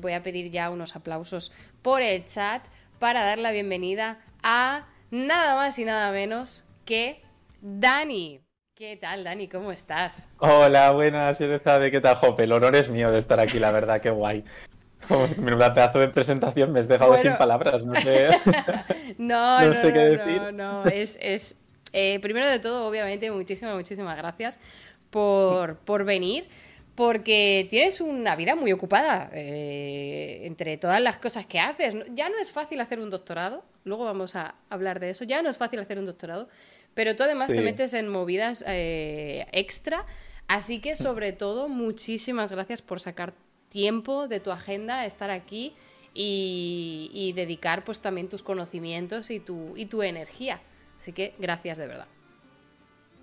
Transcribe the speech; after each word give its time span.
voy 0.00 0.12
a 0.12 0.22
pedir 0.22 0.50
ya 0.50 0.70
unos 0.70 0.96
aplausos 0.96 1.52
por 1.82 2.02
el 2.02 2.24
chat 2.24 2.62
para 2.98 3.24
dar 3.24 3.38
la 3.38 3.52
bienvenida 3.52 4.18
a 4.42 4.86
nada 5.10 5.54
más 5.54 5.78
y 5.78 5.84
nada 5.84 6.12
menos 6.12 6.64
que 6.84 7.22
Dani. 7.60 8.40
¿Qué 8.74 8.96
tal, 8.96 9.24
Dani? 9.24 9.46
¿Cómo 9.48 9.72
estás? 9.72 10.26
Hola, 10.38 10.90
buenas, 10.92 11.38
de 11.38 11.90
¿qué 11.90 12.00
tal, 12.00 12.16
Jope? 12.16 12.44
El 12.44 12.52
honor 12.52 12.74
es 12.76 12.88
mío 12.88 13.10
de 13.12 13.18
estar 13.18 13.38
aquí, 13.38 13.58
la 13.58 13.70
verdad, 13.72 14.00
qué 14.00 14.10
guay. 14.10 14.44
Menuda 15.38 15.74
pedazo 15.74 15.98
de 15.98 16.08
presentación, 16.08 16.72
me 16.72 16.80
has 16.80 16.88
dejado 16.88 17.18
sin 17.18 17.36
palabras, 17.36 17.84
no 17.84 17.94
sé. 17.94 18.28
no, 19.18 19.60
no, 19.60 19.76
sé 19.76 19.92
qué 19.92 19.98
decir. 19.98 20.40
No, 20.40 20.84
no, 20.84 20.86
es, 20.86 21.18
es 21.20 21.56
eh, 21.92 22.20
primero 22.20 22.48
de 22.48 22.58
todo, 22.58 22.88
obviamente, 22.88 23.30
muchísimas, 23.30 23.74
muchísimas 23.74 24.16
gracias 24.16 24.58
por, 25.10 25.76
por 25.78 26.04
venir 26.04 26.48
porque 27.00 27.66
tienes 27.70 28.02
una 28.02 28.36
vida 28.36 28.54
muy 28.54 28.72
ocupada 28.72 29.30
eh, 29.32 30.42
entre 30.42 30.76
todas 30.76 31.00
las 31.00 31.16
cosas 31.16 31.46
que 31.46 31.58
haces. 31.58 31.94
Ya 32.14 32.28
no 32.28 32.36
es 32.38 32.52
fácil 32.52 32.78
hacer 32.78 33.00
un 33.00 33.08
doctorado, 33.08 33.64
luego 33.84 34.04
vamos 34.04 34.36
a 34.36 34.54
hablar 34.68 35.00
de 35.00 35.08
eso, 35.08 35.24
ya 35.24 35.40
no 35.40 35.48
es 35.48 35.56
fácil 35.56 35.80
hacer 35.80 35.98
un 35.98 36.04
doctorado, 36.04 36.50
pero 36.92 37.16
tú 37.16 37.22
además 37.22 37.48
te 37.48 37.62
metes 37.62 37.94
en 37.94 38.06
movidas 38.10 38.62
eh, 38.66 39.46
extra. 39.52 40.04
Así 40.46 40.82
que 40.82 40.94
sobre 40.94 41.32
todo, 41.32 41.70
muchísimas 41.70 42.52
gracias 42.52 42.82
por 42.82 43.00
sacar 43.00 43.32
tiempo 43.70 44.28
de 44.28 44.40
tu 44.40 44.50
agenda, 44.50 45.06
estar 45.06 45.30
aquí 45.30 45.72
y, 46.12 47.32
dedicar 47.34 47.82
pues 47.82 48.00
también 48.00 48.28
tus 48.28 48.42
conocimientos 48.42 49.30
y 49.30 49.40
tu, 49.40 49.74
y 49.74 49.86
tu 49.86 50.02
energía. 50.02 50.60
Así 50.98 51.14
que 51.14 51.32
gracias 51.38 51.78
de 51.78 51.86
verdad. 51.86 52.08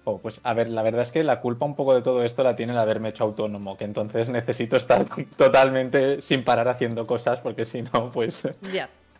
Oh, 0.09 0.19
pues 0.19 0.39
a 0.43 0.53
ver, 0.53 0.69
la 0.69 0.83
verdad 0.83 1.01
es 1.01 1.11
que 1.11 1.21
la 1.21 1.41
culpa 1.41 1.65
un 1.65 1.75
poco 1.75 1.93
de 1.93 2.01
todo 2.01 2.23
esto 2.23 2.41
la 2.41 2.55
tiene 2.55 2.71
el 2.71 2.79
haberme 2.79 3.09
hecho 3.09 3.25
autónomo, 3.25 3.75
que 3.75 3.83
entonces 3.83 4.29
necesito 4.29 4.77
estar 4.77 5.05
totalmente 5.35 6.21
sin 6.21 6.45
parar 6.45 6.69
haciendo 6.69 7.05
cosas, 7.05 7.41
porque 7.41 7.65
si 7.65 7.81
no, 7.81 8.09
pues 8.13 8.47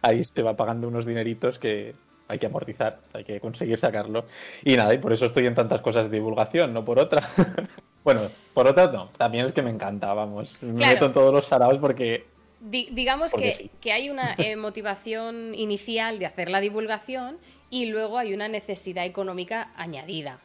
ahí 0.02 0.24
se 0.24 0.42
va 0.42 0.56
pagando 0.56 0.88
unos 0.88 1.06
dineritos 1.06 1.60
que, 1.60 1.94
hay 2.30 2.40
que 2.40 2.46
amortizar, 2.46 3.02
hay 3.12 3.26
que 3.26 3.42
conseguir 3.42 3.78
sacarlo. 3.78 4.28
Y 4.64 4.78
nada, 4.78 4.94
y 4.94 4.98
por 4.98 5.12
eso 5.12 5.26
estoy 5.26 5.46
en 5.46 5.56
tantas 5.56 5.82
cosas 5.82 6.10
de 6.10 6.16
divulgación, 6.16 6.74
no 6.74 6.86
por 6.86 7.00
otra. 7.00 7.22
bueno, 8.06 8.22
por 8.54 8.66
otra 8.66 8.88
no, 8.90 9.10
también 9.18 9.46
es 9.46 9.52
que 9.52 9.62
me 9.62 9.72
encanta, 9.72 10.14
vamos. 10.14 10.64
Me 10.64 10.88
meto 10.88 11.08
en 11.08 11.12
todos 11.12 11.34
los 11.34 11.48
saraos 11.48 11.80
porque... 11.80 12.28
digamos 12.62 13.34
que, 13.34 13.72
que, 13.82 13.92
hay 13.92 14.10
una 14.10 14.36
eh, 14.38 14.56
motivación 14.56 15.54
inicial 15.54 16.18
de 16.18 16.28
hacer 16.28 16.50
la 16.50 16.62
divulgación 16.62 17.40
y 17.70 17.88
luego 17.88 18.18
hay 18.18 18.34
una 18.34 18.48
necesidad 18.48 19.04
económica 19.04 19.74
añadida. 19.76 20.40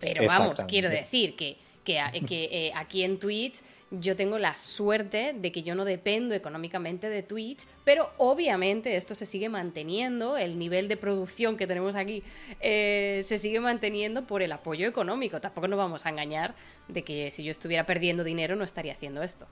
Pero 0.00 0.26
vamos, 0.26 0.64
quiero 0.64 0.88
decir 0.88 1.36
que, 1.36 1.56
que, 1.84 2.00
que 2.26 2.44
eh, 2.52 2.72
aquí 2.74 3.02
en 3.02 3.18
Twitch 3.18 3.62
yo 3.90 4.16
tengo 4.16 4.38
la 4.38 4.56
suerte 4.56 5.34
de 5.34 5.50
que 5.50 5.62
yo 5.62 5.74
no 5.74 5.84
dependo 5.84 6.34
económicamente 6.34 7.08
de 7.08 7.22
Twitch, 7.22 7.64
pero 7.84 8.10
obviamente 8.18 8.96
esto 8.96 9.14
se 9.14 9.24
sigue 9.24 9.48
manteniendo, 9.48 10.36
el 10.36 10.58
nivel 10.58 10.88
de 10.88 10.96
producción 10.96 11.56
que 11.56 11.66
tenemos 11.66 11.94
aquí 11.94 12.22
eh, 12.60 13.22
se 13.24 13.38
sigue 13.38 13.60
manteniendo 13.60 14.26
por 14.26 14.42
el 14.42 14.52
apoyo 14.52 14.86
económico. 14.86 15.40
Tampoco 15.40 15.68
nos 15.68 15.78
vamos 15.78 16.04
a 16.04 16.10
engañar 16.10 16.54
de 16.88 17.02
que 17.02 17.30
si 17.30 17.44
yo 17.44 17.50
estuviera 17.50 17.86
perdiendo 17.86 18.24
dinero 18.24 18.56
no 18.56 18.64
estaría 18.64 18.92
haciendo 18.92 19.22
esto. 19.22 19.46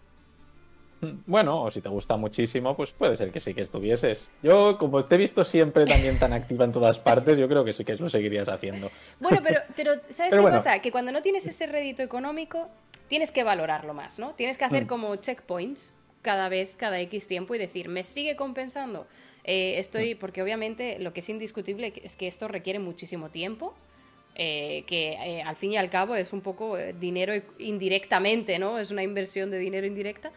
Bueno, 1.01 1.63
o 1.63 1.71
si 1.71 1.81
te 1.81 1.89
gusta 1.89 2.17
muchísimo, 2.17 2.77
pues 2.77 2.93
puede 2.93 3.17
ser 3.17 3.31
que 3.31 3.41
sí 3.41 3.53
que 3.53 3.61
estuvieses. 3.61 4.31
Yo, 4.43 4.79
como 4.79 5.05
te 5.05 5.17
he 5.17 5.19
visto 5.19 5.45
siempre 5.45 5.85
también 5.85 6.19
tan 6.19 6.33
activa 6.33 6.65
en 6.65 6.73
todas 6.73 6.99
partes, 6.99 7.39
yo 7.39 7.49
creo 7.49 7.65
que 7.65 7.73
sí 7.73 7.85
que 7.85 7.97
lo 7.97 8.09
seguirías 8.09 8.49
haciendo. 8.49 8.91
Bueno, 9.21 9.41
pero, 9.43 9.61
pero 9.75 9.93
¿sabes 10.09 10.35
qué 10.35 10.43
pasa? 10.43 10.81
Que 10.81 10.91
cuando 10.91 11.13
no 11.13 11.23
tienes 11.23 11.47
ese 11.47 11.67
rédito 11.67 12.03
económico, 12.03 12.69
tienes 13.09 13.31
que 13.31 13.45
valorarlo 13.45 13.95
más, 13.95 14.19
¿no? 14.19 14.35
Tienes 14.35 14.57
que 14.59 14.65
hacer 14.65 14.85
mm. 14.85 14.89
como 14.89 15.17
checkpoints 15.17 15.95
cada 16.23 16.49
vez, 16.49 16.75
cada 16.77 16.99
X 17.01 17.29
tiempo 17.29 17.55
y 17.55 17.59
decir, 17.59 17.89
¿me 17.89 18.03
sigue 18.03 18.35
compensando? 18.35 19.07
Eh, 19.45 19.79
estoy, 19.79 20.15
mm. 20.15 20.19
porque 20.19 20.43
obviamente 20.43 20.99
lo 20.99 21.13
que 21.13 21.21
es 21.21 21.29
indiscutible 21.29 21.93
es 22.03 22.17
que 22.17 22.27
esto 22.27 22.49
requiere 22.49 22.79
muchísimo 22.79 23.31
tiempo, 23.31 23.75
eh, 24.35 24.85
que 24.87 25.13
eh, 25.13 25.43
al 25.43 25.57
fin 25.57 25.73
y 25.73 25.77
al 25.77 25.89
cabo 25.89 26.15
es 26.17 26.33
un 26.33 26.41
poco 26.41 26.77
dinero 26.77 27.33
indirectamente, 27.59 28.59
¿no? 28.59 28.79
Es 28.79 28.91
una 28.91 29.03
inversión 29.03 29.51
de 29.51 29.59
dinero 29.59 29.87
indirecta. 29.87 30.33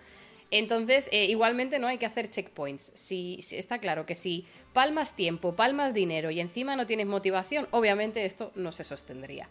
Entonces, 0.52 1.10
igualmente 1.12 1.78
no 1.80 1.88
hay 1.88 1.98
que 1.98 2.06
hacer 2.06 2.30
checkpoints. 2.30 2.92
Si, 2.96 3.40
está 3.52 3.78
claro 3.78 4.06
que 4.06 4.16
si 4.16 4.46
palmas 4.74 5.16
tiempo, 5.16 5.56
palmas 5.56 5.94
dinero 5.94 6.32
y 6.32 6.40
encima 6.40 6.76
no 6.76 6.88
tienes 6.88 7.06
motivación, 7.08 7.68
obviamente 7.72 8.26
esto 8.26 8.52
no 8.56 8.72
se 8.72 8.84
sostendría. 8.84 9.48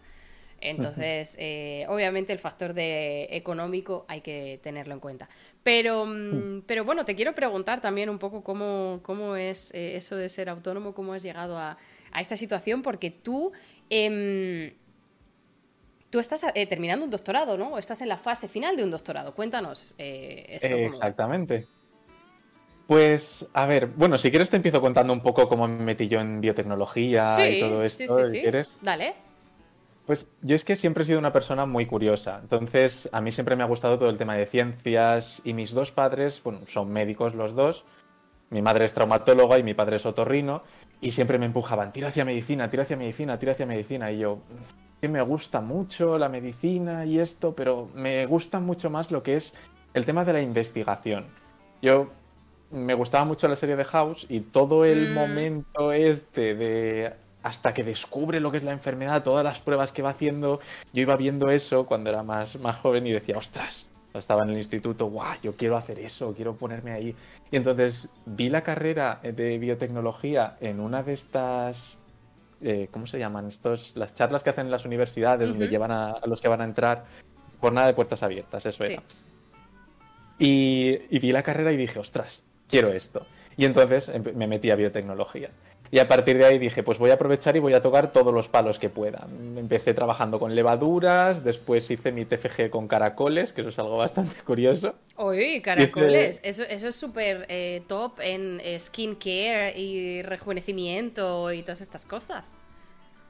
Entonces, 0.60 1.36
eh, 1.38 1.86
obviamente 1.88 2.32
el 2.32 2.38
factor 2.38 2.75
de 2.75 3.28
económico 3.31 4.04
hay 4.09 4.20
que 4.20 4.59
tenerlo 4.62 4.94
en 4.94 5.00
cuenta. 5.00 5.28
Pero, 5.62 6.04
mm, 6.04 6.62
pero 6.66 6.84
bueno, 6.84 7.04
te 7.04 7.15
quiero 7.15 7.34
preguntar 7.34 7.80
también 7.80 8.10
un 8.10 8.19
poco 8.19 8.42
cómo, 8.42 9.00
cómo 9.03 9.36
es 9.36 9.72
eh, 9.72 9.97
eso 9.97 10.16
de 10.16 10.28
ser 10.28 10.48
autónomo, 10.48 10.94
cómo 10.94 11.12
has 11.12 11.22
llegado 11.22 11.56
a, 11.56 11.78
esta 12.19 12.36
situación, 12.36 12.82
porque 12.82 13.10
tú, 13.10 13.53
em, 13.91 14.72
tú 16.11 16.19
estás 16.19 16.45
eh, 16.55 16.67
terminando 16.67 17.05
un 17.05 17.11
doctorado, 17.11 17.59
¿no? 17.59 17.69
O 17.71 17.79
estás 17.79 18.01
en 18.01 18.09
la 18.09 18.19
fase 18.19 18.49
final 18.49 18.77
de 18.77 18.85
un 18.85 18.91
doctorado. 18.91 19.35
Cuéntanos 19.35 19.95
esto. 19.99 20.67
Exactamente. 20.67 21.67
Pues, 22.89 23.47
a 23.53 23.67
ver, 23.67 23.89
bueno, 23.89 24.17
si 24.17 24.31
quieres 24.31 24.49
te 24.49 24.57
empiezo 24.57 24.81
contando 24.81 25.13
un 25.13 25.21
poco 25.21 25.47
cómo 25.47 25.69
me 25.69 25.85
metí 25.85 26.09
yo 26.09 26.21
en 26.21 26.41
biotecnología 26.41 27.51
y 27.51 27.61
todo 27.61 27.85
esto, 27.85 28.25
sí, 28.25 28.31
sí, 28.33 28.41
¿quieres? 28.41 28.73
Dale. 28.81 29.15
Pues 30.07 30.27
yo 30.41 30.57
es 30.57 30.65
que 30.65 30.75
siempre 30.75 31.03
he 31.03 31.05
sido 31.05 31.19
una 31.19 31.35
persona 31.35 31.67
muy 31.67 31.85
curiosa. 31.85 32.39
Entonces, 32.41 33.11
a 33.13 33.21
mí 33.21 33.31
siempre 33.31 33.57
me 33.57 33.63
ha 33.63 33.67
gustado 33.67 33.99
todo 33.99 34.09
el 34.09 34.17
tema 34.17 34.37
de 34.37 34.47
ciencias 34.47 35.43
y 35.45 35.53
mis 35.53 35.75
dos 35.75 35.93
padres, 35.93 36.43
bueno, 36.43 36.61
son 36.67 36.91
médicos 36.91 37.35
los 37.35 37.55
dos. 37.55 37.85
Mi 38.49 38.63
madre 38.63 38.87
es 38.87 38.95
traumatóloga 38.95 39.59
y 39.59 39.63
mi 39.63 39.75
padre 39.75 39.97
es 39.97 40.07
otorrino. 40.07 40.63
Y 41.03 41.11
siempre 41.11 41.39
me 41.39 41.45
empujaban, 41.45 41.93
tira 41.93 42.09
hacia 42.09 42.25
medicina, 42.25 42.71
tira 42.71 42.85
hacia 42.85 42.97
medicina, 42.97 43.39
tira 43.39 43.53
hacia 43.53 43.67
medicina. 43.67 44.11
Y 44.11 44.21
yo, 44.21 44.39
que 45.00 45.09
me 45.09 45.22
gusta 45.22 45.60
mucho 45.60 46.19
la 46.19 46.28
medicina 46.28 47.04
y 47.04 47.19
esto, 47.19 47.54
pero 47.54 47.88
me 47.94 48.26
gusta 48.26 48.60
mucho 48.60 48.91
más 48.91 49.10
lo 49.10 49.22
que 49.22 49.36
es 49.36 49.54
el 49.94 50.04
tema 50.04 50.25
de 50.25 50.32
la 50.32 50.41
investigación. 50.41 51.26
Yo 51.81 52.10
me 52.70 52.94
gustaba 52.94 53.25
mucho 53.25 53.48
la 53.48 53.56
serie 53.56 53.76
de 53.76 53.84
House 53.84 54.26
y 54.28 54.41
todo 54.41 54.84
el 54.84 55.10
mm. 55.10 55.14
momento 55.14 55.92
este 55.92 56.54
de 56.54 57.14
hasta 57.42 57.72
que 57.72 57.84
descubre 57.84 58.41
lo 58.41 58.50
que 58.50 58.59
es 58.59 58.64
la 58.64 58.72
enfermedad, 58.72 59.22
todas 59.22 59.44
las 59.44 59.60
pruebas 59.60 59.92
que 59.92 60.03
va 60.03 60.10
haciendo. 60.10 60.60
Yo 60.92 61.03
iba 61.03 61.16
viendo 61.16 61.50
eso 61.50 61.86
cuando 61.86 62.10
era 62.10 62.22
más, 62.22 62.59
más 62.59 62.76
joven 62.76 63.06
y 63.06 63.12
decía, 63.12 63.38
ostras, 63.38 63.86
estaba 64.12 64.42
en 64.42 64.50
el 64.50 64.59
instituto, 64.59 65.06
guau, 65.06 65.36
yo 65.42 65.56
quiero 65.56 65.76
hacer 65.76 65.98
eso, 65.98 66.34
quiero 66.34 66.56
ponerme 66.56 66.92
ahí. 66.92 67.15
Y 67.50 67.56
entonces 67.56 68.09
vi 68.26 68.48
la 68.48 68.62
carrera 68.62 69.20
de 69.22 69.59
biotecnología 69.59 70.56
en 70.60 70.80
una 70.80 71.03
de 71.03 71.15
estas, 71.15 71.98
eh, 72.63 72.89
¿cómo 72.91 73.07
se 73.07 73.19
llaman? 73.19 73.47
Estos, 73.49 73.93
las 73.97 74.15
charlas 74.15 74.43
que 74.43 74.51
hacen 74.51 74.67
en 74.67 74.71
las 74.71 74.85
universidades 74.85 75.49
donde 75.51 75.69
llevan 75.69 75.91
a, 75.91 76.21
los 76.27 76.41
que 76.41 76.49
van 76.49 76.61
a 76.61 76.65
entrar, 76.65 77.05
por 77.61 77.73
nada 77.73 77.87
de 77.87 77.95
puertas 77.95 78.23
abiertas, 78.23 78.67
eso 78.67 78.85
era. 78.85 79.03
Y, 80.39 80.99
y 81.11 81.19
vi 81.19 81.33
la 81.33 81.43
carrera 81.43 81.73
y 81.73 81.77
dije, 81.77 81.99
ostras, 81.99 82.43
quiero 82.69 82.93
esto. 82.93 83.27
Y 83.57 83.65
entonces 83.65 84.13
me 84.35 84.47
metí 84.47 84.71
a 84.71 84.77
biotecnología. 84.77 85.51
Y 85.91 85.99
a 85.99 86.09
partir 86.09 86.37
de 86.37 86.44
ahí 86.44 86.59
dije, 86.59 86.82
pues 86.82 86.99
voy 86.99 87.10
a 87.10 87.15
aprovechar 87.15 87.56
y 87.56 87.60
voy 87.60 87.75
a 87.75 87.81
tocar 87.81 88.12
todos 88.12 88.32
los 88.34 88.49
palos 88.49 88.78
que 88.78 88.91
pueda. 88.91 89.26
Empecé 89.56 89.94
trabajando 89.94 90.38
con 90.38 90.54
levaduras, 90.54 91.44
después 91.44 91.91
hice 91.91 92.12
mi 92.12 92.25
TFG 92.25 92.71
con 92.71 92.88
caracoles, 92.88 93.53
que 93.53 93.62
eso 93.62 93.71
es 93.71 93.78
algo 93.78 93.97
bastante 93.97 94.41
curioso. 94.44 94.94
Uy, 95.16 95.62
caracoles, 95.62 96.41
eso, 96.43 96.62
eso, 96.62 96.88
es 96.88 96.97
súper 96.97 97.47
eh, 97.48 97.82
top 97.87 98.21
en 98.21 98.60
eh, 98.62 98.78
skincare 98.78 99.72
y 99.77 100.22
rejuvenecimiento 100.22 101.53
y 101.53 101.62
todas 101.62 101.81
estas 101.81 102.04
cosas. 102.04 102.56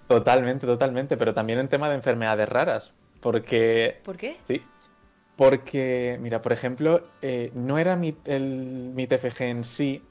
Totalmente, 0.08 0.66
totalmente, 0.66 1.16
pero 1.16 1.34
también 1.34 1.58
en 1.58 1.68
tema 1.68 1.88
de 1.88 1.94
enfermedades 1.94 2.48
raras, 2.48 2.94
porque... 3.20 4.00
¿Por 4.04 4.16
qué? 4.16 4.36
Sí, 4.46 4.62
porque, 5.38 6.18
mira, 6.20 6.42
por 6.42 6.52
ejemplo, 6.52 7.06
eh, 7.22 7.52
no 7.54 7.78
era 7.78 7.94
mi, 7.94 8.16
el, 8.24 8.90
mi 8.92 9.06
TFG 9.06 9.42
en 9.42 9.62
sí, 9.62 10.02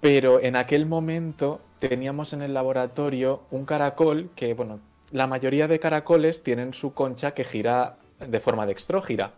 pero 0.00 0.40
en 0.40 0.56
aquel 0.56 0.86
momento 0.86 1.60
teníamos 1.78 2.32
en 2.32 2.42
el 2.42 2.54
laboratorio 2.54 3.42
un 3.50 3.64
caracol 3.64 4.30
que, 4.34 4.54
bueno, 4.54 4.80
la 5.10 5.26
mayoría 5.26 5.68
de 5.68 5.80
caracoles 5.80 6.42
tienen 6.42 6.72
su 6.74 6.94
concha 6.94 7.32
que 7.32 7.44
gira 7.44 7.96
de 8.18 8.40
forma 8.40 8.66
dextrógira. 8.66 9.32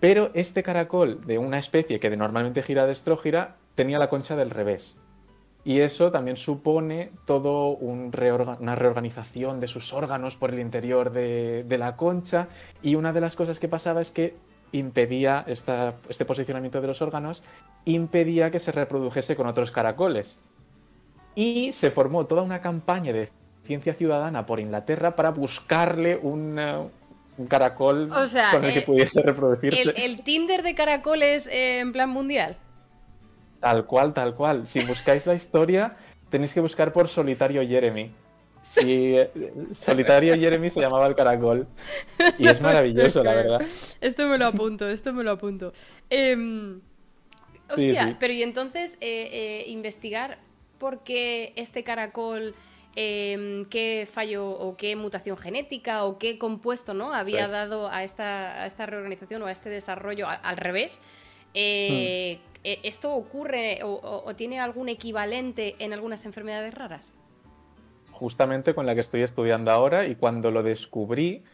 Pero 0.00 0.30
este 0.34 0.62
caracol 0.62 1.26
de 1.26 1.38
una 1.38 1.58
especie 1.58 2.00
que 2.00 2.16
normalmente 2.16 2.62
gira 2.62 2.86
dextrógira 2.86 3.56
tenía 3.74 3.98
la 3.98 4.08
concha 4.08 4.36
del 4.36 4.50
revés. 4.50 4.96
Y 5.64 5.80
eso 5.80 6.10
también 6.10 6.36
supone 6.36 7.10
todo 7.26 7.76
una 7.76 8.74
reorganización 8.74 9.60
de 9.60 9.68
sus 9.68 9.92
órganos 9.92 10.36
por 10.36 10.50
el 10.50 10.60
interior 10.60 11.10
de, 11.10 11.76
la 11.78 11.96
concha. 11.96 12.48
Y 12.80 12.94
una 12.94 13.12
de 13.12 13.20
las 13.20 13.36
cosas 13.36 13.60
que 13.60 13.68
pasaba 13.68 14.00
es 14.00 14.10
que 14.10 14.34
impedía 14.72 15.44
este 15.46 16.24
posicionamiento 16.24 16.80
de 16.80 16.86
los 16.86 17.02
órganos, 17.02 17.42
impedía 17.84 18.50
que 18.50 18.58
se 18.58 18.72
reprodujese 18.72 19.36
con 19.36 19.46
otros 19.46 19.70
caracoles. 19.70 20.38
Y 21.34 21.72
se 21.72 21.90
formó 21.90 22.26
toda 22.26 22.42
una 22.42 22.60
campaña 22.60 23.12
de 23.12 23.30
ciencia 23.64 23.94
ciudadana 23.94 24.46
por 24.46 24.60
Inglaterra 24.60 25.14
para 25.14 25.30
buscarle 25.30 26.16
un 26.16 26.58
un 27.38 27.46
caracol 27.46 28.08
con 28.08 28.64
el 28.64 28.74
que 28.74 28.82
pudiese 28.82 29.22
reproducirse. 29.22 29.94
El, 29.96 30.22
Tinder 30.22 30.62
de 30.62 30.74
caracoles 30.74 31.46
eh, 31.46 31.78
en 31.78 31.92
plan 31.92 32.10
mundial. 32.10 32.56
Tal 33.60 33.86
cual, 33.86 34.12
tal 34.12 34.34
cual. 34.34 34.66
Si 34.66 34.80
buscáis 34.80 35.24
la 35.24 35.34
historia, 35.34 35.96
tenéis 36.30 36.52
que 36.52 36.60
buscar 36.60 36.92
por 36.92 37.08
Solitario 37.08 37.66
Jeremy. 37.66 38.12
Y 38.76 39.14
eh, 39.14 39.30
Solitario 39.72 40.34
Jeremy 40.34 40.70
se 40.70 40.80
llamaba 40.80 41.06
el 41.06 41.14
caracol. 41.14 41.66
Y 42.38 42.46
es 42.48 42.60
maravilloso, 42.60 43.22
la 43.24 43.34
verdad. 43.34 43.62
Esto 44.00 44.26
me 44.28 44.38
lo 44.38 44.46
apunto, 44.46 44.88
esto 44.88 45.12
me 45.12 45.24
lo 45.24 45.32
apunto. 45.32 45.72
Em, 46.10 46.80
hostia, 47.68 48.16
pero 48.20 48.32
y 48.32 48.42
entonces 48.42 48.98
eh, 49.00 49.28
eh, 49.32 49.64
investigar 49.68 50.38
por 50.78 51.02
qué 51.02 51.52
este 51.56 51.82
caracol, 51.82 52.54
em, 52.94 53.64
qué 53.66 54.08
fallo 54.10 54.48
o 54.48 54.76
qué 54.76 54.96
mutación 54.96 55.36
genética 55.36 56.04
o 56.04 56.18
qué 56.18 56.38
compuesto 56.38 56.94
¿no? 56.94 57.12
había 57.14 57.48
dado 57.48 57.88
a 57.90 58.04
esta, 58.04 58.62
a 58.62 58.66
esta 58.66 58.86
reorganización 58.86 59.42
o 59.42 59.46
a 59.46 59.52
este 59.52 59.70
desarrollo 59.70 60.26
al, 60.28 60.56
revés. 60.56 61.00
Hmm. 61.54 62.40
¿Esto 62.64 63.14
ocurre 63.14 63.80
o 63.82 64.34
tiene 64.36 64.60
algún 64.60 64.88
equivalente 64.88 65.76
en 65.78 65.92
algunas 65.92 66.26
enfermedades 66.26 66.74
raras? 66.74 67.14
Justamente 68.18 68.74
con 68.74 68.84
la 68.86 68.94
que 68.94 69.00
estoy 69.00 69.22
estudiando 69.22 69.70
ahora 69.70 70.06
y 70.06 70.16
cuando 70.16 70.50
lo 70.50 70.62
descubrí 70.62 71.44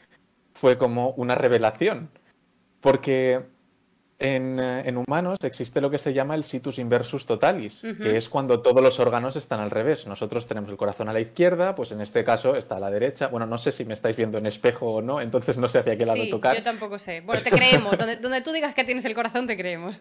fue 0.55 0.79
como 0.79 1.11
una 1.11 1.35
revelación. 1.35 2.11
Porque 2.81 3.43
en, 4.19 4.61
eh, 4.61 4.95
humanos 4.97 5.39
existe 5.43 5.81
lo 5.81 5.91
que 5.91 5.99
se 5.99 6.13
llama 6.13 6.35
el 6.35 6.45
situs 6.45 6.79
inversus 6.79 7.27
totalis, 7.27 7.83
que 8.01 8.17
es 8.17 8.29
cuando 8.29 8.63
todos 8.63 8.83
los 8.83 9.01
órganos 9.01 9.37
están 9.37 9.61
al 9.61 9.71
revés. 9.71 10.07
Nosotros 10.07 10.47
tenemos 10.47 10.71
el 10.71 10.77
corazón 10.77 11.09
a 11.09 11.13
la 11.13 11.21
izquierda, 11.21 11.75
pues 11.75 11.93
en 11.93 12.01
este 12.01 12.25
caso 12.25 12.57
está 12.57 12.77
a 12.77 12.81
la 12.81 12.91
derecha. 12.91 13.29
Bueno, 13.29 13.47
no 13.47 13.59
sé 13.59 13.73
si 13.73 13.85
me 13.85 13.95
estáis 13.95 14.17
viendo 14.17 14.39
en 14.39 14.47
espejo 14.47 14.95
o 14.95 15.03
no, 15.03 15.21
entonces 15.21 15.59
no 15.59 15.69
sé 15.69 15.79
hacia 15.79 15.97
qué 15.97 16.07
lado 16.07 16.23
sí, 16.23 16.31
tocar. 16.31 16.57
Yo 16.57 16.63
tampoco 16.63 16.99
sé. 16.99 17.21
Bueno, 17.21 17.43
te 17.43 17.51
creemos. 17.51 17.99
donde, 17.99 18.17
donde, 18.17 18.41
tú 18.41 18.53
digas 18.53 18.75
que 18.75 18.85
tienes 18.85 19.05
el 19.05 19.15
corazón, 19.15 19.47
te 19.47 19.57
creemos. 19.57 20.01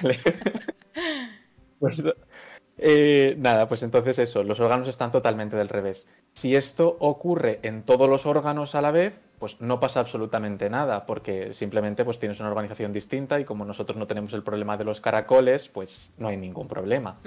Vale. 0.00 0.18
pues 1.80 2.02
eh, 2.78 3.36
nada, 3.38 3.66
pues 3.68 3.82
entonces 3.82 4.18
eso, 4.18 4.42
los 4.42 4.60
órganos 4.60 4.88
están 4.88 5.10
totalmente 5.10 5.56
del 5.56 5.68
revés. 5.68 6.08
Si 6.34 6.54
esto 6.54 6.96
ocurre 7.00 7.60
en 7.62 7.82
todos 7.82 8.08
los 8.08 8.26
órganos 8.26 8.74
a 8.74 8.82
la 8.82 8.90
vez, 8.90 9.20
pues 9.38 9.60
no 9.60 9.80
pasa 9.80 10.00
absolutamente 10.00 10.68
nada, 10.68 11.06
porque 11.06 11.54
simplemente 11.54 12.04
pues 12.04 12.18
tienes 12.18 12.40
una 12.40 12.50
organización 12.50 12.92
distinta 12.92 13.40
y 13.40 13.44
como 13.44 13.64
nosotros 13.64 13.96
no 13.96 14.06
tenemos 14.06 14.32
el 14.34 14.42
problema 14.42 14.76
de 14.76 14.84
los 14.84 15.00
caracoles, 15.00 15.68
pues 15.68 16.12
no 16.18 16.28
hay 16.28 16.36
ningún 16.36 16.68
problema. 16.68 17.18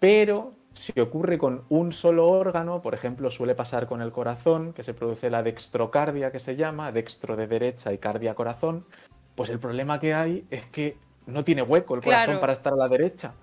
Pero 0.00 0.54
si 0.72 0.98
ocurre 1.00 1.38
con 1.38 1.64
un 1.68 1.92
solo 1.92 2.28
órgano, 2.28 2.82
por 2.82 2.94
ejemplo, 2.94 3.30
suele 3.30 3.54
pasar 3.54 3.86
con 3.86 4.02
el 4.02 4.12
corazón, 4.12 4.72
que 4.72 4.82
se 4.82 4.94
produce 4.94 5.30
la 5.30 5.42
dextrocardia, 5.42 6.32
que 6.32 6.38
se 6.38 6.56
llama, 6.56 6.92
dextro 6.92 7.36
de 7.36 7.46
derecha 7.46 7.92
y 7.92 7.98
cardia 7.98 8.34
corazón, 8.34 8.86
pues 9.34 9.50
el 9.50 9.58
problema 9.58 9.98
que 9.98 10.14
hay 10.14 10.44
es 10.50 10.64
que 10.66 10.96
no 11.26 11.44
tiene 11.44 11.62
hueco 11.62 11.94
el 11.94 12.02
corazón 12.02 12.40
para 12.40 12.52
estar 12.52 12.72
a 12.72 12.76
la 12.76 12.88
derecha. 12.88 13.34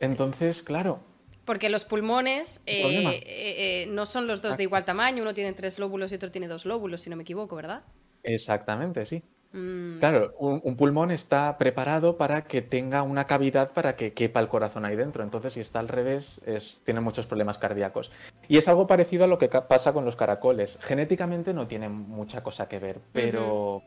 Entonces, 0.00 0.62
claro. 0.62 1.00
Porque 1.44 1.70
los 1.70 1.84
pulmones 1.84 2.60
eh, 2.66 2.82
eh, 2.84 3.22
eh, 3.26 3.86
no 3.88 4.04
son 4.04 4.26
los 4.26 4.42
dos 4.42 4.56
de 4.56 4.64
igual 4.64 4.84
tamaño, 4.84 5.22
uno 5.22 5.32
tiene 5.32 5.52
tres 5.52 5.78
lóbulos 5.78 6.10
y 6.10 6.16
otro 6.16 6.32
tiene 6.32 6.48
dos 6.48 6.66
lóbulos, 6.66 7.02
si 7.02 7.10
no 7.10 7.16
me 7.16 7.22
equivoco, 7.22 7.54
¿verdad? 7.54 7.84
Exactamente, 8.24 9.06
sí. 9.06 9.22
Mm. 9.52 9.98
Claro, 10.00 10.34
un, 10.38 10.76
pulmón 10.76 11.12
está 11.12 11.56
preparado 11.56 12.16
para 12.16 12.44
que 12.44 12.62
tenga 12.62 13.02
una 13.02 13.26
cavidad 13.26 13.72
para 13.72 13.94
que 13.94 14.12
quepa 14.12 14.40
el 14.40 14.48
corazón 14.48 14.84
ahí 14.84 14.96
dentro. 14.96 15.22
Entonces, 15.22 15.54
si 15.54 15.60
está 15.60 15.78
al 15.78 15.88
revés, 15.88 16.40
es, 16.44 16.80
tiene 16.84 17.00
muchos 17.00 17.26
problemas 17.26 17.58
cardíacos. 17.58 18.10
Y 18.48 18.58
es 18.58 18.66
algo 18.66 18.88
parecido 18.88 19.24
a 19.24 19.28
lo 19.28 19.38
que 19.38 19.48
pasa 19.48 19.92
con 19.92 20.04
los 20.04 20.16
caracoles. 20.16 20.78
Genéticamente 20.82 21.54
no 21.54 21.68
tiene 21.68 21.88
mucha 21.88 22.42
cosa 22.42 22.68
que 22.68 22.80
ver, 22.80 23.00
pero, 23.12 23.82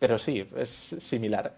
pero 0.00 0.18
sí, 0.18 0.46
es 0.56 0.96
similar. 0.98 1.56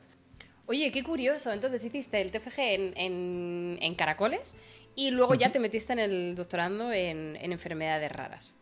Oye, 0.67 0.91
qué 0.93 1.03
curioso. 1.03 1.53
Entonces 1.53 1.85
hiciste 1.85 2.20
el 2.20 2.31
TFG 2.31 2.94
en, 2.97 3.94
caracoles 3.97 4.55
y 4.94 5.11
luego 5.11 5.35
ya 5.35 5.53
te 5.53 5.59
metiste 5.59 5.93
en 5.93 5.99
el 5.99 6.35
doctorando 6.37 6.93
en, 6.93 7.37
enfermedades 7.37 8.11
raras. 8.12 8.55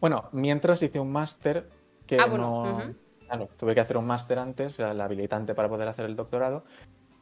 Bueno, 0.00 0.28
mientras 0.32 0.82
hice 0.82 1.00
un 1.00 1.12
máster 1.12 1.68
que 2.06 2.16
ah, 2.18 2.26
no... 2.26 2.94
Claro, 3.26 3.48
tuve 3.56 3.74
que 3.74 3.80
hacer 3.80 3.96
un 3.96 4.06
máster 4.06 4.40
antes, 4.40 4.80
el 4.80 5.00
habilitante 5.00 5.54
para 5.54 5.68
poder 5.68 5.86
hacer 5.86 6.04
el 6.06 6.16
doctorado. 6.16 6.64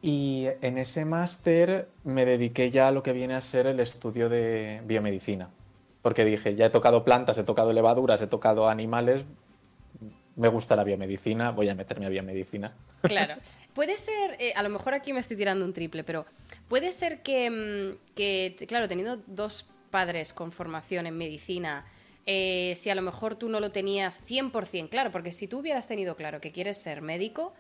Y 0.00 0.46
en 0.62 0.78
ese 0.78 1.04
máster 1.04 1.88
me 2.04 2.24
dediqué 2.24 2.70
ya 2.70 2.88
a 2.88 2.92
lo 2.92 3.02
que 3.02 3.12
viene 3.12 3.34
a 3.34 3.40
ser 3.40 3.66
el 3.66 3.80
estudio 3.80 4.28
de 4.28 4.80
biomedicina. 4.84 5.50
Porque 6.00 6.24
dije, 6.24 6.54
ya 6.54 6.66
he 6.66 6.70
tocado 6.70 7.04
plantas, 7.04 7.36
he 7.38 7.44
tocado 7.44 7.72
levaduras, 7.72 8.22
he 8.22 8.26
tocado 8.26 8.68
animales, 8.68 9.24
me 10.36 10.48
gusta 10.48 10.76
la 10.76 10.84
biomedicina, 10.84 11.50
voy 11.50 11.68
a 11.68 11.74
meterme 11.74 12.06
a 12.06 12.08
biomedicina. 12.08 12.72
Claro. 13.02 13.36
Puede 13.74 13.98
ser, 13.98 14.36
eh, 14.40 14.52
a 14.56 14.62
lo 14.62 14.68
mejor 14.70 14.94
aquí 14.94 15.12
me 15.12 15.20
estoy 15.20 15.36
tirando 15.36 15.64
un 15.64 15.72
triple, 15.72 16.04
pero 16.04 16.26
puede 16.68 16.92
ser 16.92 17.22
que, 17.22 17.50
mm, 17.50 18.64
claro, 18.66 18.88
teniendo 18.88 19.18
dos 19.26 19.66
padres 19.90 20.32
con 20.32 20.52
formación 20.52 21.06
en 21.06 21.16
medicina, 21.16 21.84
eh, 22.26 22.74
si 22.76 22.90
a 22.90 22.94
lo 22.94 23.02
mejor 23.02 23.36
tú 23.36 23.48
no 23.48 23.60
lo 23.60 23.70
tenías 23.70 24.20
100% 24.26 24.90
claro, 24.90 25.10
porque 25.10 25.32
si 25.32 25.46
tú 25.46 25.60
hubieras 25.60 25.86
tenido 25.86 26.16
claro 26.16 26.40
que 26.40 26.52
quieres 26.52 26.76
ser 26.76 27.00
médico, 27.00 27.54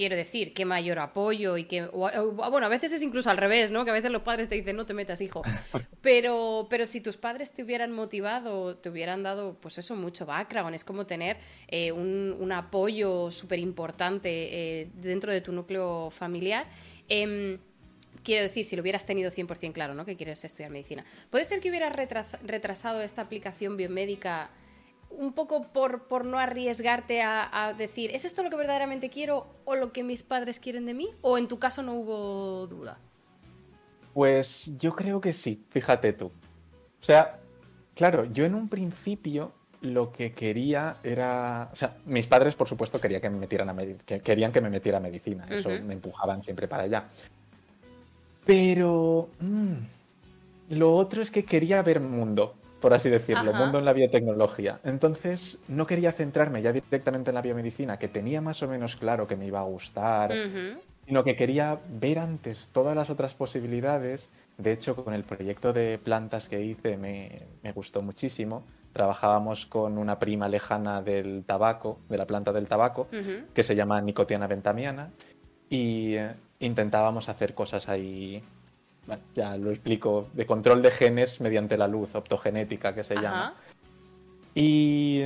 quiero 0.00 0.16
decir, 0.16 0.54
qué 0.54 0.64
mayor 0.64 0.98
apoyo 0.98 1.58
y 1.58 1.64
que... 1.64 1.82
bueno, 1.82 2.64
a 2.64 2.68
veces 2.70 2.94
es 2.94 3.02
incluso 3.02 3.28
al 3.28 3.36
revés, 3.36 3.70
¿no? 3.70 3.84
Que 3.84 3.90
a 3.90 3.92
veces 3.92 4.10
los 4.10 4.22
padres 4.22 4.48
te 4.48 4.54
dicen, 4.54 4.74
no 4.74 4.86
te 4.86 4.94
metas, 4.94 5.20
hijo. 5.20 5.42
Pero, 6.00 6.66
pero 6.70 6.86
si 6.86 7.02
tus 7.02 7.18
padres 7.18 7.52
te 7.52 7.62
hubieran 7.62 7.92
motivado, 7.92 8.74
te 8.78 8.88
hubieran 8.88 9.22
dado, 9.22 9.58
pues 9.60 9.76
eso, 9.76 9.94
mucho 9.96 10.24
background, 10.24 10.74
es 10.74 10.82
como 10.82 11.04
tener 11.04 11.36
eh, 11.68 11.92
un, 11.92 12.50
apoyo 12.52 13.30
súper 13.30 13.58
importante 13.58 14.30
eh, 14.80 14.88
dentro 14.94 15.30
de 15.30 15.42
tu 15.42 15.52
núcleo 15.52 16.10
familiar. 16.10 16.66
Em, 17.06 17.58
quiero 18.24 18.42
decir, 18.44 18.64
si 18.64 18.76
lo 18.76 18.80
hubieras 18.80 19.04
tenido 19.04 19.30
100% 19.30 19.74
claro, 19.74 19.92
¿no? 19.92 20.06
Que 20.06 20.16
quieres 20.16 20.42
estudiar 20.42 20.70
medicina. 20.70 21.04
¿Puede 21.28 21.44
ser 21.44 21.60
que 21.60 21.68
hubieras 21.68 21.94
retrasado 22.42 23.02
esta 23.02 23.20
aplicación 23.20 23.76
biomédica 23.76 24.48
un 25.10 25.32
poco 25.32 25.64
por, 25.68 26.04
por 26.04 26.24
no 26.24 26.38
arriesgarte 26.38 27.22
a, 27.22 27.74
decir, 27.76 28.10
¿es 28.12 28.24
esto 28.24 28.42
lo 28.42 28.50
que 28.50 28.56
verdaderamente 28.56 29.10
quiero 29.10 29.46
o 29.64 29.76
lo 29.76 29.92
que 29.92 30.02
mis 30.02 30.22
padres 30.22 30.60
quieren 30.60 30.86
de 30.86 30.94
mí? 30.94 31.10
¿O 31.20 31.38
en 31.38 31.48
tu 31.48 31.58
caso 31.58 31.82
no 31.82 31.94
hubo 31.94 32.66
duda? 32.66 32.98
Pues 34.14 34.72
yo 34.78 34.94
creo 34.94 35.20
que 35.20 35.32
sí, 35.32 35.64
fíjate 35.70 36.12
tú. 36.12 36.26
O 36.26 37.04
sea, 37.04 37.38
claro, 37.94 38.24
yo 38.24 38.44
en 38.44 38.54
un 38.54 38.68
principio 38.68 39.52
lo 39.80 40.12
que 40.12 40.32
quería 40.32 40.96
era, 41.02 41.70
o 41.72 41.76
sea, 41.76 41.96
mis 42.04 42.26
padres 42.26 42.54
por 42.54 42.68
supuesto 42.68 43.00
querían 43.00 43.20
que 43.20 43.30
me 43.30 43.38
metieran 43.38 43.68
a 43.68 43.76
que 44.04 44.20
querían 44.20 44.52
que 44.52 44.60
me 44.60 44.68
metiera 44.68 44.98
a 44.98 45.00
medicina, 45.00 45.46
eso 45.48 45.70
me 45.84 45.94
empujaban 45.94 46.42
siempre 46.42 46.68
para 46.68 46.84
allá. 46.84 47.04
Pero 48.44 49.30
mm, 49.40 50.76
lo 50.76 50.94
otro 50.94 51.22
es 51.22 51.30
que 51.30 51.44
quería 51.44 51.82
ver 51.82 52.00
mundo 52.00 52.54
por 52.80 52.94
así 52.94 53.10
decirlo, 53.10 53.52
mundo 53.52 53.78
en 53.78 53.84
la 53.84 53.92
biotecnología. 53.92 54.80
Entonces, 54.84 55.60
no 55.68 55.86
quería 55.86 56.12
centrarme 56.12 56.62
ya 56.62 56.72
directamente 56.72 57.30
en 57.30 57.34
la 57.34 57.42
biomedicina, 57.42 57.98
que 57.98 58.08
tenía 58.08 58.40
más 58.40 58.62
o 58.62 58.68
menos 58.68 58.96
claro 58.96 59.26
que 59.26 59.36
me 59.36 59.46
iba 59.46 59.60
a 59.60 59.64
gustar, 59.64 60.32
sino 61.06 61.24
que 61.24 61.36
quería 61.36 61.78
ver 61.88 62.18
antes 62.18 62.68
todas 62.68 62.96
las 62.96 63.10
otras 63.10 63.34
posibilidades. 63.34 64.30
De 64.58 64.72
hecho, 64.72 64.96
con 64.96 65.14
el 65.14 65.24
proyecto 65.24 65.72
de 65.72 65.98
plantas 65.98 66.48
que 66.48 66.60
hice 66.62 66.96
me, 66.96 67.72
gustó 67.72 68.02
muchísimo. 68.02 68.64
Trabajábamos 68.92 69.66
con 69.66 69.98
una 69.98 70.18
prima 70.18 70.48
lejana 70.48 71.02
del 71.02 71.44
tabaco, 71.46 71.98
de 72.08 72.18
la 72.18 72.26
planta 72.26 72.52
del 72.52 72.66
tabaco, 72.66 73.08
que 73.54 73.62
se 73.62 73.76
llama 73.76 74.00
Nicotiana 74.00 74.46
ventamiana, 74.46 75.10
y 75.68 76.14
eh, 76.14 76.32
intentábamos 76.58 77.28
hacer 77.28 77.54
cosas 77.54 77.88
ahí 77.88 78.42
ya 79.34 79.56
lo 79.56 79.70
explico, 79.70 80.28
de 80.32 80.46
control 80.46 80.82
de 80.82 80.90
genes 80.90 81.40
mediante 81.40 81.76
la 81.76 81.88
luz, 81.88 82.14
optogenética 82.14 82.94
que 82.94 83.04
se 83.04 83.14
llama. 83.14 83.54
Y, 84.54 85.22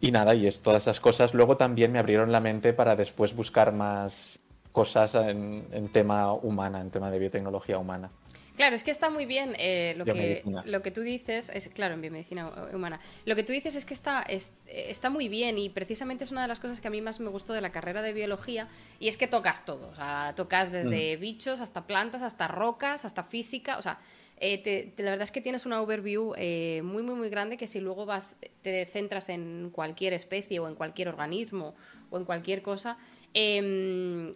y, 0.00 0.10
nada, 0.10 0.34
y 0.34 0.46
es 0.46 0.60
todas 0.60 0.84
esas 0.84 1.00
cosas. 1.00 1.34
Luego 1.34 1.56
también 1.56 1.92
me 1.92 1.98
abrieron 1.98 2.32
la 2.32 2.40
mente 2.40 2.72
para 2.72 2.96
después 2.96 3.34
buscar 3.34 3.72
más 3.72 4.40
cosas 4.72 5.14
en, 5.14 5.66
en 5.72 5.88
tema 5.88 6.32
humana, 6.32 6.80
en 6.80 6.90
tema 6.90 7.10
de 7.10 7.18
biotecnología 7.18 7.78
humana. 7.78 8.10
Claro, 8.56 8.76
es 8.76 8.84
que 8.84 8.90
está 8.90 9.08
muy 9.08 9.24
bien 9.24 9.54
eh, 9.58 9.94
lo, 9.96 10.04
que, 10.04 10.42
lo 10.64 10.82
que 10.82 10.90
tú 10.90 11.00
dices, 11.00 11.50
es, 11.54 11.68
claro, 11.68 11.94
en 11.94 12.02
biomedicina 12.02 12.50
humana, 12.72 13.00
lo 13.24 13.34
que 13.34 13.42
tú 13.42 13.52
dices 13.52 13.74
es 13.74 13.84
que 13.84 13.94
está, 13.94 14.24
está 14.66 15.08
muy 15.08 15.28
bien 15.28 15.58
y 15.58 15.70
precisamente 15.70 16.24
es 16.24 16.30
una 16.30 16.42
de 16.42 16.48
las 16.48 16.60
cosas 16.60 16.80
que 16.80 16.88
a 16.88 16.90
mí 16.90 17.00
más 17.00 17.18
me 17.18 17.30
gustó 17.30 17.54
de 17.54 17.62
la 17.62 17.72
carrera 17.72 18.02
de 18.02 18.12
biología 18.12 18.68
y 19.00 19.08
es 19.08 19.16
que 19.16 19.26
tocas 19.26 19.64
todo, 19.64 19.88
o 19.88 19.94
sea, 19.96 20.34
tocas 20.36 20.70
desde 20.70 21.16
mm. 21.16 21.20
bichos 21.20 21.60
hasta 21.60 21.86
plantas, 21.86 22.22
hasta 22.22 22.46
rocas, 22.46 23.04
hasta 23.06 23.24
física, 23.24 23.78
o 23.78 23.82
sea, 23.82 23.98
eh, 24.44 24.92
la 24.96 25.10
verdad 25.10 25.22
es 25.22 25.30
que 25.30 25.40
tienes 25.40 25.66
una 25.66 25.80
overview 25.80 26.32
eh, 26.36 26.82
muy, 26.84 27.04
muy, 27.04 27.14
muy 27.14 27.30
grande 27.30 27.56
que 27.56 27.68
si 27.68 27.78
luego 27.80 28.06
vas, 28.06 28.36
te 28.62 28.84
centras 28.86 29.28
en 29.28 29.70
cualquier 29.72 30.14
especie 30.14 30.58
o 30.58 30.66
en 30.66 30.74
cualquier 30.74 31.08
organismo 31.08 31.76
o 32.10 32.18
en 32.18 32.24
cualquier 32.24 32.60
cosa, 32.60 32.98
em, 33.34 34.32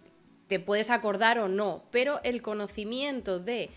te 0.47 0.61
puedes 0.61 0.91
acordar 0.91 1.41
o 1.41 1.49
no, 1.49 1.83
pero 1.91 2.21
el 2.23 2.41
conocimiento 2.41 3.41
de 3.41 3.69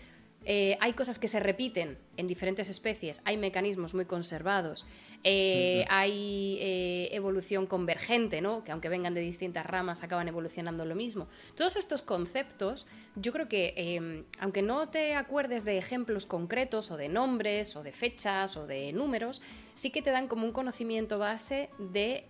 eh, 0.46 0.78
hay 0.80 0.94
cosas 0.94 1.18
que 1.18 1.28
se 1.28 1.38
repiten 1.38 1.98
en 2.16 2.26
diferentes 2.26 2.70
especies, 2.70 3.20
hay 3.24 3.36
mecanismos 3.36 3.92
muy 3.92 4.06
conservados, 4.06 4.86
eh, 5.22 5.84
hay 5.90 6.58
eh, 6.62 7.08
evolución 7.12 7.66
convergente, 7.66 8.40
¿no? 8.40 8.64
que 8.64 8.72
aunque 8.72 8.88
vengan 8.88 9.12
de 9.12 9.20
distintas 9.20 9.66
ramas 9.66 10.02
acaban 10.02 10.28
evolucionando 10.28 10.86
lo 10.86 10.94
mismo. 10.94 11.28
Todos 11.54 11.76
estos 11.76 12.00
conceptos, 12.00 12.86
yo 13.16 13.32
creo 13.32 13.48
que 13.48 14.24
aunque 14.38 14.62
no 14.62 14.88
te 14.88 15.14
acuerdes 15.14 15.64
de 15.64 15.76
ejemplos 15.76 16.24
concretos 16.24 16.90
o 16.90 16.96
de 16.96 17.10
nombres 17.10 17.76
o 17.76 17.82
de 17.82 17.92
fechas 17.92 18.56
o 18.56 18.66
de 18.66 18.92
números, 18.92 19.42
sí 19.74 19.90
que 19.90 20.00
te 20.00 20.10
dan 20.10 20.26
como 20.26 20.46
un 20.46 20.52
conocimiento 20.52 21.18
base 21.18 21.68
de 21.78 22.24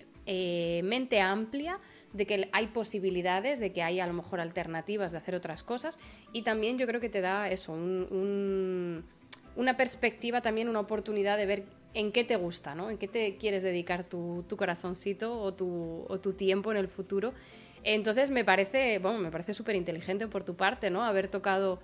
mente 0.83 1.21
amplia 1.21 1.79
de 2.13 2.27
que 2.27 2.49
hay 2.53 2.69
posibilidades, 2.69 3.61
de 3.61 3.73
que 3.73 3.83
hay 3.83 4.01
a 4.01 4.07
lo 4.07 4.13
mejor 4.13 4.41
alternativas 4.41 5.13
de 5.13 5.19
hacer 5.19 5.35
otras 5.35 5.63
cosas 5.63 5.99
y 6.33 6.43
también 6.43 6.79
yo 6.79 6.87
creo 6.87 7.01
que 7.01 7.09
te 7.09 7.21
da 7.21 7.51
eso, 7.51 7.73
una 7.73 9.77
perspectiva, 9.77 10.41
también 10.41 10.69
una 10.69 10.81
oportunidad 10.81 11.37
de 11.37 11.47
ver 11.47 11.65
en 11.95 12.13
qué 12.13 12.25
te 12.25 12.37
gusta, 12.37 12.75
¿no? 12.75 12.91
En 12.91 12.99
qué 12.99 13.09
te 13.09 13.37
quieres 13.37 13.63
dedicar 13.63 14.05
tu, 14.05 14.45
corazoncito 14.57 15.41
o 15.41 15.55
tu, 15.55 16.05
o 16.09 16.21
tu, 16.21 16.33
tiempo 16.33 16.71
en 16.71 16.79
el 16.79 16.89
futuro. 16.89 17.33
Entonces 17.83 18.31
me 18.31 18.45
parece, 18.45 18.99
bueno, 18.99 19.19
me 19.19 19.31
parece 19.31 19.55
súper 19.55 19.75
inteligente 19.75 20.29
por 20.29 20.45
tu 20.45 20.57
parte, 20.57 20.91
¿no? 20.91 21.03
Haber 21.03 21.29
tocado 21.29 21.81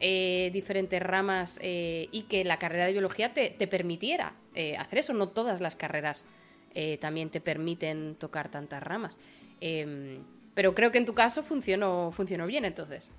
eh, 0.00 0.50
diferentes 0.52 1.02
ramas 1.02 1.58
eh, 1.60 2.08
y 2.12 2.22
que 2.22 2.44
la 2.44 2.60
carrera 2.60 2.86
de 2.86 2.92
biología 2.92 3.34
te, 3.34 3.50
permitiera 3.66 4.34
eh, 4.54 4.76
hacer 4.76 5.00
eso. 5.00 5.12
No 5.12 5.28
todas 5.28 5.60
las 5.60 5.76
carreras 5.76 6.24
también 7.00 7.28
te 7.28 7.40
permiten 7.40 8.14
tocar 8.14 8.50
tantas 8.50 8.80
ramas. 8.80 9.18
Em, 9.60 10.22
pero 10.54 10.74
creo 10.74 10.90
que 10.90 10.98
en 10.98 11.06
tu 11.06 11.14
caso 11.14 11.42
funcionó, 11.42 12.10
funcionó 12.12 12.46
bien 12.46 12.64
entonces. 12.64 13.10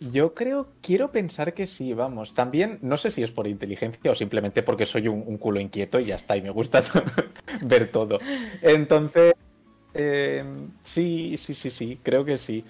Yo 0.00 0.34
creo, 0.34 0.68
quiero 0.80 1.12
pensar 1.12 1.52
que 1.52 1.66
sí, 1.66 1.92
vamos. 1.92 2.32
También, 2.32 2.78
no 2.80 2.96
sé 2.96 3.10
si 3.10 3.22
es 3.22 3.30
por 3.30 3.46
inteligencia 3.46 4.10
o 4.10 4.14
simplemente 4.14 4.62
porque 4.62 4.86
soy 4.86 5.08
un, 5.08 5.36
culo 5.36 5.60
inquieto 5.60 6.00
y 6.00 6.06
ya 6.06 6.14
está, 6.14 6.36
y 6.36 6.42
me 6.42 6.50
gusta 6.50 6.82
ver 7.62 7.90
todo. 7.90 8.18
Entonces, 8.62 9.34
em, 9.92 10.70
sí, 10.82 11.36
sí, 11.36 11.52
sí, 11.52 11.70
sí, 11.70 12.00
creo 12.02 12.24
que 12.24 12.38
sí 12.38 12.64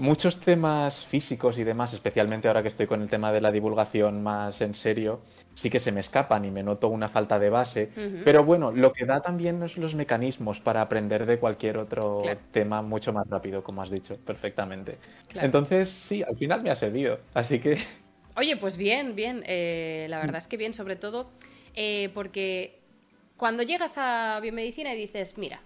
muchos 0.00 0.40
temas 0.40 1.06
físicos 1.06 1.58
y 1.58 1.64
demás, 1.64 1.92
especialmente 1.92 2.48
ahora 2.48 2.62
que 2.62 2.68
estoy 2.68 2.86
con 2.86 3.02
el 3.02 3.08
tema 3.08 3.32
de 3.32 3.40
la 3.40 3.52
divulgación 3.52 4.22
más 4.22 4.60
en 4.62 4.74
serio, 4.74 5.20
sí 5.54 5.68
que 5.68 5.78
se 5.78 5.92
me 5.92 6.00
escapan 6.00 6.44
y 6.44 6.50
me 6.50 6.62
noto 6.62 6.88
una 6.88 7.08
falta 7.08 7.38
de 7.38 7.50
base. 7.50 7.90
Pero 8.24 8.42
bueno, 8.42 8.72
lo 8.72 8.92
que 8.92 9.04
da 9.04 9.20
también 9.20 9.62
es 9.62 9.76
los 9.76 9.94
mecanismos 9.94 10.60
para 10.60 10.80
aprender 10.80 11.26
de 11.26 11.38
cualquier 11.38 11.76
otro 11.76 12.22
tema 12.50 12.82
mucho 12.82 13.12
más 13.12 13.28
rápido, 13.28 13.62
como 13.62 13.82
has 13.82 13.90
dicho 13.90 14.16
perfectamente. 14.16 14.98
Entonces, 15.34 15.90
sí, 15.90 16.22
al 16.22 16.36
final 16.36 16.62
me 16.62 16.70
ha 16.70 16.76
servido. 16.76 17.20
Así 17.34 17.60
que. 17.60 17.78
Oye, 18.36 18.56
pues 18.56 18.76
bien, 18.76 19.14
bien. 19.14 19.44
Eh, 19.46 20.06
la 20.08 20.18
verdad 20.18 20.38
es 20.38 20.48
que 20.48 20.56
bien, 20.56 20.72
sobre 20.72 20.96
todo 20.96 21.30
eh, 21.74 22.10
porque 22.14 22.80
cuando 23.36 23.62
llegas 23.62 23.94
a 23.98 24.40
biomedicina 24.40 24.94
y 24.94 24.96
dices, 24.96 25.36
mira, 25.36 25.60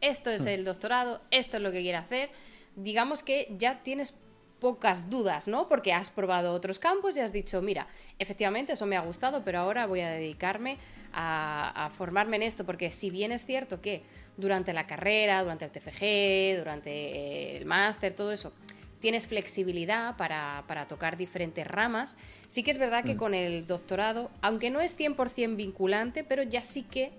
esto 0.00 0.30
es 0.30 0.44
mm. 0.44 0.48
el 0.48 0.64
doctorado, 0.64 1.20
esto 1.30 1.58
es 1.58 1.62
lo 1.62 1.70
que 1.72 1.82
quiero 1.82 1.98
hacer 1.98 2.30
digamos 2.76 3.22
que 3.22 3.54
ya 3.58 3.82
tienes 3.82 4.14
pocas 4.60 5.10
dudas, 5.10 5.48
¿no? 5.48 5.68
Porque 5.68 5.92
has 5.92 6.10
probado 6.10 6.52
otros 6.52 6.78
campos 6.78 7.16
y 7.16 7.20
has 7.20 7.32
dicho, 7.32 7.60
mira, 7.62 7.86
efectivamente 8.18 8.74
eso 8.74 8.86
me 8.86 8.96
ha 8.96 9.00
gustado, 9.00 9.42
pero 9.42 9.58
ahora 9.58 9.86
voy 9.86 10.00
a 10.00 10.10
dedicarme 10.10 10.78
a, 11.12 11.90
formarme 11.96 12.36
en 12.36 12.42
esto, 12.42 12.64
porque 12.64 12.90
si 12.92 13.10
bien 13.10 13.32
es 13.32 13.44
cierto 13.44 13.80
que 13.80 14.02
durante 14.36 14.72
la 14.72 14.86
carrera, 14.86 15.42
durante 15.42 15.64
el 15.64 15.70
TFG, 15.72 16.58
durante 16.58 17.56
el 17.56 17.66
máster, 17.66 18.12
todo 18.12 18.32
eso, 18.32 18.52
tienes 19.00 19.26
flexibilidad 19.26 20.16
para, 20.16 20.86
tocar 20.88 21.16
diferentes 21.16 21.66
ramas, 21.66 22.16
sí 22.46 22.62
que 22.62 22.70
es 22.70 22.78
verdad 22.78 23.02
que 23.02 23.14
mm. 23.14 23.18
con 23.18 23.34
el 23.34 23.66
doctorado, 23.66 24.30
aunque 24.42 24.70
no 24.70 24.80
es 24.80 24.96
100% 24.96 25.56
vinculante, 25.56 26.22
pero 26.22 26.42
ya 26.42 26.62
sí 26.62 26.82
que 26.82 27.10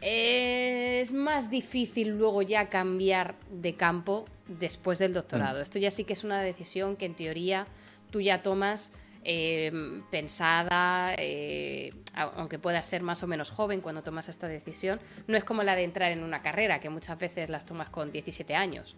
es 0.00 1.12
más 1.12 1.50
difícil 1.50 2.10
luego 2.10 2.42
ya 2.42 2.68
cambiar 2.68 3.36
de 3.50 3.74
campo 3.74 4.26
después 4.46 4.98
del 4.98 5.12
doctorado. 5.12 5.60
Mm. 5.60 5.62
Esto 5.62 5.78
ya 5.78 5.90
sí 5.90 6.04
que 6.04 6.12
es 6.12 6.24
una 6.24 6.40
decisión 6.40 6.96
que 6.96 7.06
en 7.06 7.14
teoría 7.14 7.66
tú 8.10 8.20
ya 8.20 8.42
tomas 8.42 8.92
em, 9.22 10.02
pensada, 10.10 11.14
eh, 11.18 11.92
aunque 12.14 12.58
puedas 12.58 12.86
ser 12.86 13.02
más 13.02 13.22
o 13.22 13.26
menos 13.26 13.50
joven 13.50 13.80
cuando 13.80 14.02
tomas 14.02 14.28
esta 14.28 14.48
decisión. 14.48 15.00
No 15.26 15.36
es 15.36 15.44
como 15.44 15.62
la 15.62 15.74
de 15.76 15.84
entrar 15.84 16.12
en 16.12 16.22
una 16.22 16.42
carrera, 16.42 16.80
que 16.80 16.90
muchas 16.90 17.18
veces 17.18 17.48
las 17.48 17.66
tomas 17.66 17.88
con 17.88 18.12
17 18.12 18.54
años. 18.54 18.96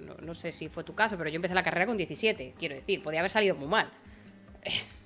No, 0.00 0.14
no 0.14 0.34
sé 0.34 0.52
si 0.52 0.68
fue 0.68 0.84
tu 0.84 0.94
caso, 0.94 1.16
pero 1.16 1.30
yo 1.30 1.36
empecé 1.36 1.54
la 1.54 1.62
carrera 1.62 1.86
con 1.86 1.96
17, 1.96 2.54
quiero 2.58 2.74
decir, 2.74 3.02
podía 3.02 3.20
haber 3.20 3.30
salido 3.30 3.56
muy 3.56 3.68
mal. 3.68 3.90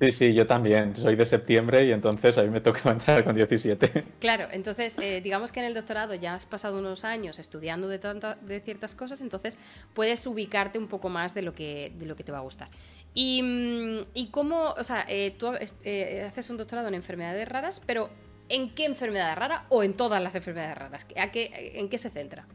Sí, 0.00 0.10
sí, 0.10 0.34
yo 0.34 0.46
también. 0.46 0.96
Soy 0.96 1.16
de 1.16 1.26
septiembre 1.26 1.84
y 1.84 1.92
entonces 1.92 2.36
a 2.38 2.42
mí 2.42 2.50
me 2.50 2.60
toca 2.60 2.90
entrar 2.90 3.24
con 3.24 3.34
17. 3.34 4.04
Claro, 4.18 4.48
entonces 4.50 4.96
eh, 4.98 5.20
digamos 5.20 5.52
que 5.52 5.60
en 5.60 5.66
el 5.66 5.74
doctorado 5.74 6.14
ya 6.14 6.34
has 6.34 6.46
pasado 6.46 6.78
unos 6.78 7.04
años 7.04 7.38
estudiando 7.38 7.88
de, 7.88 7.98
de 7.98 8.60
ciertas 8.60 8.94
cosas, 8.94 9.20
entonces 9.20 9.58
puedes 9.94 10.26
ubicarte 10.26 10.78
un 10.78 10.88
poco 10.88 11.08
más 11.08 11.34
de 11.34 11.42
lo 11.42 11.54
que, 11.54 11.92
de 11.98 12.06
lo 12.06 12.16
que 12.16 12.24
te 12.24 12.32
va 12.32 12.38
a 12.38 12.42
gustar. 12.42 12.68
Y, 13.14 13.42
mm, 13.42 14.06
y 14.14 14.30
cómo, 14.30 14.74
o 14.76 14.84
sea, 14.84 15.04
eh, 15.08 15.34
tú 15.38 15.52
eh, 15.84 16.24
haces 16.26 16.50
un 16.50 16.56
doctorado 16.56 16.88
en 16.88 16.94
enfermedades 16.94 17.48
raras, 17.48 17.82
pero 17.84 18.08
¿en 18.48 18.70
qué 18.70 18.84
enfermedad 18.84 19.36
rara 19.36 19.64
o 19.68 19.82
en 19.82 19.94
todas 19.94 20.22
las 20.22 20.34
enfermedades 20.34 20.78
raras? 20.78 21.06
¿A 21.16 21.30
qué, 21.30 21.72
¿En 21.74 21.88
qué 21.88 21.98
se 21.98 22.10
centra? 22.10 22.46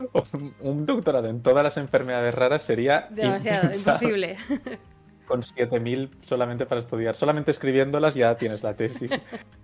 Un 0.60 0.86
doctorado 0.86 1.28
en 1.28 1.42
todas 1.42 1.64
las 1.64 1.76
enfermedades 1.76 2.34
raras 2.34 2.62
sería 2.62 3.08
demasiado 3.10 3.72
imposible. 3.72 4.36
con 5.30 5.42
7.000 5.42 6.10
solamente 6.24 6.66
para 6.66 6.80
estudiar. 6.80 7.14
Solamente 7.14 7.52
escribiéndolas 7.52 8.16
ya 8.16 8.36
tienes 8.36 8.64
la 8.64 8.74
tesis. 8.74 9.12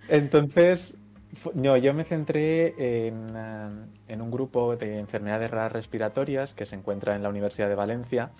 Entonces, 0.08 0.96
no, 1.54 1.76
yo 1.76 1.92
me 1.92 2.04
centré 2.04 3.08
en, 3.08 3.34
eh, 3.36 3.68
en, 4.06 4.22
un 4.22 4.30
grupo 4.30 4.76
de 4.76 5.00
enfermedades 5.00 5.50
raras 5.50 5.72
respiratorias 5.72 6.54
que 6.54 6.66
se 6.66 6.76
encuentra 6.76 7.16
en 7.16 7.24
la 7.24 7.30
Universidad 7.30 7.68
de 7.68 7.74
Valencia 7.74 8.30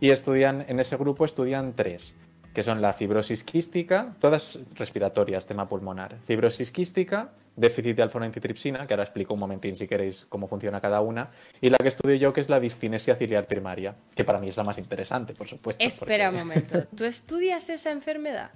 y 0.00 0.10
estudian, 0.10 0.64
en 0.66 0.80
ese 0.80 0.96
grupo 0.96 1.24
estudian 1.24 1.74
tres 1.76 2.16
que 2.54 2.62
son 2.62 2.80
la 2.80 2.92
fibrosis 2.92 3.42
quística, 3.42 4.14
todas 4.20 4.60
respiratorias, 4.74 5.44
tema 5.44 5.68
pulmonar. 5.68 6.16
Fibrosis 6.24 6.70
quística, 6.70 7.32
déficit 7.56 7.96
de 7.96 8.02
alfa 8.02 8.20
que 8.30 8.94
ahora 8.94 9.02
explico 9.02 9.34
un 9.34 9.40
momentín 9.40 9.74
si 9.76 9.88
queréis 9.88 10.24
cómo 10.28 10.46
funciona 10.46 10.80
cada 10.80 11.00
una, 11.00 11.30
y 11.60 11.68
la 11.68 11.78
que 11.78 11.88
estudio 11.88 12.14
yo, 12.14 12.32
que 12.32 12.40
es 12.40 12.48
la 12.48 12.60
distinesia 12.60 13.16
ciliar 13.16 13.48
primaria, 13.48 13.96
que 14.14 14.22
para 14.22 14.38
mí 14.38 14.48
es 14.48 14.56
la 14.56 14.62
más 14.62 14.78
interesante, 14.78 15.34
por 15.34 15.48
supuesto. 15.48 15.84
Espera 15.84 16.30
un 16.30 16.36
momento, 16.36 16.86
¿tú 16.96 17.04
estudias 17.04 17.68
esa 17.68 17.90
enfermedad? 17.90 18.50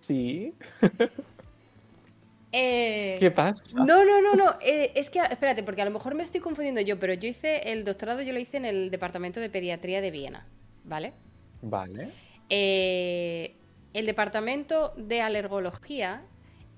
Sí. 0.00 0.54
Eh, 2.54 3.16
¿Qué 3.18 3.30
pasa? 3.30 3.62
No, 3.76 4.04
no, 4.04 4.20
no, 4.20 4.34
no. 4.34 4.58
Eh, 4.60 4.92
es 4.94 5.08
que, 5.08 5.20
espérate, 5.20 5.62
porque 5.62 5.80
a 5.80 5.86
lo 5.86 5.90
mejor 5.90 6.14
me 6.14 6.22
estoy 6.22 6.42
confundiendo 6.42 6.82
yo, 6.82 6.98
pero 6.98 7.14
yo 7.14 7.26
hice 7.26 7.72
el 7.72 7.82
doctorado, 7.82 8.20
yo 8.20 8.34
lo 8.34 8.38
hice 8.38 8.58
en 8.58 8.66
el 8.66 8.90
Departamento 8.90 9.40
de 9.40 9.48
Pediatría 9.48 10.02
de 10.02 10.10
Viena, 10.10 10.46
¿vale? 10.84 11.14
Vale. 11.62 12.10
Eh, 12.54 13.56
el 13.94 14.04
departamento 14.04 14.92
de 14.98 15.22
alergología 15.22 16.22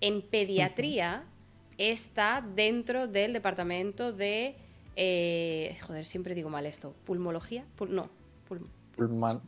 en 0.01 0.23
pediatría 0.23 1.25
está 1.79 2.47
dentro 2.55 3.09
del 3.09 3.33
departamento 3.33 4.13
de. 4.13 4.55
Eh, 4.95 5.77
joder, 5.85 6.07
siempre 6.07 6.37
digo 6.37 6.49
mal 6.49 6.67
esto. 6.67 6.95
¿Pulmología? 7.05 7.65
no. 7.89 8.09
Pulman, 8.95 9.41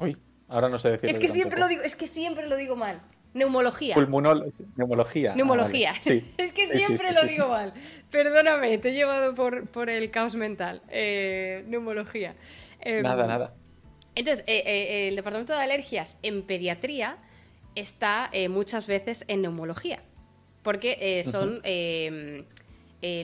uy, 0.00 0.16
ahora 0.48 0.70
no 0.70 0.78
sé 0.78 0.92
decir. 0.92 1.10
Es 1.10 1.18
que 1.18 1.28
siempre 1.28 1.60
lo 1.60 1.68
digo, 1.68 1.82
es 1.82 1.94
que 1.94 2.06
siempre 2.06 2.48
lo 2.48 2.56
digo 2.56 2.74
mal. 2.74 3.02
Neumología. 3.34 3.94
neumología. 3.96 5.34
Neumología. 5.34 5.92
Ah, 5.92 6.10
es 6.38 6.52
que 6.54 6.68
siempre 6.68 7.12
lo 7.12 7.22
digo 7.26 7.48
mal. 7.48 7.74
Perdóname, 8.10 8.78
te 8.78 8.88
he 8.88 8.92
llevado 8.94 9.34
por, 9.34 9.90
el 9.90 10.10
caos 10.10 10.36
mental. 10.36 10.80
Eh, 10.88 11.66
neumología. 11.68 12.34
nada, 13.02 13.24
em, 13.24 13.28
nada. 13.28 13.54
Entonces, 14.16 14.44
eh, 14.48 14.62
eh, 14.66 15.08
el 15.08 15.16
departamento 15.16 15.52
de 15.52 15.60
alergias 15.60 16.16
en 16.22 16.42
pediatría 16.42 17.18
está 17.74 18.30
eh, 18.32 18.48
muchas 18.48 18.86
veces 18.86 19.26
en 19.28 19.42
neumología, 19.42 20.02
porque 20.62 21.22
son 21.30 21.60
em, 21.64 22.44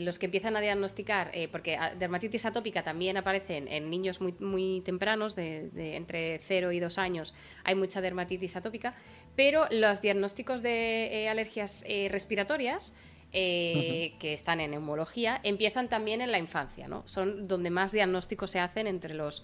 los 0.04 0.18
que 0.18 0.26
empiezan 0.26 0.54
a 0.54 0.60
diagnosticar, 0.60 1.32
porque 1.50 1.78
dermatitis 1.98 2.44
atópica 2.44 2.84
también 2.84 3.16
aparece 3.16 3.56
en, 3.56 3.90
niños 3.90 4.20
muy, 4.20 4.34
muy 4.38 4.82
tempranos, 4.84 5.34
de, 5.34 5.96
entre 5.96 6.38
0 6.38 6.70
y 6.72 6.78
2 6.78 6.98
años, 6.98 7.32
hay 7.64 7.74
mucha 7.74 8.02
dermatitis 8.02 8.54
atópica, 8.54 8.94
pero 9.34 9.64
los 9.70 10.02
diagnósticos 10.02 10.62
de 10.62 11.26
alergias 11.28 11.84
respiratorias 12.10 12.94
que 13.32 14.14
están 14.20 14.60
en 14.60 14.72
neumología 14.72 15.40
empiezan 15.42 15.88
también 15.88 16.20
en 16.20 16.30
la 16.30 16.38
infancia, 16.38 16.86
¿no? 16.86 17.02
Son 17.06 17.48
donde 17.48 17.70
más 17.70 17.90
diagnósticos 17.90 18.50
se 18.50 18.60
hacen 18.60 18.86
entre 18.86 19.14
los 19.14 19.42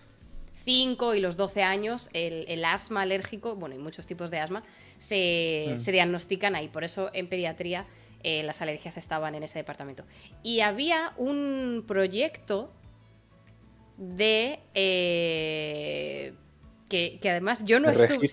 5 0.69 1.15
y 1.15 1.21
los 1.21 1.39
12 1.39 1.63
años 1.63 2.11
el, 2.13 2.63
asma 2.63 3.01
alérgico, 3.01 3.57
bueno, 3.57 3.75
hay 3.75 3.81
muchos 3.81 4.07
tipos 4.07 4.31
de 4.31 4.39
asma, 4.39 4.65
se, 4.99 5.75
mm. 5.75 5.91
diagnostican 5.91 6.55
ahí. 6.55 6.69
Por 6.69 6.85
eso 6.85 7.09
en 7.15 7.27
pediatría 7.27 7.87
eh, 8.23 8.43
las 8.43 8.61
alergias 8.61 8.99
estaban 8.99 9.35
en 9.35 9.45
ese 9.45 9.59
departamento. 9.59 10.05
Y 10.43 10.61
había 10.61 11.15
un 11.17 11.85
proyecto 11.89 12.71
de... 13.97 14.61
Eh, 14.75 16.35
que, 16.91 17.19
además 17.25 17.65
yo 17.65 17.81
no 17.81 17.89
estuve. 17.89 18.29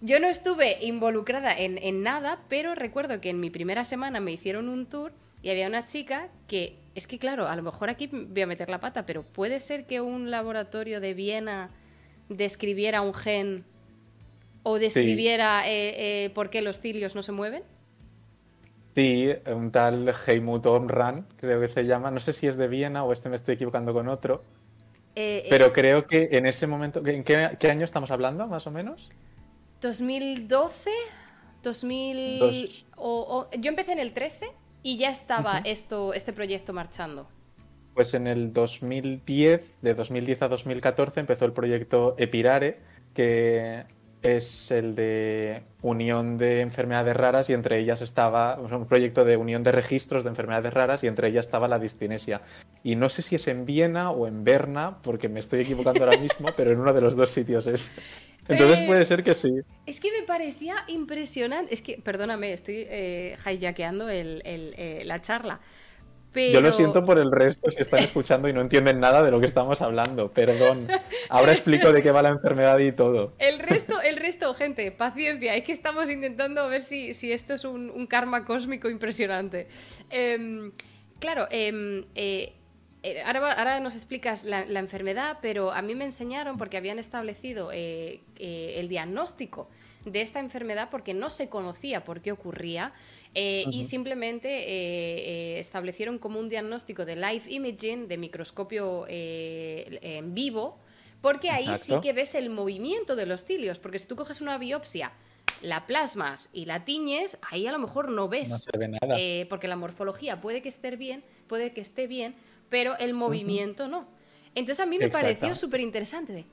Yo 0.00 0.20
no 0.20 0.28
estuve 0.28 0.78
involucrada 0.86 1.54
en, 1.54 1.76
en 1.76 2.02
nada, 2.02 2.44
pero 2.48 2.74
recuerdo 2.74 3.20
que 3.20 3.28
en 3.28 3.40
mi 3.40 3.50
primera 3.50 3.84
semana 3.84 4.20
me 4.20 4.32
hicieron 4.32 4.70
un 4.70 4.86
tour 4.86 5.12
y 5.44 5.50
había 5.50 5.68
una 5.68 5.84
chica 5.84 6.28
que, 6.48 6.78
es 6.94 7.06
que 7.06 7.18
claro, 7.18 7.46
a 7.46 7.54
lo 7.54 7.62
mejor 7.62 7.90
aquí 7.90 8.06
voy 8.06 8.40
a 8.40 8.46
meter 8.46 8.70
la 8.70 8.80
pata, 8.80 9.04
pero 9.04 9.22
puede 9.22 9.60
ser 9.60 9.84
que 9.84 10.00
un 10.00 10.30
laboratorio 10.30 11.02
de 11.02 11.12
Viena 11.12 11.68
describiera 12.30 13.02
un 13.02 13.12
gen 13.12 13.66
o 14.62 14.78
describiera 14.78 15.68
eh, 15.68 16.24
eh, 16.24 16.30
por 16.30 16.48
qué 16.48 16.62
los 16.62 16.80
cilios 16.80 17.14
no 17.14 17.22
se 17.22 17.32
mueven. 17.32 17.62
Sí, 18.94 19.28
un 19.46 19.70
tal 19.70 20.14
Heimut 20.26 20.64
Omran, 20.64 21.26
creo 21.36 21.60
que 21.60 21.68
se 21.68 21.84
llama. 21.84 22.10
No 22.10 22.20
sé 22.20 22.32
si 22.32 22.46
es 22.46 22.56
de 22.56 22.66
Viena 22.66 23.04
o 23.04 23.12
este 23.12 23.28
me 23.28 23.36
estoy 23.36 23.56
equivocando 23.56 23.92
con 23.92 24.08
otro. 24.08 24.42
Eh, 25.14 25.44
pero 25.50 25.74
creo 25.74 26.06
que 26.06 26.30
en 26.32 26.46
ese 26.46 26.66
momento. 26.66 27.06
¿En 27.06 27.22
qué, 27.22 27.70
año 27.70 27.84
estamos 27.84 28.10
hablando, 28.10 28.46
más 28.46 28.66
o 28.66 28.70
menos? 28.70 29.10
2012. 29.82 30.90
2000. 31.62 32.86
O, 32.96 33.46
yo 33.58 33.68
empecé 33.68 33.92
en 33.92 33.98
el 33.98 34.14
13 34.14 34.63
y 34.84 34.98
ya 34.98 35.10
estaba 35.10 35.58
esto, 35.64 36.12
este 36.14 36.32
proyecto 36.32 36.72
marchando? 36.72 37.26
Pues 37.94 38.14
en 38.14 38.28
el 38.28 38.52
2010, 38.52 39.70
de 39.82 39.94
2010 39.94 40.42
a 40.42 40.48
2014, 40.48 41.20
empezó 41.20 41.46
el 41.46 41.52
proyecto 41.52 42.14
Epirare, 42.18 42.78
que 43.14 43.86
es 44.24 44.70
el 44.70 44.94
de 44.94 45.62
unión 45.82 46.38
de 46.38 46.62
enfermedades 46.62 47.14
raras 47.14 47.50
y 47.50 47.52
entre 47.52 47.78
ellas 47.78 48.00
estaba 48.00 48.58
un 48.58 48.86
proyecto 48.86 49.24
de 49.24 49.36
unión 49.36 49.62
de 49.62 49.70
registros 49.70 50.24
de 50.24 50.30
enfermedades 50.30 50.72
raras 50.72 51.04
y 51.04 51.08
entre 51.08 51.28
ellas 51.28 51.46
estaba 51.46 51.68
la 51.68 51.78
distinesia. 51.78 52.40
Y 52.82 52.96
no 52.96 53.10
sé 53.10 53.22
si 53.22 53.36
es 53.36 53.46
en 53.48 53.66
Viena 53.66 54.10
o 54.10 54.26
en 54.26 54.42
Berna, 54.42 54.98
porque 55.02 55.28
me 55.28 55.40
estoy 55.40 55.60
equivocando 55.60 56.04
ahora 56.04 56.18
mismo, 56.18 56.48
pero 56.56 56.70
en 56.72 56.80
uno 56.80 56.92
de 56.92 57.00
los 57.02 57.16
dos 57.16 57.30
sitios 57.30 57.66
es. 57.66 57.92
Entonces 58.48 58.80
eh, 58.80 58.84
puede 58.86 59.04
ser 59.04 59.22
que 59.22 59.34
sí. 59.34 59.50
Es 59.86 60.00
que 60.00 60.10
me 60.10 60.26
parecía 60.26 60.76
impresionante. 60.88 61.74
Es 61.74 61.82
que, 61.82 61.98
perdóname, 61.98 62.52
estoy 62.52 62.86
eh, 62.88 63.36
hijackeando 63.46 64.08
eh, 64.10 65.02
la 65.04 65.20
charla. 65.20 65.60
Yo 66.34 66.60
lo 66.60 66.72
siento 66.72 67.04
por 67.04 67.18
el 67.18 67.30
resto 67.30 67.70
si 67.70 67.82
están 67.82 68.00
escuchando 68.00 68.48
y 68.48 68.52
no 68.52 68.60
entienden 68.60 69.00
nada 69.00 69.22
de 69.22 69.30
lo 69.30 69.40
que 69.40 69.46
estamos 69.46 69.80
hablando. 69.82 70.30
Perdón. 70.30 70.88
Ahora 71.28 71.52
explico 71.52 71.92
de 71.92 72.02
qué 72.02 72.10
va 72.10 72.22
la 72.22 72.30
enfermedad 72.30 72.78
y 72.78 72.92
todo. 72.92 73.32
El 73.38 73.58
resto, 73.58 74.00
el 74.00 74.16
resto, 74.16 74.52
gente, 74.54 74.90
paciencia. 74.92 75.54
Es 75.54 75.64
que 75.64 75.72
estamos 75.72 76.10
intentando 76.10 76.68
ver 76.68 76.82
si, 76.82 77.14
si 77.14 77.32
esto 77.32 77.54
es 77.54 77.64
un, 77.64 78.06
karma 78.06 78.44
cósmico 78.44 78.90
impresionante. 78.90 79.68
Em, 80.10 80.72
claro, 81.18 81.48
em, 81.50 82.04
eh, 82.14 82.52
eh, 83.06 83.22
ahora, 83.22 83.80
nos 83.80 83.96
explicas 83.96 84.44
la, 84.44 84.62
enfermedad, 84.78 85.36
pero 85.42 85.72
a 85.72 85.82
mí 85.82 85.94
me 85.94 86.06
enseñaron 86.06 86.56
porque 86.56 86.78
habían 86.78 86.98
establecido 86.98 87.70
eh, 87.70 88.22
eh, 88.36 88.76
el 88.78 88.88
diagnóstico 88.88 89.68
de 90.06 90.22
esta 90.22 90.40
enfermedad 90.40 90.88
porque 90.90 91.12
no 91.12 91.28
se 91.28 91.50
conocía 91.50 92.02
por 92.02 92.22
qué 92.22 92.32
ocurría 92.32 92.94
y 93.34 93.84
simplemente 93.84 95.58
establecieron 95.58 96.18
como 96.18 96.38
un 96.38 96.48
diagnóstico 96.48 97.04
de 97.04 97.16
live 97.16 97.42
imaging, 97.48 98.08
de 98.08 98.16
microscopio 98.18 99.06
en 99.08 100.34
vivo, 100.34 100.78
porque 101.20 101.50
ahí 101.50 101.74
sí 101.76 101.94
que 102.02 102.12
ves 102.12 102.34
el 102.34 102.50
movimiento 102.50 103.16
de 103.16 103.26
los 103.26 103.44
cilios, 103.44 103.78
porque 103.78 103.98
si 103.98 104.06
tú 104.06 104.16
coges 104.16 104.40
una 104.40 104.58
biopsia 104.58 105.12
la 105.62 105.86
plasmas 105.86 106.50
y 106.52 106.66
la 106.66 106.84
tiñes, 106.84 107.38
ahí 107.50 107.66
a 107.66 107.72
lo 107.72 107.78
mejor 107.78 108.10
no 108.10 108.28
ves. 108.28 108.50
No 108.50 108.58
se 108.58 108.70
ve 108.76 108.88
nada. 108.88 109.16
porque 109.48 109.66
la 109.66 109.76
morfología 109.76 110.40
puede 110.40 110.62
que 110.62 110.68
esté 110.68 110.94
bien, 110.96 111.24
puede 111.46 111.72
que 111.72 111.80
esté 111.80 112.06
bien, 112.06 112.34
pero 112.68 112.96
el 112.98 113.14
movimiento 113.14 113.88
no. 113.88 114.06
Entonces 114.54 114.80
a 114.80 114.86
mí 114.86 114.98
me 114.98 115.08
pareció 115.08 115.54
súper 115.54 115.80
interesante. 115.80 116.44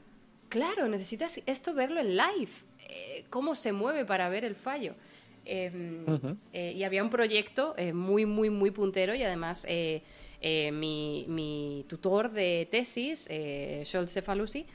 claro, 0.50 0.88
necesitas 0.88 1.42
esto 1.46 1.74
verlo 1.74 2.00
en 2.02 2.18
live, 2.18 2.52
eh, 2.88 3.24
cómo 3.30 3.56
se 3.56 3.72
mueve 3.72 4.06
para 4.06 4.28
ver 4.30 4.44
el 4.44 4.56
fallo. 4.56 4.96
Em, 5.46 6.06
eh, 6.54 6.74
y 6.76 6.84
había 6.84 7.04
un 7.04 7.10
proyecto 7.10 7.74
eh, 7.78 7.94
muy, 7.94 8.26
muy, 8.26 8.50
muy 8.50 8.72
puntero 8.72 9.16
y 9.16 9.24
además 9.24 9.66
mi, 10.72 11.86
tutor 11.88 12.32
de 12.32 12.68
tesis, 12.70 13.30
Scholz 13.84 14.12
Cefalusi, 14.12 14.66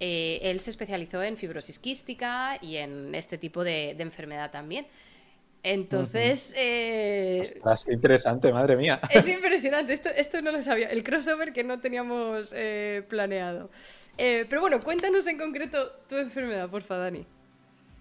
él 0.00 0.60
se 0.60 0.70
especializó 0.70 1.22
en 1.22 1.36
fibrosis 1.36 1.78
quística 1.78 2.58
y 2.60 2.76
en 2.76 3.14
este 3.14 3.38
tipo 3.38 3.64
de 3.64 3.90
enfermedad 3.90 4.50
también. 4.50 4.86
Entonces. 5.64 6.54
Eh, 6.56 7.60
interesante, 7.88 8.52
madre 8.52 8.76
mía. 8.76 9.00
Es 9.10 9.26
impresionante, 9.26 9.94
esto, 9.94 10.10
esto 10.10 10.42
no 10.42 10.52
lo 10.52 10.62
sabía. 10.62 10.90
El 10.90 11.02
crossover 11.02 11.52
que 11.52 11.64
no 11.64 11.80
teníamos 11.80 12.52
eh, 12.54 13.02
planeado. 13.08 13.70
Eh, 14.18 14.46
pero 14.48 14.60
bueno, 14.60 14.78
cuéntanos 14.80 15.26
en 15.26 15.38
concreto 15.38 15.90
tu 16.08 16.16
enfermedad, 16.16 16.68
porfa, 16.68 16.98
Dani. 16.98 17.26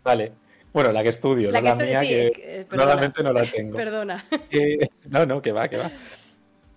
Vale. 0.03 0.33
Bueno, 0.73 0.91
la 0.91 1.03
que 1.03 1.09
estudio, 1.09 1.51
la, 1.51 1.61
que 1.61 1.85
mía, 1.85 2.01
que 2.01 2.67
normalmente 2.71 3.21
no 3.21 3.31
la 3.31 3.45
tengo. 3.45 3.77
Perdona. 3.77 4.25
no, 5.09 5.25
no, 5.25 5.41
que 5.41 5.51
va, 5.51 5.69
que 5.69 5.77
va. 5.77 5.91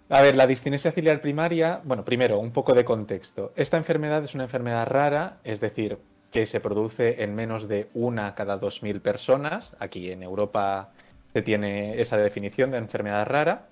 A 0.08 0.22
ver, 0.22 0.36
la 0.36 0.46
distinesia 0.46 0.92
ciliar 0.92 1.20
primaria, 1.20 1.80
bueno, 1.82 2.04
primero, 2.04 2.38
un 2.38 2.52
poco 2.52 2.74
de 2.74 2.84
contexto. 2.84 3.52
Esta 3.56 3.76
enfermedad 3.76 4.22
es 4.22 4.34
una 4.34 4.44
enfermedad 4.44 4.86
rara, 4.86 5.38
es 5.42 5.60
decir, 5.60 5.98
que 6.30 6.46
se 6.46 6.60
produce 6.60 7.24
en 7.24 7.34
menos 7.34 7.66
de 7.66 7.88
una 7.94 8.34
cada 8.34 8.60
2.000 8.60 9.00
personas. 9.00 9.76
Aquí 9.80 10.12
en 10.12 10.22
Europa 10.22 10.90
se 11.32 11.42
tiene 11.42 12.00
esa 12.00 12.18
definición 12.18 12.70
de 12.70 12.78
enfermedad 12.78 13.26
rara. 13.26 13.66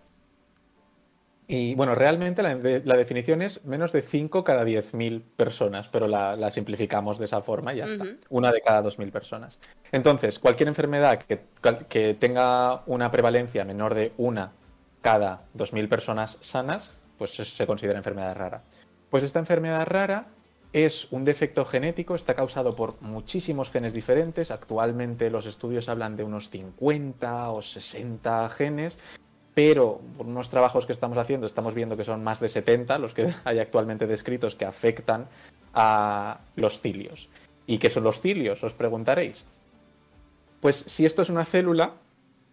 Y 1.46 1.74
bueno, 1.74 1.94
realmente 1.94 2.42
la, 2.42 2.96
definición 2.96 3.42
es 3.42 3.64
menos 3.64 3.92
de 3.92 4.00
5 4.00 4.44
cada 4.44 4.64
10.000 4.64 5.22
personas, 5.37 5.88
pero 5.88 6.09
la, 6.09 6.50
simplificamos 6.50 7.18
de 7.18 7.26
esa 7.26 7.42
forma 7.42 7.74
y 7.74 7.78
ya 7.78 7.85
está. 7.85 8.04
Una 8.30 8.50
de 8.50 8.62
cada 8.62 8.83
2.000 8.83 9.11
personas. 9.11 9.59
Entonces, 9.92 10.38
cualquier 10.38 10.68
enfermedad 10.68 11.18
que, 11.18 11.42
que 11.88 12.14
tenga 12.14 12.83
una 12.87 13.11
prevalencia 13.11 13.64
menor 13.64 13.94
de 13.94 14.12
una 14.16 14.52
cada 15.02 15.42
2.000 15.54 15.88
personas 15.88 16.38
sanas, 16.40 16.92
pues 17.18 17.33
se 17.35 17.66
considera 17.66 17.98
enfermedad 17.98 18.35
rara. 18.35 18.62
Pues 19.11 19.22
esta 19.22 19.38
enfermedad 19.38 19.87
rara 19.87 20.28
es 20.74 21.07
un 21.12 21.24
defecto 21.24 21.64
genético, 21.64 22.16
está 22.16 22.35
causado 22.35 22.74
por 22.74 23.00
muchísimos 23.00 23.70
genes 23.70 23.92
diferentes. 23.92 24.50
Actualmente 24.50 25.30
los 25.30 25.46
estudios 25.46 25.88
hablan 25.88 26.16
de 26.16 26.24
unos 26.24 26.50
50 26.50 27.50
o 27.50 27.62
60 27.62 28.48
genes, 28.48 28.98
pero 29.55 30.01
por 30.17 30.27
unos 30.27 30.49
trabajos 30.49 30.87
que 30.87 30.93
estamos 30.93 31.17
haciendo 31.19 31.47
estamos 31.47 31.75
viendo 31.75 31.97
que 31.97 32.05
son 32.05 32.23
más 32.23 32.40
de 32.40 32.49
70 32.49 32.99
los 32.99 33.14
que 33.14 33.33
hay 33.45 33.59
actualmente 33.59 34.07
descritos 34.07 34.55
que 34.55 34.64
afectan 34.64 35.29
a 35.73 36.40
los 36.57 36.81
cilios. 36.81 37.29
¿Y 37.67 37.79
qué 37.79 37.88
son 37.88 38.05
los 38.05 38.21
cilios? 38.21 38.62
Os 38.62 38.75
preguntaréis. 38.75 39.45
Pues 40.61 40.77
si 40.77 41.07
esto 41.07 41.23
es 41.23 41.31
una 41.31 41.45
célula, 41.45 41.95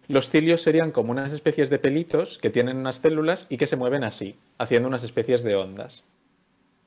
los 0.08 0.30
cilios 0.30 0.62
serían 0.62 0.90
como 0.90 1.12
unas 1.12 1.32
especies 1.32 1.70
de 1.70 1.78
pelitos 1.78 2.38
que 2.38 2.50
tienen 2.50 2.78
unas 2.78 2.96
células 2.96 3.46
y 3.48 3.56
que 3.56 3.66
se 3.66 3.76
mueven 3.76 4.04
así, 4.04 4.38
haciendo 4.58 4.88
unas 4.88 5.02
especies 5.02 5.42
de 5.42 5.56
ondas. 5.56 6.04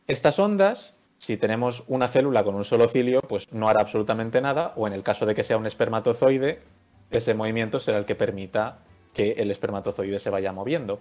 Estas 0.07 0.39
ondas 0.39 0.95
si 1.17 1.37
tenemos 1.37 1.83
una 1.87 2.07
célula 2.07 2.43
con 2.43 2.55
un 2.55 2.63
solo 2.63 2.87
cilio, 2.87 3.21
pues 3.21 3.51
no 3.51 3.69
hará 3.69 3.81
absolutamente 3.81 4.41
nada, 4.41 4.73
o 4.75 4.87
en 4.87 4.93
el 4.93 5.03
caso 5.03 5.25
de 5.25 5.33
que 5.33 5.43
sea 5.43 5.57
un 5.57 5.65
espermatozoide, 5.65 6.61
ese 7.09 7.33
movimiento 7.33 7.79
será 7.79 7.97
el 7.97 8.05
que 8.05 8.15
permita 8.15 8.79
que 9.15 9.31
el 9.31 9.49
espermatozoide 9.49 10.19
se 10.19 10.29
vaya 10.29 10.53
moviendo. 10.53 10.99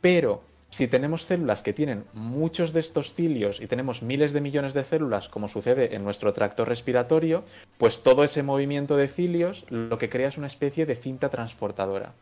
Pero 0.00 0.42
si 0.68 0.86
tenemos 0.86 1.24
células 1.24 1.62
que 1.62 1.72
tienen 1.72 2.04
muchos 2.12 2.72
de 2.72 2.78
estos 2.78 3.14
cilios 3.14 3.60
y 3.60 3.66
tenemos 3.66 4.02
miles 4.02 4.32
de 4.32 4.40
millones 4.40 4.72
de 4.72 4.84
células, 4.84 5.28
como 5.28 5.48
sucede 5.48 5.96
en 5.96 6.04
nuestro 6.04 6.32
tracto 6.32 6.64
respiratorio, 6.64 7.42
pues 7.76 8.04
todo 8.04 8.22
ese 8.22 8.44
movimiento 8.44 8.96
de 8.96 9.08
cilios 9.08 9.64
lo 9.68 9.98
que 9.98 10.08
crea 10.08 10.28
es 10.28 10.38
una 10.38 10.46
especie 10.46 10.86
de 10.86 10.94
cinta 10.94 11.28
transportadora. 11.28 12.12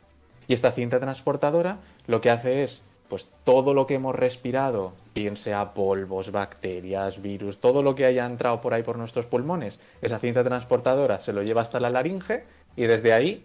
Y 0.47 0.55
esta 0.55 0.73
cinta 0.73 0.99
transportadora 0.99 1.81
lo 2.07 2.23
que 2.23 2.31
hace 2.31 2.63
es 2.63 2.85
pues 3.09 3.29
todo 3.45 3.75
lo 3.75 3.87
que 3.87 3.95
hemos 3.95 4.15
respirado, 4.15 4.93
bien 5.15 5.37
sea 5.37 5.73
polvos, 5.73 6.31
bacterias, 6.31 7.21
virus, 7.23 7.59
todo 7.59 7.83
lo 7.83 7.95
que 7.95 8.05
haya 8.05 8.27
entrado 8.27 8.61
por 8.61 8.75
ahí 8.75 8.83
por 8.83 8.99
nuestros 8.99 9.27
pulmones, 9.27 9.81
esa 10.03 10.19
cinta 10.19 10.45
transportadora 10.45 11.21
se 11.21 11.33
lo 11.33 11.43
lleva 11.43 11.63
hasta 11.63 11.81
la 11.81 11.91
laringe 11.91 12.45
y 12.77 12.85
desde 12.85 13.13
ahí 13.13 13.45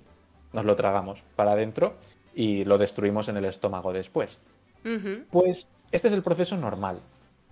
nos 0.53 0.65
lo 0.65 0.75
tragamos 0.75 1.21
para 1.35 1.51
adentro 1.51 1.95
y 2.33 2.65
lo 2.65 2.77
destruimos 2.77 3.27
en 3.29 3.37
el 3.37 3.45
estómago 3.45 3.91
después. 3.91 4.37
Pues 5.31 5.69
este 5.91 6.07
es 6.07 6.13
el 6.13 6.23
proceso 6.23 6.57
normal. 6.57 6.99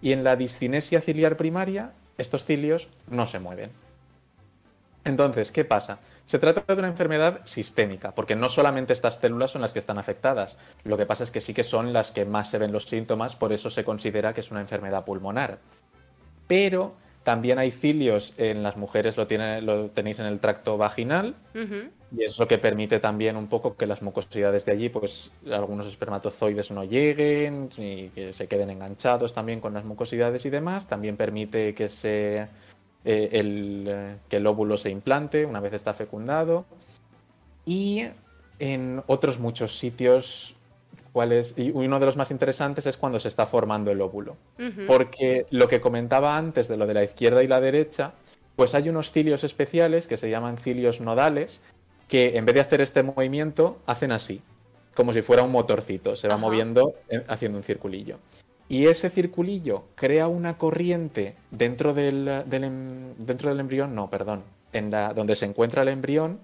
Y 0.01 0.13
en 0.13 0.23
la 0.23 0.35
discinesia 0.35 1.01
ciliar 1.01 1.37
primaria, 1.37 1.93
estos 2.17 2.45
cilios 2.45 2.87
no 3.07 3.25
se 3.25 3.39
mueven. 3.39 3.71
Entonces, 5.03 5.51
¿qué 5.51 5.65
pasa? 5.65 5.99
Se 6.25 6.37
trata 6.37 6.63
de 6.67 6.79
una 6.79 6.87
enfermedad 6.87 7.41
sistémica, 7.43 8.13
porque 8.13 8.35
no 8.35 8.49
solamente 8.49 8.93
estas 8.93 9.15
células 9.15 9.51
son 9.51 9.61
las 9.61 9.73
que 9.73 9.79
están 9.79 9.97
afectadas, 9.97 10.57
lo 10.83 10.97
que 10.97 11.07
pasa 11.07 11.23
es 11.23 11.31
que 11.31 11.41
sí 11.41 11.53
que 11.53 11.63
son 11.63 11.91
las 11.91 12.11
que 12.11 12.25
más 12.25 12.51
se 12.51 12.59
ven 12.59 12.71
los 12.71 12.85
síntomas, 12.85 13.35
por 13.35 13.51
eso 13.51 13.69
se 13.69 13.83
considera 13.83 14.33
que 14.33 14.41
es 14.41 14.51
una 14.51 14.61
enfermedad 14.61 15.03
pulmonar. 15.03 15.59
Pero 16.47 16.95
también 17.23 17.57
hay 17.57 17.71
cilios 17.71 18.33
en 18.37 18.61
las 18.61 18.77
mujeres, 18.77 19.17
lo, 19.17 19.25
lo 19.61 19.89
tenéis 19.89 20.19
en 20.19 20.27
el 20.27 20.39
tracto 20.39 20.77
vaginal, 20.77 21.35
y 22.15 22.23
es 22.23 22.37
lo 22.37 22.47
que 22.47 22.57
permite 22.57 22.99
también 22.99 23.37
un 23.37 23.47
poco 23.47 23.77
que 23.77 23.87
las 23.87 24.01
mucosidades 24.01 24.65
de 24.65 24.73
allí, 24.73 24.89
pues 24.89 25.31
algunos 25.49 25.87
espermatozoides 25.87 26.69
no 26.71 26.83
lleguen 26.83 27.69
y 27.77 28.09
que 28.09 28.33
se 28.33 28.47
queden 28.47 28.69
enganchados 28.69 29.33
también 29.33 29.61
con 29.61 29.73
las 29.73 29.85
mucosidades 29.85 30.45
y 30.45 30.49
demás. 30.49 30.87
También 30.87 31.15
permite 31.15 31.73
que 31.73 31.87
se 31.87 32.47
eh, 33.05 33.29
el, 33.31 34.17
que 34.27 34.37
el 34.37 34.47
óvulo 34.47 34.77
se 34.77 34.89
implante 34.89 35.45
una 35.45 35.61
vez 35.61 35.73
está 35.73 35.93
fecundado. 35.93 36.65
Y 37.65 38.07
en 38.59 39.01
otros 39.07 39.39
muchos 39.39 39.77
sitios 39.77 40.55
y 41.57 41.71
uno 41.71 41.99
de 41.99 42.05
los 42.05 42.15
más 42.15 42.31
interesantes 42.31 42.85
es 42.85 42.95
cuando 42.95 43.19
se 43.19 43.27
está 43.27 43.45
formando 43.45 43.91
el 43.91 44.01
óvulo. 44.01 44.37
Porque 44.87 45.45
lo 45.49 45.67
que 45.67 45.81
comentaba 45.81 46.37
antes 46.37 46.67
de 46.67 46.77
lo 46.77 46.87
de 46.87 46.93
la 46.93 47.03
izquierda 47.03 47.43
y 47.43 47.47
la 47.47 47.59
derecha, 47.59 48.13
pues 48.55 48.75
hay 48.75 48.87
unos 48.89 49.11
cilios 49.11 49.43
especiales 49.43 50.07
que 50.07 50.17
se 50.17 50.29
llaman 50.29 50.57
cilios 50.57 51.01
nodales, 51.01 51.61
que 52.11 52.37
en 52.37 52.43
vez 52.43 52.55
de 52.55 52.59
hacer 52.59 52.81
este 52.81 53.03
movimiento, 53.03 53.79
hacen 53.85 54.11
así, 54.11 54.41
como 54.93 55.13
si 55.13 55.21
fuera 55.21 55.43
un 55.43 55.51
motorcito, 55.53 56.17
se 56.17 56.27
va 56.27 56.35
moviendo 56.35 56.93
eh, 57.07 57.23
haciendo 57.29 57.57
un 57.57 57.63
circulillo. 57.63 58.19
Y 58.67 58.87
ese 58.87 59.09
circulillo 59.09 59.85
crea 59.95 60.27
una 60.27 60.57
corriente 60.57 61.37
dentro 61.51 61.93
del, 61.93 62.27
em, 62.27 63.15
dentro 63.15 63.47
del 63.47 63.61
embrión, 63.61 63.95
no, 63.95 64.09
perdón, 64.09 64.43
en 64.73 64.91
la, 64.91 65.13
donde 65.13 65.35
se 65.37 65.45
encuentra 65.45 65.83
el 65.83 65.87
embrión, 65.87 66.41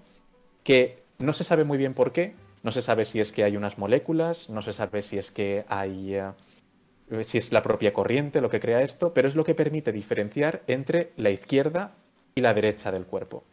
que 0.64 1.02
no 1.18 1.34
se 1.34 1.44
sabe 1.44 1.64
muy 1.64 1.76
bien 1.76 1.92
por 1.92 2.12
qué, 2.12 2.32
no 2.62 2.72
se 2.72 2.80
sabe 2.80 3.04
si 3.04 3.20
es 3.20 3.30
que 3.30 3.44
hay 3.44 3.54
unas 3.54 3.76
moléculas, 3.76 4.48
no 4.48 4.62
se 4.62 4.72
sabe 4.72 5.02
si 5.02 5.18
es 5.18 5.30
que 5.30 5.66
hay... 5.68 6.14
Eh, 6.14 7.24
si 7.24 7.36
es 7.36 7.52
la 7.52 7.60
propia 7.60 7.92
corriente 7.92 8.40
lo 8.40 8.48
que 8.48 8.60
crea 8.60 8.80
esto, 8.80 9.12
pero 9.12 9.28
es 9.28 9.34
lo 9.34 9.44
que 9.44 9.54
permite 9.54 9.92
diferenciar 9.92 10.62
entre 10.66 11.12
la 11.16 11.28
izquierda 11.28 11.92
y 12.34 12.40
la 12.40 12.54
derecha 12.54 12.90
del 12.90 13.04
cuerpo. 13.04 13.44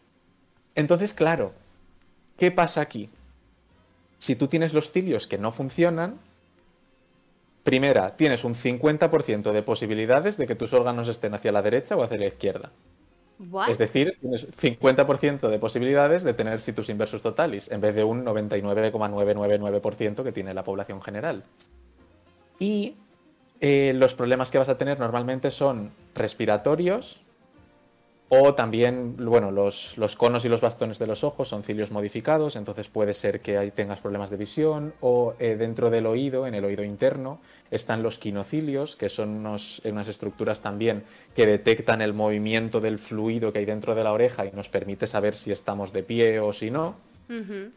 Entonces, 0.75 1.13
claro, 1.13 1.53
¿qué 2.37 2.51
pasa 2.51 2.81
aquí? 2.81 3.09
Si 4.17 4.35
tú 4.35 4.47
tienes 4.47 4.73
los 4.73 4.91
cilios 4.91 5.27
que 5.27 5.37
no 5.37 5.51
funcionan, 5.51 6.19
primera, 7.63 8.15
tienes 8.15 8.43
un 8.43 8.55
50% 8.55 9.51
de 9.51 9.63
posibilidades 9.63 10.37
de 10.37 10.47
que 10.47 10.55
tus 10.55 10.73
órganos 10.73 11.07
estén 11.07 11.33
hacia 11.33 11.51
la 11.51 11.61
derecha 11.61 11.95
o 11.95 12.03
hacia 12.03 12.17
la 12.17 12.27
izquierda. 12.27 12.71
Es 13.67 13.77
decir, 13.77 14.17
tienes 14.21 14.47
50% 14.57 15.49
de 15.49 15.59
posibilidades 15.59 16.23
de 16.23 16.33
tener 16.33 16.61
situs 16.61 16.87
inversus 16.89 17.21
totalis, 17.21 17.69
en 17.69 17.81
vez 17.81 17.93
de 17.93 18.05
un 18.05 18.23
99,999% 18.23 20.23
que 20.23 20.31
tiene 20.31 20.53
la 20.53 20.63
población 20.63 21.01
general. 21.01 21.43
Y 22.59 22.95
eh, 23.59 23.93
los 23.95 24.13
problemas 24.13 24.51
que 24.51 24.57
vas 24.57 24.69
a 24.69 24.77
tener 24.77 24.99
normalmente 24.99 25.51
son 25.51 25.91
respiratorios, 26.13 27.19
o 28.27 28.55
también, 28.55 29.17
bueno, 29.17 29.51
los, 29.51 29.95
conos 30.17 30.45
y 30.45 30.49
los 30.49 30.59
bastones 30.59 30.97
de 30.97 31.05
los 31.05 31.23
ojos 31.23 31.47
son 31.47 31.63
cilios 31.63 31.91
modificados, 31.91 32.55
entonces 32.55 32.89
puede 32.89 33.13
ser 33.13 33.39
que 33.39 33.57
ahí 33.57 33.69
tengas 33.69 34.01
problemas 34.01 34.31
de 34.31 34.37
visión. 34.37 34.93
O 34.99 35.35
eh, 35.37 35.55
dentro 35.55 35.91
del 35.91 36.07
oído, 36.07 36.47
en 36.47 36.55
el 36.55 36.65
oído 36.65 36.83
interno, 36.83 37.39
están 37.69 38.01
los 38.01 38.17
quinocilios, 38.17 38.95
que 38.95 39.09
son 39.09 39.29
unos, 39.29 39.79
unas 39.85 40.07
estructuras 40.07 40.61
también 40.61 41.03
que 41.35 41.45
detectan 41.45 42.01
el 42.01 42.13
movimiento 42.13 42.81
del 42.81 42.97
fluido 42.97 43.53
que 43.53 43.59
hay 43.59 43.65
dentro 43.65 43.93
de 43.93 44.03
la 44.03 44.11
oreja 44.11 44.45
y 44.45 44.51
nos 44.51 44.69
permite 44.69 45.05
saber 45.05 45.35
si 45.35 45.51
estamos 45.51 45.93
de 45.93 46.01
pie 46.01 46.39
o 46.39 46.51
si 46.51 46.71
no. 46.71 46.95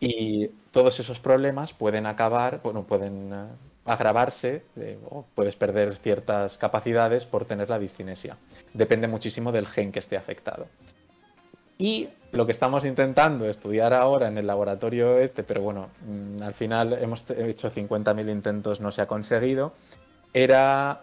Y 0.00 0.48
todos 0.72 1.00
esos 1.00 1.20
problemas 1.20 1.72
pueden 1.72 2.06
acabar, 2.06 2.60
bueno, 2.62 2.86
pueden 2.86 3.32
eh, 3.32 3.46
agravarse, 3.88 4.62
eh, 4.76 4.98
puedes 5.34 5.56
perder 5.56 5.96
ciertas 5.96 6.58
capacidades 6.58 7.24
por 7.24 7.44
tener 7.44 7.70
la 7.70 7.78
discinesia. 7.78 8.36
Depende 8.74 9.08
muchísimo 9.08 9.50
del 9.50 9.66
gen 9.66 9.90
que 9.92 9.98
esté 9.98 10.16
afectado. 10.16 10.66
Y 11.78 12.08
lo 12.32 12.44
que 12.44 12.52
estamos 12.52 12.84
intentando 12.84 13.48
estudiar 13.48 13.94
ahora 13.94 14.28
en 14.28 14.36
el 14.36 14.46
laboratorio 14.46 15.18
este, 15.18 15.42
pero 15.42 15.62
bueno, 15.62 15.88
mm, 16.06 16.42
al 16.42 16.54
final 16.54 16.92
hemos 17.00 17.28
hecho 17.30 17.70
50.000 17.70 18.30
intentos, 18.30 18.80
no 18.80 18.90
se 18.90 19.00
ha 19.00 19.06
conseguido, 19.06 19.72
era 20.34 21.02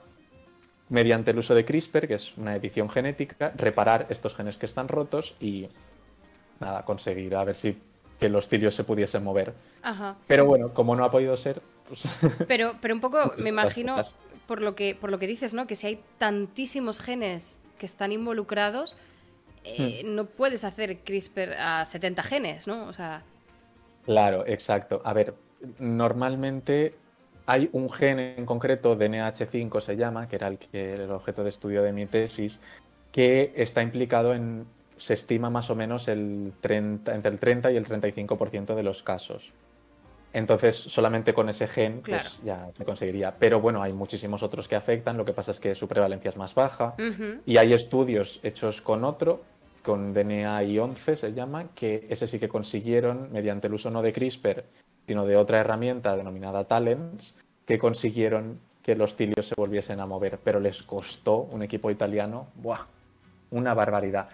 mediante 0.89 1.31
el 1.31 1.39
uso 1.39 1.55
de 1.55 1.65
CRISPR, 1.65 2.07
que 2.07 2.13
es 2.15 2.37
una 2.37 2.55
edición 2.55 2.89
genética, 2.89 3.51
reparar 3.55 4.05
estos 4.09 4.35
genes 4.35 4.57
que 4.57 4.67
están 4.67 4.87
rotos 4.87 5.35
y 5.39 5.69
nada, 6.59 6.83
conseguir 6.85 7.35
a 7.35 7.43
ver 7.43 7.55
si 7.55 7.81
que 8.19 8.29
los 8.29 8.47
cilios 8.47 8.75
se 8.75 8.83
pudiesen 8.83 9.23
mover. 9.23 9.53
Pero 10.27 10.45
bueno, 10.45 10.73
como 10.73 10.95
no 10.95 11.03
ha 11.03 11.11
podido 11.11 11.35
ser, 11.37 11.61
pues 11.87 12.03
Pero, 12.47 12.75
pero 12.81 12.93
un 12.93 13.01
poco, 13.01 13.33
me 13.37 13.49
imagino, 13.49 14.01
por 14.47 14.61
lo, 14.61 14.75
que, 14.75 14.95
por 14.95 15.11
lo 15.11 15.19
que 15.19 15.27
dices, 15.27 15.53
¿no? 15.53 15.67
Que 15.67 15.75
si 15.75 15.87
hay 15.87 16.03
tantísimos 16.17 16.99
genes 16.99 17.61
que 17.77 17.85
están 17.85 18.11
involucrados, 18.11 18.95
eh, 19.63 20.03
hmm. 20.03 20.15
no 20.15 20.25
puedes 20.25 20.63
hacer 20.63 20.99
CRISPR 20.99 21.53
a 21.59 21.85
70 21.85 22.23
genes, 22.23 22.67
¿no? 22.67 22.85
O 22.85 22.93
sea... 22.93 23.23
Claro, 24.05 24.45
exacto. 24.45 25.01
A 25.03 25.13
ver, 25.13 25.33
normalmente 25.79 26.95
hay 27.47 27.69
un 27.73 27.91
gen 27.91 28.19
en 28.19 28.45
concreto, 28.45 28.97
DNH5 28.97 29.81
se 29.81 29.97
llama, 29.97 30.27
que 30.27 30.35
era 30.35 30.47
el, 30.47 30.59
el 30.73 31.11
objeto 31.11 31.43
de 31.43 31.49
estudio 31.49 31.81
de 31.81 31.91
mi 31.91 32.05
tesis, 32.05 32.59
que 33.11 33.53
está 33.55 33.81
implicado 33.81 34.33
en, 34.33 34.67
se 34.97 35.13
estima 35.13 35.49
más 35.49 35.69
o 35.69 35.75
menos 35.75 36.07
el 36.07 36.53
30, 36.61 37.15
entre 37.15 37.31
el 37.31 37.39
30 37.39 37.71
y 37.71 37.77
el 37.77 37.85
35% 37.85 38.75
de 38.75 38.83
los 38.83 39.03
casos. 39.03 39.51
Entonces, 40.33 40.75
solamente 40.75 41.33
con 41.33 41.47
ese 41.47 41.65
gen 41.65 42.01
pues, 42.03 42.39
ya 42.43 42.69
se 42.75 42.83
conseguiría. 42.83 43.35
Pero 43.39 43.61
bueno, 43.61 43.81
hay 43.81 43.93
muchísimos 43.93 44.43
otros 44.43 44.67
que 44.67 44.75
afectan, 44.75 45.15
lo 45.15 45.23
que 45.23 45.31
pasa 45.31 45.51
es 45.51 45.61
que 45.61 45.75
su 45.75 45.87
prevalencia 45.87 46.29
es 46.29 46.35
más 46.35 46.53
baja. 46.53 46.95
Y 47.45 47.55
hay 47.55 47.71
estudios 47.71 48.41
hechos 48.43 48.81
con 48.81 49.05
otro, 49.05 49.43
con 49.81 50.13
DNA 50.13 50.63
I11 50.63 51.15
se 51.15 51.33
llama, 51.33 51.69
que 51.73 52.05
ese 52.09 52.27
sí 52.27 52.37
que 52.37 52.49
consiguieron, 52.49 53.31
mediante 53.31 53.67
el 53.67 53.75
uso 53.75 53.89
no 53.91 54.01
de 54.01 54.11
CRISPR, 54.11 54.65
sino 55.07 55.25
de 55.25 55.37
otra 55.37 55.59
herramienta 55.59 56.17
denominada 56.17 56.65
Talents, 56.65 57.37
que 57.65 57.77
consiguieron 57.77 58.59
que 58.83 58.95
los 58.95 59.15
cilios 59.15 59.47
se 59.47 59.55
volviesen 59.55 60.01
a 60.01 60.05
mover. 60.05 60.39
Pero 60.43 60.59
les 60.59 60.83
costó 60.83 61.37
un 61.37 61.63
equipo 61.63 61.89
italiano, 61.91 62.47
¡buah! 62.55 62.87
Una 63.51 63.73
barbaridad. 63.73 64.27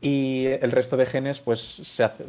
Y 0.00 0.46
el 0.46 0.70
resto 0.70 0.96
de 0.96 1.06
genes, 1.06 1.40
pues 1.40 1.60
se 1.60 2.04
hace, 2.04 2.24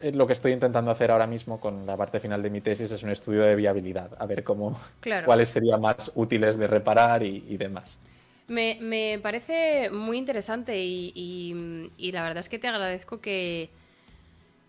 eh, 0.00 0.12
lo 0.12 0.26
que 0.26 0.32
estoy 0.32 0.52
intentando 0.52 0.90
hacer 0.90 1.10
ahora 1.10 1.26
mismo 1.26 1.60
con 1.60 1.86
la 1.86 1.96
parte 1.96 2.20
final 2.20 2.42
de 2.42 2.48
mi 2.48 2.60
tesis 2.60 2.90
es 2.90 3.02
un 3.02 3.10
estudio 3.10 3.42
de 3.42 3.54
viabilidad, 3.54 4.10
a 4.18 4.24
ver 4.24 4.42
cómo, 4.42 4.80
cuáles 5.24 5.50
serían 5.50 5.80
más 5.80 6.10
útiles 6.14 6.56
de 6.56 6.66
reparar 6.66 7.22
y, 7.22 7.56
demás. 7.56 7.98
Me, 8.48 9.20
parece 9.22 9.90
muy 9.90 10.16
interesante 10.16 10.76
y, 10.78 11.90
la 12.12 12.22
verdad 12.22 12.38
es 12.38 12.48
que 12.48 12.58
te 12.58 12.66
agradezco 12.66 13.20
que, 13.20 13.68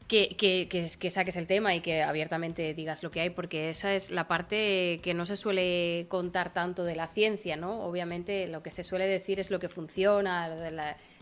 que, 0.08 1.10
saques 1.10 1.38
el 1.38 1.48
tema 1.48 1.74
y 1.74 1.80
que 1.80 2.04
abiertamente 2.04 2.74
digas 2.74 3.02
lo 3.02 3.10
que 3.10 3.22
hay, 3.22 3.30
porque 3.30 3.70
esa 3.70 3.96
es 3.96 4.12
la 4.12 4.28
parte 4.28 5.00
que 5.02 5.14
no 5.14 5.26
se 5.26 5.38
suele 5.38 6.08
contar 6.10 6.54
tanto 6.54 6.84
de 6.84 6.96
la 6.96 7.08
ciencia, 7.08 7.56
¿no? 7.56 7.86
Obviamente 7.86 8.48
lo 8.48 8.62
que 8.62 8.72
se 8.72 8.84
suele 8.84 9.08
decir 9.08 9.40
es 9.40 9.50
lo 9.50 9.60
que 9.60 9.70
funciona, 9.70 10.50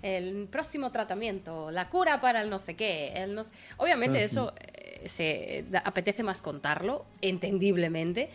el 0.01 0.47
próximo 0.47 0.91
tratamiento, 0.91 1.71
la 1.71 1.89
cura 1.89 2.21
para 2.21 2.41
el 2.41 2.49
no 2.49 2.59
sé 2.59 2.75
qué. 2.75 3.13
El 3.15 3.39
Obviamente 3.77 4.23
eso 4.23 4.53
eh, 4.59 5.07
se 5.07 5.65
apetece 5.83 6.23
más 6.23 6.41
contarlo, 6.41 7.05
entendiblemente, 7.21 8.29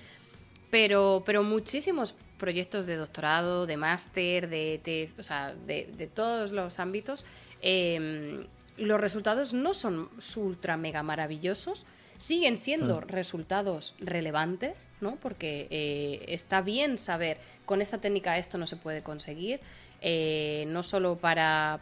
pero, 0.71 1.23
pero 1.25 1.43
muchísimos 1.43 2.15
proyectos 2.39 2.87
de 2.87 2.97
doctorado, 2.97 3.67
de 3.67 3.77
máster, 3.77 4.49
de, 4.49 5.11
o 5.19 5.23
sea, 5.23 5.55
de, 5.67 6.11
todos 6.13 6.51
los 6.51 6.79
ámbitos, 6.79 7.25
em, 7.63 8.45
los 8.77 9.01
resultados 9.01 9.53
no 9.55 9.73
son 9.73 10.11
ultra 10.37 10.77
mega 10.77 11.03
maravillosos, 11.03 11.85
siguen 12.17 12.59
siendo 12.59 13.01
resultados 13.01 13.95
relevantes, 13.99 14.89
¿no? 15.01 15.17
Porque 15.17 15.67
eh, 15.71 16.25
está 16.29 16.61
bien 16.61 16.99
saber, 16.99 17.39
con 17.67 17.83
esta 17.83 17.99
técnica 17.99 18.39
esto 18.39 18.59
no 18.59 18.67
se 18.67 18.77
puede 18.77 19.03
conseguir, 19.03 19.61
eh, 20.07 20.67
no 20.69 20.83
solo 20.83 21.17
para, 21.17 21.73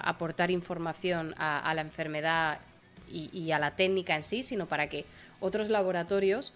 aportar 0.00 0.50
información 0.50 1.34
a, 1.38 1.72
la 1.74 1.80
enfermedad 1.80 2.58
y, 3.10 3.52
a 3.52 3.58
la 3.58 3.74
técnica 3.74 4.14
en 4.16 4.22
sí, 4.22 4.42
sino 4.42 4.66
para 4.66 4.90
que 4.90 5.06
otros 5.40 5.70
laboratorios 5.70 6.52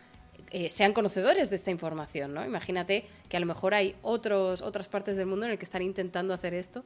eh, 0.50 0.68
sean 0.68 0.92
conocedores 0.92 1.48
de 1.48 1.56
esta 1.56 1.70
información, 1.70 2.34
¿no? 2.34 2.44
Imagínate 2.44 3.06
que 3.30 3.38
a 3.38 3.40
lo 3.40 3.46
mejor 3.46 3.72
hay 3.72 3.96
otros, 4.02 4.60
otras 4.60 4.86
partes 4.86 5.16
del 5.16 5.24
mundo 5.24 5.46
en 5.46 5.52
el 5.52 5.58
que 5.58 5.64
están 5.64 5.80
intentando 5.80 6.34
hacer 6.34 6.52
esto 6.52 6.84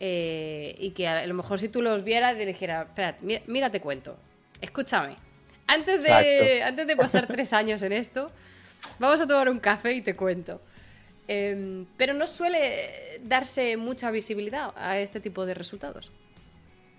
eh, 0.00 0.74
y 0.78 0.92
que 0.92 1.06
a 1.06 1.26
lo 1.26 1.34
mejor 1.34 1.60
si 1.60 1.68
tú 1.68 1.82
los 1.82 2.04
vieras 2.04 2.38
te 2.38 2.46
dijera, 2.46 2.84
espérate, 2.84 3.42
mira, 3.46 3.68
te 3.68 3.82
cuento, 3.82 4.16
escúchame, 4.62 5.16
antes 5.66 6.04
de, 6.04 6.62
antes 6.62 6.86
de 6.86 6.96
pasar 6.96 7.26
tres 7.26 7.52
años 7.52 7.82
en 7.82 7.92
esto, 7.92 8.30
vamos 8.98 9.20
a 9.20 9.26
tomar 9.26 9.50
un 9.50 9.58
café 9.58 9.92
y 9.92 10.00
te 10.00 10.16
cuento. 10.16 10.58
Em, 11.26 11.86
pero 11.96 12.12
no 12.12 12.26
suele 12.26 13.18
darse 13.22 13.76
mucha 13.76 14.10
visibilidad 14.10 14.72
a 14.76 14.98
este 14.98 15.20
tipo 15.20 15.46
de 15.46 15.54
resultados. 15.54 16.12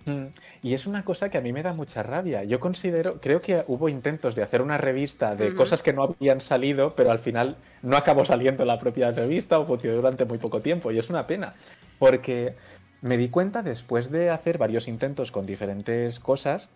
Mm, 0.06 0.26
y 0.62 0.74
es 0.74 0.86
una 0.86 1.04
cosa 1.04 1.30
que 1.30 1.38
a 1.38 1.40
mí 1.40 1.52
me 1.52 1.62
da 1.62 1.72
mucha 1.72 2.02
rabia. 2.02 2.44
Yo 2.44 2.60
considero, 2.60 3.20
creo 3.20 3.40
que 3.40 3.64
hubo 3.66 3.88
intentos 3.88 4.34
de 4.34 4.42
hacer 4.42 4.62
una 4.62 4.78
revista 4.78 5.34
de 5.34 5.54
cosas 5.54 5.82
que 5.82 5.92
no 5.92 6.02
habían 6.02 6.40
salido, 6.40 6.94
pero 6.94 7.10
al 7.10 7.18
final 7.18 7.56
no 7.82 7.96
acabó 7.96 8.24
saliendo 8.24 8.64
la 8.64 8.78
propia 8.78 9.10
revista 9.10 9.58
o 9.58 9.64
funcionó 9.64 9.96
durante 9.96 10.24
muy 10.24 10.38
poco 10.38 10.62
tiempo. 10.62 10.92
Y 10.92 10.98
es 10.98 11.10
una 11.10 11.26
pena, 11.26 11.54
porque 11.98 12.54
me 13.02 13.18
di 13.18 13.28
cuenta 13.28 13.62
después 13.62 14.10
de 14.10 14.30
hacer 14.30 14.58
varios 14.58 14.86
intentos 14.88 15.32
con 15.32 15.44
diferentes 15.44 16.20
cosas 16.20 16.70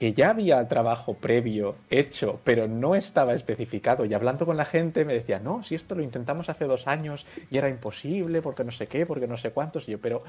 que 0.00 0.14
ya 0.14 0.30
había 0.30 0.66
trabajo 0.66 1.12
previo 1.12 1.76
hecho, 1.90 2.40
pero 2.42 2.66
no 2.66 2.94
estaba 2.94 3.34
especificado. 3.34 4.06
Y 4.06 4.14
hablando 4.14 4.46
con 4.46 4.56
la 4.56 4.64
gente 4.64 5.04
me 5.04 5.12
decía, 5.12 5.40
no, 5.40 5.62
si 5.62 5.74
esto 5.74 5.94
lo 5.94 6.02
intentamos 6.02 6.48
hace 6.48 6.64
dos 6.64 6.86
años 6.86 7.26
y 7.50 7.58
era 7.58 7.68
imposible, 7.68 8.40
porque 8.40 8.64
no 8.64 8.72
sé 8.72 8.86
qué, 8.86 9.04
porque 9.04 9.26
no 9.26 9.36
sé 9.36 9.50
cuántos. 9.50 9.86
Y 9.86 9.92
yo, 9.92 10.00
pero, 10.00 10.22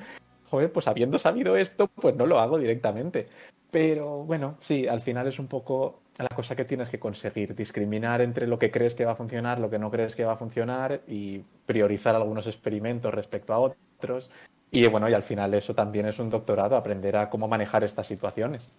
joder, 0.49 0.73
pues 0.73 0.89
habiendo 0.89 1.17
sabido 1.17 1.55
esto, 1.55 1.87
pues 1.87 2.13
no 2.17 2.25
lo 2.25 2.39
hago 2.39 2.59
directamente. 2.59 3.29
Pero 3.71 4.25
bueno, 4.25 4.55
sí, 4.59 4.89
al 4.89 5.01
final 5.01 5.27
es 5.27 5.39
un 5.39 5.47
poco 5.47 6.01
la 6.17 6.27
cosa 6.27 6.53
que 6.53 6.65
tienes 6.65 6.89
que 6.89 6.99
conseguir, 6.99 7.55
discriminar 7.55 8.19
entre 8.19 8.47
lo 8.47 8.59
que 8.59 8.71
crees 8.71 8.93
que 8.93 9.05
va 9.05 9.13
a 9.13 9.15
funcionar, 9.15 9.57
lo 9.59 9.69
que 9.69 9.79
no 9.79 9.89
crees 9.89 10.17
que 10.17 10.25
va 10.25 10.33
a 10.33 10.37
funcionar 10.37 10.99
y 11.07 11.45
priorizar 11.65 12.13
algunos 12.13 12.45
experimentos 12.45 13.13
respecto 13.13 13.53
a 13.53 13.59
otros. 13.59 14.31
Y 14.69 14.85
bueno, 14.87 15.09
y 15.09 15.13
al 15.13 15.23
final 15.23 15.53
eso 15.53 15.73
también 15.73 16.07
es 16.07 16.19
un 16.19 16.29
doctorado, 16.29 16.75
aprender 16.75 17.15
a 17.15 17.29
cómo 17.29 17.47
manejar 17.47 17.85
estas 17.85 18.07
situaciones. 18.07 18.69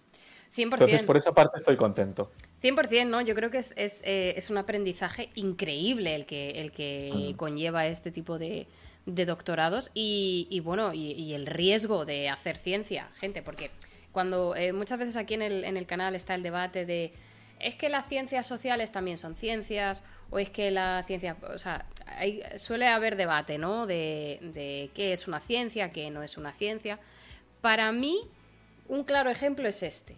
100%. 0.55 0.73
Entonces, 0.73 1.03
por 1.03 1.17
esa 1.17 1.33
parte 1.33 1.57
estoy 1.57 1.77
contento. 1.77 2.31
100%, 2.61 3.07
¿no? 3.07 3.21
Yo 3.21 3.35
creo 3.35 3.49
que 3.51 3.57
es, 3.57 3.73
es, 3.75 4.01
eh, 4.05 4.35
es 4.37 4.49
un 4.49 4.57
aprendizaje 4.57 5.29
increíble 5.35 6.15
el 6.15 6.25
que, 6.25 6.61
el 6.61 6.71
que 6.71 7.33
conlleva 7.37 7.87
este 7.87 8.11
tipo 8.11 8.37
de, 8.37 8.67
de 9.05 9.25
doctorados 9.25 9.91
y, 9.93 10.47
y 10.49 10.59
bueno, 10.59 10.93
y, 10.93 11.11
y, 11.11 11.33
el 11.33 11.45
riesgo 11.45 12.05
de 12.05 12.29
hacer 12.29 12.57
ciencia, 12.57 13.09
gente, 13.15 13.41
porque 13.41 13.71
cuando 14.11 14.55
eh, 14.55 14.71
muchas 14.71 14.99
veces 14.99 15.17
aquí 15.17 15.33
en 15.33 15.41
el, 15.41 15.63
en 15.65 15.75
el 15.75 15.85
canal 15.85 16.15
está 16.15 16.35
el 16.35 16.43
debate 16.43 16.85
de 16.85 17.11
es 17.59 17.75
que 17.75 17.89
las 17.89 18.07
ciencias 18.07 18.45
sociales 18.45 18.91
también 18.91 19.17
son 19.17 19.35
ciencias 19.35 20.03
o 20.29 20.39
es 20.39 20.49
que 20.49 20.69
la 20.71 21.03
ciencia, 21.07 21.37
o 21.53 21.57
sea, 21.57 21.85
hay, 22.05 22.41
suele 22.57 22.87
haber 22.87 23.15
debate, 23.15 23.57
¿no? 23.57 23.87
De, 23.87 24.39
de 24.41 24.91
qué 24.93 25.13
es 25.13 25.27
una 25.27 25.39
ciencia, 25.39 25.91
qué 25.91 26.09
no 26.09 26.23
es 26.23 26.37
una 26.37 26.51
ciencia. 26.51 26.99
Para 27.61 27.91
mí, 27.91 28.19
un 28.87 29.03
claro 29.03 29.29
ejemplo 29.29 29.67
es 29.67 29.81
este. 29.83 30.17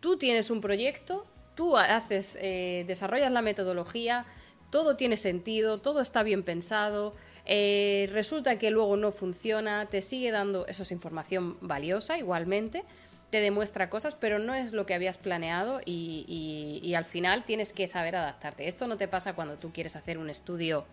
Tú 0.00 0.16
tienes 0.16 0.50
un 0.50 0.60
proyecto, 0.60 1.26
tú 1.54 1.76
haces, 1.76 2.38
eh, 2.40 2.84
desarrollas 2.86 3.32
la 3.32 3.42
metodología, 3.42 4.24
todo 4.70 4.96
tiene 4.96 5.16
sentido, 5.16 5.78
todo 5.78 6.00
está 6.00 6.22
bien 6.22 6.42
pensado, 6.42 7.14
eh, 7.46 8.08
resulta 8.12 8.58
que 8.58 8.70
luego 8.70 8.96
no 8.96 9.10
funciona, 9.10 9.86
te 9.86 10.02
sigue 10.02 10.30
dando, 10.30 10.66
eso 10.66 10.82
es 10.82 10.92
información 10.92 11.56
valiosa 11.60 12.18
igualmente, 12.18 12.84
te 13.30 13.40
demuestra 13.40 13.90
cosas, 13.90 14.14
pero 14.14 14.38
no 14.38 14.54
es 14.54 14.72
lo 14.72 14.86
que 14.86 14.94
habías 14.94 15.18
planeado 15.18 15.80
y, 15.84 16.24
y, 16.28 16.86
y, 16.86 16.94
al 16.94 17.04
final 17.04 17.44
tienes 17.44 17.72
que 17.72 17.86
saber 17.86 18.16
adaptarte. 18.16 18.68
Esto 18.68 18.86
no 18.86 18.96
te 18.96 19.08
pasa 19.08 19.34
cuando 19.34 19.56
tú 19.56 19.72
quieres 19.72 19.96
hacer 19.96 20.18
un 20.18 20.30
estudio 20.30 20.86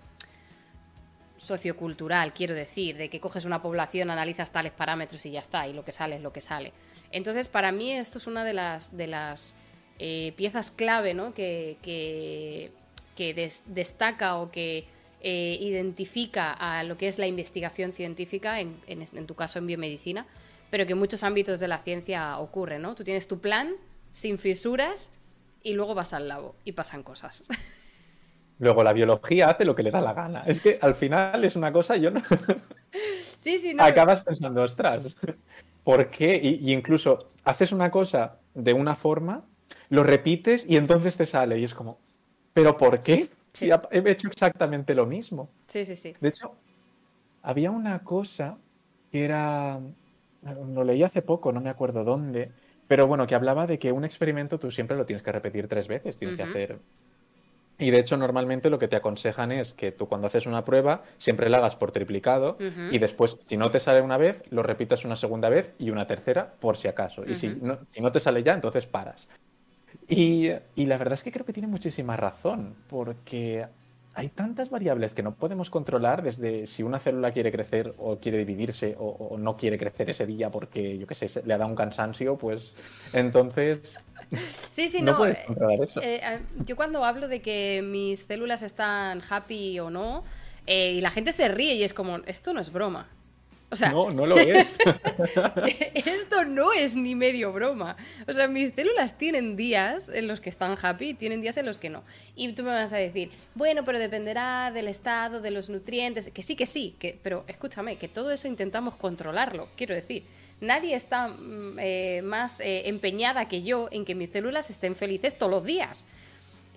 sociocultural, 1.38 2.34
quiero 2.34 2.54
decir, 2.54 2.98
de 2.98 3.10
que 3.10 3.20
coges 3.20 3.46
una 3.46 3.62
población, 3.62 4.10
analizas 4.10 4.52
tales 4.52 4.72
parámetros 4.72 5.26
y 5.26 5.32
ya 5.32 5.42
está, 5.42 5.68
y 5.68 5.74
lo 5.74 5.84
que 5.86 5.92
sale 5.92 6.16
es 6.16 6.22
lo 6.22 6.34
que 6.34 6.42
sale. 6.42 6.74
Entonces, 7.12 7.48
para 7.48 7.72
mí 7.72 7.92
esto 7.92 8.18
es 8.18 8.28
una 8.28 8.44
de 8.44 8.54
las, 8.54 8.96
de 8.96 9.08
las 9.08 9.56
eh, 10.00 10.34
piezas 10.36 10.72
clave 10.72 11.14
¿no? 11.14 11.34
que, 11.34 11.78
que, 11.82 12.72
que 13.16 13.34
des, 13.34 13.64
destaca 13.68 14.38
o 14.38 14.52
que 14.52 14.86
eh, 15.22 15.58
identifica 15.60 16.52
a 16.52 16.84
lo 16.84 16.98
que 16.98 17.08
es 17.08 17.18
la 17.18 17.28
investigación 17.28 17.94
científica, 17.94 18.60
en, 18.60 18.80
en, 18.88 19.02
en, 19.02 19.26
tu 19.26 19.36
caso 19.36 19.60
en 19.60 19.68
biomedicina, 19.68 20.26
pero 20.70 20.86
que 20.86 20.94
en 20.94 21.00
muchos 21.00 21.24
ámbitos 21.24 21.60
de 21.60 21.68
la 21.68 21.80
ciencia 21.80 22.38
ocurre, 22.40 22.80
¿no? 22.80 22.96
Tú 22.96 23.04
tienes 23.04 23.28
tu 23.28 23.40
plan 23.40 23.74
sin 24.12 24.38
fisuras 24.38 25.12
y 25.64 25.74
luego 25.74 25.96
vas 25.96 26.14
al 26.14 26.28
labo 26.28 26.56
y 26.64 26.74
pasan 26.74 27.04
cosas. 27.04 27.44
Luego 28.58 28.84
la 28.86 28.94
biología 28.94 29.50
hace 29.50 29.66
lo 29.66 29.76
que 29.76 29.84
le 29.84 29.92
da 29.92 30.00
la 30.00 30.14
gana. 30.14 30.44
Es 30.48 30.62
que 30.62 30.80
al 30.82 30.96
final 30.96 31.44
es 31.44 31.58
una 31.58 31.74
cosa, 31.74 31.98
yo 31.98 32.12
no. 32.12 32.22
Sí, 33.42 33.58
sí, 33.60 33.74
no. 33.74 33.84
Acabas 33.84 34.24
pensando, 34.24 34.62
ostras, 34.62 35.18
¿por 35.86 36.10
qué? 36.10 36.38
Y, 36.44 36.70
y 36.70 36.74
incluso 36.74 37.32
haces 37.46 37.72
una 37.72 37.90
cosa 37.90 38.40
de 38.54 38.74
una 38.74 38.96
forma, 38.96 39.46
lo 39.90 40.04
repites 40.04 40.66
y 40.68 40.76
entonces 40.76 41.16
te 41.16 41.26
sale. 41.26 41.58
Y 41.60 41.64
es 41.64 41.74
como, 41.74 42.00
¿pero 42.54 42.76
por 42.76 43.00
qué? 43.00 43.30
Sí, 43.54 43.70
he 43.92 44.12
hecho 44.12 44.28
exactamente 44.28 44.94
lo 44.94 45.06
mismo. 45.06 45.50
Sí, 45.68 45.86
sí, 45.86 45.96
sí. 45.96 46.14
De 46.20 46.28
hecho, 46.28 46.56
había 47.42 47.72
una 47.72 48.04
cosa 48.04 48.58
que 49.12 49.24
era. 49.24 49.80
Lo 50.74 50.84
leí 50.84 51.04
hace 51.04 51.22
poco, 51.22 51.54
no 51.54 51.62
me 51.62 51.70
acuerdo 51.70 52.04
dónde. 52.04 52.52
Pero 52.88 53.08
bueno, 53.08 53.26
que 53.26 53.36
hablaba 53.36 53.66
de 53.66 53.80
que 53.80 53.92
un 53.92 54.04
experimento 54.04 54.60
tú 54.60 54.72
siempre 54.72 54.98
lo 54.98 55.06
tienes 55.06 55.24
que 55.24 55.32
repetir 55.32 55.68
tres 55.68 55.88
veces. 55.88 56.18
Tienes 56.18 56.36
uh 56.36 56.40
-huh. 56.42 56.44
que 56.44 56.50
hacer. 56.50 56.80
Y 57.78 57.92
de 57.92 58.00
hecho, 58.00 58.16
normalmente 58.16 58.70
lo 58.70 58.80
que 58.80 58.88
te 58.88 58.96
aconsejan 58.96 59.52
es 59.52 59.74
que 59.74 59.92
tú 59.92 60.08
cuando 60.08 60.28
haces 60.28 60.46
una 60.46 60.64
prueba 60.64 61.04
siempre 61.18 61.50
la 61.50 61.58
hagas 61.58 61.76
por 61.76 61.92
triplicado 61.92 62.58
uh 62.60 62.64
-huh. 62.64 62.94
y 62.94 63.00
después, 63.00 63.38
si 63.48 63.58
no 63.58 63.70
te 63.70 63.80
sale 63.80 64.02
una 64.02 64.18
vez, 64.18 64.44
lo 64.50 64.64
repitas 64.64 65.04
una 65.04 65.16
segunda 65.16 65.50
vez 65.50 65.74
y 65.78 65.90
una 65.90 66.08
tercera 66.08 66.54
por 66.60 66.78
si 66.78 66.88
acaso. 66.88 67.24
Y 67.24 67.30
uh 67.30 67.32
-huh. 67.32 67.36
si, 67.36 67.48
no, 67.62 67.80
si 67.92 68.02
no 68.02 68.12
te 68.12 68.20
sale 68.20 68.44
ya, 68.44 68.54
entonces 68.54 68.88
paras. 68.88 69.30
Y, 70.08 70.52
y, 70.76 70.86
la 70.86 70.98
verdad 70.98 71.16
es 71.16 71.24
que 71.24 71.32
creo 71.32 71.46
que 71.46 71.54
tiene 71.54 71.68
muchísima 71.68 72.16
razón, 72.16 72.76
porque 72.88 73.66
hay 74.14 74.30
tantas 74.30 74.70
variables 74.70 75.14
que 75.14 75.24
no 75.24 75.36
podemos 75.36 75.70
controlar 75.70 76.24
desde 76.24 76.68
si 76.68 76.84
una 76.84 77.00
célula 77.00 77.32
quiere 77.32 77.52
crecer 77.52 77.94
o 77.98 78.18
quiere 78.18 78.38
dividirse 78.38 78.96
o, 78.98 79.08
o 79.08 79.38
no 79.38 79.58
quiere 79.58 79.78
crecer 79.78 80.10
ese 80.10 80.26
día 80.26 80.50
porque, 80.52 80.98
yo 80.98 81.08
qué 81.08 81.16
sé, 81.16 81.44
le 81.46 81.54
ha 81.54 81.58
dado 81.58 81.70
un 81.70 81.76
cansancio, 81.76 82.38
pues 82.38 82.76
entonces... 83.14 84.02
Sí, 84.70 84.90
sí, 84.90 85.02
no. 85.02 85.14
no. 85.14 85.18
Puedes 85.20 85.46
controlar 85.46 85.82
eso. 85.82 86.02
Eh, 86.02 86.22
eh, 86.24 86.40
yo 86.66 86.76
cuando 86.76 87.04
hablo 87.04 87.28
de 87.28 87.42
que 87.42 87.82
mis 87.84 88.22
células 88.22 88.64
están 88.64 89.22
happy 89.30 89.80
o 89.80 89.90
no, 89.90 90.24
eh, 90.68 90.94
y 90.94 91.02
la 91.02 91.12
gente 91.12 91.32
se 91.32 91.48
ríe 91.48 91.76
y 91.76 91.84
es 91.84 91.94
como, 91.94 92.18
esto 92.26 92.54
no 92.54 92.60
es 92.60 92.72
broma. 92.72 93.08
O 93.72 93.76
sea, 93.76 93.92
no, 93.92 94.12
no 94.12 94.26
lo 94.26 94.38
es. 94.38 94.78
esto 96.06 96.46
no 96.46 96.72
es 96.72 96.96
ni 96.96 97.16
medio 97.16 97.52
broma. 97.52 97.98
O 98.28 98.34
sea, 98.34 98.48
mis 98.48 98.74
células 98.74 99.18
tienen 99.18 99.56
días 99.56 100.08
en 100.08 100.28
los 100.28 100.40
que 100.40 100.50
están 100.50 100.78
happy 100.82 101.10
y 101.10 101.14
tienen 101.16 101.42
días 101.42 101.58
en 101.58 101.66
los 101.66 101.80
que 101.80 101.90
no. 101.90 102.04
Y 102.36 102.52
tú 102.54 102.64
me 102.64 102.70
vas 102.70 102.94
a 102.94 102.98
decir, 102.98 103.32
bueno, 103.56 103.84
pero 103.84 104.00
dependerá 104.00 104.72
del 104.72 104.88
estado, 104.88 105.42
de 105.42 105.52
los 105.52 105.70
nutrientes. 105.70 106.30
Que 106.30 106.44
sí, 106.44 106.56
que 106.56 106.68
sí, 106.68 106.96
que, 107.00 107.20
pero 107.22 107.44
escúchame, 107.48 107.98
que 107.98 108.08
todo 108.08 108.32
eso 108.32 108.48
intentamos 108.48 108.96
controlarlo, 108.96 109.68
quiero 109.76 109.96
decir. 109.96 110.24
Nadie 110.62 110.96
está 110.96 111.28
mm, 111.28 111.78
eh, 111.80 112.22
más 112.24 112.60
eh, 112.60 112.88
empeñada 112.88 113.48
que 113.48 113.64
yo 113.64 113.88
en 113.92 114.06
que 114.06 114.16
mis 114.16 114.32
células 114.32 114.70
estén 114.70 114.96
felices 114.96 115.38
todos 115.38 115.52
los 115.52 115.64
días. 115.66 116.06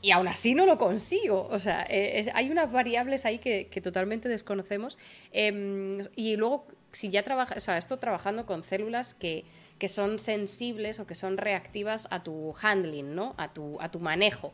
Y 0.01 0.11
aún 0.12 0.29
así 0.29 0.55
no 0.55 0.67
lo 0.67 0.79
consigo. 0.79 1.49
O 1.51 1.59
sea, 1.59 1.87
eh, 1.88 2.31
hay 2.35 2.51
unas 2.51 2.71
variables 2.71 3.25
ahí 3.25 3.38
que, 3.38 3.64
totalmente 3.83 4.29
desconocemos. 4.29 4.99
Eh, 5.33 6.07
y 6.14 6.37
luego 6.37 6.67
si 6.93 7.11
ya 7.11 7.23
trabajas, 7.23 7.59
o 7.59 7.61
sea, 7.61 7.79
esto 7.79 7.99
trabajando 7.99 8.47
con 8.47 8.62
células 8.62 9.14
que, 9.14 9.45
que, 9.79 9.88
son 9.88 10.19
sensibles 10.19 11.01
o 11.01 11.07
que 11.07 11.14
son 11.14 11.37
reactivas 11.37 12.09
a 12.11 12.23
tu 12.23 12.55
handling, 12.61 13.14
¿no? 13.14 13.35
A 13.38 13.53
tu, 13.53 13.79
a 13.81 13.91
tu 13.91 14.01
manejo. 14.01 14.53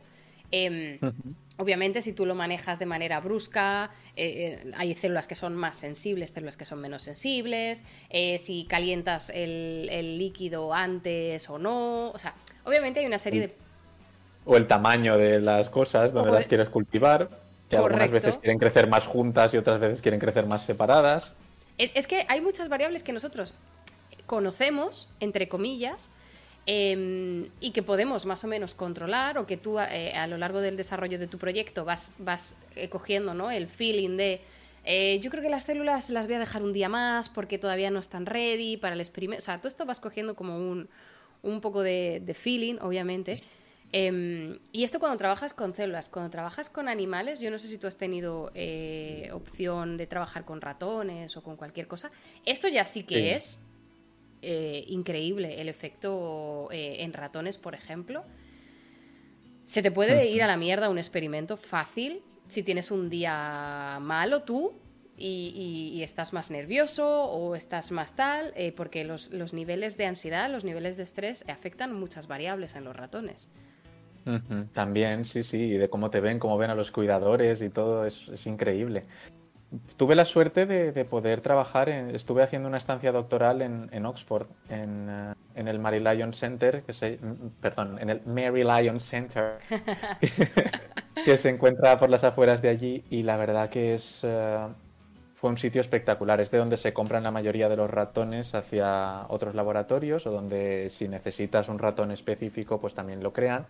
Eh, 0.55 0.99
uh 1.01 1.05
-huh. 1.07 1.35
Obviamente, 1.57 2.01
si 2.01 2.11
tú 2.11 2.25
lo 2.25 2.35
manejas 2.35 2.79
de 2.79 2.85
manera 2.85 3.21
brusca, 3.21 3.89
eh, 4.17 4.71
hay 4.75 4.93
células 4.93 5.25
que 5.25 5.35
son 5.35 5.55
más 5.55 5.77
sensibles, 5.77 6.31
células 6.31 6.57
que 6.57 6.65
son 6.65 6.81
menos 6.81 7.03
sensibles, 7.03 7.85
eh, 8.09 8.37
si 8.39 8.65
calientas 8.65 9.29
el, 9.29 9.87
el, 9.89 10.17
líquido 10.17 10.73
antes 10.73 11.49
o 11.49 11.57
no, 11.57 12.11
o 12.11 12.19
sea, 12.19 12.35
obviamente 12.65 12.99
hay 12.99 13.05
una 13.05 13.19
serie 13.19 13.39
de... 13.39 13.55
O 14.43 14.57
el 14.57 14.67
tamaño 14.67 15.17
de 15.17 15.39
las 15.39 15.69
cosas 15.69 16.11
donde 16.11 16.33
las 16.33 16.47
quieres 16.47 16.67
cultivar, 16.67 17.29
que 17.69 17.77
Correcto. 17.77 18.03
algunas 18.03 18.11
veces 18.11 18.37
quieren 18.37 18.59
crecer 18.59 18.87
más 18.87 19.05
juntas 19.05 19.53
y 19.53 19.57
otras 19.57 19.79
veces 19.79 20.01
quieren 20.01 20.19
crecer 20.19 20.45
más 20.45 20.65
separadas. 20.65 21.35
Es 21.77 22.05
que 22.05 22.25
hay 22.27 22.41
muchas 22.41 22.67
variables 22.67 23.01
que 23.01 23.13
nosotros 23.13 23.53
conocemos, 24.25 25.09
entre 25.19 25.47
comillas, 25.47 26.11
eh, 26.67 27.49
y 27.59 27.71
que 27.71 27.83
podemos 27.83 28.25
más 28.25 28.43
o 28.43 28.47
menos 28.47 28.73
controlar 28.73 29.37
o 29.37 29.45
que 29.45 29.57
tú 29.57 29.79
eh, 29.79 30.13
a 30.15 30.25
lo 30.27 30.37
largo 30.37 30.61
del 30.61 30.77
desarrollo 30.77 31.19
de 31.19 31.27
tu 31.27 31.37
proyecto 31.37 31.85
vas, 31.85 32.11
vas 32.17 32.55
eh, 32.75 32.89
cogiendo 32.89 33.33
¿no? 33.33 33.51
el 33.51 33.67
feeling 33.67 34.17
de 34.17 34.41
eh, 34.83 35.19
yo 35.21 35.31
creo 35.31 35.41
que 35.41 35.49
las 35.49 35.63
células 35.63 36.09
las 36.09 36.27
voy 36.27 36.35
a 36.35 36.39
dejar 36.39 36.61
un 36.61 36.71
día 36.71 36.89
más 36.89 37.27
porque 37.29 37.57
todavía 37.57 37.89
no 37.89 37.99
están 37.99 38.25
ready 38.27 38.77
para 38.77 38.93
el 38.93 39.01
experimento. 39.01 39.41
O 39.41 39.45
sea, 39.45 39.57
todo 39.57 39.67
esto 39.67 39.85
vas 39.85 39.99
cogiendo 39.99 40.35
como 40.35 40.57
un, 40.57 40.87
un 41.41 41.59
poco 41.59 41.81
de, 41.81 42.21
de 42.23 42.33
feeling, 42.35 42.75
obviamente. 42.81 43.41
Eh, 43.91 44.59
y 44.71 44.83
esto 44.83 44.99
cuando 44.99 45.17
trabajas 45.17 45.55
con 45.55 45.73
células, 45.73 46.09
cuando 46.09 46.29
trabajas 46.29 46.69
con 46.69 46.87
animales, 46.87 47.39
yo 47.39 47.49
no 47.49 47.57
sé 47.57 47.67
si 47.67 47.79
tú 47.79 47.87
has 47.87 47.97
tenido 47.97 48.51
opción 49.33 49.97
de 49.97 50.05
trabajar 50.05 50.45
con 50.45 50.61
ratones 50.61 51.35
o 51.35 51.41
con 51.41 51.55
cualquier 51.55 51.87
cosa, 51.87 52.11
esto 52.45 52.67
ya 52.67 52.85
sí 52.85 53.03
que 53.03 53.15
sí. 53.15 53.29
es 53.29 53.61
eh, 54.45 54.85
increíble, 54.87 55.59
el 55.59 55.67
efecto 55.67 56.69
eh, 56.71 56.97
en 56.99 57.11
ratones, 57.13 57.57
por 57.57 57.73
ejemplo. 57.73 58.23
Se 59.63 59.81
te 59.81 59.91
puede 59.91 60.27
ir 60.27 60.43
a 60.43 60.47
la 60.47 60.57
mierda 60.57 60.89
un 60.89 60.97
experimento 60.97 61.57
fácil 61.57 62.21
si 62.47 62.61
tienes 62.61 62.91
un 62.91 63.09
día 63.09 63.97
malo 64.01 64.43
tú 64.43 64.73
y, 65.17 65.91
y, 65.93 65.97
y 65.97 66.03
estás 66.03 66.33
más 66.33 66.51
nervioso 66.51 67.25
o 67.25 67.55
estás 67.55 67.91
más 67.91 68.15
tal, 68.15 68.53
eh, 68.55 68.71
porque 68.71 69.03
los, 69.03 69.31
los 69.31 69.53
niveles 69.53 69.97
de 69.97 70.05
ansiedad, 70.05 70.49
los 70.51 70.63
niveles 70.63 70.97
de 70.97 71.03
estrés 71.03 71.43
afectan 71.47 71.93
muchas 71.93 72.27
variables 72.27 72.75
en 72.75 72.83
los 72.83 72.95
ratones. 72.95 73.49
Uh 74.25 74.39
-huh. 74.39 74.67
También, 74.73 75.25
sí, 75.25 75.43
sí, 75.43 75.57
y 75.57 75.77
de 75.77 75.89
cómo 75.89 76.09
te 76.09 76.19
ven, 76.19 76.39
cómo 76.39 76.57
ven 76.57 76.69
a 76.69 76.75
los 76.75 76.91
cuidadores 76.91 77.61
y 77.61 77.69
todo, 77.69 78.05
es, 78.05 78.27
es 78.29 78.45
increíble. 78.47 79.05
Tuve 79.97 80.15
la 80.15 80.25
suerte 80.25 80.65
de, 80.65 80.91
de 80.91 81.05
poder 81.05 81.41
trabajar, 81.41 81.89
en, 81.89 82.15
estuve 82.15 82.43
haciendo 82.43 82.67
una 82.67 82.77
estancia 82.77 83.11
doctoral 83.11 83.61
en, 83.61 83.89
en 83.91 84.05
Oxford, 84.05 84.47
en, 84.69 85.09
uh, 85.09 85.33
en, 85.55 85.67
el 85.67 85.79
Mary 85.79 85.99
Lyon 85.99 86.33
Center, 86.33 86.83
que 86.83 86.93
se, 86.93 87.19
perdón, 87.61 87.97
en 87.99 88.09
el 88.09 88.21
Mary 88.25 88.63
Lyon 88.63 88.99
Center, 88.99 89.57
que, 90.19 90.31
que, 91.25 91.37
se 91.37 91.49
encuentra 91.49 91.99
por 91.99 92.09
las 92.09 92.23
afueras 92.23 92.61
de 92.61 92.69
allí, 92.69 93.03
y 93.09 93.23
la 93.23 93.37
verdad 93.37 93.69
que 93.69 93.95
es, 93.95 94.23
uh, 94.23 94.71
fue 95.35 95.49
un 95.49 95.57
sitio 95.57 95.81
espectacular. 95.81 96.39
Es 96.39 96.51
de 96.51 96.57
donde 96.57 96.77
se 96.77 96.93
compran 96.93 97.23
la 97.23 97.31
mayoría 97.31 97.67
de 97.67 97.75
los 97.75 97.89
ratones 97.89 98.55
hacia 98.55 99.25
otros 99.27 99.53
laboratorios 99.55 100.25
o 100.25 100.31
donde 100.31 100.89
si 100.89 101.07
necesitas 101.07 101.69
un 101.69 101.79
ratón 101.79 102.11
específico, 102.11 102.79
pues 102.79 102.93
también 102.93 103.21
lo 103.21 103.33
crean. 103.33 103.67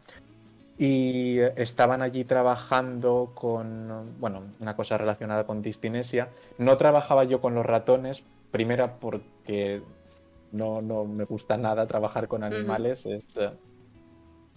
Y 0.77 1.39
estaban 1.55 2.01
allí 2.01 2.25
trabajando 2.25 3.31
con, 3.33 4.19
bueno, 4.19 4.43
una 4.59 4.75
cosa 4.75 4.97
relacionada 4.97 5.45
con 5.45 5.61
distinesia. 5.61 6.29
No 6.57 6.75
trabajaba 6.75 7.23
yo 7.23 7.39
con 7.39 7.55
los 7.55 7.65
ratones, 7.65 8.23
primera 8.51 8.99
porque 8.99 9.81
no, 10.51 10.81
no 10.81 11.05
me 11.05 11.23
gusta 11.25 11.57
nada 11.57 11.87
trabajar 11.87 12.27
con 12.27 12.43
animales, 12.43 13.05
es, 13.05 13.37
eh, 13.37 13.51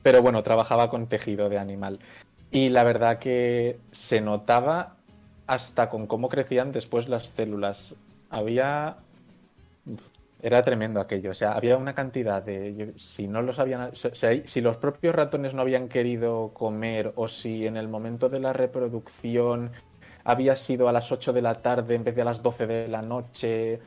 pero 0.02 0.22
bueno, 0.22 0.42
trabajaba 0.42 0.90
con 0.90 1.06
tejido 1.06 1.48
de 1.48 1.58
animal. 1.58 1.98
Y 2.50 2.70
la 2.70 2.82
verdad 2.82 3.18
que 3.18 3.78
se 3.90 4.20
notaba 4.20 4.96
hasta 5.46 5.90
con 5.90 6.06
cómo 6.06 6.28
crecían 6.28 6.72
después 6.72 7.08
las 7.08 7.28
células. 7.28 7.94
Había. 8.30 8.96
Era 10.40 10.62
tremendo 10.62 11.00
aquello. 11.00 11.32
O 11.32 11.34
sea, 11.34 11.52
había 11.52 11.76
una 11.76 11.94
cantidad 11.94 12.42
de. 12.42 12.94
Si 12.96 13.26
no 13.26 13.42
los 13.42 13.58
habían. 13.58 13.90
Si 13.94 14.60
los 14.60 14.76
propios 14.76 15.14
ratones 15.14 15.54
no 15.54 15.62
habían 15.62 15.88
querido 15.88 16.52
comer, 16.54 17.12
o 17.16 17.28
si 17.28 17.66
en 17.66 17.76
el 17.76 17.88
momento 17.88 18.28
de 18.28 18.40
la 18.40 18.52
reproducción 18.52 19.72
había 20.24 20.56
sido 20.56 20.88
a 20.88 20.92
las 20.92 21.10
8 21.10 21.32
de 21.32 21.42
la 21.42 21.54
tarde 21.54 21.94
en 21.94 22.04
vez 22.04 22.14
de 22.14 22.22
a 22.22 22.24
las 22.24 22.42
12 22.42 22.66
de 22.66 22.88
la 22.88 23.02
noche. 23.02 23.80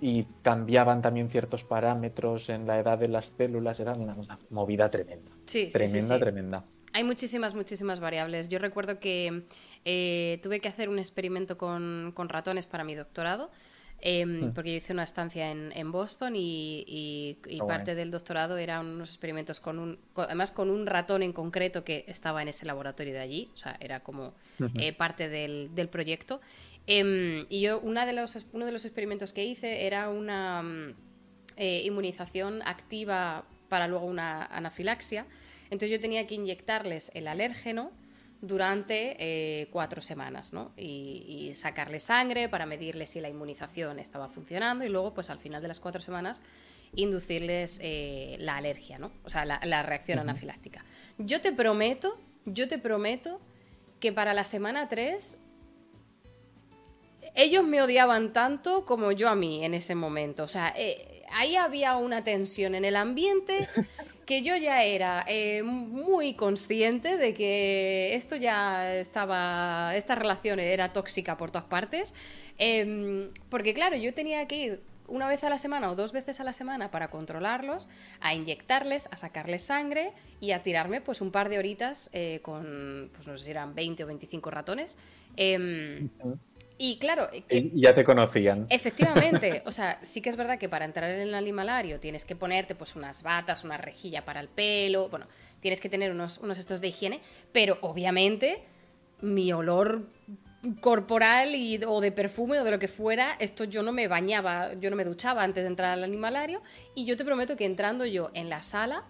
Y 0.00 0.24
cambiaban 0.42 1.00
también 1.00 1.30
ciertos 1.30 1.64
parámetros 1.64 2.50
en 2.50 2.66
la 2.66 2.78
edad 2.78 2.98
de 2.98 3.08
las 3.08 3.26
células. 3.26 3.78
Era 3.80 3.94
una, 3.94 4.16
movida 4.50 4.90
tremenda. 4.90 5.30
Sí, 5.46 5.70
tremenda, 5.72 6.18
tremenda. 6.18 6.64
Hay 6.94 7.02
muchísimas, 7.02 7.54
muchísimas 7.56 7.98
variables. 7.98 8.48
Yo 8.48 8.60
recuerdo 8.60 9.00
que 9.00 9.44
eh, 9.84 10.38
tuve 10.44 10.60
que 10.60 10.68
hacer 10.68 10.88
un 10.88 11.00
experimento 11.00 11.58
con, 11.58 12.14
ratones 12.16 12.66
para 12.66 12.84
mi 12.84 12.94
doctorado. 12.94 13.50
Hmm. 14.02 14.52
porque 14.54 14.72
yo 14.72 14.76
hice 14.76 14.92
una 14.92 15.04
estancia 15.04 15.50
en, 15.50 15.92
Boston 15.92 16.34
y, 16.36 17.38
parte 17.66 17.94
del 17.94 18.10
doctorado 18.10 18.58
eran 18.58 18.86
unos 18.86 19.08
experimentos 19.08 19.60
con 19.60 19.78
un, 19.78 19.98
además 20.14 20.52
con 20.52 20.68
un 20.68 20.86
ratón 20.86 21.22
en 21.22 21.32
concreto 21.32 21.84
que 21.84 22.04
estaba 22.06 22.42
en 22.42 22.48
ese 22.48 22.66
laboratorio 22.66 23.14
de 23.14 23.20
allí, 23.20 23.50
o 23.54 23.56
sea, 23.56 23.78
era 23.80 24.00
como 24.00 24.34
eh, 24.78 24.92
parte 24.92 25.30
del, 25.30 25.88
proyecto. 25.90 26.42
Em, 26.86 27.46
y 27.48 27.62
yo, 27.62 27.80
una 27.80 28.04
de 28.04 28.12
los, 28.12 28.46
uno 28.52 28.66
de 28.66 28.72
los 28.72 28.84
experimentos 28.84 29.32
que 29.32 29.44
hice 29.46 29.86
era 29.86 30.10
una 30.10 30.62
mm, 30.62 30.94
eh, 31.56 31.82
inmunización 31.84 32.60
activa 32.66 33.46
para 33.70 33.88
luego 33.88 34.04
una 34.04 34.44
anafilaxia. 34.44 35.26
Entonces 35.64 35.90
yo 35.90 36.00
tenía 36.00 36.26
que 36.26 36.34
inyectarles 36.34 37.10
el 37.14 37.26
alérgeno 37.26 37.90
durante 38.46 39.16
eh, 39.18 39.68
cuatro 39.70 40.02
semanas, 40.02 40.52
¿no? 40.52 40.72
Y, 40.76 41.52
sacarle 41.54 42.00
sangre 42.00 42.48
para 42.48 42.66
medirle 42.66 43.06
si 43.06 43.20
la 43.20 43.28
inmunización 43.28 43.98
estaba 43.98 44.28
funcionando 44.28 44.84
y 44.84 44.88
luego, 44.88 45.14
pues 45.14 45.30
al 45.30 45.38
final 45.38 45.62
de 45.62 45.68
las 45.68 45.80
cuatro 45.80 46.00
semanas, 46.00 46.42
inducirles 46.94 47.78
eh, 47.82 48.36
la 48.40 48.56
alergia, 48.56 48.98
¿no? 48.98 49.12
O 49.24 49.30
sea, 49.30 49.44
la, 49.44 49.82
reacción 49.82 50.18
anafiláctica. 50.18 50.84
Yo 51.18 51.40
te 51.40 51.52
prometo, 51.52 52.18
yo 52.44 52.68
te 52.68 52.78
prometo 52.78 53.40
que 54.00 54.12
para 54.12 54.34
la 54.34 54.44
semana 54.44 54.88
3 54.88 55.38
ellos 57.36 57.64
me 57.64 57.82
odiaban 57.82 58.32
tanto 58.32 58.84
como 58.84 59.12
yo 59.12 59.28
a 59.28 59.34
mí 59.34 59.64
en 59.64 59.74
ese 59.74 59.94
momento. 59.94 60.44
O 60.44 60.48
sea, 60.48 60.74
eh, 60.76 61.22
ahí 61.30 61.56
había 61.56 61.96
una 61.96 62.24
tensión 62.24 62.74
en 62.74 62.84
el 62.84 62.96
ambiente 62.96 63.68
que 64.24 64.42
yo 64.42 64.56
ya 64.56 64.82
era 64.82 65.24
eh, 65.28 65.62
muy 65.62 66.34
consciente 66.34 67.16
de 67.16 67.34
que 67.34 68.14
esto 68.14 68.36
ya 68.36 68.94
estaba, 68.94 69.94
esta 69.94 70.14
relación 70.14 70.60
era 70.60 70.92
tóxica 70.92 71.36
por 71.36 71.50
todas 71.50 71.68
partes, 71.68 72.14
em, 72.58 73.30
porque 73.48 73.74
claro, 73.74 73.96
yo 73.96 74.14
tenía 74.14 74.46
que 74.46 74.56
ir 74.56 74.82
una 75.06 75.28
vez 75.28 75.44
a 75.44 75.50
la 75.50 75.58
semana 75.58 75.90
o 75.90 75.94
dos 75.94 76.12
veces 76.12 76.40
a 76.40 76.44
la 76.44 76.52
semana 76.52 76.90
para 76.90 77.08
controlarlos, 77.08 77.88
a 78.20 78.34
inyectarles, 78.34 79.06
a 79.10 79.16
sacarles 79.16 79.62
sangre 79.62 80.12
y 80.40 80.52
a 80.52 80.62
tirarme 80.62 81.00
pues 81.00 81.20
un 81.20 81.30
par 81.30 81.48
de 81.48 81.58
horitas 81.58 82.10
eh, 82.12 82.40
con, 82.42 83.10
pues 83.12 83.26
no 83.26 83.36
sé 83.36 83.44
si 83.44 83.50
eran 83.50 83.74
20 83.74 84.04
o 84.04 84.06
25 84.06 84.50
ratones. 84.50 84.96
Em, 85.36 86.08
y 86.76 86.98
claro. 86.98 87.28
Que, 87.48 87.70
ya 87.74 87.94
te 87.94 88.04
conocían. 88.04 88.66
Efectivamente. 88.68 89.62
O 89.66 89.72
sea, 89.72 89.98
sí 90.02 90.20
que 90.20 90.30
es 90.30 90.36
verdad 90.36 90.58
que 90.58 90.68
para 90.68 90.84
entrar 90.84 91.10
en 91.10 91.20
el 91.20 91.34
animalario 91.34 92.00
tienes 92.00 92.24
que 92.24 92.34
ponerte 92.34 92.74
pues 92.74 92.96
unas 92.96 93.22
batas, 93.22 93.64
una 93.64 93.76
rejilla 93.76 94.24
para 94.24 94.40
el 94.40 94.48
pelo. 94.48 95.08
Bueno, 95.08 95.26
tienes 95.60 95.80
que 95.80 95.88
tener 95.88 96.10
unos, 96.10 96.38
unos 96.38 96.58
estos 96.58 96.80
de 96.80 96.88
higiene. 96.88 97.20
Pero 97.52 97.78
obviamente, 97.80 98.62
mi 99.20 99.52
olor 99.52 100.08
corporal 100.80 101.54
y, 101.54 101.80
o 101.86 102.00
de 102.00 102.10
perfume 102.10 102.58
o 102.58 102.64
de 102.64 102.70
lo 102.70 102.78
que 102.78 102.88
fuera, 102.88 103.36
esto 103.38 103.64
yo 103.64 103.82
no 103.82 103.92
me 103.92 104.08
bañaba, 104.08 104.72
yo 104.74 104.88
no 104.90 104.96
me 104.96 105.04
duchaba 105.04 105.42
antes 105.42 105.62
de 105.62 105.68
entrar 105.68 105.92
al 105.92 106.02
animalario. 106.02 106.60
Y 106.94 107.04
yo 107.04 107.16
te 107.16 107.24
prometo 107.24 107.56
que 107.56 107.66
entrando 107.66 108.04
yo 108.04 108.30
en 108.34 108.48
la 108.48 108.62
sala, 108.62 109.04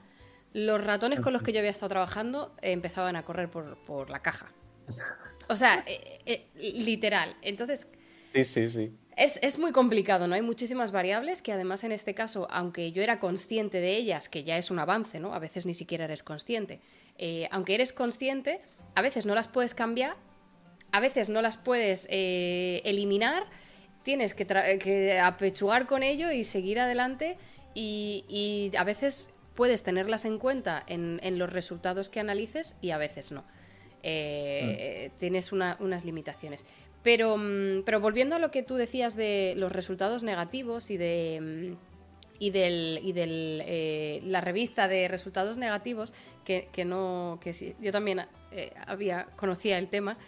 los 0.53 0.85
ratones 0.85 1.20
con 1.20 1.33
los 1.33 1.42
que 1.42 1.53
yo 1.53 1.61
había 1.61 1.70
estado 1.70 1.88
trabajando 1.88 2.55
empezaban 2.61 3.16
a 3.16 3.24
correr 3.24 3.50
por, 3.50 3.79
por 3.87 4.11
la 4.11 4.20
caja. 4.20 4.53
O 5.49 5.57
sea, 5.57 5.85
eh, 5.87 6.21
eh, 6.27 6.47
literal. 6.55 7.37
Entonces. 7.43 7.89
Sí, 8.33 8.45
sí, 8.45 8.69
sí. 8.69 8.93
Es, 9.17 9.59
muy 9.61 9.71
complicado, 9.71 10.27
¿no? 10.27 10.35
Hay 10.35 10.43
muchísimas 10.43 10.91
variables 10.91 11.41
que 11.41 11.53
además 11.53 11.85
en 11.85 11.93
este 11.93 12.15
caso, 12.15 12.49
aunque 12.51 12.91
yo 12.91 13.01
era 13.01 13.21
consciente 13.21 13.81
de 13.81 13.97
ellas, 13.97 14.29
que 14.29 14.43
ya 14.43 14.59
es 14.59 14.73
un 14.73 14.81
avance, 14.81 15.21
¿no? 15.21 15.35
A 15.35 15.39
veces 15.39 15.67
ni 15.67 15.75
siquiera 15.75 16.07
eres 16.07 16.25
consciente. 16.25 16.81
Eh, 17.17 17.47
aunque 17.53 17.77
eres 17.77 17.93
consciente, 17.93 18.61
a 18.97 19.03
veces 19.03 19.25
no 19.25 19.37
las 19.37 19.47
puedes 19.47 19.73
cambiar, 19.75 20.17
a 20.91 20.99
veces 20.99 21.29
no 21.29 21.43
las 21.43 21.57
puedes 21.57 22.09
eliminar, 22.11 23.45
tienes 24.03 24.35
que, 24.35 25.21
apechugar 25.23 25.87
con 25.87 26.03
ello 26.03 26.33
y 26.33 26.43
seguir 26.43 26.81
adelante 26.81 27.37
y, 27.73 28.73
a 28.77 28.83
veces 28.83 29.31
puedes 29.55 29.85
tenerlas 29.85 30.25
en 30.25 30.39
cuenta 30.41 30.83
en, 30.89 31.21
en 31.23 31.39
los 31.39 31.53
resultados 31.53 32.09
que 32.09 32.19
analices 32.19 32.75
y 32.81 32.91
a 32.91 32.99
veces 32.99 33.31
no. 33.31 33.45
Eh, 34.07 35.11
tienes 35.17 35.51
unas 35.53 36.05
limitaciones. 36.05 36.67
Pero, 37.03 37.37
mm, 37.38 37.85
pero 37.85 38.01
volviendo 38.01 38.37
a 38.37 38.38
lo 38.38 38.51
que 38.51 38.62
tú 38.62 38.75
decías 38.75 39.17
de 39.17 39.55
los 39.57 39.73
resultados 39.73 40.23
negativos 40.23 40.90
y 40.90 40.99
de 40.99 41.40
mm, 41.40 41.95
y 42.38 42.51
del, 42.51 43.01
y 43.03 43.12
del 43.12 43.62
eh, 43.64 44.21
la 44.25 44.40
revista 44.40 44.88
de 44.88 45.09
resultados 45.09 45.57
negativos 45.57 46.12
que, 46.45 46.69
no 46.85 47.38
que 47.40 47.77
yo 47.81 47.93
también 47.93 48.27
eh, 48.53 48.73
había 48.87 49.27
conocía 49.37 49.79
el 49.79 49.88
tema 49.88 50.19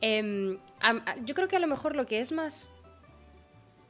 em, 0.00 0.58
yo 1.24 1.34
creo 1.34 1.48
que 1.48 1.56
a 1.56 1.60
lo 1.60 1.68
mejor 1.68 1.94
lo 1.94 2.06
que 2.06 2.18
es 2.18 2.32
más 2.32 2.70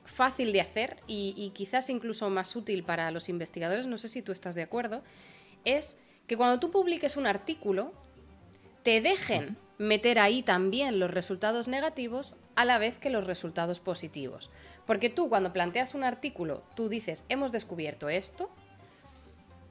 fácil 0.05 0.53
de 0.53 0.61
hacer 0.61 0.99
y, 1.07 1.35
y, 1.37 1.51
quizás 1.51 1.89
incluso 1.89 2.29
más 2.29 2.55
útil 2.55 2.85
para 2.85 3.11
los 3.11 3.31
investigadores 3.31 3.87
no 3.87 3.97
sé 3.97 4.09
si 4.09 4.21
tú 4.21 4.31
estás 4.31 4.55
de 4.55 4.63
acuerdo 4.63 5.03
es 5.65 5.97
que 6.27 6.37
cuando 6.37 6.61
tú 6.61 6.71
publiques 6.71 7.17
un 7.17 7.27
artículo 7.27 7.93
te 8.85 9.01
dejen 9.01 9.57
meter 9.79 10.21
ahí 10.21 10.43
también 10.43 11.01
los 11.01 11.11
resultados 11.11 11.67
negativos 11.67 12.37
a 12.55 12.65
la 12.65 12.79
vez 12.79 12.99
que 12.99 13.11
los 13.11 13.27
resultados 13.27 13.81
positivos. 13.81 14.51
Porque 14.87 15.11
tú 15.11 15.29
cuando 15.29 15.53
planteas 15.53 15.95
un 15.95 16.05
artículo, 16.05 16.63
tú 16.77 16.89
dices, 16.89 17.25
hemos 17.29 17.51
descubierto 17.51 18.09
esto, 18.09 18.51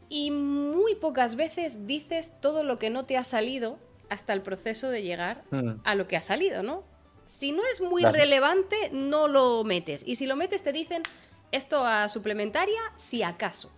y 0.10 0.32
muy 0.32 0.96
pocas 0.96 1.36
veces 1.36 1.88
dices 1.88 2.34
todo 2.42 2.64
lo 2.64 2.78
que 2.78 2.90
no 2.90 3.06
te 3.06 3.18
ha 3.18 3.24
salido 3.24 3.80
hasta 4.10 4.34
el 4.34 4.42
proceso 4.42 4.90
de 4.90 5.02
llegar 5.02 5.44
hmm. 5.50 5.82
a 5.84 5.96
lo 5.96 6.08
que 6.08 6.18
ha 6.18 6.22
salido, 6.22 6.62
¿no? 6.62 6.84
Si 7.26 7.52
no 7.52 7.64
es 7.72 7.82
muy 7.82 8.04
relevante, 8.04 8.76
no 8.92 9.28
lo 9.28 9.64
metes. 9.64 10.04
Y 10.06 10.18
si 10.18 10.28
lo 10.28 10.36
metes, 10.36 10.62
te 10.62 10.74
dicen 10.74 11.02
esto 11.52 11.86
a 11.86 12.10
suplementaria, 12.10 12.80
si 12.96 13.24
acaso. 13.24 13.72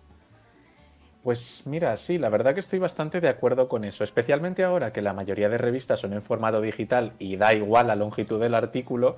Pues 1.26 1.64
mira, 1.66 1.96
sí, 1.96 2.18
la 2.18 2.28
verdad 2.28 2.54
que 2.54 2.60
estoy 2.60 2.78
bastante 2.78 3.20
de 3.20 3.28
acuerdo 3.28 3.66
con 3.66 3.82
eso, 3.82 4.04
especialmente 4.04 4.62
ahora 4.62 4.92
que 4.92 5.02
la 5.02 5.12
mayoría 5.12 5.48
de 5.48 5.58
revistas 5.58 5.98
son 5.98 6.12
en 6.12 6.22
formato 6.22 6.60
digital 6.60 7.14
y 7.18 7.34
da 7.34 7.52
igual 7.52 7.88
la 7.88 7.96
longitud 7.96 8.40
del 8.40 8.54
artículo. 8.54 9.16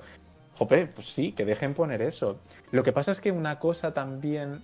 Jope, 0.57 0.87
pues 0.87 1.13
sí, 1.13 1.33
que 1.33 1.45
dejen 1.45 1.75
poner 1.75 2.01
eso. 2.01 2.39
Lo 2.71 2.81
que 2.81 2.93
pasa 2.93 3.11
es 3.11 3.21
que 3.21 3.31
una 3.31 3.59
cosa 3.59 3.93
también, 3.93 4.63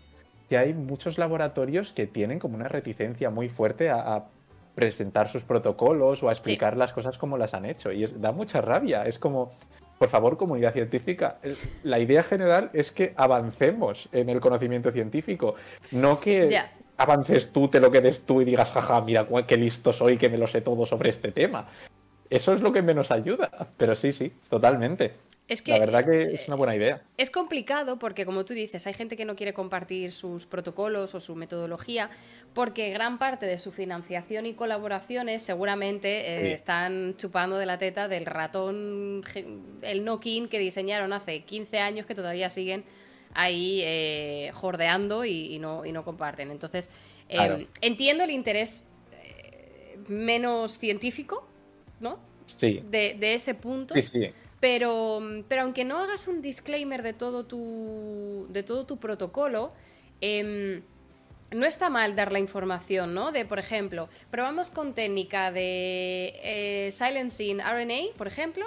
que 0.50 0.58
hay 0.58 0.74
muchos 0.74 1.20
laboratorios 1.20 1.92
que 1.92 2.08
tienen 2.08 2.40
como 2.40 2.56
una 2.56 2.68
reticencia 2.68 3.30
muy 3.30 3.48
fuerte 3.48 3.92
a, 3.92 4.26
presentar 4.74 5.30
sus 5.30 5.44
protocolos 5.44 6.24
o 6.24 6.30
a 6.30 6.32
explicar 6.32 6.76
las 6.76 6.94
cosas 6.94 7.18
como 7.20 7.38
las 7.38 7.54
han 7.54 7.66
hecho. 7.66 7.92
Y 7.92 8.08
da 8.08 8.32
mucha 8.32 8.60
rabia. 8.60 9.06
Es 9.06 9.20
como, 9.20 9.52
por 10.00 10.10
favor, 10.10 10.36
comunidad 10.36 10.74
científica, 10.74 11.38
la 11.84 12.00
idea 12.00 12.24
general 12.24 12.72
es 12.74 12.92
que 12.92 13.14
avancemos 13.16 14.10
en 14.12 14.30
el 14.30 14.42
conocimiento 14.42 14.92
científico, 14.92 15.56
no 15.92 16.20
que 16.20 16.50
avances 16.98 17.52
tú, 17.52 17.68
te 17.68 17.80
lo 17.80 17.92
quedes 17.92 18.26
tú 18.26 18.42
y 18.42 18.46
digas, 18.46 18.72
jaja, 18.72 19.02
mira 19.02 19.28
qué 19.48 19.58
listo 19.58 19.94
soy, 19.94 20.18
que 20.18 20.30
me 20.30 20.38
lo 20.38 20.48
sé 20.48 20.62
todo 20.62 20.86
sobre 20.86 21.10
este 21.10 21.32
tema. 21.32 21.66
Eso 22.30 22.54
es 22.54 22.62
lo 22.62 22.74
que 22.74 22.82
menos 22.82 23.12
ayuda, 23.12 23.70
pero 23.78 23.96
sí, 23.96 24.12
sí, 24.12 24.34
totalmente. 24.50 25.14
Es 25.48 25.62
que, 25.62 25.72
la 25.72 25.80
verdad 25.80 26.06
que 26.06 26.24
es 26.34 26.48
una 26.48 26.56
buena 26.56 26.76
idea. 26.76 27.04
Es 27.18 27.30
complicado 27.30 28.00
porque, 28.00 28.26
como 28.26 28.46
tú 28.46 28.56
dices, 28.56 28.88
hay 28.88 28.96
gente 28.96 29.16
que 29.16 29.26
no 29.26 29.36
quiere 29.36 29.54
compartir 29.54 30.12
sus 30.12 30.48
protocolos 30.48 31.14
o 31.14 31.20
su 31.20 31.36
metodología 31.36 32.10
porque 32.56 32.90
gran 32.90 33.20
parte 33.20 33.46
de 33.46 33.60
su 33.60 33.72
financiación 33.72 34.48
y 34.48 34.56
colaboraciones 34.56 35.44
seguramente 35.44 36.48
eh, 36.48 36.52
están 36.52 37.16
chupando 37.18 37.60
de 37.60 37.68
la 37.68 37.78
teta 37.78 38.08
del 38.08 38.26
ratón, 38.26 39.24
el 39.84 40.04
Nokin 40.04 40.48
que 40.48 40.58
diseñaron 40.58 41.14
hace 41.14 41.44
15 41.44 41.78
años 41.78 42.08
que 42.08 42.16
todavía 42.16 42.50
siguen 42.50 42.84
ahí 43.36 43.82
eh, 43.84 44.52
jordeando 44.54 45.26
y, 45.26 45.60
no, 45.60 45.86
y 45.86 45.92
no 45.92 46.04
comparten. 46.04 46.50
Entonces, 46.50 46.90
em, 47.30 47.68
entiendo 47.82 48.24
el 48.24 48.32
interés 48.32 48.86
eh, 49.12 49.98
menos 50.08 50.80
científico, 50.80 51.46
¿no? 52.00 52.18
Sí. 52.46 52.82
De, 52.90 53.16
de 53.20 53.34
ese 53.36 53.54
punto. 53.54 53.94
Sí, 53.94 54.02
sí. 54.02 54.32
Pero, 54.60 55.22
pero 55.48 55.62
aunque 55.62 55.84
no 55.84 55.98
hagas 55.98 56.28
un 56.28 56.42
disclaimer 56.42 57.04
de 57.04 57.14
todo 57.14 57.46
tu, 57.46 58.48
de 58.50 58.64
todo 58.64 58.86
tu 58.86 58.98
protocolo, 58.98 59.74
em, 60.22 60.82
no 61.52 61.66
está 61.66 61.90
mal 61.90 62.16
dar 62.16 62.32
la 62.32 62.40
información, 62.40 63.14
¿no? 63.14 63.32
De, 63.32 63.46
por 63.46 63.60
ejemplo, 63.60 64.10
probamos 64.32 64.72
con 64.72 64.94
técnica 64.94 65.52
de 65.52 66.34
eh, 66.44 66.90
silencing 66.92 67.60
RNA, 67.60 68.16
por 68.18 68.28
ejemplo, 68.28 68.66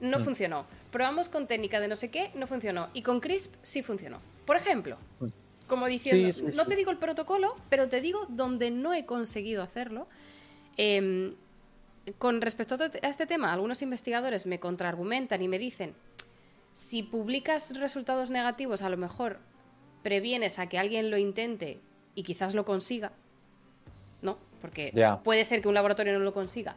no 0.00 0.18
mm. 0.18 0.24
funcionó. 0.24 0.66
Probamos 0.90 1.28
con 1.28 1.46
técnica 1.46 1.80
de 1.80 1.88
no 1.88 1.96
sé 1.96 2.10
qué, 2.10 2.30
no 2.34 2.46
funcionó. 2.46 2.88
Y 2.94 3.02
con 3.02 3.20
CRISP 3.20 3.54
sí 3.62 3.82
funcionó. 3.82 4.20
Por 4.46 4.56
ejemplo, 4.56 4.96
mm. 5.20 5.26
como 5.66 5.86
diciendo, 5.86 6.36
no 6.54 6.66
te 6.66 6.76
digo 6.76 6.90
el 6.90 6.98
protocolo, 6.98 7.56
pero 7.68 7.88
te 7.88 8.00
digo 8.00 8.26
donde 8.28 8.70
no 8.70 8.94
he 8.94 9.06
conseguido 9.06 9.62
hacerlo. 9.62 10.08
Eh, 10.76 11.34
con 12.18 12.40
respecto 12.40 12.76
a 12.76 13.08
este 13.08 13.26
tema, 13.26 13.52
algunos 13.52 13.82
investigadores 13.82 14.46
me 14.46 14.58
contraargumentan 14.58 15.42
y 15.42 15.48
me 15.48 15.58
dicen, 15.58 15.94
si 16.72 17.02
publicas 17.02 17.76
resultados 17.76 18.30
negativos, 18.30 18.82
a 18.82 18.88
lo 18.88 18.96
mejor 18.96 19.38
previenes 20.02 20.58
a 20.58 20.68
que 20.68 20.78
alguien 20.78 21.10
lo 21.10 21.18
intente 21.18 21.80
y 22.14 22.22
quizás 22.22 22.54
lo 22.54 22.64
consiga. 22.64 23.12
¿No? 24.22 24.38
Porque 24.60 24.92
puede 25.24 25.44
ser 25.44 25.62
que 25.62 25.68
un 25.68 25.74
laboratorio 25.74 26.18
no 26.18 26.24
lo 26.24 26.34
consiga, 26.34 26.76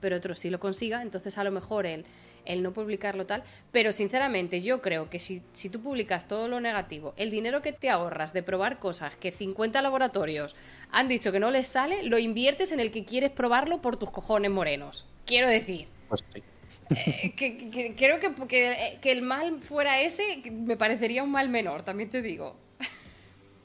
pero 0.00 0.16
otro 0.16 0.34
sí 0.34 0.50
lo 0.50 0.58
consiga, 0.58 1.02
entonces 1.02 1.38
a 1.38 1.44
lo 1.44 1.52
mejor 1.52 1.86
el, 1.86 2.04
el 2.44 2.62
no 2.62 2.72
publicarlo 2.72 3.26
tal. 3.26 3.42
Pero 3.70 3.92
sinceramente, 3.92 4.62
yo 4.62 4.82
creo 4.82 5.10
que 5.10 5.18
si, 5.18 5.42
si, 5.52 5.68
tú 5.68 5.80
publicas 5.82 6.28
todo 6.28 6.48
lo 6.48 6.60
negativo, 6.60 7.14
el 7.16 7.30
dinero 7.30 7.62
que 7.62 7.72
te 7.72 7.90
ahorras 7.90 8.32
de 8.32 8.42
probar 8.42 8.78
cosas 8.78 9.14
que 9.16 9.32
50 9.32 9.80
laboratorios 9.82 10.56
han 10.90 11.08
dicho 11.08 11.32
que 11.32 11.40
no 11.40 11.50
les 11.50 11.68
sale, 11.68 12.02
lo 12.02 12.18
inviertes 12.18 12.72
en 12.72 12.80
el 12.80 12.90
que 12.90 13.04
quieres 13.04 13.30
probarlo 13.30 13.80
por 13.80 13.96
tus 13.96 14.10
cojones 14.10 14.50
morenos. 14.50 15.06
Quiero 15.26 15.48
decir. 15.48 15.88
Pues 16.08 16.24
sí. 16.32 16.42
Eh, 16.90 17.34
que, 17.36 17.94
creo 17.96 18.20
que, 18.20 18.34
que, 18.46 18.98
que 19.00 19.12
el 19.12 19.22
mal 19.22 19.60
fuera 19.60 20.00
ese 20.00 20.42
me 20.50 20.76
parecería 20.76 21.22
un 21.22 21.30
mal 21.30 21.48
menor, 21.48 21.82
también 21.82 22.10
te 22.10 22.20
digo. 22.22 22.56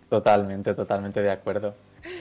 Totalmente, 0.09 0.73
totalmente 0.73 1.21
de 1.21 1.31
acuerdo. 1.31 1.75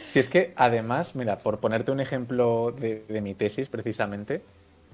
Si 0.06 0.18
es 0.18 0.28
que 0.28 0.52
además, 0.56 1.14
mira, 1.14 1.38
por 1.38 1.60
ponerte 1.60 1.92
un 1.92 2.00
ejemplo 2.00 2.72
de, 2.72 3.04
de 3.08 3.20
mi 3.20 3.34
tesis 3.34 3.68
precisamente, 3.68 4.42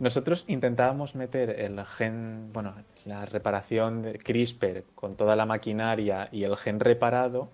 nosotros 0.02 0.44
intentábamos 0.48 1.14
meter 1.14 1.60
el 1.60 1.84
gen, 1.86 2.52
bueno, 2.52 2.74
la 3.04 3.24
reparación 3.24 4.02
de 4.02 4.18
CRISPR 4.18 4.82
con 4.96 5.14
toda 5.14 5.36
la 5.36 5.46
maquinaria 5.46 6.28
y 6.32 6.42
el 6.42 6.56
gen 6.56 6.80
reparado, 6.80 7.50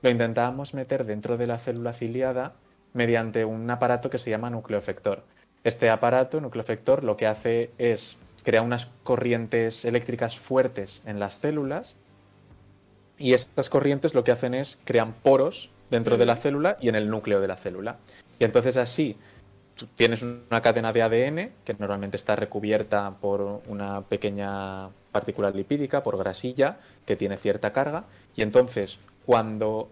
lo 0.00 0.08
intentábamos 0.08 0.74
meter 0.74 1.04
dentro 1.04 1.36
de 1.36 1.48
la 1.48 1.58
célula 1.58 1.92
ciliada 1.92 2.54
mediante 2.92 3.44
un 3.44 3.68
aparato 3.68 4.10
que 4.10 4.18
se 4.18 4.30
llama 4.30 4.48
nucleofector. 4.48 5.24
Este 5.64 5.90
aparato, 5.90 6.40
nucleofector, 6.40 7.02
lo 7.02 7.16
que 7.16 7.26
hace 7.26 7.72
es 7.78 8.16
crear 8.44 8.62
unas 8.62 8.90
corrientes 9.02 9.84
eléctricas 9.84 10.38
fuertes 10.38 11.02
en 11.04 11.18
las 11.18 11.34
células 11.34 11.96
y 13.18 13.32
estas 13.32 13.70
corrientes 13.70 14.14
lo 14.14 14.22
que 14.22 14.30
hacen 14.30 14.54
es 14.54 14.78
crean 14.84 15.14
poros 15.14 15.68
dentro 15.90 16.16
de 16.16 16.26
la 16.26 16.36
célula 16.36 16.76
y 16.80 16.90
en 16.90 16.94
el 16.94 17.10
núcleo 17.10 17.40
de 17.40 17.48
la 17.48 17.56
célula. 17.56 17.96
Y 18.38 18.44
entonces 18.44 18.76
así 18.76 19.16
tienes 19.86 20.22
una 20.22 20.60
cadena 20.62 20.92
de 20.92 21.02
ADN 21.02 21.50
que 21.64 21.74
normalmente 21.78 22.16
está 22.16 22.36
recubierta 22.36 23.14
por 23.20 23.62
una 23.66 24.02
pequeña 24.02 24.88
partícula 25.12 25.50
lipídica, 25.50 26.02
por 26.02 26.18
grasilla, 26.18 26.78
que 27.06 27.16
tiene 27.16 27.36
cierta 27.36 27.72
carga, 27.72 28.04
y 28.34 28.42
entonces 28.42 28.98
cuando 29.24 29.88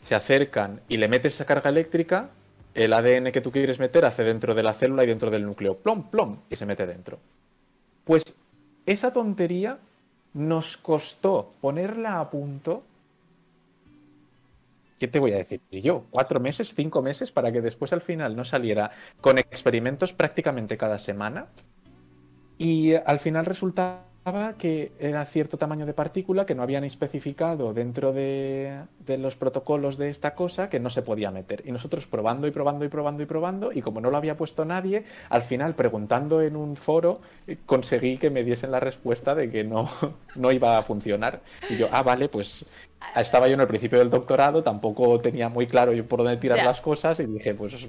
se 0.00 0.14
acercan 0.14 0.80
y 0.88 0.96
le 0.96 1.08
metes 1.08 1.34
esa 1.34 1.44
carga 1.44 1.70
eléctrica, 1.70 2.30
el 2.74 2.92
ADN 2.92 3.32
que 3.32 3.40
tú 3.40 3.50
quieres 3.50 3.78
meter 3.78 4.04
hace 4.04 4.24
dentro 4.24 4.54
de 4.54 4.62
la 4.62 4.74
célula 4.74 5.04
y 5.04 5.08
dentro 5.08 5.30
del 5.30 5.44
núcleo, 5.44 5.76
plom, 5.76 6.10
plom, 6.10 6.40
y 6.48 6.56
se 6.56 6.66
mete 6.66 6.86
dentro. 6.86 7.18
Pues 8.04 8.22
esa 8.86 9.12
tontería 9.12 9.78
nos 10.32 10.76
costó 10.76 11.52
ponerla 11.60 12.20
a 12.20 12.30
punto 12.30 12.84
¿qué 15.00 15.08
te 15.08 15.18
voy 15.18 15.32
a 15.32 15.38
decir 15.38 15.62
yo? 15.70 16.06
¿Cuatro 16.10 16.38
meses, 16.38 16.74
cinco 16.76 17.00
meses 17.02 17.32
para 17.32 17.50
que 17.50 17.62
después 17.62 17.92
al 17.92 18.02
final 18.02 18.36
no 18.36 18.44
saliera 18.44 18.90
con 19.20 19.38
experimentos 19.38 20.12
prácticamente 20.12 20.76
cada 20.76 20.98
semana? 20.98 21.48
Y 22.58 22.92
al 22.94 23.18
final 23.18 23.46
resultaba 23.46 24.09
que 24.58 24.92
era 24.98 25.24
cierto 25.24 25.56
tamaño 25.56 25.86
de 25.86 25.94
partícula 25.94 26.44
que 26.44 26.54
no 26.54 26.62
habían 26.62 26.84
especificado 26.84 27.72
dentro 27.72 28.12
de, 28.12 28.82
los 29.18 29.36
protocolos 29.36 29.96
de 29.96 30.10
esta 30.10 30.34
cosa 30.34 30.68
que 30.68 30.78
no 30.78 30.90
se 30.90 31.02
podía 31.02 31.30
meter. 31.30 31.62
Y 31.64 31.72
nosotros 31.72 32.06
probando 32.06 32.46
y 32.46 32.50
probando 32.50 32.84
y 32.84 32.88
probando 32.88 33.22
y 33.22 33.26
probando, 33.26 33.72
y 33.72 33.80
como 33.82 34.00
no 34.00 34.10
lo 34.10 34.16
había 34.16 34.36
puesto 34.36 34.64
nadie, 34.64 35.04
al 35.30 35.42
final 35.42 35.74
preguntando 35.74 36.42
en 36.42 36.54
un 36.54 36.76
foro 36.76 37.20
eh, 37.46 37.56
conseguí 37.64 38.18
que 38.18 38.30
me 38.30 38.44
diesen 38.44 38.70
la 38.70 38.80
respuesta 38.80 39.34
de 39.34 39.48
que 39.48 39.64
no, 39.64 39.88
no 40.36 40.52
iba 40.52 40.78
a 40.78 40.82
funcionar. 40.82 41.40
Y 41.68 41.76
yo, 41.76 41.88
ah, 41.90 42.02
vale, 42.02 42.28
pues 42.28 42.66
estaba 43.16 43.48
yo 43.48 43.54
en 43.54 43.60
el 43.60 43.66
principio 43.66 43.98
del 43.98 44.10
doctorado, 44.10 44.62
tampoco 44.62 45.18
tenía 45.20 45.48
muy 45.48 45.66
claro 45.66 45.92
por 46.04 46.20
dónde 46.20 46.36
tirar 46.36 46.64
las 46.64 46.80
cosas 46.80 47.18
y 47.20 47.26
dije, 47.26 47.54
pues 47.54 47.88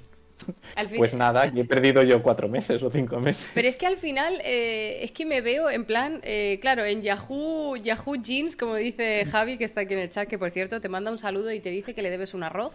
pues 0.97 1.13
nada, 1.13 1.45
he 1.45 1.65
perdido 1.65 2.03
yo 2.03 2.21
cuatro 2.21 2.47
meses 2.47 2.81
o 2.83 2.89
cinco 2.89 3.19
meses. 3.19 3.49
Pero 3.53 3.67
es 3.67 3.77
que 3.77 3.85
al 3.85 3.97
final 3.97 4.39
eh, 4.43 4.99
es 5.01 5.11
que 5.11 5.25
me 5.25 5.41
veo 5.41 5.69
en 5.69 5.85
plan, 5.85 6.19
eh, 6.23 6.59
claro, 6.61 6.85
en 6.85 7.01
Yahoo, 7.01 7.75
Yahoo 7.75 8.15
Jeans, 8.15 8.55
como 8.55 8.75
dice 8.75 9.25
Javi, 9.25 9.57
que 9.57 9.65
está 9.65 9.81
aquí 9.81 9.93
en 9.93 9.99
el 9.99 10.09
chat, 10.09 10.27
que 10.27 10.37
por 10.37 10.51
cierto 10.51 10.81
te 10.81 10.89
manda 10.89 11.11
un 11.11 11.17
saludo 11.17 11.51
y 11.51 11.59
te 11.59 11.69
dice 11.69 11.93
que 11.93 12.01
le 12.01 12.09
debes 12.09 12.33
un 12.33 12.43
arroz. 12.43 12.73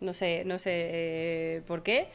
No 0.00 0.12
sé, 0.12 0.44
no 0.44 0.58
sé 0.58 0.70
eh, 0.72 1.62
por 1.66 1.82
qué. 1.82 2.08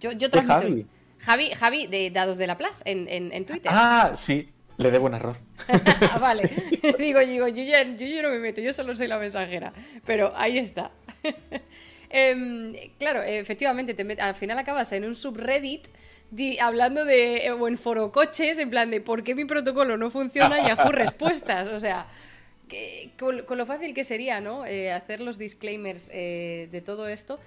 Yo, 0.00 0.12
yo 0.12 0.28
Javi? 0.30 0.86
Javi, 1.20 1.50
Javi, 1.50 1.86
de 1.86 2.10
Dados 2.10 2.38
de 2.38 2.46
la 2.46 2.56
Plaza, 2.58 2.82
en, 2.84 3.44
Twitter. 3.44 3.70
Ah, 3.74 4.12
sí, 4.14 4.48
le 4.76 4.90
debo 4.90 5.06
un 5.06 5.14
arroz. 5.14 5.38
ah, 5.68 6.18
vale. 6.20 6.50
digo, 6.98 7.20
digo, 7.20 7.48
yo 7.48 7.62
ya, 7.64 7.82
yo 7.96 8.22
no 8.22 8.30
me 8.30 8.38
meto, 8.38 8.60
yo 8.60 8.72
solo 8.72 8.94
soy 8.94 9.08
la 9.08 9.18
mensajera. 9.18 9.72
Pero 10.04 10.32
ahí 10.36 10.58
está. 10.58 10.92
Em, 12.10 12.74
claro, 12.98 13.22
efectivamente, 13.22 13.94
al 14.20 14.34
final 14.34 14.58
acabas 14.58 14.92
en 14.92 15.04
un 15.04 15.14
subreddit 15.14 15.88
hablando 16.60 17.04
de, 17.04 17.46
eh, 17.46 17.52
o 17.52 17.68
en 17.68 17.78
foro 17.78 18.12
coches, 18.12 18.58
en 18.58 18.70
plan 18.70 18.90
de 18.90 19.00
por 19.00 19.22
qué 19.22 19.34
mi 19.34 19.44
protocolo 19.44 19.96
no 19.96 20.10
funciona 20.10 20.60
y 20.60 20.66
Yahoo 20.66 20.92
respuestas. 20.92 21.68
O 21.68 21.80
sea, 21.80 22.06
con, 23.18 23.44
lo 23.46 23.66
fácil 23.66 23.94
que 23.94 24.04
sería, 24.04 24.40
¿no? 24.40 24.66
Eh, 24.66 24.92
hacer 24.92 25.20
los 25.20 25.38
disclaimers 25.38 26.10
eh, 26.12 26.68
de 26.70 26.80
todo 26.80 27.08
esto. 27.08 27.38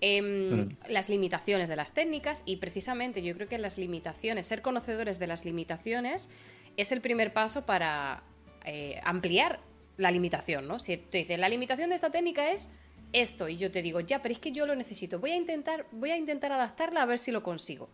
Em, 0.00 0.60
mm. 0.60 0.68
Las 0.88 1.08
limitaciones 1.08 1.68
de 1.68 1.74
las 1.74 1.92
técnicas 1.92 2.44
y 2.46 2.56
precisamente 2.58 3.22
yo 3.22 3.34
creo 3.34 3.48
que 3.48 3.58
las 3.58 3.78
limitaciones, 3.78 4.46
ser 4.46 4.62
conocedores 4.62 5.18
de 5.18 5.26
las 5.26 5.44
limitaciones 5.44 6.30
es 6.76 6.92
el 6.92 7.00
primer 7.00 7.32
paso 7.32 7.66
para 7.66 8.22
ampliar 9.02 9.60
la 9.96 10.10
limitación, 10.10 10.68
¿no? 10.68 10.78
Si 10.78 10.98
te 10.98 11.18
dices, 11.18 11.38
la 11.38 11.48
limitación 11.48 11.88
de 11.88 11.96
esta 11.96 12.10
técnica 12.10 12.50
es 12.50 12.68
esto 13.12 13.48
y 13.48 13.56
yo 13.56 13.70
te 13.70 13.82
digo, 13.82 14.00
ya, 14.00 14.22
pero 14.22 14.32
es 14.32 14.38
que 14.38 14.52
yo 14.52 14.66
lo 14.66 14.74
necesito, 14.74 15.18
voy 15.18 15.32
a 15.32 15.36
intentar, 15.36 15.86
voy 15.92 16.10
a 16.10 16.16
intentar 16.16 16.52
adaptarla 16.52 17.02
a 17.02 17.06
ver 17.06 17.18
si 17.18 17.30
lo 17.30 17.42
consigo. 17.42 17.88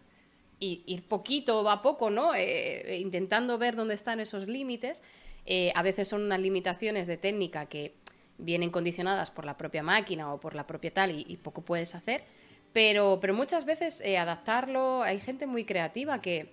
Y 0.60 0.82
ir 0.86 1.06
poquito 1.06 1.68
a 1.68 1.82
poco, 1.82 2.10
¿no? 2.10 2.34
Eh, 2.34 2.98
intentando 3.00 3.58
ver 3.58 3.74
dónde 3.74 3.94
están 3.94 4.20
esos 4.20 4.46
límites. 4.46 5.02
Eh, 5.46 5.72
a 5.74 5.82
veces 5.82 6.08
son 6.08 6.22
unas 6.22 6.40
limitaciones 6.40 7.06
de 7.06 7.16
técnica 7.16 7.66
que 7.66 7.94
vienen 8.38 8.70
condicionadas 8.70 9.30
por 9.30 9.44
la 9.44 9.56
propia 9.56 9.82
máquina 9.82 10.32
o 10.32 10.40
por 10.40 10.54
la 10.54 10.66
propia 10.66 10.92
tal 10.92 11.10
y, 11.10 11.36
poco 11.36 11.62
puedes 11.62 11.94
hacer. 11.94 12.24
Pero, 12.72 13.18
pero 13.20 13.34
muchas 13.34 13.64
veces 13.64 14.00
eh, 14.00 14.16
adaptarlo, 14.16 15.02
hay 15.02 15.20
gente 15.20 15.46
muy 15.46 15.64
creativa 15.64 16.20
que 16.20 16.52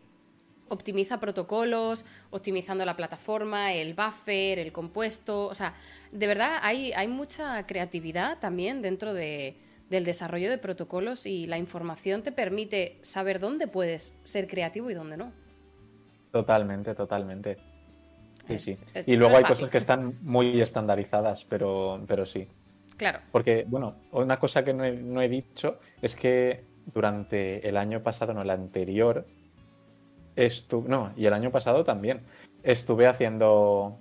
optimiza 0.71 1.19
protocolos, 1.19 2.05
optimizando 2.29 2.85
la 2.85 2.95
plataforma, 2.95 3.73
el 3.73 3.93
buffer, 3.93 4.57
el 4.57 4.71
compuesto. 4.71 5.47
O 5.47 5.55
sea, 5.55 5.73
de 6.11 6.27
verdad 6.27 6.59
hay, 6.61 6.93
hay 6.93 7.07
mucha 7.07 7.67
creatividad 7.67 8.39
también 8.39 8.81
dentro 8.81 9.13
de, 9.13 9.57
del 9.89 10.05
desarrollo 10.05 10.49
de 10.49 10.57
protocolos 10.57 11.25
y 11.25 11.45
la 11.47 11.57
información 11.57 12.23
te 12.23 12.31
permite 12.31 12.97
saber 13.01 13.39
dónde 13.39 13.67
puedes 13.67 14.17
ser 14.23 14.47
creativo 14.47 14.89
y 14.89 14.93
dónde 14.93 15.17
no. 15.17 15.33
Totalmente, 16.31 16.95
totalmente. 16.95 17.57
Sí, 18.47 18.57
sí. 18.57 18.75
y 19.05 19.15
luego 19.15 19.37
hay 19.37 19.43
cosas 19.43 19.69
que 19.69 19.77
están 19.77 20.17
muy 20.21 20.61
estandarizadas, 20.61 21.43
pero, 21.43 22.01
pero 22.07 22.25
sí. 22.25 22.47
Claro. 22.97 23.19
Porque, 23.31 23.65
bueno, 23.67 23.95
una 24.11 24.39
cosa 24.39 24.63
que 24.63 24.73
no 24.73 24.85
he, 24.85 24.93
no 24.93 25.21
he 25.21 25.27
dicho 25.27 25.79
es 26.01 26.15
que 26.15 26.63
durante 26.93 27.67
el 27.67 27.77
año 27.77 28.01
pasado, 28.01 28.33
no, 28.33 28.41
el 28.41 28.49
anterior, 28.49 29.25
no, 30.87 31.11
y 31.15 31.25
el 31.25 31.33
año 31.33 31.51
pasado 31.51 31.83
también. 31.83 32.21
estuve 32.63 33.07
haciendo 33.07 33.97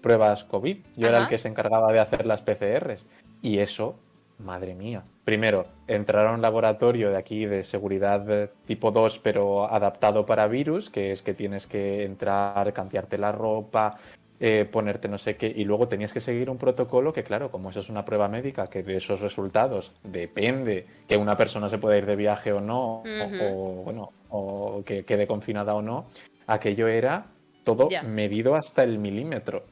pruebas 0.00 0.44
COVID. 0.44 0.78
Yo 0.96 1.08
era 1.08 1.18
el 1.18 1.28
que 1.28 1.38
se 1.38 1.48
encargaba 1.48 1.92
de 1.92 2.00
hacer 2.00 2.26
las 2.26 2.42
PCRs. 2.42 3.06
Y 3.42 3.58
eso, 3.58 3.98
madre 4.38 4.74
mía. 4.74 5.04
Primero, 5.24 5.66
entrar 5.86 6.26
a 6.26 6.32
un 6.32 6.42
laboratorio 6.42 7.10
de 7.10 7.16
aquí 7.16 7.46
de 7.46 7.64
seguridad 7.64 8.50
tipo 8.66 8.90
2, 8.90 9.18
pero 9.18 9.70
adaptado 9.70 10.24
para 10.26 10.46
virus, 10.46 10.90
que 10.90 11.12
es 11.12 11.22
que 11.22 11.34
tienes 11.34 11.66
que 11.66 12.04
entrar, 12.04 12.72
cambiarte 12.72 13.18
la 13.18 13.32
ropa, 13.32 13.98
eh, 14.40 14.68
ponerte 14.70 15.08
no 15.08 15.18
sé 15.18 15.36
qué, 15.36 15.52
y 15.54 15.64
luego 15.64 15.88
tenías 15.88 16.12
que 16.12 16.20
seguir 16.20 16.48
un 16.48 16.58
protocolo 16.58 17.12
que, 17.12 17.24
claro, 17.24 17.50
como 17.50 17.70
eso 17.70 17.80
es 17.80 17.88
una 17.88 18.04
prueba 18.04 18.28
médica, 18.28 18.70
que 18.70 18.84
de 18.84 18.96
esos 18.96 19.20
resultados 19.20 19.92
depende 20.04 20.86
que 21.08 21.16
una 21.16 21.36
persona 21.36 21.68
se 21.68 21.78
pueda 21.78 21.98
ir 21.98 22.06
de 22.06 22.14
viaje 22.14 22.52
o 22.52 22.60
no, 22.60 23.02
o, 23.02 23.82
bueno, 23.84 24.12
o 24.30 24.82
que 24.84 25.04
quede 25.04 25.26
confinada 25.26 25.74
o 25.74 25.82
no, 25.82 26.06
aquello 26.46 26.88
era 26.88 27.26
todo 27.64 27.88
medido 28.04 28.54
hasta 28.54 28.82
el 28.82 28.98
milímetro. 28.98 29.66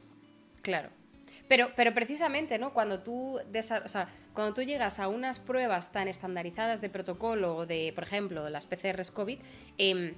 Claro. 0.61 0.89
Pero, 1.47 1.69
pero 1.75 1.93
precisamente, 1.93 2.59
¿no? 2.59 2.73
Cuando 2.73 2.99
tú, 2.99 3.39
cuando 4.33 4.53
tú 4.53 4.61
llegas 4.63 4.99
a 4.99 5.07
unas 5.07 5.39
pruebas 5.39 5.91
tan 5.91 6.07
estandarizadas 6.07 6.81
de 6.81 6.89
protocolo, 6.89 7.65
de, 7.65 7.93
por 7.95 8.03
ejemplo, 8.03 8.49
las 8.49 8.65
PCRs 8.65 9.11
COVID, 9.11 9.39
em, 9.77 10.13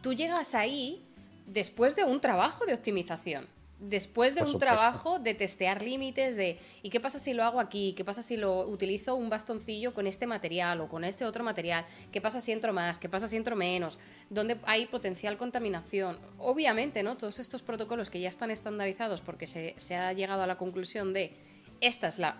tú 0.00 0.12
llegas 0.12 0.54
ahí 0.54 1.04
después 1.46 1.96
de 1.96 2.04
un 2.04 2.20
trabajo 2.20 2.66
de 2.66 2.74
optimización 2.74 3.46
después 3.80 4.34
de 4.34 4.42
un 4.42 4.58
trabajo 4.58 5.18
de 5.18 5.34
testear 5.34 5.82
límites, 5.82 6.36
de 6.36 6.58
¿y 6.82 6.90
qué 6.90 7.00
pasa 7.00 7.18
si 7.18 7.32
lo 7.32 7.42
hago 7.44 7.60
aquí? 7.60 7.94
¿Qué 7.96 8.04
pasa 8.04 8.22
si 8.22 8.36
lo 8.36 8.66
utilizo 8.68 9.14
un 9.14 9.30
bastoncillo 9.30 9.94
con 9.94 10.06
este 10.06 10.26
material 10.26 10.82
o 10.82 10.88
con 10.88 11.02
este 11.02 11.24
otro 11.24 11.42
material? 11.42 11.86
¿Qué 12.12 12.20
pasa 12.20 12.40
si 12.40 12.52
entro 12.52 12.72
más? 12.72 12.98
¿Qué 12.98 13.08
pasa 13.08 13.26
si 13.26 13.36
entro 13.36 13.56
menos? 13.56 13.98
¿Dónde 14.28 14.58
hay 14.64 14.86
potencial 14.86 15.38
contaminación? 15.38 16.18
Obviamente, 16.38 17.02
¿no? 17.02 17.16
Todos 17.16 17.38
estos 17.38 17.62
protocolos 17.62 18.10
que 18.10 18.20
ya 18.20 18.28
están 18.28 18.50
estandarizados 18.50 19.22
porque 19.22 19.46
se, 19.46 19.96
ha 19.96 20.12
llegado 20.12 20.42
a 20.42 20.46
la 20.46 20.58
conclusión 20.58 21.14
de 21.14 21.32
esta 21.80 22.08
es 22.08 22.18
la 22.18 22.36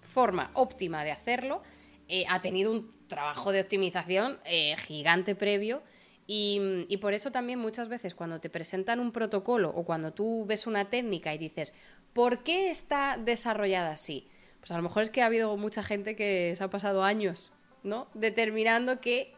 forma 0.00 0.50
óptima 0.54 1.04
de 1.04 1.12
hacerlo, 1.12 1.62
eh, 2.08 2.24
ha 2.28 2.40
tenido 2.40 2.72
un 2.72 2.88
trabajo 3.08 3.52
de 3.52 3.60
optimización 3.60 4.38
eh, 4.44 4.76
gigante 4.76 5.34
previo 5.34 5.82
y, 6.26 6.96
por 7.00 7.14
eso 7.14 7.30
también 7.30 7.58
muchas 7.58 7.88
veces 7.88 8.14
cuando 8.14 8.40
te 8.40 8.50
presentan 8.50 8.98
un 8.98 9.12
protocolo 9.12 9.70
o 9.70 9.84
cuando 9.84 10.12
tú 10.12 10.44
ves 10.46 10.66
una 10.66 10.90
técnica 10.90 11.32
y 11.32 11.38
dices, 11.38 11.72
¿por 12.12 12.42
qué 12.42 12.70
está 12.70 13.16
desarrollada 13.16 13.92
así? 13.92 14.28
Pues 14.58 14.72
a 14.72 14.76
lo 14.76 14.82
mejor 14.82 15.04
es 15.04 15.10
que 15.10 15.22
ha 15.22 15.26
habido 15.26 15.56
mucha 15.56 15.84
gente 15.84 16.16
que 16.16 16.54
se 16.56 16.64
ha 16.64 16.70
pasado 16.70 17.04
años, 17.04 17.52
¿no? 17.84 18.08
Determinando 18.14 19.00
que 19.00 19.34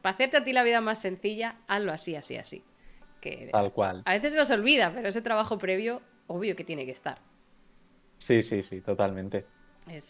para 0.00 0.14
hacerte 0.14 0.38
a 0.38 0.44
ti 0.44 0.54
la 0.54 0.62
vida 0.62 0.80
más 0.80 0.98
sencilla, 1.00 1.56
hazlo 1.66 1.92
así, 1.92 2.16
así, 2.16 2.36
así. 2.36 2.64
Que 3.20 3.50
Tal 3.52 3.70
cual. 3.72 4.02
A 4.06 4.12
veces 4.12 4.32
se 4.32 4.38
nos 4.38 4.50
olvida, 4.50 4.92
pero 4.94 5.10
ese 5.10 5.20
trabajo 5.20 5.58
previo, 5.58 6.00
obvio 6.26 6.56
que 6.56 6.64
tiene 6.64 6.86
que 6.86 6.92
estar. 6.92 7.18
Sí, 8.16 8.42
sí, 8.42 8.62
sí, 8.62 8.80
totalmente 8.80 9.44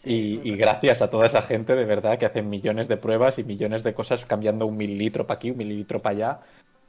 y, 0.05 0.55
gracias 0.55 1.01
a 1.01 1.09
toda 1.09 1.25
esa 1.25 1.41
gente 1.41 1.75
de 1.75 1.85
verdad 1.85 2.17
que 2.17 2.25
hacen 2.25 2.49
millones 2.49 2.87
de 2.87 2.97
pruebas 2.97 3.39
y 3.39 3.43
millones 3.43 3.83
de 3.83 3.93
cosas 3.93 4.25
cambiando 4.25 4.65
un 4.65 4.77
mililitro 4.77 5.27
para 5.27 5.37
aquí, 5.37 5.51
un 5.51 5.57
mililitro 5.57 6.01
para 6.01 6.15
allá. 6.15 6.39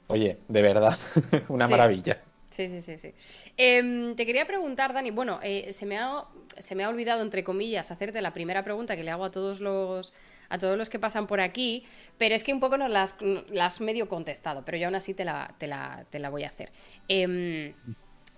Oye, 0.09 0.38
de 0.49 0.62
verdad, 0.62 0.99
una 1.49 1.68
maravilla. 1.68 2.20
Sí, 2.51 2.68
sí, 2.68 2.82
sí, 2.82 2.99
sí. 2.99 3.14
Em, 3.57 4.14
te 4.14 4.26
quería 4.26 4.47
preguntar, 4.47 4.93
Dani, 4.93 5.11
bueno, 5.11 5.40
eh, 5.43 5.72
se, 5.72 5.86
me 5.86 5.99
ha, 5.99 6.24
se 6.59 6.74
me 6.74 6.84
ha 6.84 6.88
olvidado, 6.88 7.22
entre 7.22 7.45
comillas, 7.45 7.90
hacerte 7.90 8.20
la 8.20 8.32
primera 8.32 8.62
pregunta 8.62 8.97
que 8.97 9.05
le 9.05 9.11
hago 9.11 9.24
a 9.24 9.30
todos 9.30 9.61
los 9.61 10.12
a 10.53 10.59
todos 10.59 10.76
los 10.76 10.90
que 10.90 10.99
pasan 10.99 11.26
por 11.26 11.40
aquí, 11.40 11.86
pero 12.18 12.34
es 12.34 12.45
que 12.45 12.53
un 12.53 12.61
poco 12.61 12.76
nos 12.76 12.90
las, 12.90 13.16
has 13.59 13.80
medio 13.80 14.07
contestado, 14.07 14.66
pero 14.66 14.76
yo 14.76 14.86
aún 14.86 14.95
así 14.95 15.14
te 15.14 15.24
la, 15.24 15.55
te 15.57 15.66
la, 15.66 16.30
voy 16.30 16.45
a 16.45 16.49
hacer. 16.49 16.70
Em, 17.09 17.72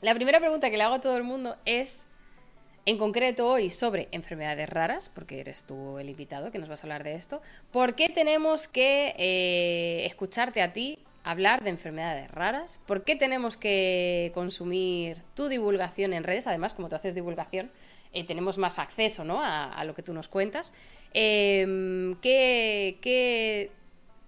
la 0.01 0.15
primera 0.15 0.39
pregunta 0.39 0.71
que 0.71 0.77
le 0.77 0.85
hago 0.85 0.95
a 0.95 1.01
todo 1.01 1.17
el 1.17 1.25
mundo 1.25 1.57
es 1.65 2.07
en 2.87 2.99
concreto 2.99 3.49
hoy 3.49 3.71
sobre 3.71 4.09
enfermedades 4.13 4.69
raras, 4.69 5.11
porque 5.15 5.41
eres 5.41 5.65
tú 5.65 5.99
el 5.99 6.11
invitado 6.11 6.51
que 6.51 6.59
nos 6.59 6.69
vas 6.69 6.81
a 6.81 6.83
hablar 6.85 7.05
de 7.05 7.15
esto. 7.15 7.41
¿Por 7.73 7.95
qué 7.95 8.09
tenemos 8.09 8.69
que 8.69 9.15
eh, 9.17 10.07
escucharte 10.07 10.61
a 10.61 10.73
ti 10.73 10.99
hablar 11.23 11.65
de 11.65 11.71
enfermedades 11.71 12.31
raras? 12.31 12.81
¿Por 12.87 13.05
qué 13.05 13.17
tenemos 13.17 13.57
que 13.57 14.31
consumir 14.35 15.19
tu 15.35 15.49
divulgación 15.49 16.13
en 16.13 16.25
redes? 16.25 16.47
Además, 16.47 16.75
como 16.75 16.91
tú 16.91 16.97
haces 16.97 17.15
divulgación, 17.15 17.71
eh, 18.13 18.25
tenemos 18.25 18.59
más 18.59 18.79
acceso 18.79 19.25
¿no? 19.25 19.41
a, 19.43 19.83
lo 19.85 19.95
que 19.95 20.03
tú 20.03 20.13
nos 20.13 20.29
cuentas. 20.29 20.75
Em, 21.15 22.17
¿qué, 22.21 23.71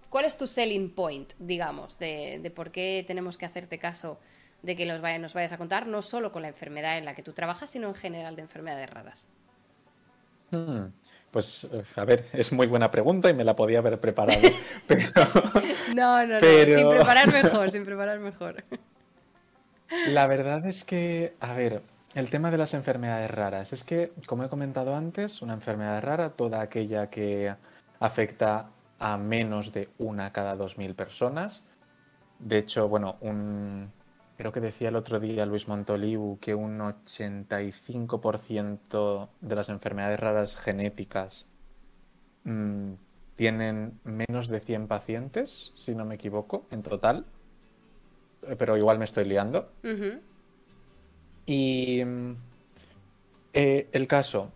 cuál 0.09 0.25
es 0.25 0.39
tu 0.39 0.47
selling 0.47 0.91
point, 0.91 1.35
digamos, 1.39 1.99
de, 1.99 2.39
de 2.39 2.51
por 2.51 2.71
qué 2.71 3.05
tenemos 3.07 3.37
que 3.37 3.45
hacerte 3.45 3.79
caso? 3.79 4.19
De 4.67 4.77
que 4.77 4.85
nos, 4.85 5.01
nos 5.01 5.35
vayas 5.35 5.53
a 5.53 5.59
contar, 5.59 5.87
no 5.87 6.03
solo 6.03 6.33
con 6.33 6.43
la 6.43 6.49
enfermedad 6.49 6.99
en 6.99 7.05
la 7.05 7.15
que 7.15 7.23
tú 7.23 7.33
trabajas, 7.33 7.71
sino 7.71 7.89
en 7.89 7.95
general 7.95 8.37
de 8.37 8.43
enfermedades 8.43 8.91
raras. 8.91 9.27
Hmm, 10.51 10.87
pues, 11.31 11.69
a 11.97 12.05
ver, 12.05 12.27
es 12.33 12.53
muy 12.53 12.67
buena 12.67 12.91
pregunta 12.91 13.31
y 13.31 13.35
me 13.35 13.45
la 13.45 13.55
podía 13.55 13.79
haber 13.79 14.01
preparado. 14.01 14.41
no, 15.95 16.27
no, 16.27 16.41
no, 16.41 16.41
sin 16.41 16.89
preparar 16.89 17.33
mejor, 17.33 17.71
sin 17.71 17.85
preparar 17.85 18.19
mejor. 18.19 18.65
La 20.09 20.27
verdad 20.27 20.67
es 20.67 20.85
que, 20.85 21.37
a 21.39 21.53
ver, 21.53 21.81
el 22.17 22.29
tema 22.29 22.51
de 22.51 22.59
las 22.59 22.75
enfermedades 22.75 23.31
raras 23.31 23.73
es 23.73 23.85
que, 23.85 24.13
como 24.27 24.43
he 24.43 24.49
comentado 24.49 24.97
antes, 24.97 25.43
una 25.43 25.55
enfermedad 25.55 26.03
rara, 26.03 26.31
toda 26.31 26.61
aquella 26.61 27.09
que 27.09 27.55
afecta 28.01 28.71
a 28.99 29.17
menos 29.17 29.73
de 29.73 29.89
una 29.99 30.33
cada 30.33 30.57
dos 30.57 30.77
mil 30.77 30.97
personas. 30.97 31.63
De 32.41 32.59
hecho, 32.59 32.89
bueno, 32.89 33.17
un, 33.21 33.93
Creo 34.37 34.53
que 34.53 34.61
decía 34.61 34.91
el 34.91 34.97
otro 34.97 35.19
día 35.19 35.47
Luis 35.47 35.67
Montoliu 35.67 36.39
que 36.41 36.55
un 36.55 36.79
85% 36.81 39.31
de 39.41 39.55
las 39.55 39.71
enfermedades 39.71 40.21
raras 40.21 40.57
genéticas 40.57 41.47
mm, 42.45 42.93
tienen 43.35 43.99
menos 44.05 44.49
de 44.49 44.61
100 44.61 44.89
pacientes, 44.89 45.73
si 45.77 45.95
no 45.95 46.05
me 46.05 46.17
equivoco, 46.17 46.67
en 46.71 46.83
total. 46.83 47.25
Eh, 48.43 48.57
pero 48.59 48.77
igual 48.77 48.99
me 48.99 49.07
estoy 49.07 49.25
liando. 49.25 49.73
Y 51.47 52.05
mm, 52.05 52.37
eh, 53.55 53.89
el 53.93 54.07
caso, 54.07 54.53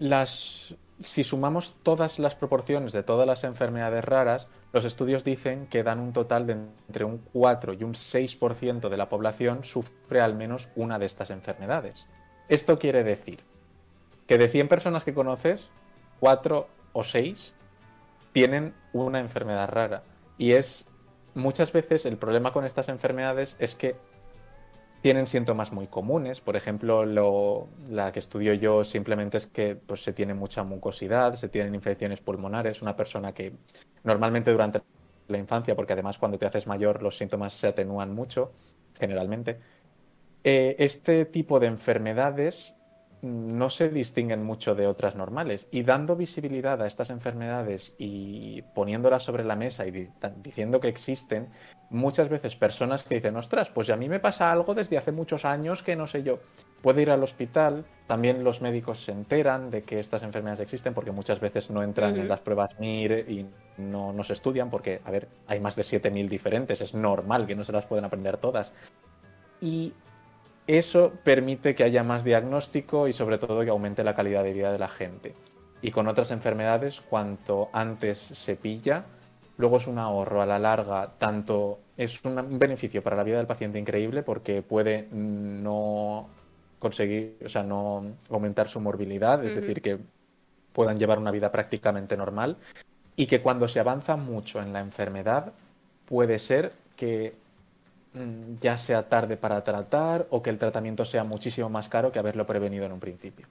las 0.00 0.74
si 1.02 1.24
sumamos 1.24 1.76
todas 1.82 2.18
las 2.18 2.34
proporciones 2.34 2.92
de 2.92 3.02
todas 3.02 3.26
las 3.26 3.44
enfermedades 3.44 4.04
raras, 4.04 4.48
los 4.72 4.84
estudios 4.84 5.24
dicen 5.24 5.66
que 5.66 5.82
dan 5.82 6.00
un 6.00 6.12
total 6.12 6.46
de 6.46 6.52
entre 6.52 7.04
un 7.04 7.18
4 7.32 7.74
y 7.74 7.84
un 7.84 7.94
6% 7.94 8.88
de 8.88 8.96
la 8.96 9.08
población 9.08 9.64
sufre 9.64 10.20
al 10.20 10.34
menos 10.34 10.68
una 10.76 10.98
de 10.98 11.06
estas 11.06 11.30
enfermedades. 11.30 12.06
Esto 12.48 12.78
quiere 12.78 13.04
decir 13.04 13.40
que 14.26 14.38
de 14.38 14.48
100 14.48 14.68
personas 14.68 15.04
que 15.04 15.14
conoces, 15.14 15.70
4 16.20 16.68
o 16.92 17.02
6 17.02 17.52
tienen 18.32 18.74
una 18.92 19.20
enfermedad 19.20 19.68
rara. 19.68 20.04
Y 20.38 20.52
es 20.52 20.86
muchas 21.34 21.72
veces 21.72 22.06
el 22.06 22.16
problema 22.16 22.52
con 22.52 22.64
estas 22.64 22.88
enfermedades 22.88 23.56
es 23.58 23.74
que 23.74 23.96
tienen 25.02 25.26
síntomas 25.26 25.72
muy 25.72 25.88
comunes. 25.88 26.40
Por 26.40 26.56
ejemplo, 26.56 27.04
la 27.90 28.12
que 28.12 28.20
estudio 28.20 28.54
yo 28.54 28.84
simplemente 28.84 29.36
es 29.36 29.46
que 29.46 29.74
pues, 29.74 30.02
se 30.02 30.12
tiene 30.12 30.32
mucha 30.32 30.62
mucosidad, 30.62 31.34
se 31.34 31.48
tienen 31.48 31.74
infecciones 31.74 32.20
pulmonares. 32.20 32.80
Una 32.82 32.96
persona 32.96 33.34
que 33.34 33.52
normalmente 34.04 34.52
durante 34.52 34.80
la 35.28 35.38
infancia, 35.38 35.74
porque 35.74 35.92
además 35.92 36.18
cuando 36.18 36.38
te 36.38 36.46
haces 36.46 36.66
mayor 36.66 37.02
los 37.02 37.16
síntomas 37.18 37.52
se 37.52 37.66
atenúan 37.66 38.14
mucho, 38.14 38.52
generalmente. 38.98 39.58
Eh, 40.44 40.76
este 40.78 41.24
tipo 41.24 41.60
de 41.60 41.66
enfermedades 41.66 42.76
no 43.22 43.70
se 43.70 43.88
distinguen 43.88 44.42
mucho 44.42 44.74
de 44.74 44.88
otras 44.88 45.14
normales. 45.14 45.68
Y 45.70 45.84
dando 45.84 46.16
visibilidad 46.16 46.82
a 46.82 46.88
estas 46.88 47.10
enfermedades 47.10 47.94
y 47.96 48.62
poniéndolas 48.74 49.22
sobre 49.22 49.44
la 49.44 49.54
mesa 49.54 49.86
y 49.86 50.10
diciendo 50.42 50.80
que 50.80 50.88
existen, 50.88 51.48
muchas 51.88 52.28
veces 52.28 52.56
personas 52.56 53.04
que 53.04 53.14
dicen, 53.14 53.36
ostras, 53.36 53.70
pues 53.70 53.90
a 53.90 53.96
mí 53.96 54.08
me 54.08 54.18
pasa 54.18 54.50
algo 54.50 54.74
desde 54.74 54.98
hace 54.98 55.12
muchos 55.12 55.44
años 55.44 55.84
que 55.84 55.94
no 55.94 56.08
sé 56.08 56.24
yo. 56.24 56.40
Puede 56.82 57.02
ir 57.02 57.10
al 57.10 57.22
hospital, 57.22 57.84
también 58.08 58.42
los 58.42 58.60
médicos 58.60 59.04
se 59.04 59.12
enteran 59.12 59.70
de 59.70 59.84
que 59.84 60.00
estas 60.00 60.24
enfermedades 60.24 60.60
existen 60.60 60.92
porque 60.92 61.12
muchas 61.12 61.38
veces 61.38 61.70
no 61.70 61.84
entran 61.84 62.18
en 62.18 62.26
las 62.26 62.40
pruebas 62.40 62.76
MIR 62.80 63.26
y 63.30 63.46
no, 63.78 64.12
no 64.12 64.24
se 64.24 64.32
estudian 64.32 64.68
porque, 64.68 65.00
a 65.04 65.12
ver, 65.12 65.28
hay 65.46 65.60
más 65.60 65.76
de 65.76 65.82
7.000 65.82 66.28
diferentes, 66.28 66.80
es 66.80 66.92
normal 66.92 67.46
que 67.46 67.54
no 67.54 67.62
se 67.62 67.70
las 67.70 67.86
puedan 67.86 68.04
aprender 68.04 68.36
todas. 68.38 68.72
Y 69.60 69.92
eso 70.66 71.12
permite 71.24 71.74
que 71.74 71.84
haya 71.84 72.04
más 72.04 72.24
diagnóstico 72.24 73.08
y 73.08 73.12
sobre 73.12 73.38
todo 73.38 73.62
que 73.62 73.70
aumente 73.70 74.04
la 74.04 74.14
calidad 74.14 74.44
de 74.44 74.52
vida 74.52 74.72
de 74.72 74.78
la 74.78 74.88
gente. 74.88 75.34
Y 75.80 75.90
con 75.90 76.06
otras 76.06 76.30
enfermedades, 76.30 77.00
cuanto 77.00 77.68
antes 77.72 78.18
se 78.18 78.56
pilla, 78.56 79.04
luego 79.56 79.78
es 79.78 79.86
un 79.86 79.98
ahorro 79.98 80.40
a 80.40 80.46
la 80.46 80.58
larga, 80.58 81.14
tanto 81.18 81.80
es 81.96 82.24
un 82.24 82.58
beneficio 82.58 83.02
para 83.02 83.16
la 83.16 83.24
vida 83.24 83.38
del 83.38 83.46
paciente 83.46 83.78
increíble 83.78 84.22
porque 84.22 84.62
puede 84.62 85.08
no 85.10 86.28
conseguir, 86.78 87.38
o 87.44 87.48
sea, 87.48 87.62
no 87.62 88.14
aumentar 88.30 88.68
su 88.68 88.80
morbilidad, 88.80 89.44
es 89.44 89.54
decir, 89.54 89.82
que 89.82 89.98
puedan 90.72 90.98
llevar 90.98 91.18
una 91.18 91.30
vida 91.30 91.52
prácticamente 91.52 92.16
normal. 92.16 92.56
Y 93.14 93.26
que 93.26 93.42
cuando 93.42 93.68
se 93.68 93.78
avanza 93.78 94.16
mucho 94.16 94.60
en 94.60 94.72
la 94.72 94.80
enfermedad 94.80 95.52
puede 96.06 96.38
ser 96.38 96.72
que 96.96 97.34
ya 98.60 98.76
sea 98.76 99.08
tarde 99.08 99.36
para 99.36 99.64
tratar 99.64 100.26
o 100.30 100.42
que 100.42 100.50
el 100.50 100.58
tratamiento 100.58 101.04
sea 101.04 101.24
muchísimo 101.24 101.68
más 101.70 101.88
caro 101.88 102.12
que 102.12 102.18
haberlo 102.18 102.46
prevenido 102.46 102.84
en 102.84 102.92
un 102.92 103.00
principio. 103.00 103.46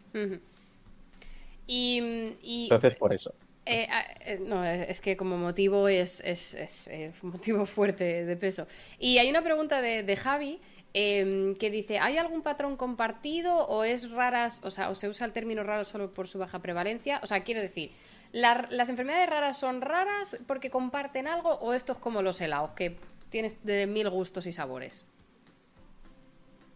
y, 1.66 2.64
Entonces, 2.64 2.96
por 2.96 3.14
eso. 3.14 3.34
Eh, 3.66 3.88
ah, 3.92 4.04
eh, 4.22 4.40
no, 4.40 4.64
es 4.66 5.02
que 5.02 5.16
como 5.16 5.38
motivo 5.38 5.88
es, 5.88 6.20
es, 6.22 6.88
eh, 6.88 7.14
un 7.22 7.30
motivo 7.34 7.66
fuerte 7.66 8.26
de 8.26 8.36
peso. 8.38 8.68
Y 9.00 9.18
hay 9.18 9.30
una 9.30 9.42
pregunta 9.44 9.82
de, 9.82 10.16
Javi 10.16 10.60
em, 10.94 11.56
que 11.56 11.70
dice, 11.70 12.00
¿hay 12.00 12.18
algún 12.18 12.42
patrón 12.42 12.76
compartido 12.76 13.68
o 13.68 13.84
es 13.84 14.12
raras, 14.12 14.62
o 14.64 14.72
sea, 14.72 14.90
o 14.90 14.96
se 14.96 15.10
usa 15.10 15.26
el 15.26 15.34
término 15.34 15.64
raro 15.64 15.86
solo 15.86 16.12
por 16.14 16.28
su 16.28 16.40
baja 16.40 16.60
prevalencia? 16.60 17.20
O 17.24 17.28
sea, 17.28 17.44
quiero 17.44 17.62
decir, 17.62 17.92
¿las 18.32 18.90
enfermedades 18.90 19.30
raras 19.30 19.58
son 19.58 19.82
raras 19.82 20.38
porque 20.48 20.70
comparten 20.70 21.28
algo 21.28 21.52
o 21.56 21.74
esto 21.74 21.94
es 21.94 22.00
como 22.00 22.22
los 22.22 22.42
helados, 22.42 22.72
que 22.72 22.98
tienes 23.32 23.64
de 23.64 23.88
mil 23.88 24.08
gustos 24.12 24.46
y 24.46 24.54
sabores? 24.54 25.08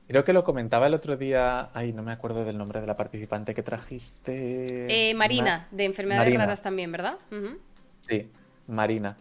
Creo 0.07 0.23
que 0.23 0.33
lo 0.33 0.43
comentaba 0.43 0.87
el 0.87 0.93
otro 0.93 1.17
día. 1.17 1.69
Ay, 1.73 1.91
no 1.91 2.01
me 2.01 2.11
acuerdo 2.11 2.45
del 2.45 2.57
nombre 2.57 2.81
de 2.81 2.87
la 2.87 2.95
participante 2.95 3.53
que 3.53 3.63
trajiste. 3.63 5.09
Eh, 5.09 5.13
Marina, 5.15 5.67
de 5.71 5.85
enfermedades 5.85 6.33
raras 6.35 6.61
también, 6.61 6.91
¿verdad? 6.91 7.17
Sí, 8.01 8.29
Marina. 8.67 9.17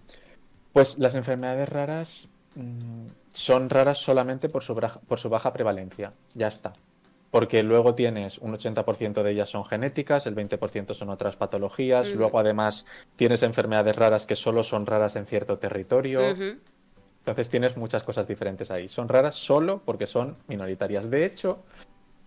Pues 0.72 0.98
las 0.98 1.14
enfermedades 1.14 1.68
raras 1.68 2.28
mm, 2.54 3.06
son 3.30 3.70
raras 3.70 3.98
solamente 3.98 4.48
por 4.48 4.62
su, 4.62 4.74
por 4.74 5.18
su 5.18 5.28
baja 5.30 5.52
prevalencia. 5.52 6.12
Ya 6.34 6.48
está. 6.48 6.74
Porque 7.30 7.62
luego 7.62 7.94
tienes 7.94 8.38
un 8.38 8.52
80% 8.52 9.22
de 9.22 9.30
ellas 9.32 9.48
son 9.48 9.64
genéticas, 9.64 10.26
el 10.26 10.36
20% 10.36 10.94
son 10.94 11.08
otras 11.08 11.36
patologías. 11.36 12.14
Luego, 12.14 12.38
además, 12.38 12.86
tienes 13.16 13.42
enfermedades 13.42 13.96
raras 13.96 14.24
que 14.26 14.36
solo 14.36 14.62
son 14.62 14.86
raras 14.86 15.16
en 15.16 15.26
cierto 15.26 15.58
territorio. 15.58 16.20
Entonces 17.24 17.48
tienes 17.48 17.78
muchas 17.78 18.02
cosas 18.02 18.28
diferentes 18.28 18.70
ahí. 18.70 18.90
Son 18.90 19.08
raras 19.08 19.34
solo 19.34 19.80
porque 19.82 20.06
son 20.06 20.36
minoritarias. 20.46 21.08
De 21.08 21.24
hecho, 21.24 21.62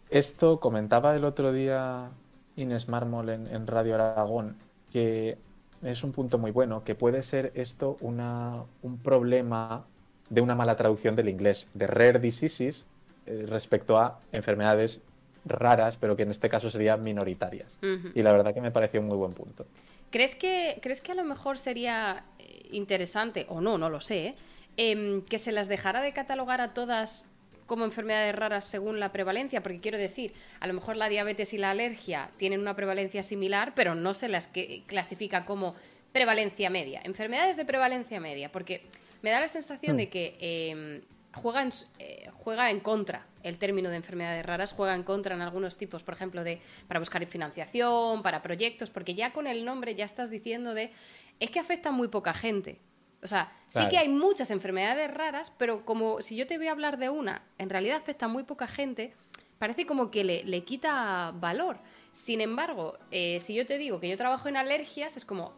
esto 0.10 0.60
comentaba 0.60 1.16
el 1.16 1.24
otro 1.24 1.54
día 1.54 2.10
Inés 2.56 2.88
Mármol 2.88 3.30
en, 3.30 3.68
Radio 3.68 3.94
Aragón, 3.94 4.58
que 4.92 5.38
es 5.84 6.04
un 6.04 6.14
punto 6.14 6.40
muy 6.40 6.50
bueno, 6.50 6.84
que 6.84 6.96
puede 6.96 7.22
ser 7.22 7.52
esto 7.54 7.98
una, 8.02 8.64
un 8.82 8.98
problema 8.98 9.86
de 10.32 10.42
una 10.42 10.56
mala 10.56 10.76
traducción 10.76 11.16
del 11.16 11.30
inglés, 11.30 11.68
de 11.76 11.86
rare 11.86 12.18
diseases 12.18 12.88
eh, 13.28 13.46
respecto 13.48 14.00
a 14.00 14.20
enfermedades 14.32 15.02
raras, 15.46 15.98
pero 15.98 16.16
que 16.16 16.24
en 16.24 16.32
este 16.32 16.50
caso 16.50 16.72
serían 16.72 17.04
minoritarias. 17.04 17.78
Y 18.16 18.24
la 18.24 18.32
verdad 18.34 18.52
que 18.52 18.62
me 18.62 18.72
pareció 18.72 19.00
un 19.00 19.06
muy 19.06 19.18
buen 19.18 19.34
punto. 19.34 19.68
¿Crees 20.10 20.34
que, 20.34 20.80
¿Crees 20.82 21.02
que 21.02 21.12
a 21.12 21.16
lo 21.16 21.24
mejor 21.24 21.60
sería 21.60 22.26
interesante, 22.72 23.46
o 23.50 23.62
no, 23.62 23.78
no 23.78 23.90
lo 23.90 24.02
sé, 24.02 24.28
¿eh? 24.28 24.36
Em, 24.80 25.24
que 25.24 25.40
se 25.40 25.52
las 25.52 25.68
dejara 25.68 26.02
de 26.02 26.14
catalogar 26.14 26.62
a 26.62 26.76
todas 26.76 27.28
como 27.66 27.84
enfermedades 27.84 28.36
raras 28.36 28.64
según 28.64 29.00
la 29.00 29.12
prevalencia, 29.12 29.64
porque 29.64 29.80
quiero 29.80 29.98
decir, 29.98 30.34
a 30.60 30.68
lo 30.68 30.74
mejor 30.74 30.98
la 30.98 31.10
diabetes 31.10 31.52
y 31.52 31.58
la 31.58 31.72
alergia 31.72 32.30
tienen 32.38 32.62
una 32.62 32.76
prevalencia 32.76 33.24
similar, 33.24 33.74
pero 33.76 33.96
no 33.96 34.14
se 34.14 34.30
las 34.30 34.50
clasifica 34.86 35.46
como 35.46 35.74
prevalencia 36.14 36.70
media, 36.70 37.02
enfermedades 37.06 37.58
de 37.58 37.66
prevalencia 37.66 38.20
media, 38.20 38.52
porque 38.52 38.84
me 39.24 39.32
da 39.32 39.40
la 39.40 39.48
sensación 39.48 39.96
hmm. 39.96 39.98
de 39.98 40.10
que 40.10 40.38
em, 40.40 41.02
juega, 41.34 41.64
en, 41.64 41.70
eh, 41.98 42.30
juega 42.36 42.70
en 42.70 42.80
contra 42.80 43.26
el 43.42 43.58
término 43.58 43.90
de 43.90 43.96
enfermedades 43.96 44.46
raras, 44.46 44.74
juega 44.74 44.94
en 44.94 45.02
contra 45.02 45.34
en 45.34 45.42
algunos 45.42 45.78
tipos, 45.78 46.04
por 46.04 46.14
ejemplo, 46.14 46.44
de 46.44 46.62
para 46.88 47.00
buscar 47.00 47.26
financiación, 47.26 48.22
para 48.22 48.44
proyectos, 48.44 48.92
porque 48.92 49.16
ya 49.16 49.34
con 49.34 49.48
el 49.48 49.66
nombre 49.66 49.96
ya 49.96 50.06
estás 50.06 50.30
diciendo 50.30 50.76
de 50.76 50.92
es 51.40 51.50
que 51.50 51.60
afecta 51.60 51.90
a 51.90 51.92
muy 51.92 52.10
poca 52.10 52.36
gente. 52.36 52.78
O 53.24 53.28
sea, 53.28 53.52
sí 53.70 53.88
que 53.90 53.98
hay 53.98 54.10
muchas 54.10 54.52
enfermedades 54.52 55.12
raras, 55.12 55.52
pero 55.58 55.86
como 55.86 56.22
si 56.22 56.36
yo 56.36 56.48
te 56.48 56.58
voy 56.58 56.68
a 56.68 56.72
hablar 56.72 56.98
de 56.98 57.10
una, 57.10 57.44
en 57.58 57.70
realidad 57.70 57.98
afecta 57.98 58.26
a 58.26 58.30
muy 58.30 58.44
poca 58.44 58.68
gente, 58.68 59.14
parece 59.58 59.86
como 59.86 60.12
que 60.12 60.24
le, 60.24 60.64
quita 60.64 61.34
valor. 61.36 61.78
Sin 62.12 62.42
embargo, 62.42 62.98
eh, 63.12 63.40
si 63.42 63.56
yo 63.56 63.66
te 63.66 63.78
digo 63.78 64.00
que 64.00 64.10
yo 64.10 64.18
trabajo 64.18 64.50
en 64.50 64.58
alergias, 64.58 65.18
es 65.18 65.26
como, 65.26 65.54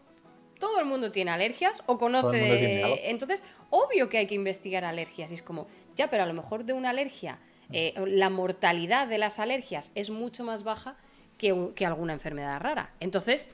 todo 0.60 0.80
el 0.80 0.86
mundo 0.86 1.12
tiene 1.12 1.32
alergias 1.32 1.84
o 1.86 1.98
conoce 1.98 2.38
de... 2.38 3.10
Entonces, 3.10 3.44
obvio 3.70 4.10
que 4.10 4.18
hay 4.18 4.28
que 4.28 4.36
investigar 4.36 4.86
alergias. 4.86 5.32
Y 5.32 5.36
es 5.36 5.42
como, 5.42 5.68
ya, 5.96 6.10
pero 6.10 6.24
a 6.24 6.26
lo 6.26 6.34
mejor 6.34 6.66
de 6.66 6.74
una 6.74 6.90
alergia, 6.90 7.40
eh, 7.72 7.94
la 8.08 8.30
mortalidad 8.30 9.08
de 9.08 9.18
las 9.18 9.40
alergias 9.40 9.92
es 9.96 10.10
mucho 10.10 10.44
más 10.44 10.64
baja 10.64 10.98
que, 11.38 11.72
que 11.76 11.86
alguna 11.86 12.14
enfermedad 12.14 12.60
rara. 12.60 12.94
Entonces, 13.00 13.50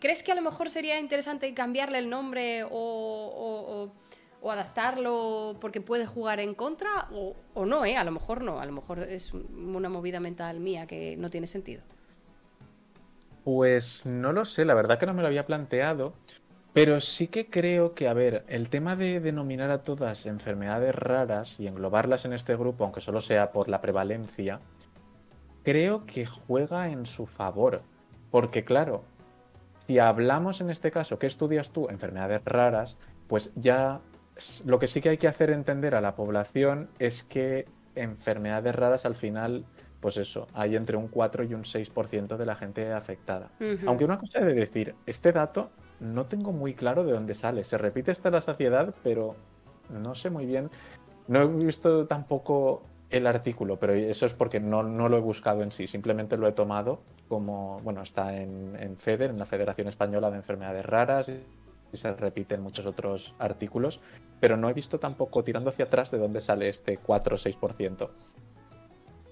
¿crees 0.00 0.22
que 0.22 0.32
a 0.32 0.34
lo 0.34 0.42
mejor 0.42 0.70
sería 0.70 0.98
interesante 0.98 1.52
cambiarle 1.54 1.98
el 1.98 2.08
nombre 2.08 2.64
o, 2.70 3.90
adaptarlo 4.44 5.56
porque 5.60 5.80
puede 5.80 6.06
jugar 6.06 6.40
en 6.40 6.54
contra? 6.54 7.08
O, 7.12 7.66
no, 7.66 7.84
¿eh? 7.84 7.96
A 7.96 8.04
lo 8.04 8.12
mejor 8.12 8.42
no, 8.42 8.60
a 8.60 8.66
lo 8.66 8.72
mejor 8.72 9.00
es 9.00 9.32
una 9.32 9.88
movida 9.88 10.20
mental 10.20 10.60
mía 10.60 10.86
que 10.86 11.16
no 11.16 11.30
tiene 11.30 11.46
sentido. 11.46 11.82
Pues 13.44 14.06
no 14.06 14.32
lo 14.32 14.44
sé, 14.44 14.64
la 14.64 14.74
verdad 14.74 14.98
que 14.98 15.06
no 15.06 15.14
me 15.14 15.22
lo 15.22 15.28
había 15.28 15.46
planteado, 15.46 16.12
pero 16.72 17.00
sí 17.00 17.26
que 17.26 17.50
creo 17.50 17.94
que, 17.94 18.08
a 18.08 18.14
ver, 18.14 18.44
el 18.48 18.70
tema 18.70 18.94
de 18.94 19.18
denominar 19.18 19.70
a 19.70 19.82
todas 19.82 20.26
enfermedades 20.26 20.94
raras 20.94 21.58
y 21.58 21.66
englobarlas 21.66 22.24
en 22.24 22.32
este 22.32 22.56
grupo, 22.56 22.84
aunque 22.84 23.00
solo 23.00 23.20
sea 23.20 23.50
por 23.50 23.68
la 23.68 23.80
prevalencia, 23.80 24.60
creo 25.64 26.06
que 26.06 26.24
juega 26.24 26.88
en 26.88 27.04
su 27.04 27.26
favor. 27.26 27.82
Porque 28.32 28.64
claro, 28.64 29.04
si 29.86 30.00
hablamos 30.00 30.60
en 30.60 30.70
este 30.70 30.90
caso, 30.90 31.20
¿qué 31.20 31.28
estudias 31.28 31.70
tú? 31.70 31.88
Enfermedades 31.88 32.42
raras, 32.44 32.96
pues 33.28 33.52
ya 33.54 34.00
lo 34.64 34.80
que 34.80 34.88
sí 34.88 35.00
que 35.00 35.10
hay 35.10 35.18
que 35.18 35.28
hacer 35.28 35.50
entender 35.50 35.94
a 35.94 36.00
la 36.00 36.16
población 36.16 36.88
es 36.98 37.22
que 37.22 37.66
enfermedades 37.94 38.74
raras 38.74 39.04
al 39.04 39.14
final, 39.14 39.64
pues 40.00 40.16
eso, 40.16 40.48
hay 40.54 40.76
entre 40.76 40.96
un 40.96 41.08
4 41.08 41.44
y 41.44 41.54
un 41.54 41.62
6% 41.62 42.36
de 42.36 42.46
la 42.46 42.56
gente 42.56 42.92
afectada. 42.92 43.50
Aunque 43.86 44.04
una 44.04 44.18
cosa 44.18 44.40
de 44.40 44.54
decir, 44.54 44.94
este 45.06 45.30
dato 45.30 45.70
no 46.00 46.26
tengo 46.26 46.52
muy 46.52 46.74
claro 46.74 47.04
de 47.04 47.12
dónde 47.12 47.34
sale. 47.34 47.62
Se 47.64 47.78
repite 47.78 48.10
hasta 48.10 48.30
la 48.30 48.40
saciedad, 48.40 48.94
pero 49.04 49.36
no 49.90 50.14
sé 50.14 50.30
muy 50.30 50.46
bien. 50.46 50.70
No 51.28 51.42
he 51.42 51.46
visto 51.46 52.06
tampoco 52.06 52.82
el 53.12 53.26
artículo, 53.26 53.78
pero 53.78 53.92
eso 53.92 54.26
es 54.26 54.32
porque 54.32 54.60
no, 54.60 54.82
lo 54.82 55.16
he 55.16 55.20
buscado 55.20 55.62
en 55.62 55.72
sí, 55.72 55.86
simplemente 55.86 56.36
lo 56.36 56.48
he 56.48 56.52
tomado 56.52 57.02
como, 57.28 57.78
bueno, 57.80 58.02
está 58.02 58.36
en, 58.36 58.76
en 58.78 58.96
FEDER, 58.96 59.30
en 59.30 59.38
la 59.38 59.46
Federación 59.46 59.88
Española 59.88 60.30
de 60.30 60.38
Enfermedades 60.38 60.84
Raras, 60.84 61.30
y 61.92 61.96
se 61.96 62.12
repite 62.14 62.54
en 62.54 62.62
muchos 62.62 62.86
otros 62.86 63.34
artículos, 63.38 64.00
pero 64.40 64.56
no 64.56 64.68
he 64.68 64.72
visto 64.72 64.98
tampoco 64.98 65.44
tirando 65.44 65.70
hacia 65.70 65.84
atrás 65.84 66.10
de 66.10 66.18
dónde 66.18 66.40
sale 66.40 66.68
este 66.68 66.96
4 66.96 67.34
o 67.34 67.38
6%. 67.38 68.10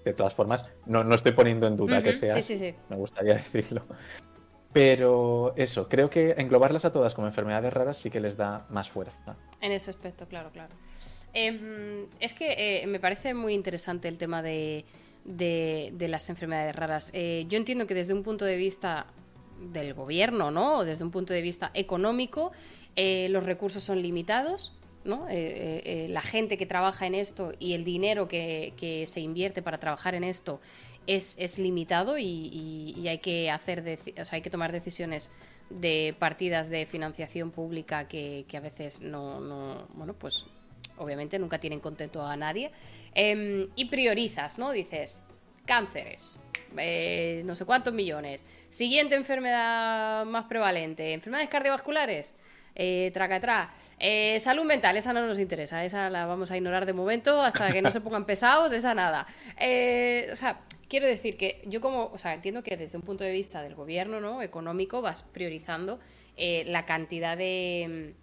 De 0.05 0.13
todas 0.13 0.33
formas, 0.33 0.65
no, 0.85 1.03
no 1.03 1.15
estoy 1.15 1.31
poniendo 1.33 1.67
en 1.67 1.75
duda 1.75 2.01
que 2.01 2.13
sea, 2.13 2.35
me 2.89 2.95
gustaría 2.95 3.33
decirlo. 3.53 3.85
Pero 4.73 5.53
eso, 5.57 5.89
creo 5.89 6.09
que 6.09 6.31
englobarlas 6.37 6.85
a 6.85 6.91
todas 6.91 7.13
como 7.13 7.27
enfermedades 7.27 7.73
raras 7.73 7.97
sí 7.97 8.09
que 8.09 8.21
les 8.21 8.37
da 8.37 8.65
más 8.69 8.89
fuerza. 8.89 9.35
En 9.59 9.71
ese 9.71 9.89
aspecto, 9.89 10.27
claro, 10.27 10.49
claro. 10.51 10.73
Em, 11.33 12.07
es 12.19 12.33
que 12.33 12.81
eh, 12.83 12.87
me 12.87 12.99
parece 12.99 13.33
muy 13.33 13.53
interesante 13.53 14.07
el 14.07 14.17
tema 14.17 14.41
de, 14.41 14.85
las 15.25 16.29
enfermedades 16.29 16.75
raras. 16.75 17.11
Eh, 17.13 17.45
yo 17.47 17.57
entiendo 17.57 17.87
que 17.87 17.93
desde 17.93 18.13
un 18.13 18.23
punto 18.23 18.45
de 18.45 18.57
vista 18.57 19.05
del 19.71 19.93
gobierno, 19.93 20.51
¿no? 20.51 20.79
O 20.79 20.85
desde 20.85 21.03
un 21.03 21.11
punto 21.11 21.33
de 21.33 21.41
vista 21.41 21.71
económico, 21.73 22.51
eh, 22.95 23.27
los 23.29 23.43
recursos 23.43 23.83
son 23.83 24.01
limitados. 24.01 24.73
¿no? 25.03 25.25
la 25.27 26.21
gente 26.21 26.59
que 26.59 26.67
trabaja 26.67 27.07
en 27.07 27.15
esto 27.15 27.53
y 27.57 27.73
el 27.73 27.83
dinero 27.83 28.27
que, 28.27 29.05
se 29.07 29.19
invierte 29.19 29.63
para 29.63 29.79
trabajar 29.79 30.13
en 30.13 30.23
esto 30.23 30.61
es, 31.07 31.57
limitado 31.57 32.19
y, 32.19 33.07
hay 33.07 33.17
que 33.17 33.49
hacer 33.49 33.97
hay 34.29 34.41
que 34.43 34.49
tomar 34.51 34.71
decisiones 34.71 35.31
de 35.71 36.15
partidas 36.19 36.69
de 36.69 36.85
financiación 36.85 37.49
pública 37.49 38.07
que, 38.07 38.45
a 38.53 38.59
veces 38.59 39.01
no, 39.01 39.39
no, 39.39 39.87
bueno, 39.95 40.13
pues 40.13 40.45
obviamente 41.01 41.39
nunca 41.39 41.59
tienen 41.59 41.79
contento 41.79 42.25
a 42.25 42.35
nadie, 42.37 42.71
em, 43.13 43.67
y 43.75 43.85
priorizas, 43.85 44.59
¿no? 44.59 44.71
Dices, 44.71 45.23
cánceres, 45.65 46.37
eh, 46.77 47.41
no 47.45 47.55
sé 47.55 47.65
cuántos 47.65 47.93
millones, 47.93 48.45
siguiente 48.69 49.15
enfermedad 49.15 50.25
más 50.25 50.45
prevalente, 50.45 51.13
enfermedades 51.13 51.49
cardiovasculares, 51.49 52.33
eh, 52.75 53.11
traca 53.13 53.35
atrás. 53.35 53.67
Eh, 53.99 54.39
salud 54.39 54.63
mental, 54.63 54.95
esa 54.95 55.11
no 55.11 55.25
nos 55.27 55.39
interesa, 55.39 55.83
esa 55.83 56.09
la 56.09 56.25
vamos 56.25 56.51
a 56.51 56.57
ignorar 56.57 56.85
de 56.85 56.93
momento 56.93 57.41
hasta 57.41 57.71
que 57.73 57.81
no 57.81 57.91
se 57.91 58.01
pongan 58.01 58.25
pesados, 58.31 58.71
esa 58.71 58.95
nada. 58.95 59.27
o 59.57 60.35
sea, 60.35 60.61
quiero 60.87 61.05
decir 61.07 61.37
que 61.37 61.61
yo 61.65 61.81
como, 61.81 62.11
o 62.13 62.17
sea, 62.17 62.33
entiendo 62.33 62.63
que 62.63 62.77
desde 62.77 62.97
un 62.97 63.03
punto 63.03 63.23
de 63.23 63.31
vista 63.31 63.61
del 63.61 63.75
gobierno, 63.75 64.21
¿no? 64.21 64.41
Económico, 64.41 65.01
vas 65.01 65.23
priorizando 65.23 65.99
la 66.37 66.85
cantidad 66.85 67.37
de, 67.37 68.15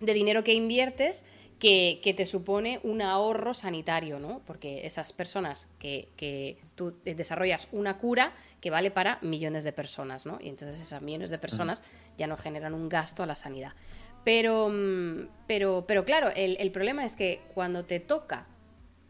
de 0.00 0.14
dinero 0.14 0.44
que 0.44 0.52
inviertes 0.52 1.24
que, 1.62 2.14
te 2.16 2.26
supone 2.26 2.80
un 2.82 3.02
ahorro 3.02 3.54
sanitario, 3.54 4.18
¿no? 4.18 4.40
Porque 4.46 4.84
esas 4.84 5.12
personas 5.12 5.70
que, 5.78 6.58
tú 6.74 6.96
desarrollas 7.04 7.68
una 7.70 7.98
cura 7.98 8.32
que 8.60 8.70
vale 8.70 8.90
para 8.90 9.20
millones 9.22 9.62
de 9.62 9.72
personas, 9.72 10.26
¿no? 10.26 10.38
Y 10.40 10.48
entonces 10.48 10.80
esas 10.80 11.02
millones 11.02 11.30
de 11.30 11.38
personas 11.38 11.84
ya 12.18 12.26
no 12.26 12.36
generan 12.36 12.74
un 12.74 12.88
gasto 12.88 13.22
a 13.22 13.26
la 13.26 13.36
sanidad. 13.36 13.74
Pero, 14.24 14.70
mm, 14.70 15.28
pero, 15.46 15.84
pero 15.86 16.04
claro, 16.04 16.30
el, 16.34 16.72
problema 16.72 17.04
es 17.04 17.14
que 17.14 17.40
cuando 17.54 17.84
te 17.84 18.00
toca 18.00 18.48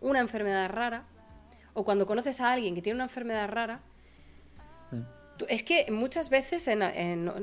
una 0.02 0.20
enfermedad 0.20 0.68
rara, 0.68 1.06
o 1.72 1.84
cuando 1.84 2.04
conoces 2.04 2.38
a 2.42 2.52
alguien 2.52 2.74
que 2.74 2.82
tiene 2.82 2.96
una 2.96 3.04
enfermedad 3.04 3.48
rara. 3.48 3.80
Es 5.48 5.62
que 5.62 5.86
muchas 5.90 6.30
veces, 6.30 6.68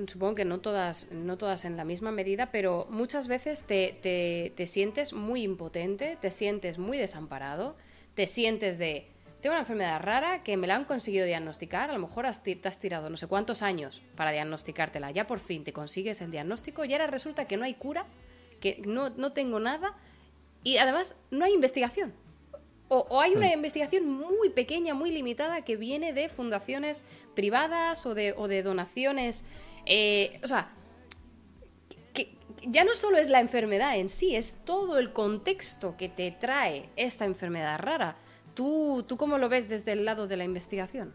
supongo 0.07 0.35
que 0.35 0.45
no 0.45 0.59
todas, 0.59 1.11
no 1.11 1.37
todas 1.37 1.65
en 1.65 1.77
la 1.77 1.85
misma 1.85 2.11
medida, 2.11 2.51
pero 2.51 2.87
muchas 2.89 3.27
veces 3.27 3.61
te, 3.61 4.51
te 4.55 4.67
sientes 4.67 5.13
muy 5.13 5.43
impotente, 5.43 6.17
te 6.19 6.31
sientes 6.31 6.77
muy 6.77 6.97
desamparado, 6.97 7.75
te 8.15 8.27
sientes 8.27 8.77
de 8.77 9.07
tengo 9.41 9.53
una 9.53 9.61
enfermedad 9.61 10.01
rara 10.01 10.43
que 10.43 10.57
me 10.57 10.67
la 10.67 10.75
han 10.75 10.83
conseguido 10.83 11.25
diagnosticar, 11.25 11.89
a 11.89 11.93
lo 11.93 11.99
mejor 11.99 12.25
te 12.43 12.59
has 12.67 12.77
tirado 12.77 13.09
no 13.09 13.15
sé 13.15 13.27
cuántos 13.27 13.61
años 13.61 14.01
para 14.17 14.31
diagnosticártela, 14.31 15.11
ya 15.11 15.27
por 15.27 15.39
fin 15.39 15.63
te 15.63 15.71
consigues 15.71 16.19
el 16.19 16.31
diagnóstico 16.31 16.83
y 16.83 16.91
ahora 16.91 17.07
resulta 17.07 17.45
que 17.45 17.55
no 17.55 17.63
hay 17.63 17.75
cura, 17.75 18.05
que 18.59 18.81
no, 18.85 19.31
tengo 19.31 19.61
nada 19.61 19.95
y 20.63 20.77
además 20.77 21.15
no 21.31 21.45
hay 21.45 21.53
investigación. 21.53 22.13
O, 22.91 23.21
hay 23.21 23.35
una 23.35 23.47
hmm. 23.47 23.53
investigación 23.53 24.11
muy 24.11 24.49
pequeña, 24.49 24.95
muy 24.95 25.11
limitada 25.11 25.63
que 25.63 25.75
viene 25.75 26.11
de 26.11 26.27
fundaciones 26.27 27.03
privadas 27.35 28.05
o 28.05 28.15
de, 28.15 28.33
o 28.35 28.47
de 28.47 28.63
donaciones. 28.63 29.45
Eh, 29.85 30.39
o 30.43 30.47
sea, 30.47 30.71
que 32.13 32.35
ya 32.67 32.83
no 32.83 32.95
solo 32.95 33.17
es 33.17 33.29
la 33.29 33.39
enfermedad 33.39 33.95
en 33.97 34.09
sí, 34.09 34.35
es 34.35 34.55
todo 34.65 34.97
el 34.97 35.13
contexto 35.13 35.95
que 35.97 36.09
te 36.09 36.31
trae 36.31 36.89
esta 36.95 37.25
enfermedad 37.25 37.79
rara. 37.79 38.17
¿Tú, 38.55 39.05
¿Tú 39.07 39.17
cómo 39.17 39.37
lo 39.37 39.49
ves 39.49 39.69
desde 39.69 39.91
el 39.91 40.03
lado 40.03 40.27
de 40.27 40.37
la 40.37 40.43
investigación? 40.43 41.13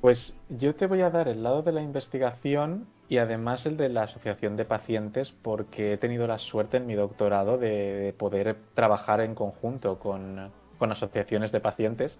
Pues 0.00 0.36
yo 0.48 0.74
te 0.74 0.86
voy 0.86 1.02
a 1.02 1.10
dar 1.10 1.28
el 1.28 1.42
lado 1.42 1.62
de 1.62 1.72
la 1.72 1.82
investigación 1.82 2.86
y 3.08 3.18
además 3.18 3.66
el 3.66 3.76
de 3.76 3.88
la 3.88 4.04
asociación 4.04 4.56
de 4.56 4.64
pacientes 4.64 5.32
porque 5.32 5.92
he 5.92 5.96
tenido 5.96 6.26
la 6.26 6.38
suerte 6.38 6.78
en 6.78 6.86
mi 6.86 6.94
doctorado 6.94 7.58
de, 7.58 8.14
poder 8.18 8.56
trabajar 8.74 9.20
en 9.20 9.34
conjunto 9.34 9.98
con, 9.98 10.50
con 10.78 10.92
asociaciones 10.92 11.52
de 11.52 11.60
pacientes 11.60 12.18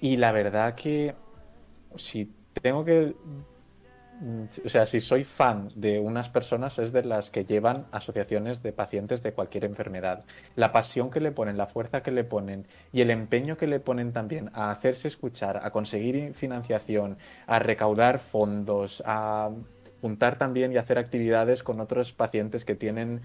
y 0.00 0.16
la 0.16 0.32
verdad 0.32 0.74
que 0.74 1.14
si 1.96 2.32
tengo 2.60 2.84
que 2.84 3.14
o 4.64 4.68
sea, 4.68 4.86
si 4.86 5.00
soy 5.00 5.24
fan 5.24 5.68
de 5.74 5.98
unas 5.98 6.28
personas 6.28 6.78
es 6.78 6.92
de 6.92 7.04
las 7.04 7.30
que 7.30 7.44
llevan 7.44 7.86
asociaciones 7.90 8.62
de 8.62 8.72
pacientes 8.72 9.22
de 9.22 9.32
cualquier 9.32 9.64
enfermedad. 9.64 10.24
La 10.54 10.72
pasión 10.72 11.10
que 11.10 11.20
le 11.20 11.32
ponen, 11.32 11.58
la 11.58 11.66
fuerza 11.66 12.02
que 12.02 12.12
le 12.12 12.22
ponen 12.22 12.66
y 12.92 13.00
el 13.00 13.10
empeño 13.10 13.56
que 13.56 13.66
le 13.66 13.80
ponen 13.80 14.12
también 14.12 14.50
a 14.54 14.70
hacerse 14.70 15.08
escuchar, 15.08 15.60
a 15.62 15.70
conseguir 15.70 16.32
financiación, 16.32 17.18
a 17.46 17.58
recaudar 17.58 18.18
fondos, 18.18 19.02
a 19.04 19.50
juntar 20.04 20.36
también 20.36 20.70
y 20.70 20.76
hacer 20.76 20.98
actividades 20.98 21.62
con 21.62 21.80
otros 21.80 22.12
pacientes 22.12 22.66
que 22.66 22.74
tienen 22.74 23.22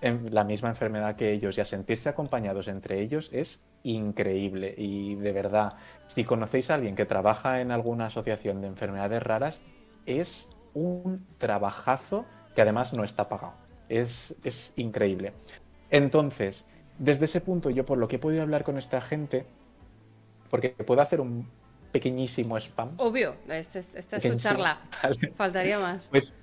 la 0.00 0.44
misma 0.44 0.70
enfermedad 0.70 1.14
que 1.14 1.30
ellos 1.30 1.58
y 1.58 1.60
a 1.60 1.66
sentirse 1.66 2.08
acompañados 2.08 2.68
entre 2.68 3.00
ellos 3.00 3.28
es 3.34 3.62
increíble. 3.82 4.74
Y 4.78 5.16
de 5.16 5.30
verdad, 5.34 5.74
si 6.06 6.24
conocéis 6.24 6.70
a 6.70 6.76
alguien 6.76 6.96
que 6.96 7.04
trabaja 7.04 7.60
en 7.60 7.70
alguna 7.70 8.06
asociación 8.06 8.62
de 8.62 8.68
enfermedades 8.68 9.22
raras, 9.22 9.60
es 10.06 10.48
un 10.72 11.26
trabajazo 11.36 12.24
que 12.54 12.62
además 12.62 12.94
no 12.94 13.04
está 13.04 13.28
pagado. 13.28 13.52
Es, 13.90 14.34
increíble. 14.76 15.34
Entonces, 15.90 16.64
desde 16.98 17.26
ese 17.26 17.42
punto, 17.42 17.68
yo 17.68 17.84
por 17.84 17.98
lo 17.98 18.08
que 18.08 18.16
he 18.16 18.18
podido 18.18 18.40
hablar 18.40 18.64
con 18.64 18.78
esta 18.78 19.02
gente, 19.02 19.44
porque 20.48 20.70
puedo 20.70 21.02
hacer 21.02 21.20
un 21.20 21.46
pequeñísimo 21.92 22.56
spam. 22.58 22.90
Obvio, 22.96 23.36
esta 23.48 23.78
es, 23.78 24.22
tu 24.22 24.36
charla. 24.36 24.80
Faltaría 25.36 25.78
más. 25.78 26.08
Pues 26.10 26.34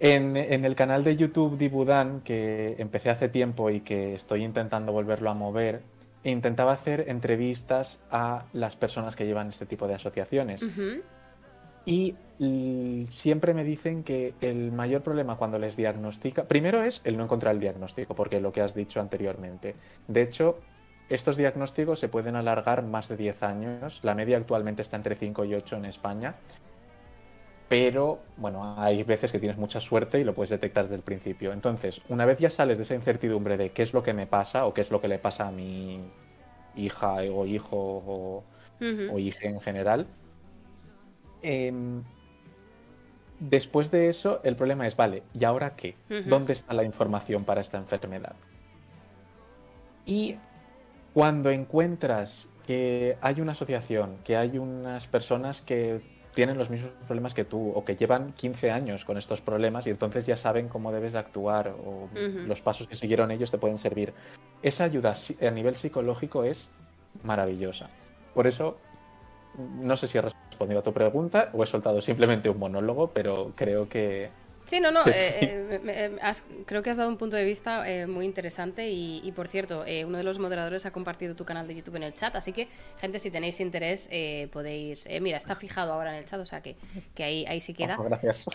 en, 0.00 0.36
en, 0.36 0.64
el 0.64 0.74
canal 0.74 1.04
de 1.04 1.16
YouTube 1.16 1.56
Dibudan, 1.56 2.22
que 2.22 2.74
empecé 2.78 3.10
hace 3.10 3.28
tiempo 3.28 3.70
y 3.70 3.80
que 3.80 4.14
estoy 4.14 4.42
intentando 4.42 4.92
volverlo 4.92 5.30
a 5.30 5.34
mover, 5.34 5.82
intentaba 6.24 6.72
hacer 6.72 7.04
entrevistas 7.08 8.00
a 8.10 8.46
las 8.52 8.76
personas 8.76 9.16
que 9.16 9.26
llevan 9.26 9.48
este 9.48 9.66
tipo 9.66 9.86
de 9.86 9.94
asociaciones. 9.94 10.64
Y 11.84 12.14
siempre 13.10 13.54
me 13.54 13.64
dicen 13.64 14.04
que 14.04 14.34
el 14.40 14.72
mayor 14.72 15.02
problema 15.02 15.36
cuando 15.36 15.58
les 15.58 15.76
diagnostica, 15.76 16.44
primero 16.44 16.82
es 16.82 17.00
el 17.04 17.16
no 17.16 17.24
encontrar 17.24 17.54
el 17.54 17.60
diagnóstico, 17.60 18.14
porque 18.14 18.40
lo 18.40 18.52
que 18.52 18.60
has 18.60 18.74
dicho 18.74 19.00
anteriormente. 19.00 19.74
De 20.06 20.22
hecho, 20.22 20.58
estos 21.14 21.36
diagnósticos 21.36 21.98
se 21.98 22.08
pueden 22.08 22.36
alargar 22.36 22.82
más 22.82 23.08
de 23.08 23.16
10 23.16 23.42
años. 23.42 24.00
La 24.02 24.14
media 24.14 24.36
actualmente 24.36 24.82
está 24.82 24.96
entre 24.96 25.14
5 25.14 25.44
y 25.44 25.54
8 25.54 25.76
en 25.76 25.84
España. 25.84 26.34
Pero, 27.68 28.20
bueno, 28.36 28.74
hay 28.76 29.02
veces 29.02 29.32
que 29.32 29.38
tienes 29.38 29.56
mucha 29.56 29.80
suerte 29.80 30.20
y 30.20 30.24
lo 30.24 30.34
puedes 30.34 30.50
detectar 30.50 30.84
desde 30.84 30.96
el 30.96 31.02
principio. 31.02 31.52
Entonces, 31.52 32.02
una 32.08 32.26
vez 32.26 32.38
ya 32.38 32.50
sales 32.50 32.76
de 32.76 32.82
esa 32.82 32.94
incertidumbre 32.94 33.56
de 33.56 33.70
qué 33.70 33.82
es 33.82 33.94
lo 33.94 34.02
que 34.02 34.12
me 34.12 34.26
pasa 34.26 34.66
o 34.66 34.74
qué 34.74 34.82
es 34.82 34.90
lo 34.90 35.00
que 35.00 35.08
le 35.08 35.18
pasa 35.18 35.48
a 35.48 35.52
mi 35.52 36.00
hija 36.76 37.14
o 37.32 37.46
hijo 37.46 37.76
o, 37.76 38.44
o 39.10 39.18
hija 39.18 39.48
en 39.48 39.60
general, 39.60 40.06
Em, 41.42 42.04
después 43.40 43.90
de 43.90 44.08
eso, 44.08 44.40
el 44.44 44.56
problema 44.56 44.86
es, 44.86 44.96
vale, 44.96 45.24
¿y 45.34 45.44
ahora 45.44 45.74
qué? 45.76 45.96
¿Dónde 46.26 46.52
está 46.52 46.72
la 46.72 46.84
información 46.84 47.44
para 47.44 47.60
esta 47.60 47.78
enfermedad? 47.78 48.36
Y 50.06 50.36
cuando 51.14 51.50
encuentras 51.50 52.48
que 52.66 53.16
hay 53.20 53.40
una 53.40 53.52
asociación, 53.52 54.16
que 54.24 54.36
hay 54.36 54.58
unas 54.58 55.06
personas 55.06 55.62
que 55.62 56.00
tienen 56.34 56.56
los 56.56 56.70
mismos 56.70 56.92
problemas 57.06 57.34
que 57.34 57.44
tú 57.44 57.72
o 57.74 57.84
que 57.84 57.94
llevan 57.94 58.32
15 58.32 58.70
años 58.70 59.04
con 59.04 59.18
estos 59.18 59.40
problemas 59.40 59.86
y 59.86 59.90
entonces 59.90 60.24
ya 60.26 60.36
saben 60.36 60.68
cómo 60.68 60.90
debes 60.92 61.14
actuar 61.14 61.74
o 61.84 62.08
los 62.46 62.62
pasos 62.62 62.88
que 62.88 62.94
siguieron 62.94 63.30
ellos 63.30 63.50
te 63.50 63.58
pueden 63.58 63.78
servir. 63.78 64.14
Esa 64.62 64.84
ayuda 64.84 65.14
a 65.40 65.50
nivel 65.50 65.74
psicológico 65.74 66.44
es 66.44 66.70
maravillosa. 67.22 67.90
Por 68.34 68.46
eso, 68.46 68.78
no 69.80 69.96
sé 69.96 70.08
si 70.08 70.16
he 70.16 70.22
respondido 70.22 70.80
a 70.80 70.82
tu 70.82 70.92
pregunta 70.92 71.50
o 71.52 71.62
he 71.62 71.66
soltado 71.66 72.00
simplemente 72.00 72.48
un 72.48 72.58
monólogo, 72.58 73.10
pero 73.10 73.52
creo 73.54 73.88
que... 73.88 74.30
Sí, 74.64 74.80
no, 74.80 74.90
no, 74.90 75.00
eh, 75.06 75.12
eh, 75.40 75.80
eh, 75.86 76.32
creo 76.66 76.82
que 76.82 76.90
has 76.90 76.96
dado 76.96 77.08
un 77.08 77.16
punto 77.16 77.36
de 77.36 77.44
vista 77.44 77.84
muy 78.06 78.24
interesante 78.24 78.90
y, 78.90 79.32
por 79.34 79.48
cierto, 79.48 79.84
uno 80.06 80.18
de 80.18 80.24
los 80.24 80.38
moderadores 80.38 80.86
ha 80.86 80.92
compartido 80.92 81.34
tu 81.34 81.44
canal 81.44 81.66
de 81.66 81.74
YouTube 81.74 81.96
en 81.96 82.04
el 82.04 82.14
chat, 82.14 82.34
así 82.36 82.52
que 82.52 82.68
gente, 83.00 83.18
si 83.18 83.30
tenéis 83.30 83.60
interés 83.60 84.08
podéis... 84.50 85.08
mira, 85.20 85.38
está 85.38 85.56
fijado 85.56 85.92
ahora 85.92 86.12
en 86.12 86.18
el 86.18 86.24
chat, 86.24 86.40
o 86.40 86.46
sea 86.46 86.62
que, 86.62 86.76
que 87.14 87.24
ahí, 87.24 87.44
ahí 87.48 87.60
sí 87.60 87.74
queda. 87.74 87.96
gracias. 87.96 88.46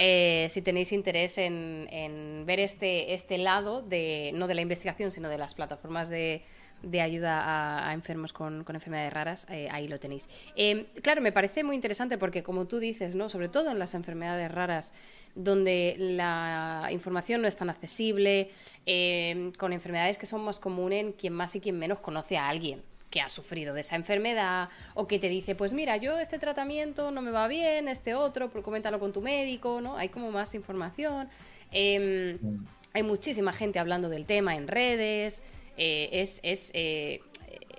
si 0.52 0.62
tenéis 0.62 0.92
interés 0.92 1.38
en, 1.38 1.88
en, 1.92 2.46
ver 2.46 2.60
este, 2.60 3.14
este 3.14 3.38
lado, 3.38 3.82
de 3.82 4.32
no 4.34 4.48
de 4.48 4.56
la 4.56 4.62
investigación, 4.62 5.12
sino 5.12 5.30
de 5.30 5.38
las 5.38 5.54
plataformas 5.54 6.10
de 6.10 6.44
de 6.84 7.02
ayuda 7.02 7.90
a, 7.90 7.94
enfermos 7.94 8.34
con, 8.34 8.66
enfermedades 8.68 9.12
raras, 9.12 9.48
eh, 9.50 9.68
ahí 9.72 9.88
lo 9.88 10.00
tenéis. 10.00 10.28
Em, 10.56 10.86
claro, 11.02 11.22
me 11.22 11.32
parece 11.32 11.64
muy 11.64 11.76
interesante 11.76 12.18
porque, 12.18 12.44
como 12.44 12.68
tú 12.68 12.80
dices, 12.80 13.16
¿no? 13.16 13.30
sobre 13.30 13.50
todo 13.50 13.72
en 13.72 13.80
las 13.80 13.94
enfermedades 13.94 14.52
raras, 14.52 14.94
donde 15.36 15.96
la 15.98 16.88
información 16.92 17.42
no 17.42 17.48
es 17.48 17.56
tan 17.56 17.70
accesible, 17.70 18.52
em, 18.86 19.52
con 19.54 19.74
enfermedades 19.74 20.18
que 20.18 20.26
son 20.26 20.44
más 20.44 20.60
comunes, 20.60 21.16
quien 21.18 21.34
más 21.34 21.56
y 21.56 21.60
quien 21.60 21.78
menos 21.78 22.00
conoce 22.00 22.38
a 22.38 22.48
alguien 22.48 22.82
que 23.10 23.22
ha 23.22 23.30
sufrido 23.30 23.74
de 23.74 23.82
esa 23.82 23.96
enfermedad 23.96 24.70
o 24.94 25.08
que 25.08 25.18
te 25.18 25.30
dice, 25.30 25.56
pues 25.56 25.74
mira, 25.74 25.98
yo 25.98 26.20
este 26.20 26.40
tratamiento 26.40 27.12
no 27.12 27.22
me 27.22 27.32
va 27.32 27.48
bien, 27.48 27.88
este 27.88 28.16
otro, 28.16 28.50
pues 28.50 28.64
coméntalo 28.64 29.00
con 29.00 29.14
tu 29.14 29.22
médico, 29.22 29.80
¿no? 29.82 29.96
Hay 29.96 30.10
como 30.10 30.30
más 30.32 30.54
información. 30.56 31.30
Em, 31.72 32.38
mm. 32.42 32.68
hay 32.94 33.04
muchísima 33.04 33.54
gente 33.54 33.80
hablando 33.80 34.10
del 34.10 34.26
tema 34.26 34.56
en 34.56 34.68
redes. 34.68 35.42
Eh, 35.78 36.10
es, 36.12 36.40
eh, 36.44 37.22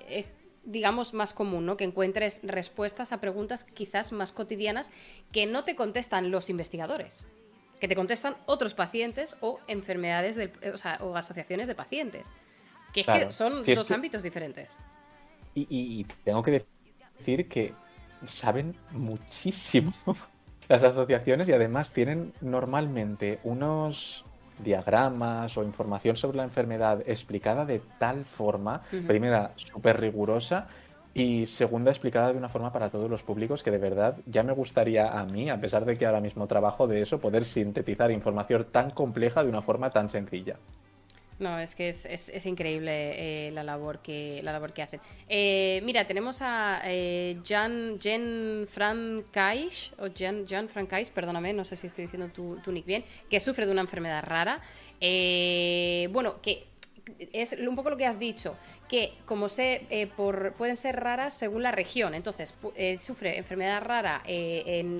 es, 0.08 0.26
digamos, 0.64 1.14
más 1.14 1.32
común, 1.32 1.66
¿no? 1.66 1.76
Que 1.76 1.84
encuentres 1.84 2.40
respuestas 2.44 3.12
a 3.12 3.20
preguntas 3.20 3.64
quizás 3.64 4.12
más 4.12 4.32
cotidianas 4.32 4.90
que 5.32 5.46
no 5.46 5.64
te 5.64 5.74
contestan 5.74 6.30
los 6.30 6.50
investigadores, 6.50 7.26
que 7.80 7.88
te 7.88 7.96
contestan 7.96 8.36
otros 8.46 8.74
pacientes 8.74 9.36
o 9.40 9.58
enfermedades 9.66 10.36
o, 11.00 11.16
asociaciones 11.16 11.66
de 11.66 11.74
pacientes. 11.74 12.28
Que, 12.92 13.00
es 13.00 13.06
que 13.06 13.32
son 13.32 13.62
dos 13.62 13.90
ámbitos 13.90 14.22
diferentes. 14.22 14.76
Y, 15.54 16.04
tengo 16.24 16.42
que 16.42 16.64
decir 17.18 17.48
que 17.48 17.74
saben 18.24 18.76
muchísimo 18.92 19.92
las 20.68 20.84
asociaciones 20.84 21.48
y 21.48 21.52
además 21.52 21.92
tienen 21.92 22.32
normalmente 22.40 23.40
unos 23.42 24.24
diagramas 24.58 25.56
o 25.56 25.62
información 25.62 26.16
sobre 26.16 26.38
la 26.38 26.44
enfermedad 26.44 27.02
explicada 27.06 27.64
de 27.64 27.80
tal 27.98 28.24
forma, 28.24 28.82
primera, 29.06 29.52
súper 29.56 30.00
rigurosa 30.00 30.66
y 31.14 31.46
segunda, 31.46 31.90
explicada 31.90 32.32
de 32.32 32.38
una 32.38 32.48
forma 32.48 32.72
para 32.72 32.90
todos 32.90 33.10
los 33.10 33.22
públicos 33.22 33.62
que 33.62 33.70
de 33.70 33.78
verdad 33.78 34.18
ya 34.26 34.42
me 34.42 34.52
gustaría 34.52 35.18
a 35.18 35.24
mí, 35.24 35.50
a 35.50 35.60
pesar 35.60 35.84
de 35.84 35.98
que 35.98 36.06
ahora 36.06 36.20
mismo 36.20 36.46
trabajo 36.46 36.86
de 36.86 37.02
eso, 37.02 37.18
poder 37.18 37.44
sintetizar 37.44 38.10
información 38.10 38.66
tan 38.70 38.90
compleja 38.90 39.42
de 39.42 39.48
una 39.48 39.62
forma 39.62 39.90
tan 39.90 40.10
sencilla. 40.10 40.56
No, 41.38 41.58
es 41.58 41.76
que 41.76 41.88
es, 41.88 42.46
increíble 42.46 43.46
eh, 43.46 43.50
la, 43.52 43.62
labor 43.62 44.00
que, 44.00 44.40
la 44.42 44.52
labor 44.52 44.72
que 44.72 44.82
hacen. 44.82 45.00
Eh, 45.28 45.80
mira, 45.84 46.04
tenemos 46.04 46.42
a 46.42 46.80
eh, 46.84 47.38
Jan, 47.46 47.98
Jen 48.00 48.66
o 48.66 50.08
Jan, 50.16 50.46
Jan 50.46 50.68
perdóname, 51.14 51.52
no 51.52 51.64
sé 51.64 51.76
si 51.76 51.86
estoy 51.86 52.04
diciendo 52.04 52.28
tu, 52.28 52.56
tu 52.56 52.72
nick 52.72 52.86
bien, 52.86 53.04
que 53.30 53.38
sufre 53.38 53.66
de 53.66 53.72
una 53.72 53.82
enfermedad 53.82 54.24
rara. 54.24 54.60
bueno, 56.10 56.42
que 56.42 56.66
es 57.32 57.52
un 57.52 57.74
poco 57.74 57.88
lo 57.88 57.96
que 57.96 58.04
has 58.04 58.18
dicho, 58.18 58.54
que 58.88 59.14
como 59.24 59.48
sé, 59.48 60.10
por, 60.16 60.54
pueden 60.54 60.76
ser 60.76 60.96
raras 60.96 61.32
según 61.32 61.62
la 61.62 61.70
región. 61.70 62.14
Entonces, 62.14 62.54
sufre 63.00 63.38
enfermedad 63.38 63.80
rara 63.80 64.22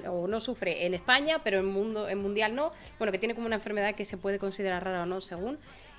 o 0.09 0.29
no 0.29 0.41
sufre 0.41 0.87
en 0.87 0.95
España, 0.95 1.41
pero 1.43 1.59
en 1.59 1.67
mundo 1.67 2.09
en 2.09 2.19
mundial 2.19 2.55
no. 2.55 2.71
Bueno, 2.99 3.11
que 3.13 3.19
tiene 3.19 3.35
como 3.35 3.47
una 3.47 3.57
enfermedad 3.57 3.95
que 3.97 4.05
se 4.05 4.17
puede 4.17 4.39
considerar 4.39 4.85
rara 4.85 5.03
o 5.03 5.07
no 5.07 5.21
según 5.21 5.59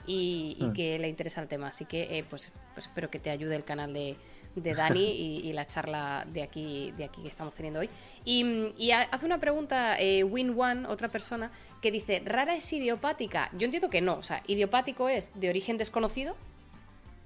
y, 0.09 0.71
que 0.73 0.97
le 0.97 1.07
interesa 1.07 1.41
el 1.41 1.47
tema. 1.47 1.67
Así 1.67 1.85
que 1.85 2.17
eh, 2.17 2.25
pues, 2.27 2.51
pues, 2.73 2.87
espero 2.87 3.09
que 3.09 3.19
te 3.19 3.29
ayude 3.29 3.55
el 3.55 3.63
canal 3.63 3.93
de, 3.93 4.17
de 4.55 4.73
Dani 4.73 5.03
y, 5.43 5.53
la 5.53 5.67
charla 5.67 6.25
de 6.31 6.41
aquí, 6.41 6.93
de 6.97 7.05
aquí 7.05 7.21
que 7.21 7.27
estamos 7.27 7.55
teniendo 7.55 7.79
hoy. 7.79 7.89
Y, 8.25 8.91
hace 8.91 9.25
una 9.25 9.39
pregunta 9.39 9.99
eh, 9.99 10.23
Win 10.23 10.59
One, 10.59 10.87
otra 10.87 11.09
persona, 11.09 11.51
que 11.81 11.91
dice, 11.91 12.21
¿rara 12.25 12.55
es 12.55 12.71
idiopática? 12.73 13.49
Yo 13.57 13.65
entiendo 13.65 13.89
que 13.89 14.01
no, 14.01 14.15
o 14.15 14.23
sea, 14.23 14.41
idiopático 14.47 15.09
es 15.09 15.31
de 15.39 15.49
origen 15.49 15.77
desconocido. 15.77 16.35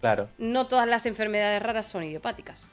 Claro. 0.02 0.28
No 0.38 0.68
todas 0.68 0.88
las 0.88 1.06
enfermedades 1.06 1.64
raras 1.64 1.88
son 1.88 2.04
idiopáticas. 2.04 2.70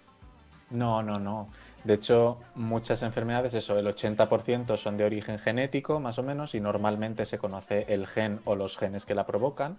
No, 0.70 1.02
no, 1.02 1.18
no. 1.18 1.48
De 1.84 1.94
hecho, 1.94 2.38
muchas 2.54 3.02
enfermedades, 3.02 3.54
eso, 3.54 3.78
el 3.78 3.86
80% 3.86 4.76
son 4.76 4.96
de 4.96 5.04
origen 5.04 5.38
genético, 5.38 5.98
más 5.98 6.18
o 6.18 6.22
menos, 6.22 6.54
y 6.54 6.60
normalmente 6.60 7.24
se 7.24 7.38
conoce 7.38 7.86
el 7.88 8.06
gen 8.06 8.40
o 8.44 8.54
los 8.54 8.76
genes 8.76 9.06
que 9.06 9.14
la 9.14 9.26
provocan. 9.26 9.78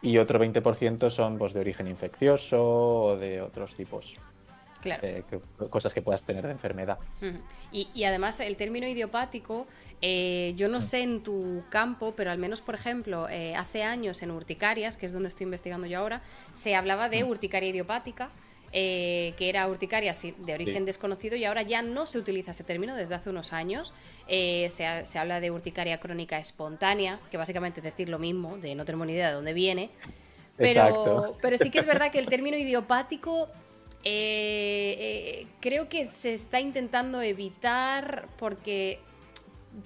Y 0.00 0.18
otro 0.18 0.40
20% 0.40 1.10
son 1.10 1.38
pues, 1.38 1.52
de 1.52 1.60
origen 1.60 1.86
infeccioso 1.86 2.60
o 3.04 3.16
de 3.16 3.40
otros 3.40 3.76
tipos. 3.76 4.16
Claro. 4.80 5.06
cosas 5.70 5.94
que 5.94 6.02
puedas 6.02 6.24
tener 6.24 6.44
de 6.44 6.50
enfermedad. 6.50 6.98
y, 7.70 8.02
además, 8.02 8.40
el 8.40 8.56
término 8.56 8.88
idiopático, 8.88 9.68
eh, 10.00 10.54
yo 10.56 10.66
no 10.66 10.78
mm. 10.78 10.82
sé 10.82 11.02
en 11.02 11.22
tu 11.22 11.62
campo, 11.68 12.14
pero 12.16 12.32
al 12.32 12.38
menos, 12.38 12.60
por 12.62 12.74
ejemplo, 12.74 13.28
eh, 13.28 13.54
hace 13.54 13.84
años 13.84 14.22
en 14.22 14.32
urticarias, 14.32 14.96
que 14.96 15.06
es 15.06 15.12
donde 15.12 15.28
estoy 15.28 15.44
investigando 15.44 15.86
yo 15.86 16.00
ahora, 16.00 16.20
se 16.52 16.74
hablaba 16.74 17.08
de 17.08 17.22
mm. 17.22 17.28
urticaria 17.28 17.68
idiopática 17.68 18.30
eh, 18.74 19.34
que 19.36 19.50
era 19.50 19.68
urticaria 19.68 20.14
de 20.38 20.54
origen 20.54 20.86
desconocido 20.86 21.36
y 21.36 21.44
ahora 21.44 21.60
ya 21.60 21.82
no 21.82 22.06
se 22.06 22.18
utiliza 22.18 22.52
ese 22.52 22.64
término 22.64 22.96
desde 22.96 23.14
hace 23.14 23.28
unos 23.28 23.52
años. 23.52 23.92
Eh, 24.28 24.68
se, 24.70 25.18
habla 25.18 25.40
de 25.40 25.50
urticaria 25.50 26.00
crónica 26.00 26.38
espontánea, 26.38 27.20
que 27.30 27.36
básicamente 27.36 27.80
es 27.80 27.84
decir 27.84 28.08
lo 28.08 28.18
mismo, 28.18 28.56
de 28.56 28.74
no 28.74 28.86
tenemos 28.86 29.06
ni 29.06 29.12
idea 29.12 29.28
de 29.28 29.34
dónde 29.34 29.52
viene. 29.52 29.90
Pero, 30.56 31.36
pero 31.42 31.58
sí 31.58 31.70
que 31.70 31.80
es 31.80 31.86
verdad 31.86 32.10
que 32.10 32.18
el 32.18 32.26
término 32.30 32.56
idiopático 32.56 33.50
eh, 34.04 35.46
creo 35.60 35.90
que 35.90 36.06
se 36.06 36.32
está 36.32 36.58
intentando 36.58 37.20
evitar 37.20 38.26
porque 38.38 39.00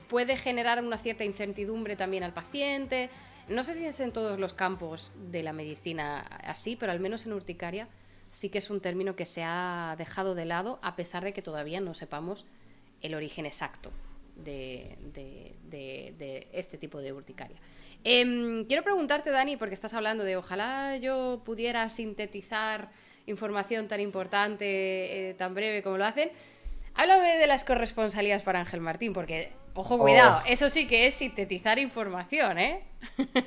puede 0.09 0.37
generar 0.37 0.83
una 0.83 0.99
cierta 0.99 1.25
incertidumbre 1.25 1.97
también 1.97 2.23
al 2.23 2.33
paciente. 2.33 3.11
No 3.49 3.65
sé 3.65 3.75
si 3.75 3.85
es 3.85 3.99
en 3.99 4.13
todos 4.13 4.39
los 4.39 4.55
campos 4.55 5.11
de 5.31 5.43
la 5.43 5.53
medicina 5.53 6.21
así, 6.21 6.77
pero 6.77 6.93
al 6.93 7.01
menos 7.01 7.27
en 7.27 7.33
urticaria 7.33 7.89
sí 8.31 8.49
que 8.49 8.59
es 8.59 8.71
un 8.71 8.81
término 8.81 9.17
que 9.17 9.27
se 9.27 9.43
ha 9.45 9.95
dejado 9.99 10.35
de 10.35 10.45
lado 10.45 10.79
a 10.83 10.97
pesar 10.97 11.25
de 11.25 11.33
que 11.33 11.43
todavía 11.43 11.81
no 11.81 11.95
sepamos 11.95 12.47
el 13.03 13.15
origen 13.15 13.47
exacto 13.47 13.93
de, 14.37 14.97
este 16.53 16.79
tipo 16.79 17.01
de 17.01 17.13
urticaria. 17.13 17.57
Em, 18.05 18.65
quiero 18.67 18.83
preguntarte, 18.83 19.31
Dani, 19.31 19.57
porque 19.57 19.75
estás 19.75 19.95
hablando 19.95 20.25
de 20.25 20.37
ojalá 20.37 20.97
yo 20.97 21.43
pudiera 21.45 21.89
sintetizar 21.89 22.91
información 23.27 23.89
tan 23.89 24.01
importante, 24.01 25.31
eh, 25.31 25.35
tan 25.35 25.55
breve 25.55 25.83
como 25.83 25.99
lo 25.99 26.05
hacen. 26.05 26.31
Háblame 26.95 27.37
de 27.37 27.47
las 27.47 27.65
corresponsalías 27.65 28.43
para 28.43 28.61
Ángel 28.61 28.81
Martín, 28.81 29.13
porque, 29.13 29.51
ojo, 29.75 29.97
oh. 29.97 29.99
cuidado, 29.99 30.43
eso 30.47 30.71
sí 30.71 30.87
que 30.87 31.07
es 31.07 31.15
sintetizar 31.15 31.79
información, 31.79 32.59
¿eh? 32.59 32.85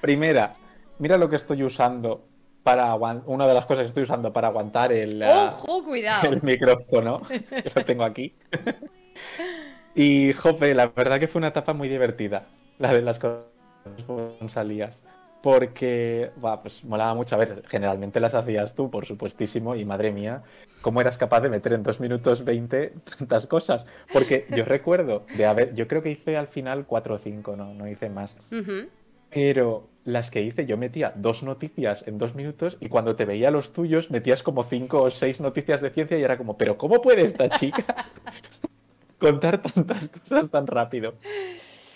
Primera, 0.00 0.54
mira 0.98 1.16
lo 1.16 1.28
que 1.28 1.36
estoy 1.36 1.62
usando 1.62 2.24
para 2.62 2.94
una 2.94 3.46
de 3.46 3.54
las 3.54 3.66
cosas 3.66 3.82
que 3.82 3.88
estoy 3.88 4.02
usando 4.04 4.32
para 4.32 4.48
aguantar 4.48 4.92
el, 4.92 5.22
¡Ojo, 5.22 5.84
cuidado! 5.84 6.28
el 6.30 6.42
micrófono, 6.42 7.20
que 7.28 7.72
lo 7.74 7.84
tengo 7.84 8.04
aquí. 8.04 8.34
y, 9.94 10.32
jope, 10.32 10.74
la 10.74 10.88
verdad 10.88 11.18
que 11.18 11.28
fue 11.28 11.40
una 11.40 11.48
etapa 11.48 11.72
muy 11.72 11.88
divertida, 11.88 12.46
la 12.78 12.92
de 12.92 13.02
las 13.02 13.20
salías. 14.48 15.02
Porque, 15.42 16.30
va, 16.42 16.62
pues 16.62 16.84
molaba 16.84 17.14
mucho. 17.14 17.34
A 17.34 17.38
ver, 17.38 17.64
generalmente 17.66 18.20
las 18.20 18.32
hacías 18.32 18.76
tú, 18.76 18.92
por 18.92 19.06
supuestísimo, 19.06 19.74
y 19.74 19.84
madre 19.84 20.12
mía, 20.12 20.44
¿cómo 20.82 21.00
eras 21.00 21.18
capaz 21.18 21.40
de 21.40 21.48
meter 21.48 21.72
en 21.72 21.82
2 21.82 21.98
minutos 21.98 22.44
20 22.44 22.94
tantas 23.18 23.48
cosas? 23.48 23.84
Porque 24.12 24.46
yo 24.54 24.64
recuerdo 24.64 25.24
de 25.36 25.46
haber, 25.46 25.74
yo 25.74 25.88
creo 25.88 26.00
que 26.00 26.10
hice 26.10 26.36
al 26.36 26.46
final 26.46 26.86
4 26.86 27.14
o 27.16 27.18
5, 27.18 27.56
no, 27.56 27.74
no 27.74 27.88
hice 27.88 28.08
más. 28.08 28.36
Pero 29.30 29.88
las 30.04 30.30
que 30.30 30.42
hice, 30.42 30.66
yo 30.66 30.76
metía 30.76 31.12
dos 31.14 31.42
noticias 31.42 32.04
en 32.06 32.18
dos 32.18 32.34
minutos 32.34 32.76
y 32.80 32.88
cuando 32.88 33.14
te 33.14 33.24
veía 33.24 33.50
los 33.50 33.72
tuyos 33.72 34.10
metías 34.10 34.42
como 34.42 34.64
cinco 34.64 35.02
o 35.02 35.10
seis 35.10 35.40
noticias 35.40 35.80
de 35.80 35.90
ciencia 35.90 36.18
y 36.18 36.22
era 36.22 36.36
como, 36.36 36.56
pero 36.56 36.76
¿cómo 36.76 37.00
puede 37.00 37.22
esta 37.22 37.48
chica 37.48 38.10
contar 39.18 39.62
tantas 39.62 40.08
cosas 40.08 40.50
tan 40.50 40.66
rápido? 40.66 41.14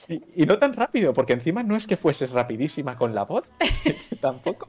Y, 0.09 0.47
no 0.47 0.61
tan 0.61 0.73
rápido, 0.73 1.13
porque 1.15 1.33
encima 1.33 1.65
no 1.65 1.75
es 1.75 1.89
que 1.89 1.97
fueses 1.97 2.31
rapidísima 2.31 2.97
con 2.97 3.13
la 3.13 3.25
voz, 3.25 3.51
tampoco. 4.21 4.69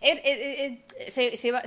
Er, 0.00 0.20
er, 0.24 0.38
er, 0.58 0.78
se, 1.08 1.46
iba, 1.46 1.62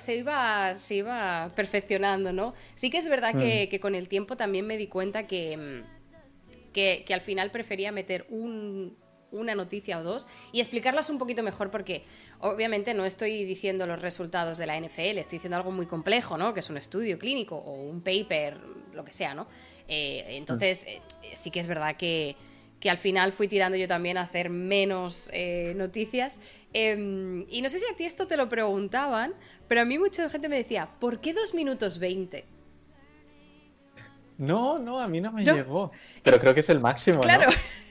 se, 0.76 0.95
iba, 0.95 1.50
perfeccionando, 1.56 2.34
¿no? 2.34 2.54
Sí 2.76 2.89
que 2.89 2.97
es 2.97 3.08
verdad 3.08 3.38
que, 3.38 3.70
mm. 3.72 3.80
con 3.80 3.95
el 3.95 4.10
tiempo 4.10 4.36
también 4.36 4.68
me 4.68 4.76
di 4.76 4.88
cuenta 4.88 5.28
que, 5.28 5.82
que 6.74 7.14
al 7.14 7.22
final 7.22 7.52
prefería 7.52 7.93
meter 7.93 8.26
un, 8.30 8.97
una 9.32 9.56
noticia 9.56 10.00
o 10.00 10.04
dos 10.04 10.28
y 10.52 10.62
explicarlas 10.62 11.10
un 11.10 11.18
poquito 11.18 11.44
mejor 11.44 11.72
porque 11.72 12.04
obviamente 12.40 12.94
no 12.94 13.06
estoy 13.06 13.44
diciendo 13.44 13.88
los 13.88 14.02
resultados 14.02 14.58
de 14.58 14.66
la 14.66 14.80
NFL, 14.80 15.18
estoy 15.18 15.38
diciendo 15.38 15.58
algo 15.58 15.72
muy 15.72 15.86
complejo, 15.86 16.38
¿no? 16.38 16.54
Que 16.54 16.62
es 16.62 16.70
un 16.70 16.78
estudio 16.78 17.20
clínico 17.20 17.56
o 17.56 17.74
un 17.74 18.02
paper, 18.02 18.58
lo 18.94 19.04
que 19.04 19.14
sea, 19.14 19.34
¿no? 19.34 19.48
Eh, 19.88 20.38
entonces, 20.38 20.86
eh, 20.86 21.02
sí 21.36 21.52
que 21.52 21.60
es 21.60 21.68
verdad 21.68 21.96
que, 21.98 22.36
al 22.90 22.98
final 22.98 23.34
fui 23.34 23.48
tirando 23.48 23.78
yo 23.78 23.88
también 23.88 24.18
a 24.18 24.22
hacer 24.22 24.50
menos 24.50 25.30
eh, 25.34 25.74
noticias. 25.76 26.40
Em, 26.72 27.46
y 27.50 27.62
no 27.62 27.70
sé 27.70 27.80
si 27.80 27.86
a 27.92 27.96
ti 27.96 28.06
esto 28.06 28.26
te 28.26 28.38
lo 28.38 28.48
preguntaban, 28.48 29.34
pero 29.68 29.82
a 29.82 29.86
mí 29.86 29.98
mucha 29.98 30.30
gente 30.30 30.48
me 30.48 30.56
decía, 30.56 30.90
¿por 31.00 31.20
qué 31.20 31.34
dos 31.34 31.54
minutos 31.54 32.00
20? 32.00 32.46
No, 34.38 34.80
no, 34.80 35.02
a 35.02 35.08
mí 35.10 35.20
no 35.20 35.34
me 35.34 35.44
llegó. 35.44 35.92
Pero 36.24 36.40
creo 36.40 36.54
que 36.54 36.62
es 36.62 36.70
el 36.70 36.80
máximo. 36.80 37.20
Claro. 37.20 37.50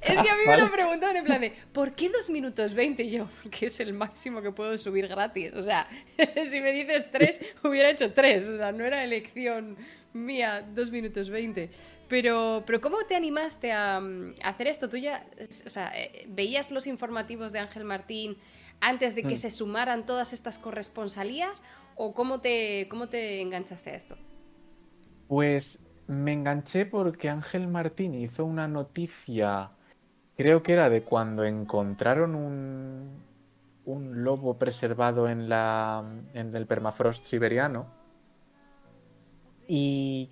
Es 0.00 0.20
que 0.20 0.30
a 0.30 0.36
mí 0.36 0.42
me 0.46 0.56
lo 0.56 0.70
preguntaban 0.70 1.16
en 1.16 1.24
plan 1.24 1.40
de, 1.40 1.52
¿por 1.72 1.94
qué 1.94 2.08
2 2.08 2.30
minutos 2.30 2.74
20? 2.74 3.02
Y 3.02 3.10
yo, 3.10 3.28
porque 3.42 3.66
es 3.66 3.80
el 3.80 3.92
máximo 3.92 4.42
que 4.42 4.52
puedo 4.52 4.76
subir 4.78 5.08
gratis. 5.08 5.52
O 5.54 5.62
sea, 5.62 5.88
si 6.50 6.60
me 6.60 6.72
dices 6.72 7.10
3, 7.10 7.40
hubiera 7.64 7.90
hecho 7.90 8.12
3. 8.12 8.48
O 8.48 8.56
sea, 8.58 8.72
no 8.72 8.84
era 8.84 9.04
elección 9.04 9.76
mía 10.12 10.66
2 10.74 10.90
minutos 10.90 11.30
20. 11.30 11.70
Pero, 12.08 12.62
pero 12.66 12.80
¿cómo 12.80 12.98
te 13.06 13.14
animaste 13.14 13.72
a, 13.72 14.00
hacer 14.42 14.66
esto? 14.66 14.88
¿Tú 14.88 14.96
ya, 14.96 15.26
o 15.66 15.70
sea, 15.70 15.92
eh, 15.94 16.26
veías 16.28 16.70
los 16.70 16.86
informativos 16.86 17.52
de 17.52 17.58
Ángel 17.58 17.84
Martín 17.84 18.38
antes 18.80 19.14
de 19.14 19.22
que 19.24 19.34
mm. 19.34 19.38
se 19.38 19.50
sumaran 19.50 20.06
todas 20.06 20.32
estas 20.32 20.58
corresponsalías? 20.58 21.62
¿O 21.96 22.14
cómo 22.14 22.40
te, 22.40 22.86
cómo 22.88 23.08
te 23.08 23.40
enganchaste 23.40 23.90
a 23.90 23.94
esto? 23.94 24.16
Pues 25.26 25.80
me 26.08 26.32
enganché 26.32 26.86
porque 26.86 27.28
Ángel 27.28 27.68
Martín 27.68 28.14
hizo 28.14 28.44
una 28.44 28.66
noticia, 28.66 29.70
creo 30.36 30.62
que 30.62 30.72
era 30.72 30.88
de 30.88 31.02
cuando 31.02 31.44
encontraron 31.44 32.34
un, 32.34 33.22
un 33.84 34.24
lobo 34.24 34.58
preservado 34.58 35.28
en, 35.28 35.48
la, 35.48 36.02
en 36.32 36.54
el 36.56 36.66
permafrost 36.66 37.24
siberiano. 37.24 37.86
Y 39.66 40.30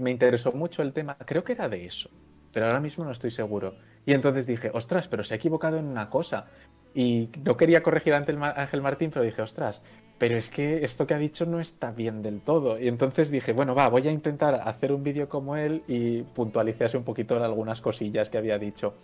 me 0.00 0.10
interesó 0.10 0.52
mucho 0.52 0.82
el 0.82 0.92
tema, 0.92 1.16
creo 1.18 1.44
que 1.44 1.52
era 1.52 1.68
de 1.68 1.84
eso, 1.84 2.10
pero 2.52 2.66
ahora 2.66 2.80
mismo 2.80 3.04
no 3.04 3.12
estoy 3.12 3.30
seguro. 3.30 3.76
Y 4.04 4.12
entonces 4.12 4.46
dije, 4.46 4.70
ostras, 4.74 5.06
pero 5.08 5.22
se 5.22 5.34
ha 5.34 5.36
equivocado 5.36 5.78
en 5.78 5.86
una 5.86 6.10
cosa. 6.10 6.46
Y 6.94 7.30
no 7.44 7.56
quería 7.56 7.82
corregir 7.82 8.14
ante 8.14 8.32
el 8.32 8.42
Ángel 8.42 8.82
Martín, 8.82 9.10
pero 9.10 9.24
dije, 9.24 9.42
ostras, 9.42 9.82
pero 10.18 10.36
es 10.36 10.50
que 10.50 10.84
esto 10.84 11.06
que 11.06 11.14
ha 11.14 11.18
dicho 11.18 11.44
no 11.46 11.60
está 11.60 11.92
bien 11.92 12.22
del 12.22 12.40
todo. 12.40 12.78
Y 12.78 12.88
entonces 12.88 13.30
dije, 13.30 13.52
bueno, 13.52 13.74
va, 13.74 13.88
voy 13.88 14.08
a 14.08 14.10
intentar 14.10 14.54
hacer 14.54 14.92
un 14.92 15.02
vídeo 15.02 15.28
como 15.28 15.56
él 15.56 15.82
y 15.86 16.22
puntualizarse 16.22 16.96
un 16.96 17.04
poquito 17.04 17.36
en 17.36 17.42
algunas 17.42 17.80
cosillas 17.80 18.30
que 18.30 18.38
había 18.38 18.58
dicho. 18.58 18.94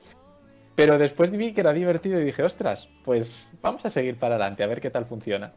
Pero 0.75 0.97
después 0.99 1.31
vi 1.31 1.53
que 1.53 1.61
era 1.61 1.73
divertido 1.73 2.21
y 2.21 2.25
dije, 2.25 2.43
ostras, 2.43 2.89
pues 3.05 3.53
vamos 3.61 3.85
a 3.85 3.91
seguir 3.91 4.19
para 4.19 4.37
adelante, 4.37 4.63
a 4.63 4.67
ver 4.67 4.81
qué 4.81 4.91
tal 4.91 5.05
funciona. 5.05 5.53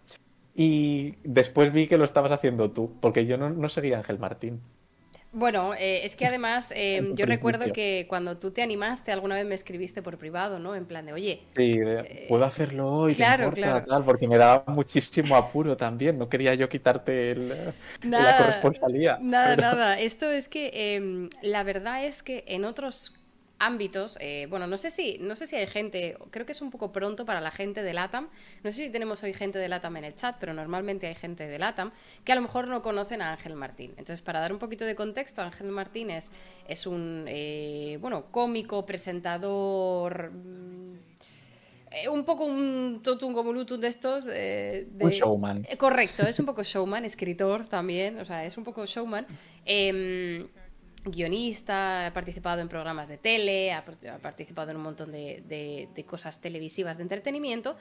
Y 0.54 1.16
después 1.24 1.72
vi 1.72 1.88
que 1.88 1.98
lo 1.98 2.06
estabas 2.06 2.32
haciendo 2.32 2.72
tú, 2.72 2.94
porque 3.00 3.26
yo 3.26 3.38
no, 3.38 3.70
seguía 3.70 3.96
a 3.96 4.00
Ángel 4.00 4.20
Martín. 4.20 4.62
Bueno, 5.36 5.74
eh, 5.74 6.06
es 6.06 6.16
que 6.16 6.26
además 6.26 6.72
eh, 6.74 7.12
yo 7.14 7.26
recuerdo 7.26 7.74
que 7.74 8.06
cuando 8.08 8.38
tú 8.38 8.52
te 8.52 8.62
animaste 8.62 9.12
alguna 9.12 9.36
vez 9.36 9.46
me 9.46 9.54
escribiste 9.54 10.02
por 10.02 10.18
privado, 10.18 10.60
¿no? 10.60 10.76
En 10.76 10.86
plan 10.86 11.06
de, 11.06 11.12
oye. 11.12 11.42
Sí, 11.54 11.74
eh, 11.76 12.26
puedo 12.30 12.46
hacerlo 12.46 12.90
hoy, 12.90 13.16
claro, 13.16 13.52
claro. 13.52 13.86
Tal, 13.86 14.06
porque 14.06 14.30
me 14.30 14.38
daba 14.38 14.64
muchísimo 14.68 15.36
apuro 15.36 15.76
también. 15.76 16.18
No 16.18 16.30
quería 16.30 16.54
yo 16.54 16.70
quitarte 16.70 17.32
el, 17.32 17.54
la 18.04 18.38
corresponsalía. 18.38 19.18
Nada, 19.20 19.58
nada. 19.58 20.00
Esto 20.00 20.32
es 20.32 20.48
que 20.48 20.96
em, 20.96 21.28
la 21.42 21.64
verdad 21.64 22.06
es 22.06 22.24
que 22.24 22.46
en 22.48 22.64
otros 22.64 23.14
ámbitos, 23.60 24.18
eh, 24.22 24.48
bueno, 24.50 24.68
no 24.68 24.78
sé 24.78 24.92
si, 24.92 25.18
no 25.20 25.36
sé 25.36 25.48
si 25.48 25.56
hay 25.56 25.68
gente, 25.68 26.18
creo 26.32 26.46
que 26.46 26.52
es 26.52 26.62
un 26.62 26.72
poco 26.72 26.92
pronto 26.92 27.26
para 27.26 27.42
la 27.42 27.52
gente 27.52 27.84
de 27.84 27.94
LATAM, 27.94 28.30
no 28.64 28.72
sé 28.72 28.86
si 28.86 28.90
tenemos 28.92 29.24
hoy 29.24 29.34
gente 29.34 29.60
de 29.60 29.70
LATAM 29.70 29.98
en 29.98 30.06
el 30.06 30.16
chat, 30.16 30.36
pero 30.40 30.54
normalmente 30.54 31.08
hay 31.08 31.16
gente 31.16 31.48
de 31.48 31.60
LATAM 31.60 31.92
que 32.24 32.32
a 32.32 32.36
lo 32.36 32.42
mejor 32.42 32.68
no 32.68 32.82
conocen 32.82 33.22
a 33.22 33.32
Ángel 33.32 33.56
Martín. 33.56 33.92
Entonces, 33.98 34.22
para 34.22 34.40
dar 34.40 34.52
un 34.52 34.60
poquito 34.60 34.86
de 34.86 34.96
contexto, 34.96 35.42
Ángel 35.42 35.68
Martín 35.68 36.10
es, 36.10 36.32
un, 36.86 37.26
eh, 37.28 37.98
bueno, 38.02 38.26
cómico, 38.32 38.86
presentador... 38.86 40.32
Mm, 40.32 40.86
eh, 41.92 42.10
un 42.10 42.26
poco 42.26 42.44
un 42.44 43.00
totum 43.02 43.34
como 43.34 43.54
de 43.54 43.88
estos. 43.88 44.26
de... 44.26 44.86
Un 45.00 45.12
showman. 45.12 45.64
correcto, 45.78 46.24
es 46.24 46.38
un 46.40 46.46
poco 46.46 46.62
showman, 46.62 47.06
escritor 47.06 47.68
también, 47.68 48.20
o 48.20 48.26
sea, 48.26 48.44
es 48.44 48.58
un 48.58 48.66
poco 48.66 48.86
showman. 48.86 49.26
Em, 49.64 50.46
guionista, 51.06 52.08
ha 52.08 52.14
participado 52.14 52.62
en 52.62 52.68
programas 52.68 53.08
de 53.08 53.18
tele, 53.18 53.74
ha, 53.74 53.86
participado 54.22 54.72
en 54.72 54.78
un 54.78 54.84
montón 54.84 55.12
de, 55.12 56.06
cosas 56.08 56.42
televisivas 56.42 56.98
de 56.98 57.04
entretenimiento 57.04 57.78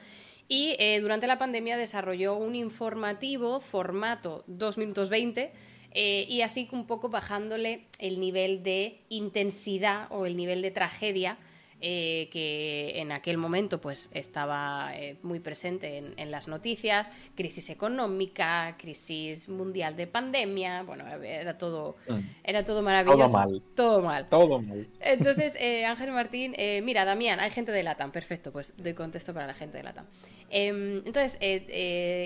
y 0.47 0.75
eh, 0.79 0.99
durante 1.01 1.27
la 1.27 1.39
pandemia 1.39 1.77
desarrolló 1.77 2.35
un 2.35 2.55
informativo 2.55 3.59
formato 3.59 4.43
2 4.47 4.77
minutos 4.77 5.09
20 5.09 5.51
eh, 5.91 6.25
y 6.29 6.41
así 6.41 6.67
un 6.71 6.85
poco 6.85 7.09
bajándole 7.09 7.87
el 7.99 8.19
nivel 8.19 8.63
de 8.63 9.01
intensidad 9.09 10.07
o 10.11 10.25
el 10.25 10.37
nivel 10.37 10.61
de 10.61 10.71
tragedia 10.71 11.37
eh, 11.81 12.29
que 12.31 12.93
en 13.01 13.11
aquel 13.11 13.37
momento 13.37 13.81
pues 13.81 14.09
estaba 14.13 14.95
eh, 14.95 15.17
muy 15.23 15.41
presente 15.41 15.97
en, 16.15 16.31
las 16.31 16.47
noticias, 16.47 17.11
crisis 17.35 17.69
económica, 17.69 18.75
crisis 18.79 19.49
mundial 19.49 19.95
de 19.97 20.07
pandemia, 20.07 20.83
bueno, 20.83 21.05
era 21.21 21.57
todo, 21.57 21.97
mm. 22.07 22.19
era 22.43 22.63
todo 22.63 22.81
maravilloso. 22.81 23.27
Todo 23.27 23.31
mal. 23.33 23.61
Todo 23.75 24.01
mal. 24.01 24.29
Todo 24.29 24.61
mal. 24.61 24.87
Entonces, 25.01 25.55
eh, 25.59 25.85
Ángel 25.85 26.11
Martín, 26.11 26.55
mira, 26.83 27.03
Damián, 27.03 27.39
hay 27.41 27.51
gente 27.51 27.71
de 27.73 27.83
LATAM, 27.83 28.11
perfecto, 28.11 28.51
pues 28.53 28.73
doy 28.77 28.93
contexto 28.93 29.33
para 29.33 29.45
la 29.45 29.53
gente 29.53 29.77
de 29.77 29.83
LATAM. 29.83 30.05
Em, 30.49 31.03
entonces, 31.05 31.37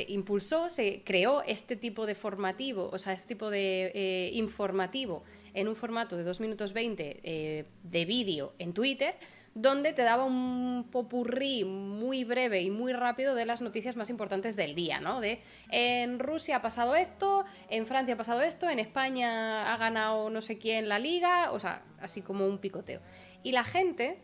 impulsó, 0.10 0.70
se 0.70 1.02
creó 1.04 1.42
este 1.42 1.76
tipo 1.76 2.06
de 2.06 2.14
formativo, 2.14 2.90
o 2.94 3.00
sea, 3.00 3.14
este 3.14 3.28
tipo 3.28 3.50
de 3.50 4.30
informativo 4.34 5.24
en 5.54 5.68
un 5.68 5.76
formato 5.76 6.18
de 6.18 6.24
2 6.24 6.40
minutos 6.40 6.74
20 6.74 7.66
de 7.84 8.06
vídeo 8.06 8.54
en 8.60 8.74
Twitter 8.74 9.16
donde 9.56 9.94
te 9.94 10.04
daba 10.04 10.26
un 10.26 10.88
popurrí 10.92 11.66
muy 11.66 12.24
breve 12.24 12.62
y 12.62 12.72
muy 12.72 12.94
rápido 12.94 13.36
de 13.36 13.46
las 13.46 13.62
noticias 13.62 13.96
más 13.96 14.10
importantes 14.10 14.56
del 14.56 14.76
día, 14.76 15.00
¿no? 15.00 15.22
De 15.22 15.42
en 15.70 16.20
Rusia 16.20 16.58
ha 16.58 16.62
pasado 16.62 16.96
esto, 16.96 17.46
en 17.70 17.86
Francia 17.88 18.14
ha 18.14 18.18
pasado 18.18 18.42
esto, 18.42 18.70
en 18.70 18.80
España 18.80 19.74
ha 19.74 19.78
ganado 19.78 20.30
no 20.30 20.42
sé 20.42 20.58
quién 20.58 20.88
la 20.88 21.00
liga, 21.00 21.52
o 21.52 21.60
sea, 21.60 21.84
así 22.00 22.22
como 22.22 22.48
un 22.48 22.60
picoteo. 22.60 23.02
Y 23.44 23.52
la 23.52 23.64
gente, 23.64 24.20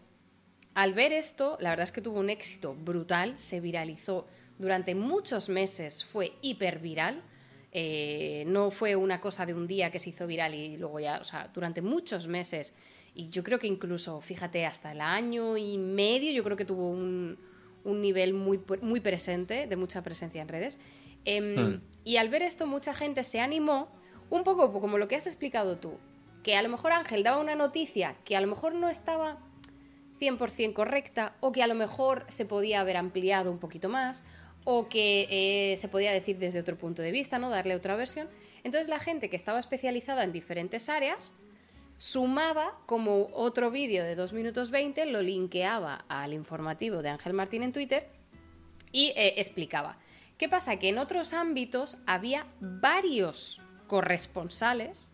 al 0.74 0.94
ver 0.94 1.12
esto, 1.12 1.58
la 1.60 1.72
verdad 1.72 1.86
es 1.86 1.92
que 1.92 2.02
tuvo 2.02 2.20
un 2.20 2.30
éxito 2.30 2.76
brutal, 2.76 3.38
se 3.40 3.60
viralizó 3.60 4.28
durante 4.58 4.96
muchos 4.96 5.50
meses, 5.50 6.06
fue 6.06 6.34
hiper 6.42 6.80
viral. 6.80 7.22
Eh, 7.78 8.46
no 8.48 8.72
fue 8.72 8.96
una 8.96 9.20
cosa 9.20 9.46
de 9.46 9.54
un 9.54 9.68
día 9.68 9.92
que 9.92 10.00
se 10.00 10.10
hizo 10.12 10.26
viral 10.26 10.54
y 10.54 10.78
luego 10.78 11.02
ya, 11.02 11.20
o 11.20 11.26
sea, 11.26 11.52
durante 11.54 11.82
muchos 11.82 12.26
meses 12.26 12.74
y 13.14 13.28
yo 13.30 13.44
creo 13.44 13.60
que 13.60 13.68
incluso, 13.68 14.22
fíjate, 14.22 14.66
hasta 14.66 14.94
el 14.94 15.02
año 15.02 15.58
y 15.58 15.78
medio, 15.78 16.32
yo 16.32 16.42
creo 16.44 16.56
que 16.56 16.64
tuvo 16.64 16.90
un, 16.90 17.38
nivel 17.84 18.34
muy, 18.34 18.62
muy 18.82 19.02
presente, 19.02 19.68
de 19.68 19.76
mucha 19.76 20.04
presencia 20.04 20.42
en 20.42 20.48
redes. 20.48 20.80
Em, 21.26 21.56
hmm. 21.56 21.82
Y 22.06 22.16
al 22.18 22.30
ver 22.30 22.44
esto, 22.44 22.66
mucha 22.66 22.94
gente 22.94 23.26
se 23.26 23.42
animó, 23.42 23.90
un 24.30 24.46
poco 24.46 24.72
como 24.80 24.98
lo 24.98 25.10
que 25.10 25.16
has 25.16 25.28
explicado 25.28 25.78
tú, 25.78 25.98
que 26.44 26.56
a 26.56 26.62
lo 26.62 26.70
mejor 26.70 26.94
Ángel 26.94 27.24
daba 27.24 27.42
una 27.42 27.56
noticia 27.56 28.16
que 28.24 28.38
a 28.38 28.42
lo 28.42 28.48
mejor 28.48 28.74
no 28.74 28.90
estaba 28.90 29.38
100% 30.20 30.74
correcta, 30.74 31.36
o 31.40 31.52
que 31.52 31.64
a 31.64 31.68
lo 31.68 31.76
mejor 31.76 32.26
se 32.28 32.46
podía 32.46 32.82
haber 32.82 32.98
ampliado 32.98 33.52
un 33.52 33.60
poquito 33.60 33.88
más, 33.90 34.24
o 34.66 34.90
que 34.90 35.28
eh, 35.30 35.78
se 35.78 35.88
podía 35.88 36.12
decir 36.12 36.38
desde 36.38 36.60
otro 36.60 36.78
punto 36.78 37.02
de 37.02 37.12
vista, 37.12 37.40
¿no? 37.40 37.50
Darle 37.50 37.76
otra 37.76 37.96
versión. 37.96 38.28
Entonces 38.64 38.90
la 38.90 39.00
gente 39.00 39.30
que 39.30 39.36
estaba 39.36 39.60
especializada 39.60 40.24
en 40.24 40.34
diferentes 40.34 40.90
áreas 40.90 41.34
sumaba 41.98 42.78
como 42.88 43.30
otro 43.34 43.72
vídeo 43.72 44.04
de 44.04 44.16
2 44.16 44.34
minutos 44.34 44.72
20, 44.72 45.06
lo 45.06 45.22
linkeaba 45.22 46.04
al 46.10 46.34
informativo 46.34 47.02
de 47.02 47.10
Ángel 47.10 47.34
Martín 47.34 47.64
en 47.64 47.72
Twitter 47.72 48.10
y 48.92 49.14
eh, 49.16 49.36
explicaba. 49.38 49.98
¿Qué 50.38 50.50
pasa? 50.50 50.78
Que 50.78 50.90
en 50.90 50.98
otros 50.98 51.32
ámbitos 51.32 52.00
había 52.06 52.48
varios 52.60 53.62
corresponsales 53.88 55.14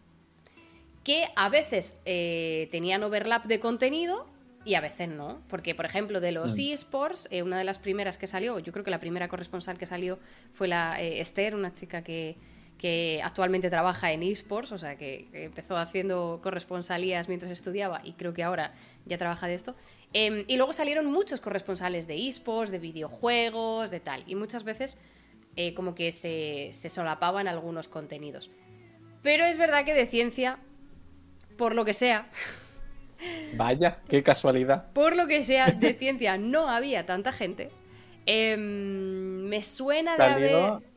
que 1.03 1.25
a 1.35 1.49
veces 1.49 1.95
eh, 2.05 2.69
tenían 2.71 3.03
overlap 3.03 3.45
de 3.45 3.59
contenido 3.59 4.30
y 4.65 4.75
a 4.75 4.81
veces 4.81 5.09
no. 5.09 5.41
Porque, 5.47 5.75
por 5.75 5.85
ejemplo, 5.85 6.19
de 6.19 6.31
los 6.31 6.57
mm. 6.57 6.73
eSports, 6.73 7.27
eh, 7.31 7.43
una 7.43 7.57
de 7.57 7.63
las 7.63 7.79
primeras 7.79 8.17
que 8.17 8.27
salió, 8.27 8.59
yo 8.59 8.71
creo 8.71 8.83
que 8.83 8.91
la 8.91 8.99
primera 8.99 9.27
corresponsal 9.27 9.77
que 9.77 9.85
salió 9.85 10.19
fue 10.53 10.67
la 10.67 10.99
Esther, 10.99 11.55
una 11.55 11.73
chica 11.73 12.03
que, 12.03 12.37
que 12.81 13.21
actualmente 13.23 13.69
trabaja 13.69 14.11
en 14.11 14.23
esports, 14.23 14.71
o 14.71 14.77
sea, 14.79 14.97
que, 14.97 15.27
empezó 15.33 15.77
haciendo 15.77 16.39
corresponsalías 16.41 17.27
mientras 17.27 17.51
estudiaba 17.51 18.01
y 18.03 18.13
creo 18.13 18.33
que 18.33 18.41
ahora 18.41 18.73
ya 19.05 19.19
trabaja 19.19 19.45
de 19.45 19.53
esto. 19.53 19.75
Em, 20.13 20.45
y 20.47 20.57
luego 20.57 20.73
salieron 20.73 21.05
muchos 21.05 21.39
corresponsales 21.41 22.07
de 22.07 22.27
esports, 22.27 22.71
de 22.71 22.79
videojuegos, 22.79 23.91
de 23.91 23.99
tal. 23.99 24.23
Y 24.25 24.33
muchas 24.33 24.63
veces 24.63 24.97
eh, 25.55 25.75
como 25.75 25.93
que 25.93 26.11
se, 26.11 26.71
se 26.73 26.89
solapaban 26.89 27.47
algunos 27.47 27.87
contenidos. 27.87 28.49
Pero 29.21 29.45
es 29.45 29.59
verdad 29.59 29.85
que 29.85 29.93
de 29.93 30.07
ciencia, 30.07 30.57
por 31.57 31.75
lo 31.75 31.85
que 31.85 31.93
sea... 31.93 32.29
Vaya, 33.55 33.99
qué 34.07 34.23
casualidad. 34.23 34.91
Por 34.93 35.15
lo 35.15 35.27
que 35.27 35.43
sea, 35.43 35.71
de 35.71 35.93
ciencia 35.93 36.37
no 36.37 36.69
había 36.69 37.05
tanta 37.05 37.31
gente. 37.31 37.69
Em, 38.25 39.43
me 39.47 39.63
suena 39.63 40.17
de 40.17 40.23
haber 40.23 40.91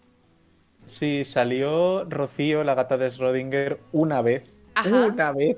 Sí, 0.86 1.24
salió 1.24 2.04
Rocío, 2.04 2.62
la 2.62 2.74
gata 2.74 2.98
de 2.98 3.08
Schrödinger, 3.10 3.78
una 3.92 4.22
vez. 4.22 4.62
Una 4.86 5.32
vez. 5.32 5.56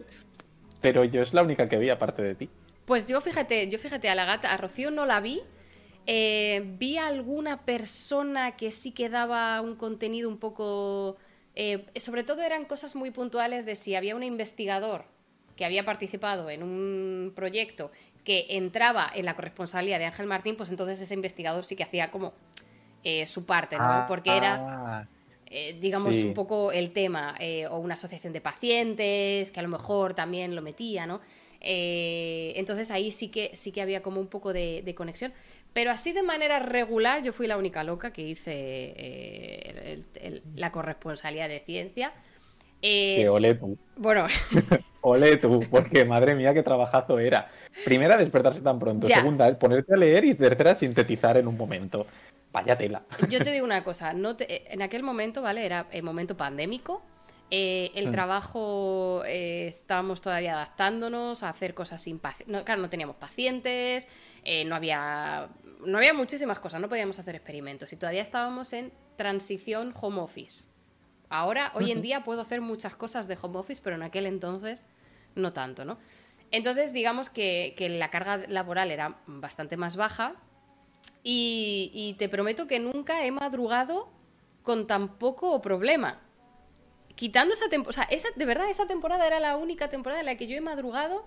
Pero 0.80 1.04
yo 1.04 1.22
es 1.22 1.34
la 1.34 1.42
única 1.42 1.68
que 1.68 1.78
vi, 1.78 1.90
aparte 1.90 2.22
de 2.22 2.34
ti. 2.34 2.48
Pues 2.84 3.06
yo 3.06 3.20
fíjate, 3.20 3.68
yo 3.68 3.78
fíjate, 3.78 4.08
a 4.08 4.14
la 4.14 4.24
gata, 4.24 4.52
a 4.52 4.56
Rocío 4.56 4.90
no 4.90 5.06
la 5.06 5.20
vi. 5.20 5.42
Eh, 6.06 6.62
vi 6.78 6.98
a 6.98 7.08
alguna 7.08 7.64
persona 7.64 8.56
que 8.56 8.70
sí 8.70 8.92
que 8.92 9.08
daba 9.08 9.60
un 9.60 9.74
contenido 9.74 10.28
un 10.28 10.38
poco. 10.38 11.16
Eh, 11.56 11.86
sobre 11.96 12.22
todo 12.22 12.42
eran 12.42 12.64
cosas 12.64 12.94
muy 12.94 13.10
puntuales 13.10 13.66
de 13.66 13.74
si 13.74 13.96
había 13.96 14.14
un 14.14 14.22
investigador 14.22 15.15
que 15.56 15.64
había 15.64 15.84
participado 15.84 16.50
en 16.50 16.62
un 16.62 17.32
proyecto 17.34 17.90
que 18.24 18.46
entraba 18.50 19.10
en 19.14 19.24
la 19.24 19.34
corresponsalía 19.34 19.98
de 19.98 20.04
Ángel 20.04 20.26
Martín, 20.26 20.56
pues 20.56 20.70
entonces 20.70 21.00
ese 21.00 21.14
investigador 21.14 21.64
sí 21.64 21.76
que 21.76 21.84
hacía 21.84 22.10
como 22.10 22.34
eh, 23.04 23.24
su 23.26 23.46
parte, 23.46 23.78
¿no? 23.78 24.04
Porque 24.08 24.36
era 24.36 24.54
ah. 24.58 25.04
Eh, 25.48 25.78
digamos, 25.80 26.16
un 26.16 26.34
poco 26.34 26.72
el 26.72 26.90
tema, 26.90 27.36
eh, 27.38 27.68
o 27.68 27.78
una 27.78 27.94
asociación 27.94 28.32
de 28.32 28.40
pacientes, 28.40 29.52
que 29.52 29.60
a 29.60 29.62
lo 29.62 29.68
mejor 29.68 30.12
también 30.12 30.56
lo 30.56 30.60
metía, 30.60 31.06
¿no? 31.06 31.20
Entonces 31.60 32.90
ahí 32.90 33.12
sí 33.12 33.28
que, 33.28 33.52
sí 33.54 33.70
que 33.70 33.80
había 33.80 34.02
como 34.02 34.20
un 34.20 34.26
poco 34.26 34.52
de, 34.52 34.92
conexión. 34.96 35.32
Pero 35.72 35.92
así 35.92 36.12
de 36.12 36.24
manera 36.24 36.58
regular, 36.58 37.22
yo 37.22 37.32
fui 37.32 37.46
la 37.46 37.56
única 37.56 37.84
loca 37.84 38.12
que 38.12 38.22
hice 38.22 40.04
la 40.56 40.72
corresponsalía 40.72 41.46
de 41.46 41.60
ciencia. 41.60 42.12
Que 42.80 43.28
olé 43.28 43.54
tú. 43.54 43.76
Bueno. 43.96 44.26
olé 45.00 45.36
tú, 45.36 45.60
porque 45.70 46.04
madre 46.04 46.34
mía, 46.34 46.52
qué 46.54 46.62
trabajazo 46.62 47.18
era. 47.18 47.48
Primera, 47.84 48.16
despertarse 48.16 48.60
tan 48.60 48.78
pronto. 48.78 49.06
Segunda, 49.06 49.58
ponerte 49.58 49.94
a 49.94 49.96
leer 49.96 50.24
y 50.24 50.34
tercera, 50.34 50.76
sintetizar 50.76 51.36
en 51.36 51.46
un 51.46 51.56
momento. 51.56 52.06
Vaya 52.52 52.76
tela. 52.76 53.02
Yo 53.28 53.38
te 53.40 53.50
digo 53.52 53.64
una 53.64 53.84
cosa, 53.84 54.12
no 54.12 54.36
en 54.38 54.82
aquel 54.82 55.02
momento, 55.02 55.42
¿vale? 55.42 55.64
Era 55.64 55.86
el 55.92 56.02
momento 56.02 56.36
pandémico. 56.36 57.02
Eh, 57.50 57.92
el 57.94 58.08
mm. 58.08 58.12
trabajo 58.12 59.22
eh, 59.24 59.66
estábamos 59.68 60.20
todavía 60.20 60.54
adaptándonos 60.54 61.44
a 61.44 61.50
hacer 61.50 61.74
cosas 61.74 62.02
sin 62.02 62.18
pacientes. 62.18 62.64
claro, 62.64 62.82
no 62.82 62.90
teníamos 62.90 63.16
pacientes, 63.16 64.08
eh, 64.44 64.64
no 64.64 64.74
había. 64.74 65.48
No 65.84 65.98
había 65.98 66.14
muchísimas 66.14 66.58
cosas, 66.58 66.80
no 66.80 66.88
podíamos 66.88 67.18
hacer 67.18 67.34
experimentos. 67.36 67.92
Y 67.92 67.96
todavía 67.96 68.22
estábamos 68.22 68.72
en 68.72 68.92
transición 69.16 69.92
home 69.94 70.20
office. 70.20 70.64
Ahora, 71.28 71.72
hoy 71.74 71.90
en 71.90 72.02
día, 72.02 72.24
puedo 72.24 72.40
hacer 72.40 72.60
muchas 72.60 72.96
cosas 72.96 73.26
de 73.28 73.36
home 73.40 73.58
office, 73.58 73.80
pero 73.82 73.96
en 73.96 74.02
aquel 74.02 74.26
entonces 74.26 74.84
no 75.34 75.52
tanto, 75.52 75.84
¿no? 75.84 75.98
Entonces, 76.50 76.92
digamos 76.92 77.30
que, 77.30 77.74
que 77.76 77.88
la 77.88 78.10
carga 78.10 78.38
laboral 78.48 78.90
era 78.90 79.18
bastante 79.26 79.76
más 79.76 79.96
baja 79.96 80.36
y, 81.28 82.14
te 82.18 82.28
prometo 82.28 82.68
que 82.68 82.78
nunca 82.78 83.24
he 83.24 83.32
madrugado 83.32 84.08
con 84.62 84.86
tan 84.86 85.18
poco 85.18 85.60
problema. 85.60 86.20
quitando 87.16 87.54
esa 87.54 87.68
temporada, 87.68 87.90
o 87.90 88.08
sea, 88.08 88.16
esa, 88.16 88.28
de 88.36 88.44
verdad, 88.44 88.70
esa 88.70 88.86
temporada 88.86 89.26
era 89.26 89.40
la 89.40 89.56
única 89.56 89.88
temporada 89.88 90.20
en 90.20 90.26
la 90.26 90.36
que 90.36 90.46
yo 90.46 90.56
he 90.56 90.60
madrugado 90.60 91.26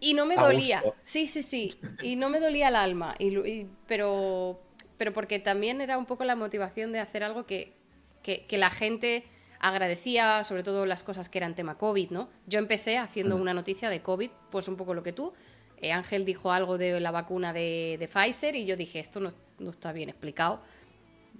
y 0.00 0.14
no 0.14 0.24
me 0.24 0.36
dolía. 0.36 0.82
Sí, 1.02 1.26
sí, 1.26 1.42
sí. 1.42 1.78
Y 2.02 2.16
no 2.16 2.30
me 2.30 2.40
dolía 2.40 2.68
el 2.68 2.76
alma. 2.76 3.14
Y, 3.18 3.66
pero, 3.86 4.62
pero 4.96 5.12
porque 5.12 5.38
también 5.38 5.82
era 5.82 5.98
un 5.98 6.06
poco 6.06 6.24
la 6.24 6.34
motivación 6.34 6.90
de 6.92 7.00
hacer 7.00 7.22
algo 7.22 7.44
que, 7.44 7.74
que, 8.22 8.46
la 8.58 8.70
gente 8.70 9.24
agradecía, 9.58 10.44
sobre 10.44 10.62
todo 10.62 10.86
las 10.86 11.02
cosas 11.02 11.28
que 11.28 11.38
eran 11.38 11.54
tema 11.54 11.76
COVID, 11.76 12.10
¿no? 12.10 12.28
Yo 12.46 12.58
empecé 12.58 12.98
haciendo 12.98 13.36
una 13.36 13.54
noticia 13.54 13.90
de 13.90 14.00
COVID, 14.02 14.30
pues 14.50 14.68
un 14.68 14.76
poco 14.76 14.94
lo 14.94 15.02
que 15.02 15.12
tú. 15.12 15.32
Eh, 15.78 15.92
Ángel 15.92 16.24
dijo 16.24 16.52
algo 16.52 16.78
de 16.78 17.00
la 17.00 17.10
vacuna 17.10 17.52
de, 17.52 17.96
de 17.98 18.08
Pfizer 18.08 18.54
y 18.54 18.66
yo 18.66 18.76
dije, 18.76 19.00
esto 19.00 19.20
no, 19.20 19.30
no, 19.58 19.70
está 19.70 19.92
bien 19.92 20.08
explicado. 20.08 20.60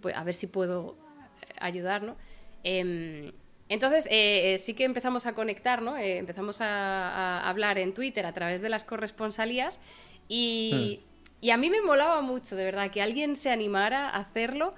Pues 0.01 0.17
a 0.17 0.25
ver 0.25 0.35
si 0.35 0.47
puedo 0.47 0.97
eh, 1.43 1.55
ayudar, 1.61 2.03
¿no? 2.03 2.17
Em, 2.63 3.33
entonces, 3.69 4.09
eh, 4.11 4.59
sí 4.59 4.75
que 4.75 4.85
empezamos 4.85 5.27
a 5.27 5.35
conectar, 5.35 5.81
¿no? 5.81 5.97
Empezamos 5.97 6.61
a, 6.61 7.49
hablar 7.49 7.79
en 7.79 7.95
Twitter 7.95 8.27
a 8.27 8.33
través 8.33 8.63
de 8.63 8.69
las 8.69 8.85
corresponsalías 8.85 9.79
y, 10.27 11.01
hmm. 11.01 11.45
y, 11.47 11.51
a 11.51 11.57
mí 11.57 11.71
me 11.71 11.81
molaba 11.81 12.21
mucho, 12.21 12.57
de 12.57 12.65
verdad, 12.65 12.91
que 12.91 13.01
alguien 13.01 13.37
se 13.37 13.51
animara 13.51 14.09
a 14.09 14.19
hacerlo 14.19 14.75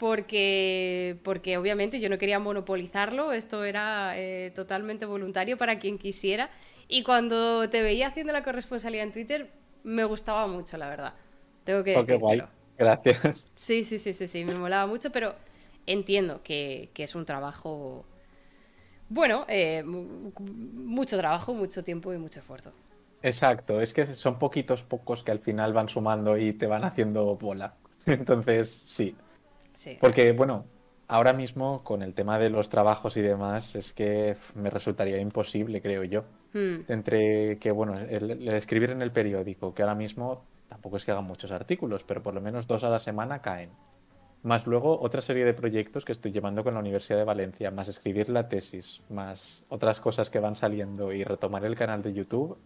porque, 0.00 1.18
porque 1.22 1.58
obviamente 1.58 2.00
yo 2.00 2.08
no 2.08 2.16
quería 2.16 2.38
monopolizarlo, 2.38 3.32
esto 3.32 3.64
era 3.64 4.14
totalmente 4.54 5.04
voluntario 5.04 5.58
para 5.58 5.78
quien 5.78 5.98
quisiera 5.98 6.48
y 6.88 7.02
cuando 7.02 7.68
te 7.68 7.82
veía 7.82 8.08
haciendo 8.08 8.32
la 8.32 8.42
corresponsalía 8.42 9.02
en 9.02 9.12
Twitter 9.12 9.50
me 9.84 10.04
gustaba 10.04 10.46
mucho, 10.46 10.78
la 10.78 10.88
verdad. 10.88 11.12
Tengo 11.64 11.84
que 11.84 11.96
oh, 11.96 12.18
guay. 12.18 12.42
Gracias. 12.78 13.46
Sí, 13.54 13.84
sí, 13.84 13.98
sí, 13.98 14.14
sí, 14.14 14.26
sí, 14.26 14.44
me 14.46 14.54
molaba 14.54 14.86
mucho, 14.86 15.12
pero 15.12 15.34
entiendo 15.86 16.40
que, 16.42 16.88
que 16.94 17.04
es 17.04 17.14
un 17.14 17.26
trabajo 17.26 18.06
bueno, 19.10 19.44
eh, 19.48 19.82
mucho 19.84 21.18
trabajo, 21.18 21.52
mucho 21.52 21.82
tiempo 21.82 22.14
y 22.14 22.18
mucho 22.18 22.38
esfuerzo. 22.38 22.72
Exacto, 23.22 23.80
es 23.80 23.92
que 23.92 24.06
son 24.06 24.38
poquitos 24.38 24.84
pocos 24.84 25.24
que 25.24 25.32
al 25.32 25.40
final 25.40 25.72
van 25.72 25.88
sumando 25.88 26.38
y 26.38 26.52
te 26.52 26.68
van 26.68 26.84
haciendo 26.84 27.36
bola. 27.36 27.74
Entonces, 28.06 28.70
sí. 28.70 29.16
Sí. 29.80 29.98
Porque, 30.00 30.32
bueno, 30.32 30.66
ahora 31.08 31.32
mismo 31.32 31.82
con 31.82 32.02
el 32.02 32.14
tema 32.14 32.38
de 32.38 32.50
los 32.50 32.68
trabajos 32.68 33.16
y 33.16 33.22
demás, 33.22 33.74
es 33.74 33.92
que 33.92 34.36
me 34.54 34.70
resultaría 34.70 35.18
imposible, 35.18 35.80
creo 35.80 36.04
yo. 36.04 36.24
Hmm. 36.52 36.82
Entre 36.88 37.58
que, 37.58 37.70
bueno, 37.70 37.98
el, 37.98 38.48
escribir 38.48 38.90
en 38.90 39.02
el 39.02 39.10
periódico, 39.10 39.74
que 39.74 39.82
ahora 39.82 39.94
mismo 39.94 40.44
tampoco 40.68 40.96
es 40.96 41.04
que 41.04 41.12
hagan 41.12 41.24
muchos 41.24 41.50
artículos, 41.50 42.04
pero 42.04 42.22
por 42.22 42.34
lo 42.34 42.40
menos 42.40 42.66
dos 42.66 42.84
a 42.84 42.90
la 42.90 43.00
semana 43.00 43.40
caen 43.42 43.70
más 44.42 44.66
luego 44.66 44.98
otra 45.00 45.20
serie 45.20 45.44
de 45.44 45.54
proyectos 45.54 46.04
que 46.04 46.12
estoy 46.12 46.32
llevando 46.32 46.64
con 46.64 46.74
la 46.74 46.80
Universidad 46.80 47.18
de 47.18 47.24
Valencia, 47.24 47.70
más 47.70 47.88
escribir 47.88 48.30
la 48.30 48.48
tesis, 48.48 49.02
más 49.10 49.64
otras 49.68 50.00
cosas 50.00 50.30
que 50.30 50.40
van 50.40 50.56
saliendo 50.56 51.12
y 51.12 51.24
retomar 51.24 51.64
el 51.64 51.76
canal 51.76 52.02
de 52.02 52.12
YouTube. 52.12 52.56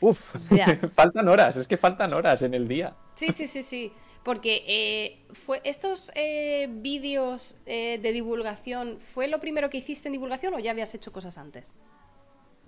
Uf, 0.00 0.36
faltan 0.92 1.28
horas, 1.28 1.56
es 1.56 1.68
que 1.68 1.76
faltan 1.76 2.12
horas 2.14 2.42
en 2.42 2.54
el 2.54 2.66
día. 2.66 2.96
Sí, 3.14 3.28
sí, 3.32 3.46
sí, 3.46 3.62
sí. 3.62 3.92
Porque 4.24 4.64
eh, 4.66 5.18
fue 5.32 5.60
estos 5.64 6.12
eh, 6.14 6.68
vídeos 6.70 7.56
eh, 7.66 7.98
de 8.02 8.12
divulgación, 8.12 8.98
¿fue 9.00 9.28
lo 9.28 9.40
primero 9.40 9.70
que 9.70 9.78
hiciste 9.78 10.08
en 10.08 10.12
divulgación 10.12 10.54
o 10.54 10.58
ya 10.58 10.72
habías 10.72 10.94
hecho 10.94 11.10
cosas 11.10 11.38
antes? 11.38 11.74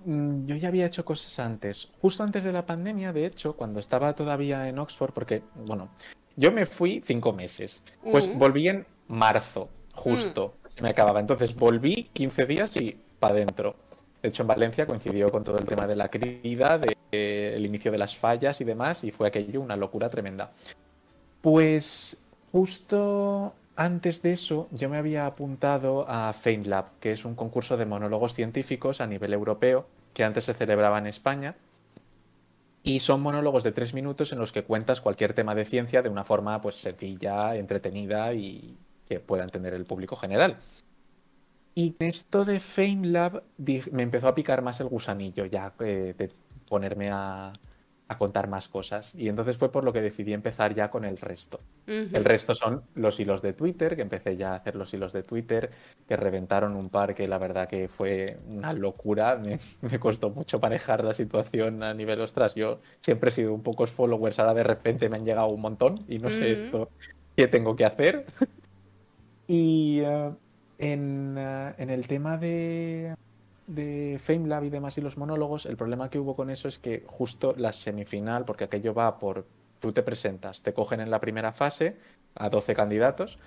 Mm, 0.05 0.47
yo 0.47 0.57
ya 0.57 0.69
había 0.69 0.87
hecho 0.87 1.05
cosas 1.05 1.39
antes. 1.39 1.91
Justo 2.01 2.23
antes 2.23 2.43
de 2.45 2.53
la 2.53 2.65
pandemia, 2.65 3.13
de 3.13 3.27
hecho, 3.27 3.55
cuando 3.55 3.81
estaba 3.81 4.15
todavía 4.15 4.69
en 4.69 4.79
Oxford, 4.79 5.13
porque, 5.13 5.43
bueno, 5.55 5.91
yo 6.37 6.53
me 6.53 6.67
fui 6.67 7.03
cinco 7.05 7.33
meses. 7.33 7.83
Pues 8.03 8.29
mm. 8.29 8.39
volví 8.39 8.69
en 8.69 8.87
marzo, 9.09 9.69
justo. 9.95 10.55
Mm. 10.65 10.69
Se 10.71 10.83
me 10.83 10.89
acababa. 10.89 11.21
Entonces 11.21 11.55
volví 11.55 12.09
15 12.15 12.47
días 12.47 12.77
y 12.79 12.97
para 13.21 13.35
adentro. 13.35 13.77
De 14.23 14.29
hecho, 14.29 14.43
en 14.43 14.49
Valencia 14.49 14.87
coincidió 14.87 15.31
con 15.31 15.43
todo 15.43 15.59
el 15.59 15.67
tema 15.67 15.87
de 15.87 15.97
la 15.97 16.09
crida, 16.09 16.79
del 16.79 16.97
de, 17.11 17.61
inicio 17.61 17.91
de 17.91 17.99
las 17.99 18.17
fallas 18.17 18.61
y 18.61 18.65
demás, 18.65 19.03
y 19.03 19.11
fue 19.11 19.29
aquello 19.29 19.61
una 19.61 19.77
locura 19.77 20.09
tremenda. 20.09 20.53
Pues 21.43 22.17
justo 22.53 23.55
antes 23.77 24.23
de 24.23 24.33
eso, 24.33 24.69
yo 24.71 24.89
me 24.89 24.97
había 24.97 25.27
apuntado 25.27 26.07
a 26.09 26.33
FameLab, 26.33 26.99
que 27.01 27.13
es 27.13 27.25
un 27.25 27.35
concurso 27.35 27.77
de 27.77 27.85
monólogos 27.85 28.35
científicos 28.35 29.01
a 29.01 29.07
nivel 29.07 29.33
europeo, 29.33 29.87
que 30.15 30.25
antes 30.25 30.45
se 30.45 30.55
celebraba 30.55 30.99
en 30.99 31.07
España 31.09 31.57
y 32.83 33.01
son 33.01 33.21
monólogos 33.21 33.63
de 33.65 33.73
tres 33.73 33.95
minutos 33.95 34.33
en 34.33 34.39
los 34.39 34.53
que 34.53 34.65
cuentas 34.65 35.01
cualquier 35.01 35.35
tema 35.35 35.55
de 35.55 35.65
ciencia 35.65 36.03
de 36.03 36.09
una 36.09 36.25
forma 36.25 36.61
pues 36.61 36.77
sencilla, 36.77 37.57
entretenida 37.57 38.33
y 38.35 38.77
que 39.07 39.21
pueda 39.21 39.45
entender 39.45 39.75
el 39.75 39.85
público 39.85 40.17
general. 40.17 40.59
Y 41.75 41.97
en 41.99 42.07
esto 42.07 42.45
de 42.45 42.61
FameLab 42.61 43.43
me 43.91 44.03
empezó 44.03 44.29
a 44.29 44.35
picar 44.35 44.63
más 44.63 44.81
el 44.81 44.89
gusanillo 44.89 45.47
ya 45.47 45.73
eh, 45.81 46.15
de 46.17 46.31
ponerme 46.69 47.11
a, 47.11 47.53
contar 48.19 48.49
más 48.49 48.69
cosas. 48.69 49.15
Y 49.15 49.29
entonces 49.29 49.57
fue 49.57 49.71
por 49.71 49.85
lo 49.85 49.93
que 49.93 50.01
decidí 50.01 50.33
empezar 50.33 50.75
ya 50.75 50.91
con 50.91 51.05
el 51.05 51.19
resto. 51.19 51.59
El 51.87 52.25
resto 52.25 52.55
son 52.55 52.83
los 52.95 53.19
hilos 53.21 53.43
de 53.43 53.53
Twitter, 53.53 53.97
que 53.97 54.03
empecé 54.03 54.37
ya 54.37 54.53
a 54.53 54.57
hacer 54.57 54.77
los 54.77 54.93
hilos 54.95 55.13
de 55.13 55.23
Twitter, 55.23 55.71
que 56.07 56.17
reventaron 56.17 56.77
un 56.77 56.91
par 56.91 57.15
que 57.15 57.29
la 57.29 57.39
verdad 57.39 57.69
que 57.69 57.89
fue 57.89 58.39
una 58.49 58.73
locura. 58.73 59.41
Me, 59.81 59.99
costó 59.99 60.31
mucho 60.31 60.59
manejar 60.59 61.05
la 61.05 61.15
situación 61.15 61.83
a 61.83 61.95
nivel, 61.95 62.21
ostras, 62.21 62.55
yo 62.55 62.81
siempre 63.01 63.31
he 63.31 63.33
sido 63.33 63.55
un 63.55 63.63
pocos 63.63 63.91
followers, 63.91 64.39
ahora 64.39 64.55
de 64.55 64.65
repente 64.65 65.09
me 65.09 65.17
han 65.17 65.25
llegado 65.25 65.49
un 65.49 65.61
montón 65.61 65.99
y 66.09 66.19
no 66.19 66.29
sé 66.29 66.53
esto 66.53 66.89
qué 67.37 67.49
tengo 67.49 67.77
que 67.77 67.85
hacer. 67.85 68.27
y 69.47 70.01
eh, 70.01 70.31
en, 70.79 71.37
eh, 71.39 71.75
en 71.79 71.91
el 71.91 72.07
tema 72.07 72.37
de 72.37 73.15
de 73.75 74.19
FameLab 74.23 74.65
y 74.65 74.71
demás 74.71 74.99
y 74.99 75.01
los 75.01 75.17
monólogos, 75.17 75.67
el 75.67 75.77
problema 75.77 76.11
que 76.11 76.19
hubo 76.19 76.37
con 76.37 76.51
eso 76.51 76.69
es 76.69 76.79
que 76.79 77.05
justo 77.07 77.55
la 77.57 77.73
semifinal, 77.73 78.45
porque 78.45 78.65
aquello 78.65 78.95
va 78.95 79.19
por, 79.19 79.47
tú 79.81 79.93
te 79.93 80.03
presentas, 80.03 80.63
te 80.63 80.73
cogen 80.73 81.01
en 81.01 81.11
la 81.11 81.21
primera 81.21 81.53
fase 81.53 81.97
a 82.35 82.49
12 82.49 82.75
candidatos, 82.75 83.39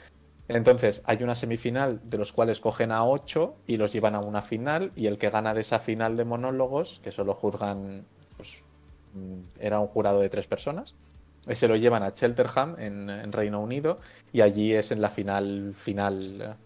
entonces 0.48 1.02
hay 1.06 1.24
una 1.24 1.36
semifinal 1.36 2.00
de 2.04 2.18
los 2.18 2.32
cuales 2.32 2.60
cogen 2.60 2.92
a 2.92 3.06
8 3.06 3.56
y 3.68 3.78
los 3.78 3.92
llevan 3.92 4.16
a 4.16 4.20
una 4.20 4.42
final 4.42 4.92
y 4.96 5.08
el 5.08 5.18
que 5.18 5.30
gana 5.30 5.54
de 5.54 5.62
esa 5.62 5.80
final 5.80 6.18
de 6.18 6.26
monólogos, 6.26 7.02
que 7.04 7.12
solo 7.12 7.34
juzgan, 7.34 8.06
pues 8.38 8.60
mm, 9.14 9.60
era 9.60 9.80
un 9.80 9.88
jurado 9.88 10.20
de 10.20 10.30
tres 10.30 10.48
personas, 10.48 10.94
se 11.54 11.68
lo 11.68 11.76
llevan 11.76 12.04
a 12.04 12.14
Chelterham 12.14 12.76
en, 12.80 13.10
en 13.10 13.32
Reino 13.32 13.60
Unido 13.60 14.00
y 14.34 14.42
allí 14.42 14.74
es 14.74 14.92
en 14.92 15.02
la 15.02 15.10
final 15.10 15.74
final 15.76 16.58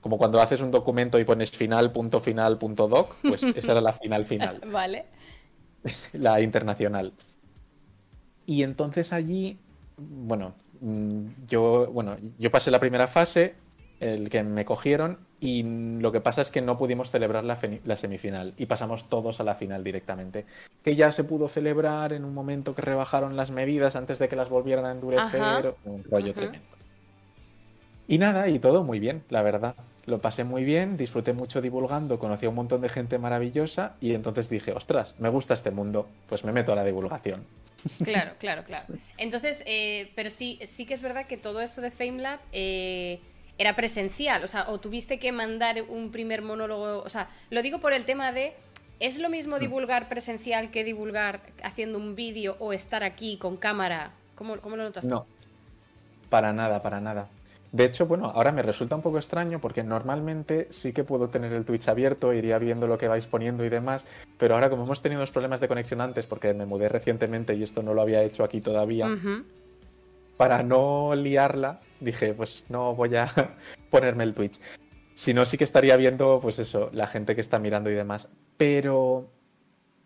como 0.00 0.18
cuando 0.18 0.40
haces 0.40 0.60
un 0.60 0.70
documento 0.70 1.18
y 1.18 1.24
pones 1.24 1.50
final, 1.50 1.92
punto 1.92 2.20
final, 2.20 2.58
punto 2.58 2.88
doc, 2.88 3.14
pues 3.22 3.42
esa 3.56 3.72
era 3.72 3.80
la 3.80 3.92
final 3.92 4.24
final. 4.24 4.60
vale. 4.72 5.06
La 6.12 6.40
internacional. 6.40 7.12
Y 8.46 8.62
entonces 8.62 9.12
allí, 9.12 9.58
bueno, 9.96 10.54
mm, 10.80 11.46
yo, 11.46 11.90
bueno, 11.92 12.16
yo 12.38 12.50
pasé 12.50 12.70
la 12.70 12.80
primera 12.80 13.06
fase, 13.06 13.54
el 14.00 14.28
que 14.28 14.42
me 14.42 14.64
cogieron, 14.64 15.18
y 15.40 15.62
lo 16.00 16.10
que 16.10 16.20
pasa 16.20 16.42
es 16.42 16.50
que 16.50 16.60
no 16.60 16.76
pudimos 16.78 17.10
celebrar 17.10 17.44
la, 17.44 17.96
semifinal 17.96 18.54
y 18.56 18.66
pasamos 18.66 19.08
todos 19.08 19.38
a 19.40 19.44
la 19.44 19.54
final 19.54 19.84
directamente. 19.84 20.46
Que 20.82 20.96
ya 20.96 21.12
se 21.12 21.24
pudo 21.24 21.48
celebrar 21.48 22.12
en 22.12 22.24
un 22.24 22.34
momento 22.34 22.74
que 22.74 22.82
rebajaron 22.82 23.36
las 23.36 23.50
medidas 23.50 23.94
antes 23.94 24.18
de 24.18 24.28
que 24.28 24.34
las 24.34 24.48
volvieran 24.48 24.86
a 24.86 24.92
endurecer, 24.92 25.74
un 25.84 26.02
rollo 26.04 26.34
tremendo. 26.34 26.77
Y 28.08 28.16
nada, 28.16 28.48
y 28.48 28.58
todo 28.58 28.84
muy 28.84 28.98
bien, 28.98 29.22
la 29.28 29.42
verdad. 29.42 29.74
Lo 30.06 30.22
pasé 30.22 30.42
muy 30.42 30.64
bien, 30.64 30.96
disfruté 30.96 31.34
mucho 31.34 31.60
divulgando, 31.60 32.18
conocí 32.18 32.46
a 32.46 32.48
un 32.48 32.54
montón 32.54 32.80
de 32.80 32.88
gente 32.88 33.18
maravillosa 33.18 33.96
y 34.00 34.14
entonces 34.14 34.48
dije, 34.48 34.72
ostras, 34.72 35.14
me 35.18 35.28
gusta 35.28 35.52
este 35.52 35.70
mundo, 35.70 36.08
pues 36.26 36.42
me 36.42 36.52
meto 36.52 36.72
a 36.72 36.74
la 36.74 36.84
divulgación. 36.84 37.44
Claro, 38.02 38.32
claro, 38.40 38.64
claro. 38.64 38.86
Entonces, 39.18 39.62
eh, 39.66 40.10
pero 40.16 40.30
sí, 40.30 40.58
sí 40.64 40.86
que 40.86 40.94
es 40.94 41.02
verdad 41.02 41.26
que 41.26 41.36
todo 41.36 41.60
eso 41.60 41.82
de 41.82 41.90
FameLab 41.90 42.40
eh, 42.52 43.20
era 43.58 43.76
presencial, 43.76 44.42
o 44.42 44.48
sea, 44.48 44.70
o 44.70 44.80
tuviste 44.80 45.18
que 45.18 45.30
mandar 45.30 45.82
un 45.86 46.10
primer 46.10 46.40
monólogo, 46.40 47.02
o 47.02 47.08
sea, 47.10 47.28
lo 47.50 47.60
digo 47.60 47.78
por 47.78 47.92
el 47.92 48.06
tema 48.06 48.32
de, 48.32 48.54
¿es 49.00 49.18
lo 49.18 49.28
mismo 49.28 49.56
mm. 49.56 49.60
divulgar 49.60 50.08
presencial 50.08 50.70
que 50.70 50.82
divulgar 50.82 51.42
haciendo 51.62 51.98
un 51.98 52.16
vídeo 52.16 52.56
o 52.58 52.72
estar 52.72 53.04
aquí 53.04 53.36
con 53.36 53.58
cámara? 53.58 54.12
¿Cómo, 54.34 54.58
cómo 54.62 54.76
lo 54.76 54.84
notas 54.84 55.04
tú? 55.04 55.10
No, 55.10 55.26
para 56.30 56.54
nada, 56.54 56.80
para 56.82 57.02
nada. 57.02 57.28
De 57.70 57.84
hecho, 57.84 58.06
bueno, 58.06 58.26
ahora 58.34 58.50
me 58.50 58.62
resulta 58.62 58.96
un 58.96 59.02
poco 59.02 59.18
extraño 59.18 59.60
porque 59.60 59.82
normalmente 59.84 60.68
sí 60.70 60.92
que 60.92 61.04
puedo 61.04 61.28
tener 61.28 61.52
el 61.52 61.64
Twitch 61.64 61.88
abierto, 61.88 62.32
iría 62.32 62.58
viendo 62.58 62.86
lo 62.86 62.96
que 62.96 63.08
vais 63.08 63.26
poniendo 63.26 63.64
y 63.64 63.68
demás, 63.68 64.06
pero 64.38 64.54
ahora 64.54 64.70
como 64.70 64.84
hemos 64.84 65.02
tenido 65.02 65.20
unos 65.20 65.32
problemas 65.32 65.60
de 65.60 65.68
conexión 65.68 66.00
antes 66.00 66.26
porque 66.26 66.54
me 66.54 66.64
mudé 66.64 66.88
recientemente 66.88 67.54
y 67.54 67.62
esto 67.62 67.82
no 67.82 67.92
lo 67.92 68.00
había 68.00 68.22
hecho 68.22 68.42
aquí 68.42 68.60
todavía, 68.62 69.08
para 70.38 70.62
no 70.62 71.14
liarla, 71.14 71.80
dije, 72.00 72.32
pues 72.32 72.64
no 72.68 72.94
voy 72.94 73.16
a 73.16 73.26
ponerme 73.90 74.24
el 74.24 74.34
Twitch. 74.34 74.60
Si 75.14 75.34
no, 75.34 75.44
sí 75.44 75.58
que 75.58 75.64
estaría 75.64 75.96
viendo, 75.96 76.38
pues 76.40 76.58
eso, 76.60 76.90
la 76.92 77.08
gente 77.08 77.34
que 77.34 77.40
está 77.40 77.58
mirando 77.58 77.90
y 77.90 77.94
demás. 77.94 78.28
Pero 78.56 79.28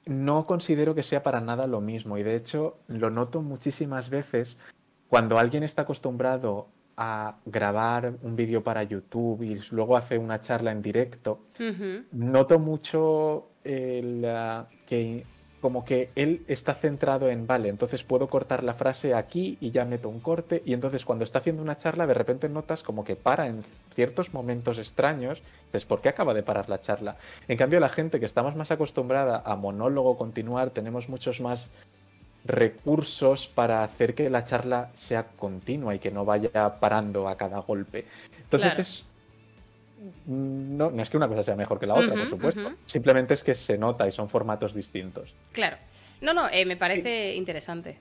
no 0.07 0.47
considero 0.47 0.95
que 0.95 1.03
sea 1.03 1.23
para 1.23 1.41
nada 1.41 1.67
lo 1.67 1.81
mismo 1.81 2.19
y 2.19 2.23
de 2.23 2.35
hecho 2.35 2.79
lo 2.89 3.11
noto 3.11 3.41
muchísimas 3.43 4.11
veces 4.11 4.59
cuando 5.09 5.39
alguien 5.39 5.63
está 5.63 5.83
acostumbrado 5.83 6.69
a 6.97 7.37
grabar 7.45 8.15
un 8.23 8.37
vídeo 8.37 8.63
para 8.63 8.83
YouTube 8.83 9.43
y 9.43 9.59
luego 9.71 9.97
hace 9.97 10.19
una 10.19 10.41
charla 10.41 10.73
en 10.73 10.83
directo, 10.83 11.41
noto 12.13 12.59
mucho 12.59 13.49
el, 13.65 14.27
que 14.87 15.25
como 15.63 15.85
que 15.85 16.11
él 16.17 16.43
está 16.49 16.75
centrado 16.75 17.31
en, 17.31 17.47
vale, 17.47 17.69
entonces 17.69 18.03
puedo 18.03 18.27
cortar 18.29 18.65
la 18.65 18.75
frase 18.75 19.15
aquí 19.15 19.57
y 19.61 19.71
ya 19.71 19.85
meto 19.85 20.09
un 20.09 20.19
corte 20.19 20.61
y 20.67 20.73
entonces 20.73 21.05
cuando 21.05 21.25
está 21.25 21.39
haciendo 21.39 21.63
una 21.63 21.79
charla 21.79 22.09
de 22.09 22.15
repente 22.15 22.49
notas 22.49 22.83
como 22.83 23.05
que 23.05 23.15
para 23.15 23.47
en 23.47 23.63
ciertos 23.95 24.35
momentos 24.35 24.79
extraños, 24.79 25.41
dices, 25.67 25.87
¿por 25.87 26.01
qué 26.01 26.09
acaba 26.09 26.35
de 26.35 26.43
parar 26.43 26.69
la 26.69 26.81
charla? 26.81 27.17
En 27.47 27.57
cambio 27.57 27.79
la 27.79 27.89
gente 27.89 28.19
que 28.19 28.27
estamos 28.27 28.57
más 28.57 28.73
acostumbrada 28.73 29.41
a 29.47 29.55
monólogo 29.55 30.19
continuar, 30.19 30.71
tenemos 30.71 31.09
muchos 31.09 31.41
más 31.41 31.71
recursos 32.45 33.47
para 33.47 33.85
hacer 33.85 34.15
que 34.15 34.29
la 34.29 34.45
charla 34.45 34.91
sea 34.95 35.29
continua 35.29 35.95
y 35.95 35.99
que 35.99 36.11
no 36.11 36.25
vaya 36.25 36.81
parando 36.81 37.29
a 37.29 37.37
cada 37.37 37.61
golpe. 37.61 38.07
Entonces 38.45 38.79
es 38.79 39.07
no, 40.27 40.91
no 40.91 41.03
es 41.03 41.11
que 41.11 41.17
una 41.17 41.29
cosa 41.29 41.43
sea 41.43 41.57
mejor 41.57 41.79
que 41.79 41.87
la 41.87 41.95
otra, 41.95 42.15
por 42.15 42.29
supuesto. 42.29 42.73
Simplemente 42.87 43.35
es 43.35 43.45
que 43.45 43.55
se 43.55 43.79
nota 43.79 44.07
y 44.07 44.13
son 44.13 44.29
formatos 44.29 44.75
distintos. 44.75 45.35
Claro. 45.53 45.77
No, 46.21 46.35
no, 46.35 46.49
eh, 46.53 46.65
me 46.65 46.77
parece 46.77 47.35
interesante. 47.35 47.99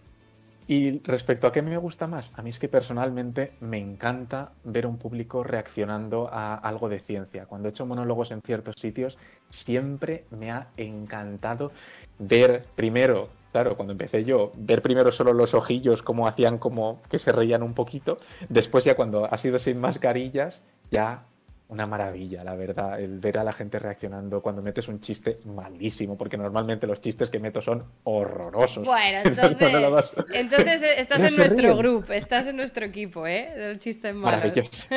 Y 0.67 0.99
respecto 0.99 1.47
a 1.47 1.51
qué 1.51 1.61
me 1.61 1.75
gusta 1.77 2.07
más, 2.07 2.31
a 2.35 2.41
mí 2.41 2.49
es 2.49 2.59
que 2.59 2.69
personalmente 2.69 3.53
me 3.59 3.77
encanta 3.77 4.51
ver 4.63 4.85
un 4.85 4.97
público 4.97 5.43
reaccionando 5.43 6.29
a 6.31 6.55
algo 6.55 6.87
de 6.87 6.99
ciencia. 6.99 7.45
Cuando 7.45 7.67
he 7.67 7.71
hecho 7.71 7.85
monólogos 7.85 8.31
en 8.31 8.41
ciertos 8.41 8.75
sitios, 8.77 9.17
siempre 9.49 10.23
me 10.29 10.51
ha 10.51 10.67
encantado 10.77 11.71
ver 12.19 12.65
primero, 12.75 13.29
claro, 13.51 13.75
cuando 13.75 13.91
empecé 13.91 14.23
yo, 14.23 14.51
ver 14.55 14.81
primero 14.81 15.11
solo 15.11 15.33
los 15.33 15.53
ojillos 15.53 16.01
como 16.03 16.27
hacían 16.27 16.57
como 16.57 17.01
que 17.09 17.19
se 17.19 17.31
reían 17.31 17.63
un 17.63 17.73
poquito, 17.73 18.17
después 18.49 18.83
ya 18.85 18.95
cuando 18.95 19.25
ha 19.25 19.37
sido 19.37 19.59
sin 19.59 19.79
mascarillas, 19.79 20.63
ya 20.89 21.25
una 21.71 21.87
maravilla, 21.87 22.43
la 22.43 22.53
verdad, 22.55 22.99
el 22.99 23.19
ver 23.19 23.37
a 23.37 23.45
la 23.45 23.53
gente 23.53 23.79
reaccionando 23.79 24.41
cuando 24.41 24.61
metes 24.61 24.89
un 24.89 24.99
chiste 24.99 25.39
malísimo, 25.45 26.17
porque 26.17 26.35
normalmente 26.37 26.85
los 26.85 26.99
chistes 26.99 27.29
que 27.29 27.39
meto 27.39 27.61
son 27.61 27.85
horrorosos. 28.03 28.85
Bueno, 28.85 29.19
entonces, 29.23 30.13
entonces 30.33 30.83
estás 30.97 31.23
en 31.23 31.37
nuestro 31.37 31.77
grupo, 31.77 32.11
estás 32.11 32.47
en 32.47 32.57
nuestro 32.57 32.85
equipo, 32.85 33.25
¿eh? 33.25 33.53
Del 33.55 33.79
chiste 33.79 34.11
malos. 34.11 34.53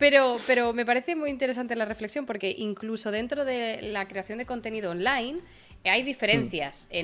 Pero, 0.00 0.38
pero 0.46 0.72
me 0.72 0.86
parece 0.86 1.14
muy 1.14 1.28
interesante 1.28 1.76
la 1.76 1.84
reflexión 1.84 2.24
porque 2.24 2.54
incluso 2.56 3.10
dentro 3.10 3.44
de 3.44 3.82
la 3.82 4.08
creación 4.08 4.38
de 4.38 4.46
contenido 4.46 4.92
online, 4.92 5.40
hay 5.88 6.02
diferencias 6.02 6.88
mm. 6.90 6.94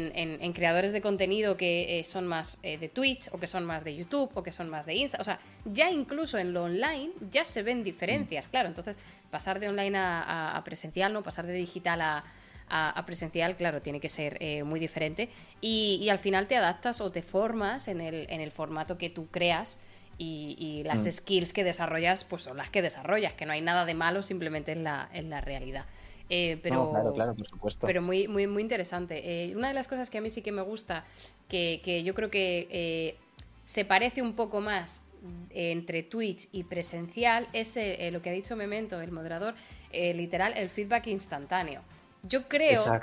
en, 0.43 0.53
creadores 0.53 0.93
de 0.93 1.01
contenido 1.01 1.57
que 1.57 1.99
eh, 1.99 2.05
son 2.05 2.27
más 2.27 2.59
eh, 2.63 2.77
de 2.77 2.89
Twitch 2.89 3.29
o 3.33 3.39
que 3.39 3.47
son 3.47 3.65
más 3.65 3.85
de 3.85 3.97
YouTube 3.97 4.31
o 4.35 4.43
que 4.43 4.53
son 4.53 4.69
más 4.69 4.85
de 4.85 4.95
Insta. 4.95 5.19
O 5.21 5.25
sea, 5.25 5.41
ya 5.65 5.91
incluso 5.91 6.37
en 6.37 6.53
lo 6.53 6.65
online 6.65 7.11
ya 7.31 7.45
se 7.45 7.63
ven 7.63 7.85
diferencias, 7.85 8.49
mm. 8.49 8.51
claro. 8.51 8.69
Entonces, 8.69 8.99
pasar 9.31 9.61
de 9.61 9.69
online 9.69 9.97
a, 9.99 10.61
presencial, 10.65 11.13
¿no? 11.13 11.23
Pasar 11.23 11.47
de 11.47 11.55
digital 11.55 12.03
a, 12.03 13.03
presencial, 13.07 13.57
claro, 13.57 13.81
tiene 13.81 14.01
que 14.01 14.11
ser 14.11 14.37
eh, 14.41 14.63
muy 14.63 14.79
diferente. 14.79 15.31
Y, 15.63 16.09
al 16.11 16.19
final 16.19 16.47
te 16.47 16.57
adaptas 16.57 17.01
o 17.01 17.11
te 17.11 17.23
formas 17.23 17.89
en 17.89 18.01
el, 18.03 18.27
en 18.29 18.41
el 18.43 18.51
formato 18.51 18.99
que 18.99 19.09
tú 19.09 19.29
creas. 19.29 19.81
Y, 20.19 20.83
las 20.85 21.07
mm. 21.07 21.13
skills 21.13 21.53
que 21.55 21.65
desarrollas, 21.65 22.25
pues 22.25 22.43
son 22.43 22.59
las 22.59 22.69
que 22.69 22.83
desarrollas, 22.83 23.33
que 23.33 23.47
no 23.47 23.53
hay 23.53 23.63
nada 23.63 23.87
de 23.87 23.95
malo, 23.95 24.23
simplemente 24.23 24.73
en 24.73 24.85
la, 24.85 25.09
en 25.15 25.31
la 25.31 25.41
realidad. 25.41 25.87
Eh, 26.29 26.59
pero, 26.63 26.91
claro, 26.91 27.13
claro, 27.13 27.35
por 27.35 27.47
supuesto. 27.47 27.87
Pero 27.87 28.03
muy, 28.03 28.27
muy, 28.29 28.47
muy 28.47 28.63
interesante. 28.63 29.49
Eh, 29.51 29.57
una 29.57 29.69
de 29.69 29.75
las 29.75 29.87
cosas 29.87 30.11
que 30.11 30.19
a 30.19 30.21
mí 30.21 30.31
sí 30.31 30.43
que 30.43 30.53
me 30.53 30.63
gusta, 30.63 31.05
que, 31.49 32.03
yo 32.05 32.15
creo 32.15 32.31
que 32.31 32.69
eh, 32.71 33.17
se 33.65 33.85
parece 33.85 34.23
un 34.23 34.35
poco 34.35 34.61
más 34.61 35.03
entre 35.51 36.03
Twitch 36.03 36.49
y 36.53 36.65
presencial, 36.65 37.49
es 37.53 37.77
lo 38.13 38.23
que 38.23 38.31
ha 38.31 38.33
dicho 38.33 38.55
Memento, 38.55 39.01
el 39.01 39.11
moderador, 39.11 39.55
literal, 39.93 40.53
el 40.57 40.69
feedback 40.69 41.09
instantáneo. 41.09 41.81
Yo 42.23 42.47
creo 42.49 43.01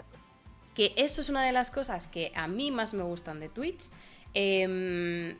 que 0.74 0.94
eso 0.95 1.20
es 1.20 1.30
una 1.30 1.44
de 1.45 1.52
las 1.52 1.70
cosas 1.70 2.08
que 2.08 2.32
a 2.36 2.48
mí 2.48 2.72
más 2.72 2.94
me 2.94 3.04
gustan 3.04 3.41
de 3.41 3.50
Twitch 3.50 3.90
em, 4.34 5.36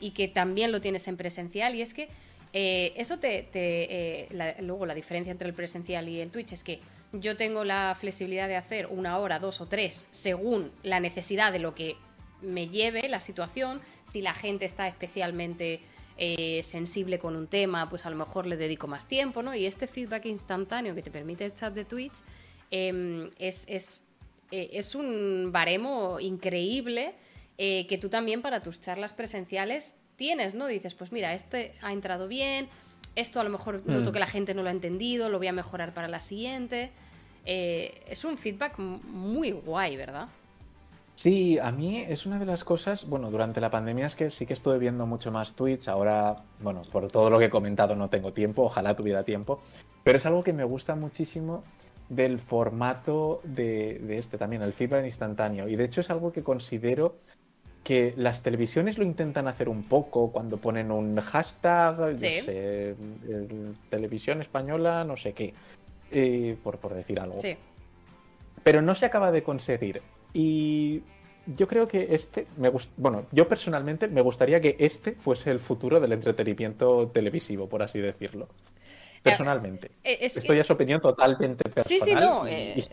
y 0.00 0.10
que 0.10 0.28
también 0.28 0.70
lo 0.70 0.82
tienes 0.82 1.08
en 1.08 1.16
presencial, 1.16 1.74
y 1.74 1.80
es 1.80 1.94
que 1.94 2.08
eh, 2.56 2.92
eso 2.96 3.18
te. 3.18 3.48
Eh, 3.52 4.28
luego, 4.60 4.86
la 4.86 4.94
diferencia 4.94 5.32
entre 5.32 5.48
el 5.48 5.54
presencial 5.54 6.08
y 6.08 6.20
el 6.20 6.30
Twitch 6.30 6.52
es 6.52 6.62
que 6.62 6.78
yo 7.12 7.36
tengo 7.36 7.64
la 7.64 7.96
flexibilidad 7.98 8.46
de 8.46 8.54
hacer 8.54 8.86
una 8.86 9.18
hora, 9.18 9.40
dos 9.40 9.60
o 9.60 9.66
tres, 9.66 10.06
según 10.12 10.70
la 10.84 11.00
necesidad 11.00 11.52
de 11.52 11.58
lo 11.58 11.74
que 11.74 11.96
me 12.42 12.68
lleve 12.68 13.08
la 13.08 13.20
situación. 13.20 13.80
Si 14.04 14.22
la 14.22 14.34
gente 14.34 14.66
está 14.66 14.86
especialmente 14.86 15.80
eh, 16.16 16.62
sensible 16.62 17.18
con 17.18 17.34
un 17.34 17.48
tema, 17.48 17.90
pues 17.90 18.06
a 18.06 18.10
lo 18.10 18.16
mejor 18.16 18.46
le 18.46 18.56
dedico 18.56 18.86
más 18.86 19.08
tiempo, 19.08 19.42
¿no? 19.42 19.52
Y 19.56 19.66
este 19.66 19.88
feedback 19.88 20.26
instantáneo 20.26 20.94
que 20.94 21.02
te 21.02 21.10
permite 21.10 21.44
el 21.44 21.54
chat 21.54 21.74
de 21.74 21.84
Twitch 21.84 22.22
em, 22.70 23.30
es, 23.36 23.66
es, 23.68 24.06
es, 24.52 24.94
un 24.94 25.50
baremo 25.50 26.20
increíble 26.20 27.16
que 27.56 27.98
tú 28.00 28.08
también 28.08 28.42
para 28.42 28.62
tus 28.62 28.80
charlas 28.80 29.12
presenciales 29.12 29.96
tienes, 30.16 30.54
¿no? 30.54 30.66
Dices, 30.66 30.94
pues 30.94 31.12
mira, 31.12 31.34
este 31.34 31.72
ha 31.82 31.92
entrado 31.92 32.28
bien, 32.28 32.68
esto 33.16 33.40
a 33.40 33.44
lo 33.44 33.50
mejor 33.50 33.82
noto 33.86 34.10
mm. 34.10 34.12
que 34.12 34.18
la 34.18 34.26
gente 34.26 34.54
no 34.54 34.62
lo 34.62 34.68
ha 34.68 34.72
entendido, 34.72 35.28
lo 35.28 35.38
voy 35.38 35.46
a 35.46 35.52
mejorar 35.52 35.94
para 35.94 36.08
la 36.08 36.20
siguiente. 36.20 36.90
Eh, 37.44 38.02
es 38.08 38.24
un 38.24 38.38
feedback 38.38 38.78
muy 38.78 39.52
guay, 39.52 39.96
¿verdad? 39.96 40.28
Sí, 41.14 41.58
a 41.60 41.70
mí 41.70 42.04
es 42.08 42.26
una 42.26 42.40
de 42.40 42.46
las 42.46 42.64
cosas, 42.64 43.08
bueno, 43.08 43.30
durante 43.30 43.60
la 43.60 43.70
pandemia 43.70 44.06
es 44.06 44.16
que 44.16 44.30
sí 44.30 44.46
que 44.46 44.52
estuve 44.52 44.78
viendo 44.78 45.06
mucho 45.06 45.30
más 45.30 45.54
Twitch, 45.54 45.86
ahora, 45.86 46.42
bueno, 46.58 46.82
por 46.90 47.06
todo 47.06 47.30
lo 47.30 47.38
que 47.38 47.44
he 47.44 47.50
comentado 47.50 47.94
no 47.94 48.10
tengo 48.10 48.32
tiempo, 48.32 48.64
ojalá 48.64 48.96
tuviera 48.96 49.22
tiempo, 49.22 49.60
pero 50.02 50.16
es 50.18 50.26
algo 50.26 50.42
que 50.42 50.52
me 50.52 50.64
gusta 50.64 50.96
muchísimo 50.96 51.62
del 52.08 52.40
formato 52.40 53.40
de, 53.44 54.00
de 54.00 54.18
este 54.18 54.38
también, 54.38 54.62
el 54.62 54.72
feedback 54.72 55.04
instantáneo, 55.04 55.68
y 55.68 55.76
de 55.76 55.84
hecho 55.84 56.00
es 56.00 56.10
algo 56.10 56.32
que 56.32 56.42
considero 56.42 57.16
que 57.84 58.14
las 58.16 58.42
televisiones 58.42 58.98
lo 58.98 59.04
intentan 59.04 59.46
hacer 59.46 59.68
un 59.68 59.84
poco 59.84 60.32
cuando 60.32 60.56
ponen 60.56 60.90
un 60.90 61.20
hashtag, 61.20 62.18
sé, 62.18 62.96
televisión 63.90 64.40
española, 64.40 65.04
no 65.04 65.16
sé 65.16 65.34
qué, 65.34 65.52
eh, 66.10 66.56
por, 66.64 66.78
por 66.78 66.94
decir 66.94 67.20
algo. 67.20 67.36
Sí. 67.38 67.56
Pero 68.62 68.80
no 68.80 68.94
se 68.94 69.04
acaba 69.04 69.30
de 69.30 69.42
conseguir. 69.42 70.00
Y 70.32 71.02
yo 71.46 71.68
creo 71.68 71.86
que 71.86 72.14
este, 72.14 72.46
me 72.56 72.72
bueno, 72.96 73.26
yo 73.30 73.46
personalmente 73.46 74.08
me 74.08 74.22
gustaría 74.22 74.62
que 74.62 74.76
este 74.78 75.12
fuese 75.12 75.50
el 75.50 75.60
futuro 75.60 76.00
del 76.00 76.12
entretenimiento 76.12 77.08
televisivo, 77.08 77.68
por 77.68 77.82
así 77.82 78.00
decirlo 78.00 78.48
personalmente. 79.24 79.90
Eh, 80.04 80.18
Esto 80.20 80.52
ya 80.52 80.60
es 80.60 80.70
opinión 80.70 81.00
totalmente 81.00 81.64
personal. 81.68 82.00
Sí, 82.00 82.04
sí, 82.04 82.14
no, 82.14 82.46
eh, 82.46 82.86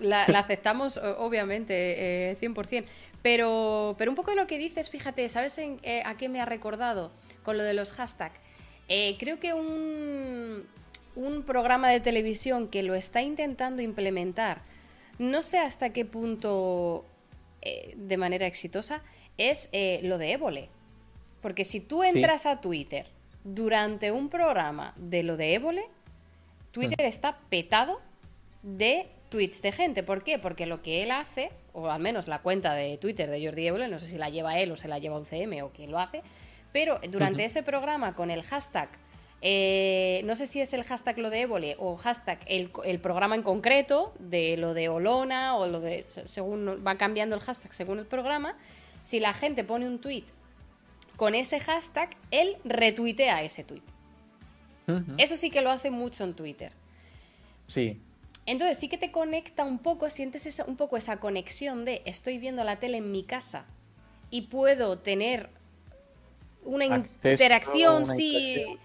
la, 0.00 0.24
aceptamos 0.24 0.98
obviamente 1.18 2.36
100%, 2.40 2.72
eh, 2.72 2.84
pero, 3.22 3.94
pero 3.96 4.10
un 4.10 4.16
poco 4.16 4.30
de 4.30 4.36
lo 4.36 4.46
que 4.46 4.58
dices, 4.58 4.90
fíjate, 4.90 5.28
¿sabes 5.28 5.58
a 6.04 6.16
qué 6.16 6.28
me 6.28 6.40
ha 6.40 6.44
recordado 6.44 7.12
con 7.42 7.56
lo 7.56 7.62
de 7.62 7.74
los 7.74 7.92
hashtags? 7.92 8.38
creo 9.18 9.40
que 9.40 9.52
un, 9.52 10.66
un 11.16 11.42
programa 11.42 11.90
de 11.90 12.00
televisión 12.00 12.68
que 12.68 12.82
lo 12.82 12.94
está 12.94 13.22
intentando 13.22 13.82
implementar, 13.82 14.62
no 15.18 15.42
sé 15.42 15.58
hasta 15.58 15.92
qué 15.92 16.04
punto 16.04 17.04
de 17.96 18.16
manera 18.16 18.46
exitosa, 18.46 19.02
es 19.38 19.70
lo 20.02 20.18
de 20.18 20.32
Évole. 20.32 20.68
Porque 21.40 21.64
si 21.64 21.80
tú 21.80 22.02
entras 22.02 22.46
a 22.46 22.60
Twitter 22.60 23.06
durante 23.46 24.10
un 24.10 24.28
programa 24.28 24.92
de 24.96 25.22
lo 25.22 25.36
de 25.36 25.54
Évole, 25.54 25.84
Twitter 26.72 27.06
mm. 27.06 27.08
está 27.08 27.38
petado 27.48 28.00
de 28.62 29.08
tweets 29.28 29.62
de 29.62 29.70
gente. 29.70 30.02
¿Por 30.02 30.24
qué? 30.24 30.38
Porque 30.38 30.66
lo 30.66 30.82
que 30.82 31.04
él 31.04 31.12
hace, 31.12 31.50
o 31.72 31.88
al 31.88 32.00
menos 32.00 32.26
la 32.26 32.40
cuenta 32.40 32.74
de 32.74 32.98
Twitter 32.98 33.30
de 33.30 33.44
Jordi 33.44 33.68
Évole, 33.68 33.88
no 33.88 34.00
sé 34.00 34.08
si 34.08 34.18
la 34.18 34.30
lleva 34.30 34.58
él 34.58 34.72
o 34.72 34.76
se 34.76 34.88
la 34.88 34.98
lleva 34.98 35.16
un 35.16 35.26
CM 35.26 35.62
o 35.62 35.70
quién 35.70 35.92
lo 35.92 35.98
hace, 35.98 36.22
pero 36.72 36.98
durante 37.08 37.44
ese 37.44 37.62
programa 37.62 38.14
con 38.16 38.30
el 38.30 38.42
hashtag, 38.42 38.88
eh, 39.42 40.22
no 40.24 40.34
sé 40.34 40.48
si 40.48 40.60
es 40.60 40.72
el 40.72 40.82
hashtag 40.82 41.18
lo 41.18 41.30
de 41.30 41.42
Évole 41.42 41.76
o 41.78 41.96
hashtag 41.96 42.40
el, 42.46 42.72
el, 42.84 42.98
programa 42.98 43.36
en 43.36 43.42
concreto, 43.42 44.12
de 44.18 44.56
lo 44.56 44.74
de 44.74 44.88
Olona 44.88 45.56
o 45.56 45.68
lo 45.68 45.78
de, 45.78 46.02
según 46.02 46.82
va 46.84 46.98
cambiando 46.98 47.36
el 47.36 47.42
hashtag 47.42 47.72
según 47.72 48.00
el 48.00 48.06
programa, 48.06 48.56
si 49.04 49.20
la 49.20 49.32
gente 49.32 49.62
pone 49.62 49.86
un 49.86 50.00
tweet 50.00 50.24
con 51.16 51.34
ese 51.34 51.60
hashtag, 51.60 52.10
él 52.30 52.56
retuitea 52.64 53.42
ese 53.42 53.64
tweet. 53.64 53.82
Eso 55.18 55.36
sí 55.36 55.50
que 55.50 55.62
lo 55.62 55.70
hace 55.70 55.90
mucho 55.90 56.22
en 56.22 56.34
Twitter. 56.34 56.72
Sí. 57.66 58.00
Entonces 58.44 58.78
sí 58.78 58.88
que 58.88 58.98
te 58.98 59.10
conecta 59.10 59.64
un 59.64 59.80
poco, 59.80 60.08
sientes 60.10 60.62
un 60.66 60.76
poco 60.76 60.96
esa 60.96 61.18
conexión 61.18 61.84
de 61.84 62.02
estoy 62.04 62.38
viendo 62.38 62.62
la 62.62 62.76
tele 62.76 62.98
en 62.98 63.10
mi 63.10 63.24
casa 63.24 63.64
y 64.30 64.42
puedo 64.42 64.98
tener 64.98 65.50
una 66.62 66.84
interacción, 67.24 68.06
sí, 68.06 68.78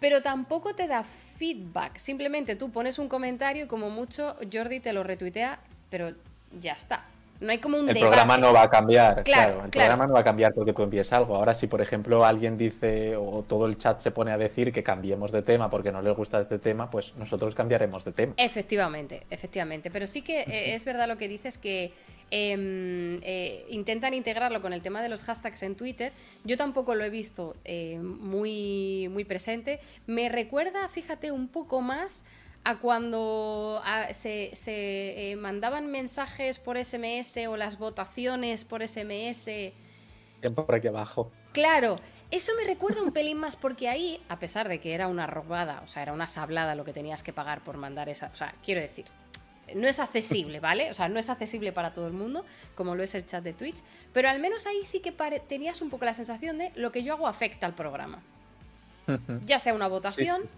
pero 0.00 0.22
tampoco 0.22 0.74
te 0.74 0.86
da 0.86 1.04
feedback. 1.04 1.98
Simplemente 1.98 2.56
tú 2.56 2.70
pones 2.70 2.98
un 2.98 3.08
comentario 3.08 3.64
y 3.64 3.68
como 3.68 3.90
mucho 3.90 4.36
Jordi 4.50 4.80
te 4.80 4.94
lo 4.94 5.02
retuitea, 5.02 5.58
pero 5.90 6.14
ya 6.58 6.72
está. 6.72 7.04
No 7.40 7.50
hay 7.50 7.58
como 7.58 7.78
un 7.78 7.88
El 7.88 7.98
programa 7.98 8.38
no 8.38 8.52
va 8.52 8.62
a 8.62 8.70
cambiar, 8.70 9.24
claro. 9.24 9.64
el 9.64 9.70
programa 9.70 10.06
no 10.06 10.14
va 10.14 10.20
a 10.20 10.24
cambiar 10.24 10.54
porque 10.54 10.72
tú 10.72 10.82
envíes 10.82 11.12
algo. 11.12 11.36
Ahora, 11.36 11.54
si 11.54 11.66
por 11.66 11.80
ejemplo 11.80 12.24
alguien 12.24 12.56
dice 12.56 13.16
o 13.16 13.44
todo 13.46 13.66
el 13.66 13.76
chat 13.76 14.00
se 14.00 14.10
pone 14.10 14.32
a 14.32 14.38
decir 14.38 14.72
que 14.72 14.82
cambiemos 14.82 15.32
de 15.32 15.42
tema 15.42 15.68
porque 15.68 15.92
no 15.92 16.00
les 16.00 16.16
gusta 16.16 16.40
este 16.40 16.58
tema, 16.58 16.90
pues 16.90 17.14
nosotros 17.16 17.54
cambiaremos 17.54 18.04
de 18.04 18.12
tema. 18.12 18.34
Efectivamente, 18.36 19.22
efectivamente. 19.30 19.90
Pero 19.90 20.06
sí 20.06 20.22
que 20.22 20.40
eh, 20.42 20.74
es 20.74 20.84
verdad 20.84 21.08
lo 21.08 21.18
que 21.18 21.28
dices 21.28 21.58
que 21.58 21.92
em, 22.30 23.20
eh, 23.22 23.66
intentan 23.68 24.14
integrarlo 24.14 24.62
con 24.62 24.72
el 24.72 24.80
tema 24.80 25.02
de 25.02 25.08
los 25.08 25.22
hashtags 25.22 25.62
en 25.64 25.74
Twitter. 25.74 26.12
Yo 26.44 26.56
tampoco 26.56 26.94
lo 26.94 27.04
he 27.04 27.10
visto 27.10 27.56
eh, 27.64 27.98
muy, 27.98 29.08
muy 29.10 29.24
presente. 29.24 29.80
Me 30.06 30.28
recuerda, 30.28 30.88
fíjate, 30.88 31.32
un 31.32 31.48
poco 31.48 31.80
más 31.80 32.24
a 32.64 32.76
cuando 32.78 33.82
se, 34.12 34.52
eh, 34.66 35.36
mandaban 35.36 35.90
mensajes 35.90 36.58
por 36.58 36.82
SMS 36.82 37.46
o 37.46 37.56
las 37.56 37.78
votaciones 37.78 38.64
por 38.64 38.82
SMS. 38.82 39.72
Por 40.54 40.74
aquí 40.74 40.88
abajo. 40.88 41.30
Claro, 41.52 42.00
eso 42.30 42.52
me 42.56 42.64
recuerda 42.64 43.02
un 43.02 43.12
pelín 43.12 43.38
más 43.38 43.56
porque 43.56 43.88
ahí, 43.88 44.20
a 44.28 44.38
pesar 44.38 44.68
de 44.68 44.80
que 44.80 44.94
era 44.94 45.08
una 45.08 45.26
robada, 45.26 45.82
o 45.84 45.88
sea, 45.88 46.02
era 46.02 46.12
una 46.12 46.26
sablada 46.26 46.74
lo 46.74 46.84
que 46.84 46.92
tenías 46.92 47.22
que 47.22 47.32
pagar 47.32 47.62
por 47.62 47.76
mandar 47.76 48.08
esa. 48.08 48.30
O 48.32 48.36
sea, 48.36 48.54
quiero 48.64 48.80
decir, 48.80 49.04
no 49.74 49.86
es 49.86 50.00
accesible, 50.00 50.60
¿vale? 50.60 50.90
O 50.90 50.94
sea, 50.94 51.08
no 51.08 51.18
es 51.18 51.30
accesible 51.30 51.72
para 51.72 51.92
todo 51.92 52.06
el 52.06 52.12
mundo, 52.12 52.44
como 52.74 52.94
lo 52.94 53.02
es 53.02 53.14
el 53.14 53.26
chat 53.26 53.44
de 53.44 53.52
Twitch, 53.52 53.82
pero 54.12 54.28
al 54.28 54.40
menos 54.40 54.66
ahí 54.66 54.84
sí 54.84 55.00
que 55.00 55.12
tenías 55.48 55.80
un 55.82 55.90
poco 55.90 56.04
la 56.04 56.14
sensación 56.14 56.58
de 56.58 56.72
lo 56.74 56.92
que 56.92 57.02
yo 57.02 57.14
hago 57.14 57.26
afecta 57.26 57.66
al 57.66 57.74
programa. 57.74 58.22
Ya 59.44 59.58
sea 59.60 59.74
una 59.74 59.86
votación 59.86 60.48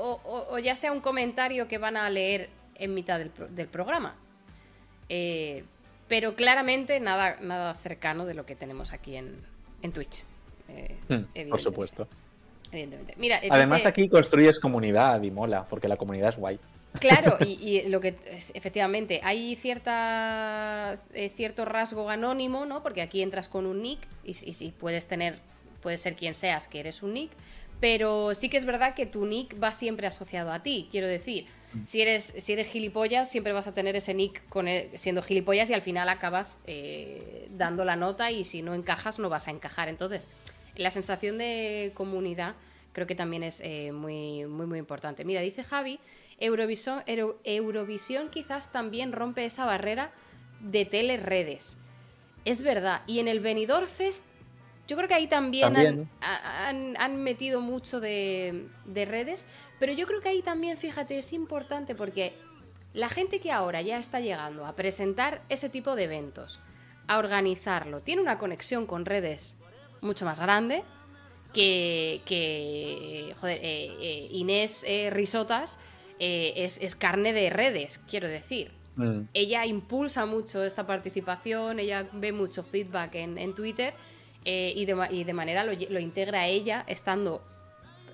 o, 0.00 0.58
ya 0.58 0.76
sea 0.76 0.92
un 0.92 1.00
comentario 1.00 1.68
que 1.68 1.78
van 1.78 1.96
a 1.96 2.08
leer 2.10 2.48
en 2.76 2.94
mitad 2.94 3.18
del, 3.18 3.68
programa. 3.68 4.16
Eh, 5.08 5.64
pero 6.08 6.34
claramente 6.34 6.98
nada, 7.00 7.36
nada 7.40 7.74
cercano 7.74 8.26
de 8.26 8.34
lo 8.34 8.46
que 8.46 8.56
tenemos 8.56 8.92
aquí 8.92 9.16
en, 9.16 9.92
Twitch. 9.92 10.24
Eh, 10.68 10.96
hmm, 11.08 11.50
por 11.50 11.60
supuesto. 11.60 12.08
Evidentemente. 12.72 13.14
Mira, 13.18 13.40
Además, 13.50 13.84
aquí 13.86 14.08
construyes 14.08 14.60
comunidad 14.60 15.22
y 15.22 15.30
mola, 15.30 15.66
porque 15.68 15.88
la 15.88 15.96
comunidad 15.96 16.30
es 16.30 16.36
guay. 16.36 16.58
Claro, 16.98 17.36
y, 17.40 17.82
lo 17.88 18.00
que 18.00 18.16
efectivamente 18.54 19.20
hay 19.22 19.54
cierta 19.56 20.98
eh, 21.14 21.30
cierto 21.34 21.64
rasgo 21.64 22.10
anónimo, 22.10 22.66
¿no? 22.66 22.82
Porque 22.82 23.02
aquí 23.02 23.22
entras 23.22 23.48
con 23.48 23.66
un 23.66 23.82
nick 23.82 24.00
y, 24.24 24.34
si 24.34 24.70
puedes 24.70 25.06
tener, 25.06 25.38
puedes 25.82 26.00
ser 26.00 26.16
quien 26.16 26.34
seas 26.34 26.66
que 26.66 26.80
eres 26.80 27.02
un 27.02 27.14
nick, 27.14 27.30
pero 27.80 28.34
sí 28.34 28.48
que 28.48 28.58
es 28.58 28.64
verdad 28.64 28.94
que 28.94 29.06
tu 29.06 29.26
nick 29.26 29.60
va 29.62 29.72
siempre 29.72 30.06
asociado 30.06 30.52
a 30.52 30.62
ti. 30.62 30.88
Quiero 30.90 31.08
decir, 31.08 31.46
si 31.84 32.02
eres, 32.02 32.34
si 32.36 32.52
eres 32.52 32.68
gilipollas, 32.68 33.30
siempre 33.30 33.52
vas 33.52 33.66
a 33.66 33.74
tener 33.74 33.96
ese 33.96 34.12
nick 34.12 34.46
con 34.48 34.66
siendo 34.94 35.22
gilipollas 35.22 35.70
y 35.70 35.74
al 35.74 35.82
final 35.82 36.08
acabas 36.08 36.60
eh, 36.66 37.48
dando 37.50 37.84
la 37.84 37.96
nota 37.96 38.30
y 38.30 38.44
si 38.44 38.62
no 38.62 38.74
encajas 38.74 39.18
no 39.18 39.28
vas 39.28 39.48
a 39.48 39.50
encajar. 39.50 39.88
Entonces, 39.88 40.28
la 40.76 40.90
sensación 40.90 41.38
de 41.38 41.92
comunidad 41.94 42.54
creo 42.92 43.06
que 43.06 43.14
también 43.14 43.42
es 43.42 43.60
eh, 43.60 43.92
muy, 43.92 44.46
muy, 44.46 44.66
muy 44.66 44.78
importante. 44.78 45.24
Mira, 45.24 45.40
dice 45.40 45.64
Javi, 45.64 46.00
Eurovisión, 46.38 47.02
Eurovisión 47.44 48.30
quizás 48.30 48.72
también 48.72 49.12
rompe 49.12 49.44
esa 49.44 49.64
barrera 49.64 50.12
de 50.60 50.84
teleredes. 50.84 51.78
Es 52.44 52.62
verdad, 52.62 53.02
y 53.06 53.20
en 53.20 53.28
el 53.28 53.40
Benidorm 53.40 53.86
Fest 53.86 54.24
yo 54.90 54.96
creo 54.96 55.08
que 55.08 55.14
ahí 55.14 55.28
también, 55.28 56.08
Han, 56.98 57.22
metido 57.22 57.60
mucho 57.60 58.00
de, 58.00 58.66
redes, 58.92 59.46
pero 59.78 59.92
yo 59.92 60.04
creo 60.08 60.20
que 60.20 60.30
ahí 60.30 60.42
también, 60.42 60.76
fíjate, 60.76 61.16
es 61.16 61.32
importante 61.32 61.94
porque 61.94 62.32
la 62.92 63.08
gente 63.08 63.38
que 63.38 63.52
ahora 63.52 63.82
ya 63.82 63.98
está 63.98 64.18
llegando 64.18 64.66
a 64.66 64.74
presentar 64.74 65.42
ese 65.48 65.68
tipo 65.68 65.94
de 65.94 66.04
eventos, 66.04 66.58
a 67.06 67.18
organizarlo, 67.18 68.00
tiene 68.00 68.20
una 68.20 68.36
conexión 68.36 68.86
con 68.86 69.06
redes 69.06 69.58
mucho 70.00 70.24
más 70.24 70.40
grande 70.40 70.82
que, 71.52 73.32
joder, 73.40 73.58
eh, 73.62 73.94
eh, 74.00 74.28
Inés 74.32 74.84
eh, 74.88 75.08
Risotas 75.10 75.78
es, 76.18 76.96
carne 76.96 77.32
de 77.32 77.48
redes, 77.48 78.00
quiero 78.10 78.26
decir. 78.26 78.72
Mm. 78.96 79.20
Ella 79.34 79.66
impulsa 79.66 80.26
mucho 80.26 80.64
esta 80.64 80.84
participación, 80.84 81.78
ella 81.78 82.08
ve 82.12 82.32
mucho 82.32 82.64
feedback 82.64 83.14
en, 83.14 83.38
en 83.38 83.54
Twitter 83.54 83.94
eh, 84.44 84.72
y, 84.74 84.86
de, 84.86 85.34
manera 85.34 85.64
lo, 85.64 86.00
integra 86.00 86.46
ella 86.46 86.84
estando 86.86 87.42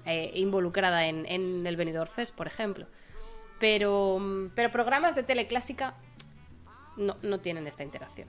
eh, 0.04 0.32
involucrada 0.34 1.06
en, 1.06 1.66
el 1.66 1.76
Benidorm 1.76 2.10
Fest, 2.10 2.34
por 2.34 2.46
ejemplo. 2.46 2.86
Pero, 3.60 4.20
pero 4.54 4.70
programas 4.70 5.14
de 5.14 5.22
tele 5.22 5.46
clásica 5.46 5.94
no, 6.96 7.16
no 7.22 7.40
tienen 7.40 7.66
esta 7.66 7.82
interacción. 7.84 8.28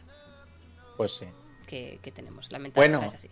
Pues 0.96 1.12
sí. 1.12 1.26
Que, 1.66 2.00
tenemos, 2.14 2.52
lamentablemente 2.52 2.98
bueno, 2.98 3.08
es 3.08 3.16
así. 3.16 3.30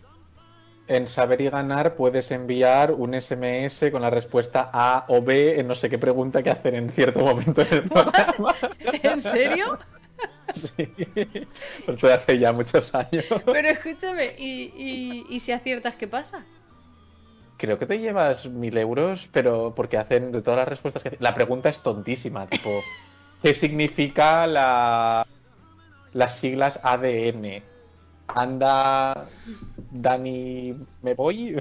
En 0.88 1.08
Saber 1.08 1.40
y 1.40 1.48
Ganar 1.48 1.96
puedes 1.96 2.30
enviar 2.30 2.92
un 2.92 3.20
SMS 3.20 3.90
con 3.90 4.02
la 4.02 4.10
respuesta 4.10 4.70
A 4.72 5.04
o 5.08 5.20
B 5.20 5.58
en 5.58 5.66
no 5.66 5.74
sé 5.74 5.88
qué 5.90 5.98
pregunta 5.98 6.42
que 6.44 6.50
hacer 6.50 6.74
en 6.74 6.90
cierto 6.90 7.20
momento 7.20 7.64
del 7.64 7.82
programa. 7.88 8.54
¿En 9.02 9.20
serio? 9.20 9.78
Sí, 10.54 10.68
esto 11.86 12.06
hace 12.12 12.38
ya 12.38 12.52
muchos 12.52 12.94
años. 12.94 13.24
Pero 13.46 13.68
escúchame, 13.68 14.34
¿y, 14.38 15.38
si 15.40 15.52
aciertas 15.52 15.96
qué 15.96 16.08
pasa? 16.08 16.44
Creo 17.56 17.78
que 17.78 17.86
te 17.86 17.98
llevas 17.98 18.46
mil 18.50 18.76
euros, 18.76 19.30
pero 19.32 19.74
porque 19.74 19.96
hacen 19.96 20.30
de 20.30 20.42
todas 20.42 20.58
las 20.58 20.68
respuestas 20.68 21.02
que 21.02 21.16
La 21.20 21.34
pregunta 21.34 21.70
es 21.70 21.80
tontísima, 21.80 22.46
tipo, 22.46 22.82
¿qué 23.42 23.54
significa 23.54 24.46
la... 24.46 25.26
las 26.12 26.36
siglas 26.38 26.78
ADN? 26.82 27.62
Anda 28.28 29.26
Dani 29.90 30.74
me 31.00 31.14
voy, 31.14 31.56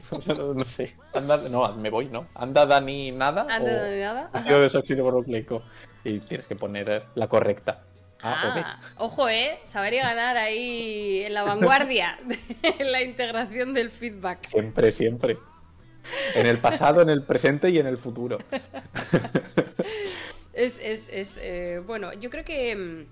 no 0.55 0.65
sé, 0.65 0.97
anda, 1.13 1.37
no, 1.49 1.73
me 1.75 1.89
voy, 1.89 2.09
¿no? 2.09 2.27
Anda 2.33 2.65
Dani 2.65 3.11
nada. 3.11 3.47
Anda 3.49 3.83
Dani 3.83 3.99
nada. 4.01 4.29
y 6.03 6.19
tienes 6.19 6.47
que 6.47 6.55
poner 6.55 7.05
la 7.15 7.27
correcta. 7.27 7.83
Ah, 8.27 8.53
ah 8.55 8.79
ojo, 8.97 9.29
¿eh? 9.29 9.59
Saber 9.65 9.93
y 9.93 9.97
ganar 9.97 10.35
ahí 10.35 11.21
en 11.25 11.35
la 11.35 11.43
vanguardia 11.43 12.17
en 12.61 12.61
la 12.91 13.03
integración 13.03 13.75
del 13.75 13.91
feedback. 13.91 14.47
Siempre, 14.47 14.91
siempre. 14.91 15.37
En 16.33 16.47
el 16.47 16.57
pasado, 16.57 17.03
en 17.03 17.09
el 17.09 17.21
presente 17.21 17.69
y 17.69 17.77
en 17.77 17.85
el 17.85 17.99
futuro. 17.99 18.39
es, 20.53 20.79
es, 20.79 21.09
es 21.09 21.39
eh, 21.39 21.83
bueno, 21.85 22.13
yo 22.13 22.31
creo 22.31 22.43
que, 22.43 22.75
mm, 22.75 23.05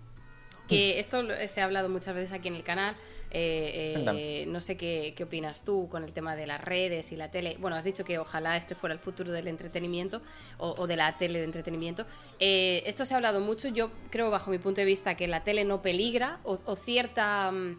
que 0.67 0.99
esto 0.99 1.23
se 1.47 1.61
ha 1.61 1.65
hablado 1.65 1.89
muchas 1.89 2.15
veces 2.15 2.31
aquí 2.31 2.47
en 2.47 2.55
el 2.55 2.63
canal. 2.63 2.95
Eh, 3.35 4.03
eh, 4.15 4.45
no 4.47 4.61
sé 4.61 4.77
qué, 4.77 5.15
opinas 5.23 5.63
tú 5.63 5.89
con 5.89 6.03
el 6.03 6.13
tema 6.13 6.35
de 6.35 6.45
las 6.45 6.61
redes 6.61 7.11
y 7.11 7.15
la 7.15 7.31
tele. 7.31 7.57
Bueno, 7.59 7.75
has 7.75 7.83
dicho 7.83 8.05
que 8.05 8.19
ojalá 8.19 8.55
este 8.57 8.75
fuera 8.75 8.93
el 8.93 8.99
futuro 8.99 9.31
del 9.31 9.47
entretenimiento 9.47 10.21
o, 10.59 10.85
de 10.85 10.95
la 10.95 11.17
tele 11.17 11.39
de 11.39 11.45
entretenimiento. 11.45 12.05
Eh, 12.39 12.83
esto 12.85 13.05
se 13.05 13.15
ha 13.15 13.17
hablado 13.17 13.39
mucho. 13.39 13.69
Yo 13.69 13.89
creo, 14.11 14.29
bajo 14.29 14.51
mi 14.51 14.59
punto 14.59 14.81
de 14.81 14.85
vista, 14.85 15.15
que 15.15 15.27
la 15.27 15.43
tele 15.43 15.65
no 15.65 15.81
peligra 15.81 16.39
o, 16.43 16.75
cierta, 16.75 17.51
mm, 17.51 17.75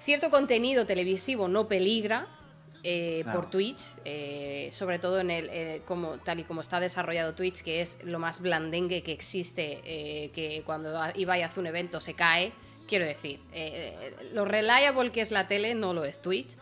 cierto 0.00 0.30
contenido 0.30 0.86
televisivo 0.86 1.46
no 1.46 1.68
peligra. 1.68 2.26
Por 3.32 3.48
Twitch, 3.50 3.80
sobre 4.72 4.98
todo 4.98 5.20
en 5.20 5.30
el 5.30 5.82
como 5.82 6.18
tal 6.18 6.40
y 6.40 6.44
como 6.44 6.60
está 6.60 6.80
desarrollado 6.80 7.34
Twitch, 7.34 7.62
que 7.62 7.80
es 7.80 7.98
lo 8.04 8.18
más 8.18 8.40
blandengue 8.40 9.02
que 9.02 9.12
existe, 9.12 9.80
que 10.34 10.62
cuando 10.66 10.92
Ibai 11.14 11.42
hace 11.42 11.60
un 11.60 11.66
evento 11.66 12.00
se 12.00 12.14
cae, 12.14 12.52
Quiero 12.86 13.06
decir, 13.06 13.40
eh, 13.52 14.14
lo 14.32 14.44
reliable 14.44 15.12
que 15.12 15.20
es 15.20 15.30
la 15.30 15.48
tele 15.48 15.74
no 15.74 15.94
lo 15.94 16.04
es 16.04 16.20
Twitch. 16.20 16.56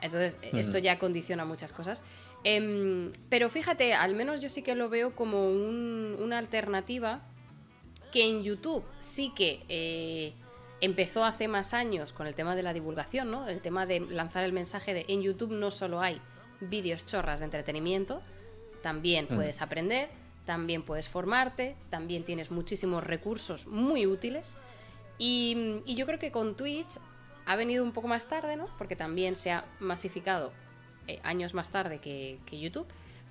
Entonces, 0.00 0.38
eh, 0.42 0.50
esto 0.54 0.78
ya 0.78 0.98
condiciona 0.98 1.44
muchas 1.44 1.72
cosas. 1.72 2.02
Em, 2.44 3.12
pero 3.28 3.50
fíjate, 3.50 3.94
al 3.94 4.14
menos 4.14 4.40
yo 4.40 4.48
sí 4.48 4.62
que 4.62 4.74
lo 4.74 4.88
veo 4.88 5.14
como 5.14 5.48
una 5.48 6.38
alternativa 6.38 7.22
que 8.12 8.24
en 8.24 8.42
YouTube 8.42 8.84
sí 8.98 9.32
que 9.34 9.60
eh, 9.68 10.32
empezó 10.80 11.24
hace 11.24 11.48
más 11.48 11.74
años 11.74 12.12
con 12.12 12.26
el 12.26 12.34
tema 12.34 12.54
de 12.56 12.62
la 12.62 12.72
divulgación, 12.72 13.30
¿no? 13.30 13.48
El 13.48 13.60
tema 13.60 13.86
de 13.86 14.00
lanzar 14.00 14.44
el 14.44 14.52
mensaje 14.52 14.94
de 14.94 15.04
en 15.08 15.22
YouTube 15.22 15.52
no 15.52 15.70
solo 15.70 16.00
hay 16.00 16.20
vídeos 16.60 17.06
chorras 17.06 17.40
de 17.40 17.46
entretenimiento, 17.46 18.22
también 18.82 19.26
mm. 19.28 19.34
puedes 19.34 19.62
aprender, 19.62 20.08
también 20.44 20.82
puedes 20.82 21.08
formarte, 21.08 21.76
también 21.90 22.24
tienes 22.24 22.50
muchísimos 22.50 23.04
recursos 23.04 23.66
muy 23.66 24.06
útiles. 24.06 24.56
Y, 25.18 25.82
yo 25.86 26.06
creo 26.06 26.18
que 26.18 26.30
con 26.30 26.56
Twitch 26.56 26.98
ha 27.46 27.56
venido 27.56 27.82
un 27.82 27.92
poco 27.92 28.08
más 28.08 28.26
tarde, 28.26 28.56
¿no? 28.56 28.68
Porque 28.78 28.96
también 28.96 29.34
se 29.34 29.50
ha 29.50 29.64
masificado 29.80 30.52
eh, 31.06 31.20
años 31.22 31.54
más 31.54 31.70
tarde 31.70 31.98
que, 31.98 32.38
YouTube. 32.50 32.86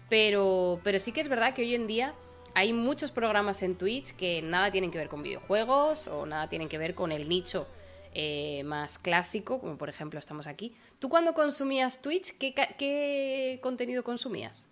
Pero, 0.10 0.80
pero 0.84 1.00
sí 1.00 1.12
que 1.12 1.22
es 1.22 1.30
verdad 1.30 1.54
que 1.54 1.64
hoy 1.64 1.74
en 1.74 1.88
día 1.88 2.14
hay 2.56 2.74
muchos 2.74 3.12
programas 3.12 3.62
en 3.62 3.76
Twitch 3.76 4.16
que 4.16 4.42
nada 4.42 4.72
tienen 4.72 4.90
que 4.90 4.98
ver 4.98 5.10
con 5.10 5.22
videojuegos 5.22 6.08
o 6.08 6.26
nada 6.26 6.50
tienen 6.50 6.70
que 6.70 6.78
ver 6.78 6.96
con 6.96 7.12
el 7.12 7.30
nicho 7.30 7.68
eh, 8.14 8.64
más 8.64 8.98
clásico, 8.98 9.60
como 9.60 9.78
por 9.78 9.90
ejemplo 9.90 10.18
estamos 10.18 10.48
aquí. 10.48 10.74
¿Tú 11.00 11.10
cuando 11.10 11.34
consumías 11.34 12.02
Twitch, 12.02 12.38
qué, 12.38 12.56
qué 12.78 13.60
contenido 13.62 14.04
consumías? 14.06 14.70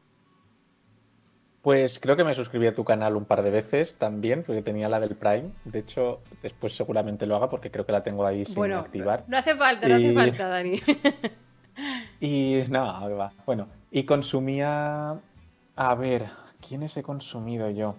Pues 1.62 2.00
creo 2.00 2.16
que 2.16 2.24
me 2.24 2.34
suscribí 2.34 2.68
a 2.68 2.76
tu 2.76 2.86
canal 2.86 3.18
un 3.18 3.26
par 3.26 3.42
de 3.42 3.52
veces 3.52 3.96
también, 3.98 4.44
porque 4.44 4.62
tenía 4.62 4.88
la 4.88 5.02
del 5.02 5.16
Prime. 5.16 5.52
De 5.66 5.80
hecho, 5.80 6.22
después 6.42 6.76
seguramente 6.76 7.26
lo 7.26 7.36
haga 7.36 7.50
porque 7.50 7.70
creo 7.70 7.86
que 7.86 7.92
la 7.92 8.04
tengo 8.04 8.26
ahí 8.26 8.46
sin 8.46 8.72
activar. 8.72 9.26
No 9.28 9.38
hace 9.38 9.56
falta, 9.56 9.90
no 9.90 9.96
hace 9.96 10.14
falta, 10.14 10.48
Dani. 10.48 10.82
y 12.22 12.64
no, 12.70 13.16
va. 13.18 13.34
Bueno, 13.46 13.68
y 13.92 14.04
consumía. 14.04 15.20
A 15.76 15.96
ver, 15.96 16.30
¿quiénes 16.68 16.96
he 16.98 17.04
consumido 17.04 17.70
yo? 17.70 17.96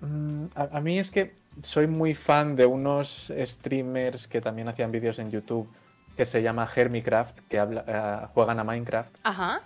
Mm, 0.00 0.46
a, 0.54 0.80
mí 0.80 0.98
es 0.98 1.10
que 1.10 1.34
soy 1.62 1.86
muy 1.86 2.14
fan 2.14 2.56
de 2.56 2.66
unos 2.66 3.32
streamers 3.44 4.26
que 4.26 4.40
también 4.40 4.68
hacían 4.68 4.90
vídeos 4.90 5.18
en 5.18 5.30
YouTube 5.30 5.68
que 6.16 6.26
se 6.26 6.42
llama 6.42 6.68
Hermicraft, 6.74 7.40
que 7.48 7.58
habla, 7.58 7.84
eh, 7.86 8.28
juegan 8.34 8.58
a 8.58 8.64
Minecraft. 8.64 9.16
Ajá. 9.22 9.62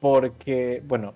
Porque, 0.00 0.82
bueno, 0.84 1.14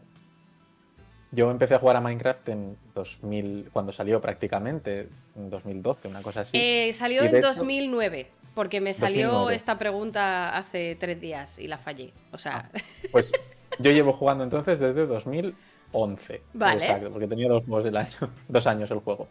yo 1.32 1.51
empecé 1.51 1.74
a 1.74 1.78
jugar 1.78 1.97
a 1.97 2.01
Minecraft 2.01 2.48
en 2.48 2.78
2000, 2.94 3.70
cuando 3.72 3.92
salió 3.92 4.20
prácticamente, 4.20 5.09
en 5.36 5.51
2012, 5.51 6.09
una 6.09 6.22
cosa 6.22 6.40
así. 6.40 6.56
Eh, 6.56 6.92
salió 6.94 7.22
en 7.22 7.40
2009, 7.40 8.30
porque 8.55 8.80
me 8.80 8.94
salió 8.94 9.51
esta 9.51 9.78
pregunta 9.78 10.56
hace 10.56 10.97
tres 10.98 11.20
días 11.20 11.59
y 11.59 11.68
la 11.68 11.78
fallé. 11.78 12.12
O 12.32 12.38
sea. 12.38 12.70
Ah, 12.72 12.78
pues 13.12 13.32
yo 13.78 13.90
llevo 13.90 14.12
jugando 14.12 14.44
entonces 14.44 14.80
desde 14.80 15.06
2011. 15.06 16.42
Vale. 16.55 16.84
Exacto, 16.84 17.10
porque 17.10 17.26
tenía 17.26 17.48
dos 17.48 17.64
juegos 17.64 17.84
del 17.84 17.97
año, 17.97 18.30
dos 18.48 18.66
años 18.66 18.90
el 18.90 18.98
juego. 18.98 19.28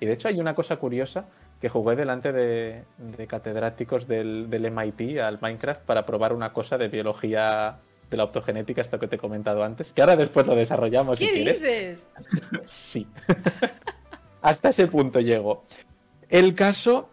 Y 0.00 0.06
de 0.06 0.12
hecho 0.12 0.28
hay 0.28 0.40
una 0.40 0.54
cosa 0.54 0.76
curiosa 0.76 1.26
que 1.60 1.68
jugué 1.68 1.96
delante 1.96 2.32
de, 2.32 2.84
catedráticos 3.26 4.06
del, 4.06 4.50
del 4.50 4.70
MIT 4.70 5.18
al 5.20 5.38
Minecraft 5.40 5.82
para 5.82 6.04
probar 6.04 6.32
una 6.32 6.52
cosa 6.52 6.76
de 6.76 6.88
biología 6.88 7.78
de 8.10 8.16
la 8.16 8.24
optogenética, 8.24 8.80
esto 8.80 8.98
que 8.98 9.08
te 9.08 9.16
he 9.16 9.18
comentado 9.18 9.64
antes, 9.64 9.92
que 9.92 10.00
ahora 10.00 10.16
después 10.16 10.46
lo 10.46 10.54
desarrollamos 10.54 11.18
¿Qué 11.18 11.26
si 11.26 11.32
dices? 11.44 12.06
sí. 12.64 13.06
Hasta 14.42 14.68
ese 14.68 14.86
punto 14.86 15.20
llego. 15.20 15.64
El 16.28 16.54
caso 16.54 17.08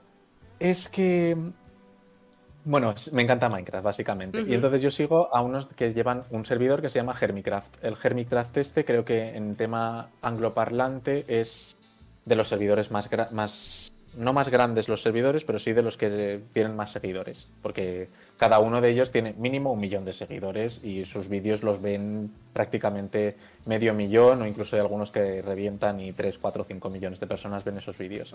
es 0.60 0.90
que. 0.90 1.36
Bueno, 2.66 2.94
me 3.12 3.24
encanta 3.24 3.50
Minecraft, 3.50 3.84
básicamente. 3.84 4.42
Y 4.48 4.54
entonces 4.54 4.82
yo 4.82 4.92
sigo 4.92 5.34
a 5.36 5.42
unos 5.42 5.68
que 5.74 5.94
llevan 5.94 6.24
un 6.30 6.46
servidor 6.46 6.82
que 6.82 6.90
se 6.90 7.00
llama 7.00 7.16
Hermicraft. 7.20 7.84
El 7.84 7.96
Hermicraft 8.02 8.58
este 8.58 8.86
creo 8.86 9.04
que 9.04 9.36
en 9.36 9.56
tema 9.56 10.10
angloparlante 10.22 11.26
es 11.28 11.76
de 12.26 12.36
los 12.36 12.48
servidores 12.48 12.90
más, 12.90 13.10
más 13.32 13.92
no 14.16 14.34
más 14.34 14.50
grandes 14.50 14.88
los 14.88 15.02
servidores, 15.02 15.44
pero 15.44 15.60
sí 15.60 15.74
de 15.74 15.82
los 15.82 15.98
que 15.98 16.42
tienen 16.54 16.76
más 16.76 16.92
seguidores, 16.92 17.48
porque 17.62 18.10
cada 18.38 18.60
uno 18.60 18.80
de 18.80 18.90
ellos 18.90 19.12
tiene 19.12 19.34
mínimo 19.34 19.74
un 19.74 19.80
millón 19.80 20.06
de 20.06 20.14
seguidores 20.14 20.80
y 20.84 21.06
sus 21.06 21.28
vídeos 21.28 21.64
los 21.64 21.82
ven 21.82 22.32
prácticamente 22.54 23.36
medio 23.66 23.94
millón 23.94 24.42
o 24.42 24.48
incluso 24.48 24.76
hay 24.76 24.82
algunos 24.82 25.12
que 25.12 25.42
revientan 25.42 26.00
y 26.00 26.14
3, 26.14 26.38
4, 26.38 26.64
5 26.64 26.90
millones 26.90 27.20
de 27.20 27.28
personas 27.28 27.64
ven 27.64 27.78
esos 27.78 27.98
vídeos. 27.98 28.34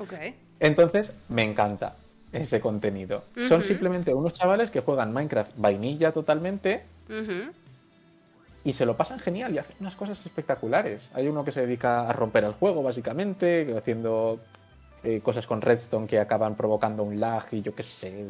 Entonces, 0.61 1.13
me 1.29 1.45
encanta 1.45 1.95
ese 2.33 2.61
contenido. 2.61 3.25
Son 3.37 3.63
simplemente 3.63 4.13
unos 4.13 4.35
chavales 4.35 4.71
que 4.71 4.81
juegan 4.81 5.13
Minecraft 5.13 5.53
vainilla 5.57 6.13
totalmente. 6.13 6.85
Y 8.65 8.73
se 8.73 8.85
lo 8.85 8.97
pasan 8.97 9.19
genial 9.19 9.55
y 9.55 9.59
hacen 9.59 9.77
unas 9.81 9.97
cosas 9.97 10.25
espectaculares. 10.27 11.11
Hay 11.15 11.27
uno 11.29 11.45
que 11.45 11.53
se 11.53 11.63
dedica 11.63 12.09
a 12.09 12.13
romper 12.13 12.45
el 12.45 12.53
juego, 12.53 12.83
básicamente, 12.83 13.75
haciendo 13.77 14.41
eh, 15.05 15.21
cosas 15.21 15.47
con 15.47 15.63
Redstone 15.63 16.07
que 16.07 16.19
acaban 16.19 16.55
provocando 16.55 17.03
un 17.03 17.19
lag 17.19 17.47
y 17.53 17.63
yo 17.63 17.75
qué 17.75 17.83
sé, 17.83 18.27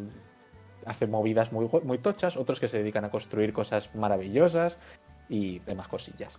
hace 0.87 1.07
movidas 1.07 1.51
muy, 1.51 1.69
muy 1.83 1.99
tochas, 1.99 2.37
otros 2.37 2.61
que 2.61 2.69
se 2.69 2.79
dedican 2.79 3.05
a 3.05 3.11
construir 3.11 3.53
cosas 3.53 3.95
maravillosas 3.95 4.79
y 5.29 5.59
demás 5.61 5.89
cosillas. 5.89 6.39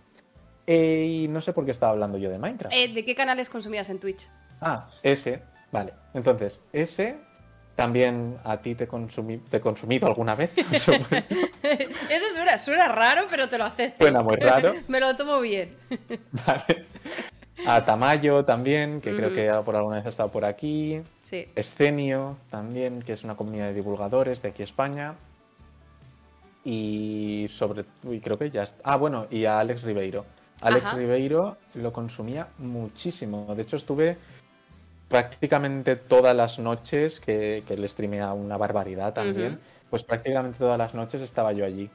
Eh, 0.66 1.24
y 1.24 1.28
no 1.28 1.40
sé 1.40 1.52
por 1.52 1.64
qué 1.64 1.72
estaba 1.72 1.92
hablando 1.92 2.16
yo 2.16 2.30
de 2.30 2.38
Minecraft. 2.38 2.74
Eh, 2.74 2.92
¿De 2.94 3.04
qué 3.04 3.14
canales 3.14 3.50
consumías 3.50 3.90
en 3.90 3.98
Twitch? 3.98 4.28
Ah, 4.60 4.88
ese, 5.02 5.42
vale. 5.72 5.94
Entonces, 6.14 6.60
ese 6.72 7.18
también 7.80 8.36
a 8.44 8.58
ti 8.58 8.74
te, 8.74 8.86
te 8.86 9.56
he 9.56 9.60
consumido 9.60 10.06
alguna 10.06 10.34
vez, 10.34 10.50
Eso 10.70 10.92
suena, 12.34 12.58
suena 12.58 12.88
raro, 12.88 13.22
pero 13.30 13.48
te 13.48 13.56
lo 13.56 13.64
acepto. 13.64 14.04
Suena 14.04 14.22
muy 14.22 14.36
raro. 14.36 14.74
Me 14.88 15.00
lo 15.00 15.16
tomo 15.16 15.40
bien. 15.40 15.74
vale. 16.46 16.84
A 17.64 17.82
Tamayo 17.82 18.44
también, 18.44 19.00
que 19.00 19.16
creo 19.16 19.32
que 19.32 19.50
por 19.64 19.76
alguna 19.76 19.96
vez 19.96 20.04
ha 20.04 20.08
estado 20.10 20.30
por 20.30 20.44
aquí. 20.44 21.00
Sí. 21.22 21.48
Escenio 21.54 22.36
también, 22.50 23.00
que 23.00 23.14
es 23.14 23.24
una 23.24 23.34
comunidad 23.34 23.68
de 23.68 23.74
divulgadores 23.74 24.42
de 24.42 24.50
aquí 24.50 24.62
España. 24.62 25.14
Y 26.62 27.48
sobre. 27.50 27.86
Uy, 28.04 28.20
creo 28.20 28.38
que 28.38 28.50
ya. 28.50 28.64
Está. 28.64 28.82
Ah, 28.84 28.96
bueno, 28.96 29.26
y 29.30 29.46
a 29.46 29.58
Alex 29.58 29.82
Ribeiro. 29.84 30.26
Alex 30.60 30.92
Ribeiro 30.92 31.56
lo 31.74 31.94
consumía 31.94 32.48
muchísimo. 32.58 33.54
De 33.54 33.62
hecho, 33.62 33.76
estuve 33.76 34.18
prácticamente 35.10 35.96
todas 35.96 36.36
las 36.36 36.60
noches, 36.60 37.18
que, 37.18 37.64
que 37.66 37.76
le 37.76 37.88
streamea 37.88 38.32
una 38.32 38.56
barbaridad 38.56 39.12
también. 39.12 39.58
Pues 39.90 40.04
prácticamente 40.04 40.56
todas 40.56 40.78
las 40.78 40.94
noches 40.94 41.20
estaba 41.20 41.52
yo 41.52 41.66
allí. 41.66 41.90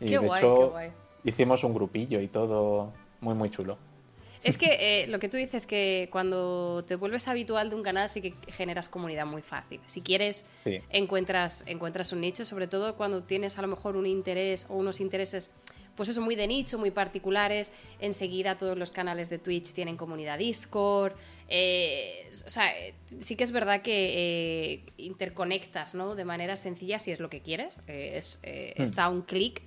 Y 0.00 0.10
de 0.10 0.26
hecho, 0.26 0.74
hicimos 1.22 1.62
un 1.62 1.72
grupillo 1.72 2.20
y 2.20 2.26
todo 2.26 2.92
muy, 3.20 3.34
muy 3.34 3.48
chulo. 3.48 3.78
Es 4.42 4.58
que 4.58 5.02
eh, 5.02 5.06
lo 5.06 5.20
que 5.20 5.28
tú 5.28 5.36
dices 5.36 5.66
que 5.66 6.08
cuando 6.10 6.84
te 6.84 6.96
vuelves 6.96 7.28
habitual 7.28 7.70
de 7.70 7.76
un 7.76 7.82
canal 7.82 8.08
sí 8.08 8.20
que 8.20 8.34
generas 8.52 8.88
comunidad 8.88 9.26
muy 9.26 9.42
fácil. 9.42 9.80
Si 9.86 10.00
quieres, 10.00 10.44
encuentras, 10.90 11.64
encuentras 11.66 12.12
un 12.12 12.20
nicho, 12.20 12.44
sobre 12.44 12.66
todo 12.66 12.96
cuando 12.96 13.22
tienes 13.22 13.58
a 13.58 13.62
lo 13.62 13.68
mejor 13.68 13.96
un 13.96 14.06
interés 14.06 14.66
o 14.68 14.74
unos 14.74 15.00
intereses, 15.00 15.52
pues 15.98 16.08
eso, 16.08 16.22
muy 16.22 16.36
de 16.36 16.46
nicho, 16.46 16.78
muy 16.78 16.92
particulares. 16.92 17.72
Enseguida 17.98 18.56
todos 18.56 18.78
los 18.78 18.92
canales 18.92 19.28
de 19.28 19.38
Twitch 19.38 19.72
tienen 19.72 19.96
comunidad 19.96 20.38
Discord. 20.38 21.12
Eh, 21.48 22.30
o 22.46 22.50
sea, 22.50 22.72
sí 23.18 23.34
que 23.34 23.42
es 23.42 23.50
verdad 23.50 23.82
que 23.82 24.14
eh, 24.14 24.84
interconectas, 24.96 25.96
¿no? 25.96 26.14
De 26.14 26.24
manera 26.24 26.56
sencilla 26.56 27.00
si 27.00 27.10
es 27.10 27.18
lo 27.18 27.28
que 27.28 27.42
quieres. 27.42 27.78
es, 27.88 28.38
hmm. 28.44 28.80
Está 28.82 29.04
a 29.04 29.08
un 29.10 29.22
clic 29.22 29.60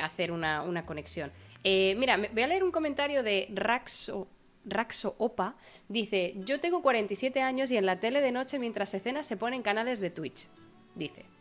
hacer 0.00 0.30
una, 0.30 0.62
una 0.62 0.86
conexión. 0.86 1.30
Eh, 1.64 1.96
mira, 1.98 2.16
voy 2.16 2.42
a 2.42 2.46
leer 2.46 2.62
un 2.62 2.70
comentario 2.70 3.24
de 3.24 3.48
Raxo, 3.52 4.28
Raxo 4.64 5.16
Opa. 5.18 5.56
Dice, 5.88 6.34
yo 6.36 6.60
tengo 6.60 6.82
47 6.82 7.42
años 7.42 7.72
y 7.72 7.76
en 7.76 7.86
la 7.86 7.98
tele 7.98 8.20
de 8.20 8.30
noche 8.30 8.60
mientras 8.60 8.90
se 8.90 9.00
cena 9.00 9.24
se 9.24 9.36
ponen 9.36 9.62
canales 9.62 9.98
de 9.98 10.10
Twitch. 10.10 10.46
Dice. 10.94 11.33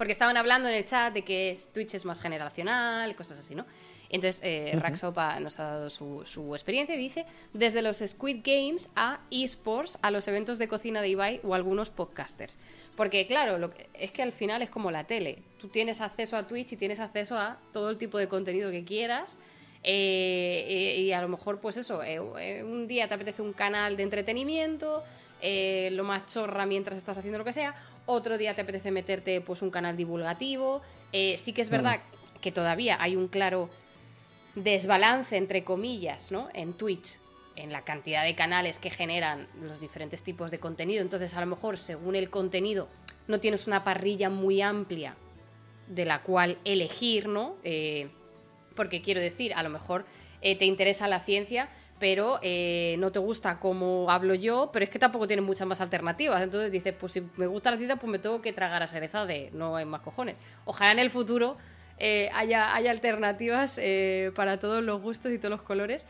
Porque 0.00 0.14
estaban 0.14 0.38
hablando 0.38 0.66
en 0.70 0.76
el 0.76 0.86
chat 0.86 1.12
de 1.12 1.20
que 1.20 1.60
Twitch 1.74 1.92
es 1.92 2.06
más 2.06 2.22
generacional, 2.22 3.14
cosas 3.14 3.38
así, 3.38 3.54
¿no? 3.54 3.66
Entonces, 4.08 4.40
eh, 4.42 4.72
Raxopa 4.74 5.38
nos 5.40 5.60
ha 5.60 5.64
dado 5.64 5.90
su, 5.90 6.54
experiencia 6.54 6.94
y 6.94 6.98
dice, 6.98 7.26
desde 7.52 7.82
los 7.82 7.98
Squid 7.98 8.38
Games 8.42 8.88
a 8.96 9.20
esports, 9.30 9.98
a 10.00 10.10
los 10.10 10.26
eventos 10.26 10.58
de 10.58 10.68
cocina 10.68 11.02
de 11.02 11.10
Ibai 11.10 11.42
o 11.44 11.54
algunos 11.54 11.90
podcasters. 11.90 12.56
Porque 12.96 13.26
claro, 13.26 13.58
lo 13.58 13.72
es 13.92 14.10
que 14.10 14.22
al 14.22 14.32
final 14.32 14.62
es 14.62 14.70
como 14.70 14.90
la 14.90 15.04
tele. 15.04 15.42
Tú 15.60 15.68
tienes 15.68 16.00
acceso 16.00 16.34
a 16.38 16.48
Twitch 16.48 16.72
y 16.72 16.76
tienes 16.78 16.98
acceso 16.98 17.36
a 17.36 17.58
todo 17.74 17.90
el 17.90 17.98
tipo 17.98 18.16
de 18.16 18.26
contenido 18.26 18.70
que 18.70 18.86
quieras. 18.86 19.38
Eh, 19.82 20.64
eh, 20.66 21.00
y 21.00 21.12
a 21.12 21.20
lo 21.20 21.28
mejor, 21.28 21.60
pues 21.60 21.76
eso, 21.76 22.02
eh, 22.02 22.62
un 22.62 22.88
día 22.88 23.06
te 23.06 23.16
apetece 23.16 23.42
un 23.42 23.52
canal 23.52 23.98
de 23.98 24.02
entretenimiento, 24.02 25.04
lo 25.42 26.04
más 26.04 26.26
chorra 26.26 26.64
mientras 26.64 26.98
estás 26.98 27.18
haciendo 27.18 27.38
lo 27.38 27.44
que 27.44 27.52
sea. 27.52 27.74
Otro 28.12 28.38
día 28.38 28.56
te 28.56 28.62
apetece 28.62 28.90
meterte 28.90 29.40
pues 29.40 29.62
un 29.62 29.70
canal 29.70 29.96
divulgativo. 29.96 30.82
sí 31.12 31.52
que 31.54 31.62
es 31.62 31.70
verdad 31.70 32.00
mm. 32.00 32.40
que 32.40 32.50
todavía 32.50 32.96
hay 33.00 33.14
un 33.14 33.28
claro 33.28 33.70
desbalance, 34.56 35.36
entre 35.36 35.62
comillas, 35.62 36.32
¿no? 36.32 36.48
En 36.52 36.72
Twitch, 36.72 37.18
en 37.54 37.70
la 37.70 37.82
cantidad 37.84 38.24
de 38.24 38.34
canales 38.34 38.80
que 38.80 38.90
generan 38.90 39.46
los 39.62 39.78
diferentes 39.78 40.24
tipos 40.24 40.50
de 40.50 40.58
contenido. 40.58 41.02
Entonces, 41.02 41.34
a 41.34 41.40
lo 41.40 41.46
mejor, 41.46 41.78
según 41.78 42.16
el 42.16 42.30
contenido, 42.30 42.88
no 43.28 43.38
tienes 43.38 43.68
una 43.68 43.84
parrilla 43.84 44.28
muy 44.28 44.60
amplia 44.60 45.14
de 45.86 46.04
la 46.04 46.24
cual 46.24 46.58
elegir, 46.64 47.28
¿no? 47.28 47.54
Eh, 47.62 48.10
porque 48.74 49.02
quiero 49.02 49.20
decir, 49.20 49.54
a 49.54 49.62
lo 49.62 49.70
mejor 49.70 50.04
eh, 50.40 50.56
te 50.56 50.64
interesa 50.64 51.06
la 51.06 51.20
ciencia, 51.20 51.68
pero 52.00 52.40
eh, 52.42 52.96
no 52.98 53.12
te 53.12 53.18
gusta 53.18 53.60
cómo 53.60 54.10
hablo 54.10 54.34
yo, 54.34 54.70
pero 54.72 54.84
es 54.84 54.90
que 54.90 54.98
tampoco 54.98 55.28
tienes 55.28 55.44
muchas 55.44 55.68
más 55.68 55.82
alternativas. 55.82 56.42
Entonces 56.42 56.72
dices, 56.72 56.94
pues 56.98 57.12
si 57.12 57.22
me 57.36 57.46
gusta 57.46 57.70
la 57.70 57.76
ciencia, 57.76 57.96
pues 57.96 58.10
me 58.10 58.18
tengo 58.18 58.40
que 58.40 58.54
tragar 58.54 58.82
a 58.82 58.88
Sereza 58.88 59.26
de 59.26 59.50
no 59.52 59.76
hay 59.76 59.84
más 59.84 60.00
cojones. 60.00 60.36
Ojalá 60.64 60.92
en 60.92 60.98
el 60.98 61.10
futuro 61.10 61.58
eh, 61.98 62.30
haya, 62.34 62.74
alternativas 62.74 63.78
eh, 63.78 64.32
para 64.34 64.58
todos 64.58 64.82
los 64.82 65.02
gustos 65.02 65.30
y 65.30 65.38
todos 65.38 65.50
los 65.50 65.62
colores. 65.62 66.06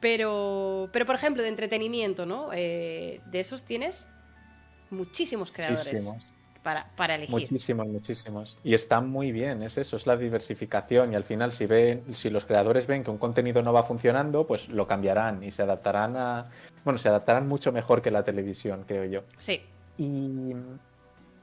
Pero, 0.00 0.90
pero 0.92 1.06
por 1.06 1.14
ejemplo, 1.14 1.44
de 1.44 1.48
entretenimiento, 1.48 2.26
¿no? 2.26 2.50
De 2.50 3.20
esos 3.32 3.62
tienes 3.64 4.08
muchísimos 4.90 5.52
creadores. 5.52 6.10
Para, 6.62 6.86
para, 6.96 7.16
elegir. 7.16 7.34
Muchísimos, 7.34 7.86
muchísimos. 7.88 8.58
Y 8.62 8.74
están 8.74 9.08
muy 9.08 9.32
bien, 9.32 9.62
es 9.62 9.78
eso, 9.78 9.96
es 9.96 10.06
la 10.06 10.16
diversificación. 10.16 11.12
Y 11.12 11.16
al 11.16 11.24
final, 11.24 11.50
si 11.50 11.66
ven, 11.66 12.04
si 12.14 12.30
los 12.30 12.44
creadores 12.44 12.86
ven 12.86 13.02
que 13.02 13.10
un 13.10 13.18
contenido 13.18 13.62
no 13.62 13.72
va 13.72 13.82
funcionando, 13.82 14.46
pues 14.46 14.68
lo 14.68 14.86
cambiarán 14.86 15.42
y 15.42 15.50
se 15.50 15.62
adaptarán 15.62 16.16
a. 16.16 16.50
Bueno, 16.84 16.98
se 16.98 17.08
adaptarán 17.08 17.48
mucho 17.48 17.72
mejor 17.72 18.00
que 18.00 18.10
la 18.10 18.22
televisión, 18.22 18.84
creo 18.86 19.04
yo. 19.04 19.22
Sí. 19.36 19.62
Y 19.98 20.54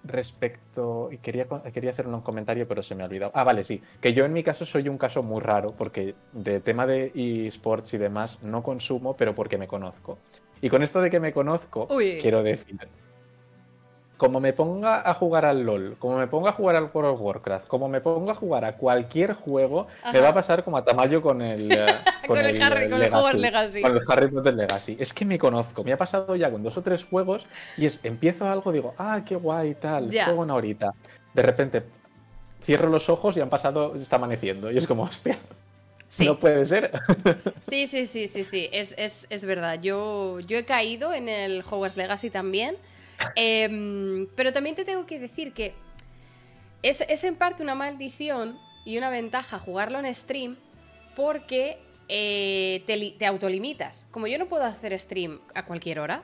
respecto. 0.04 1.10
Quería, 1.22 1.48
quería 1.74 1.92
hacer 1.92 2.08
un 2.08 2.22
comentario, 2.22 2.68
pero 2.68 2.84
se 2.84 2.96
me 2.96 3.04
ha 3.04 3.06
olvidado. 3.06 3.32
Ah, 3.36 3.44
vale, 3.44 3.64
sí. 3.64 3.82
Que 4.00 4.14
yo 4.14 4.26
en 4.26 4.34
mi 4.34 4.44
caso 4.44 4.66
soy 4.66 4.90
un 4.90 4.98
caso 4.98 5.24
muy 5.24 5.42
raro, 5.42 5.74
porque 5.78 6.16
de 6.34 6.60
tema 6.60 6.88
de 6.88 7.12
esports 7.48 7.94
y 7.94 7.98
demás 7.98 8.42
no 8.42 8.64
consumo, 8.64 9.16
pero 9.16 9.36
porque 9.36 9.58
me 9.58 9.68
conozco. 9.68 10.18
Y 10.62 10.70
con 10.70 10.84
esto 10.84 11.02
de 11.02 11.10
que 11.10 11.20
me 11.20 11.32
conozco, 11.32 11.88
quiero 12.22 12.44
decir 12.44 12.78
como 14.20 14.42
me 14.42 14.52
ponga 14.52 15.10
a 15.10 15.14
jugar 15.14 15.46
al 15.46 15.64
LOL, 15.64 15.96
como 15.98 16.18
me 16.18 16.28
ponga 16.28 16.50
a 16.50 16.54
jugar 16.54 16.76
al 16.76 16.92
World 16.94 17.14
of 17.14 17.22
Warcraft, 17.22 17.68
como 17.68 17.88
me 17.88 18.02
ponga 18.02 18.34
a 18.34 18.36
jugar 18.36 18.66
a 18.66 18.76
cualquier 18.76 19.32
juego, 19.34 19.88
me 20.12 20.20
va 20.20 20.30
a 20.30 20.34
pasar 20.34 20.66
como 20.66 20.76
a 20.76 20.84
Tamayo 20.84 21.22
con 21.22 21.42
el, 21.42 21.72
eh, 21.72 21.86
con, 22.28 22.38
el, 22.38 22.62
Harry, 22.62 22.90
con 22.90 23.02
el 23.02 23.42
Legacy. 23.42 23.82
Con 23.82 23.96
el 23.96 24.02
Harry 24.10 24.28
Potter 24.28 24.54
Legacy. 24.54 24.98
Es 25.00 25.14
que 25.14 25.24
me 25.24 25.40
conozco, 25.40 25.86
me 25.86 25.94
ha 25.94 25.98
pasado 25.98 26.36
ya 26.36 26.52
con 26.52 26.62
dos 26.62 26.76
o 26.76 26.82
tres 26.82 27.06
juegos 27.06 27.46
y 27.78 27.86
es, 27.86 28.02
empiezo 28.04 28.46
algo, 28.50 28.74
digo, 28.74 28.94
ah, 28.98 29.22
qué 29.26 29.38
guay, 29.38 29.76
tal, 29.76 30.12
juego 30.12 30.42
una 30.42 30.56
horita. 30.56 30.94
De 31.34 31.42
repente 31.42 31.84
cierro 32.62 32.90
los 32.90 33.08
ojos 33.08 33.38
y 33.38 33.40
han 33.40 33.50
pasado, 33.50 33.96
está 33.96 34.18
amaneciendo. 34.18 34.70
Y 34.70 34.78
es 34.78 34.86
como, 34.86 35.04
hostia. 35.04 35.40
No 36.26 36.38
puede 36.38 36.66
ser. 36.66 36.92
Sí, 37.62 37.88
sí, 37.88 38.06
sí, 38.06 38.28
sí, 38.28 38.44
sí. 38.44 38.70
Es, 38.74 38.94
es, 38.98 39.28
es 39.30 39.46
verdad. 39.46 39.80
Yo, 39.82 40.42
yo 40.42 40.58
he 40.58 40.66
caído 40.66 41.14
en 41.14 41.30
el 41.30 41.62
Hogwarts 41.62 41.96
Legacy 41.96 42.30
también. 42.30 42.76
Em, 43.36 44.28
pero 44.36 44.54
también 44.54 44.76
te 44.76 44.86
tengo 44.86 45.06
que 45.06 45.20
decir 45.20 45.54
que 45.54 45.74
es, 46.84 47.24
en 47.24 47.36
parte 47.36 47.64
una 47.64 47.76
maldición 47.76 48.58
y 48.86 48.98
una 48.98 49.10
ventaja 49.10 49.60
jugarlo 49.60 50.00
en 50.00 50.14
stream 50.14 50.58
porque 51.16 51.78
eh, 52.08 52.84
te, 52.86 53.26
autolimitas. 53.26 54.08
Como 54.12 54.28
yo 54.28 54.38
no 54.38 54.48
puedo 54.48 54.64
hacer 54.64 54.98
stream 54.98 55.40
a 55.54 55.66
cualquier 55.66 56.00
hora, 56.00 56.24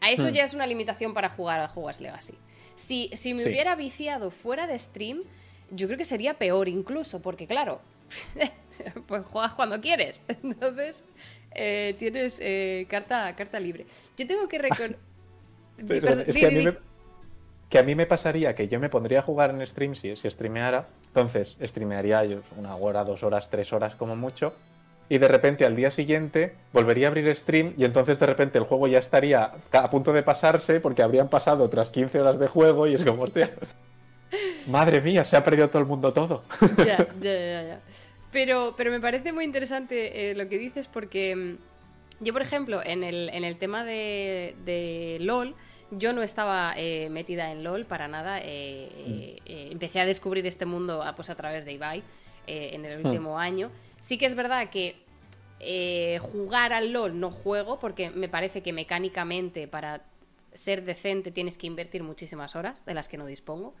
a 0.00 0.10
eso 0.10 0.24
hmm. 0.24 0.32
ya 0.32 0.44
es 0.44 0.54
una 0.54 0.66
limitación 0.66 1.14
para 1.14 1.30
jugar 1.30 1.60
al 1.60 1.70
Hogwarts 1.74 2.00
Legacy. 2.00 2.34
Si, 2.74 3.10
si 3.14 3.34
me 3.34 3.42
hubiera 3.42 3.74
viciado 3.74 4.30
fuera 4.30 4.66
de 4.66 4.78
stream, 4.78 5.22
yo 5.70 5.86
creo 5.86 5.98
que 5.98 6.04
sería 6.04 6.34
peor 6.34 6.68
incluso, 6.68 7.20
porque 7.20 7.46
claro, 7.46 7.80
pues 9.06 9.24
juegas 9.24 9.54
cuando 9.54 9.80
quieres. 9.80 10.22
Entonces, 10.42 11.04
eh, 11.52 11.96
tienes 11.98 12.38
eh, 12.40 12.86
carta, 12.88 13.34
carta 13.36 13.58
libre. 13.58 13.86
Yo 14.16 14.26
tengo 14.26 14.48
que 14.48 14.58
recordar 15.78 16.28
es 16.28 16.36
que 16.36 16.46
a, 16.46 16.50
mí 16.50 16.64
me, 16.64 16.76
que 17.68 17.78
a 17.78 17.82
mí 17.82 17.94
me 17.94 18.06
pasaría 18.06 18.54
que 18.54 18.68
yo 18.68 18.80
me 18.80 18.88
pondría 18.88 19.20
a 19.20 19.22
jugar 19.22 19.50
en 19.50 19.66
stream 19.66 19.94
si, 19.94 20.16
si 20.16 20.30
streameara. 20.30 20.88
Entonces, 21.06 21.56
streamearía 21.62 22.24
yo 22.24 22.40
una 22.56 22.74
hora, 22.76 23.04
dos 23.04 23.22
horas, 23.22 23.50
tres 23.50 23.72
horas 23.72 23.94
como 23.94 24.16
mucho. 24.16 24.54
Y 25.10 25.18
de 25.18 25.28
repente 25.28 25.64
al 25.64 25.74
día 25.74 25.90
siguiente 25.90 26.54
volvería 26.72 27.06
a 27.06 27.10
abrir 27.10 27.34
stream 27.34 27.72
y 27.78 27.84
entonces 27.84 28.18
de 28.18 28.26
repente 28.26 28.58
el 28.58 28.64
juego 28.64 28.88
ya 28.88 28.98
estaría 28.98 29.52
a 29.72 29.90
punto 29.90 30.12
de 30.12 30.22
pasarse 30.22 30.80
porque 30.80 31.02
habrían 31.02 31.28
pasado 31.28 31.64
otras 31.64 31.90
15 31.90 32.20
horas 32.20 32.38
de 32.38 32.46
juego 32.46 32.86
y 32.86 32.94
es 32.94 33.04
como, 33.04 33.22
hostia, 33.22 33.54
madre 34.68 35.00
mía, 35.00 35.24
se 35.24 35.36
ha 35.36 35.44
perdido 35.44 35.70
todo 35.70 35.80
el 35.80 35.88
mundo 35.88 36.12
todo. 36.12 36.42
Ya, 36.76 36.98
ya, 37.20 37.38
ya, 37.38 37.62
ya. 37.62 37.80
Pero, 38.32 38.74
pero 38.76 38.90
me 38.90 39.00
parece 39.00 39.32
muy 39.32 39.44
interesante 39.44 40.30
eh, 40.30 40.34
lo 40.34 40.46
que 40.48 40.58
dices 40.58 40.88
porque 40.88 41.34
mm, 41.34 42.24
yo, 42.24 42.32
por 42.32 42.42
ejemplo, 42.42 42.82
en 42.84 43.02
el, 43.02 43.30
en 43.30 43.44
el 43.44 43.56
tema 43.56 43.84
de, 43.84 44.56
de 44.66 45.18
LOL, 45.20 45.54
yo 45.90 46.12
no 46.12 46.22
estaba 46.22 46.74
eh, 46.76 47.08
metida 47.10 47.50
en 47.50 47.64
LOL 47.64 47.86
para 47.86 48.08
nada. 48.08 48.40
Eh, 48.40 49.38
eh, 49.46 49.68
empecé 49.72 50.00
a 50.00 50.06
descubrir 50.06 50.46
este 50.46 50.66
mundo 50.66 51.02
a, 51.02 51.14
pues, 51.14 51.30
a 51.30 51.34
través 51.34 51.64
de 51.64 51.72
Ibai 51.72 52.02
en 52.46 52.84
el 52.84 53.02
mm. 53.02 53.06
último 53.06 53.38
año. 53.38 53.70
Sí 53.98 54.16
que 54.16 54.26
es 54.26 54.34
verdad 54.34 54.70
que 54.70 54.96
jugar 56.20 56.72
al 56.72 56.92
LOL 56.92 57.18
no 57.18 57.30
juego 57.30 57.78
porque 57.78 58.10
me 58.10 58.28
parece 58.28 58.62
que 58.62 58.72
mecánicamente 58.72 59.68
para 59.68 60.02
ser 60.52 60.82
decente 60.84 61.30
tienes 61.30 61.58
que 61.58 61.66
invertir 61.66 62.02
muchísimas 62.02 62.56
horas 62.56 62.84
de 62.86 62.94
las 62.94 63.08
que 63.08 63.18
no 63.18 63.26
dispongo. 63.26 63.74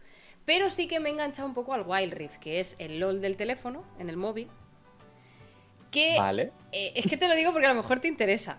Pero 0.44 0.70
sí 0.70 0.86
que 0.86 1.00
me 1.00 1.08
he 1.08 1.12
enganchado 1.12 1.48
un 1.48 1.54
poco 1.54 1.72
al 1.72 1.82
Wild 1.86 2.12
Rift, 2.14 2.36
que 2.38 2.60
es 2.60 2.74
el 2.78 3.00
LOL 3.00 3.20
del 3.20 3.36
teléfono, 3.36 3.84
en 3.98 4.08
el 4.08 4.16
móvil. 4.16 4.48
Que 5.90 6.16
vale. 6.18 6.52
es 6.72 7.06
que 7.06 7.16
te 7.16 7.28
lo 7.28 7.34
digo 7.34 7.52
porque 7.52 7.66
a 7.66 7.72
lo 7.72 7.80
mejor 7.80 8.00
te 8.00 8.08
interesa. 8.08 8.58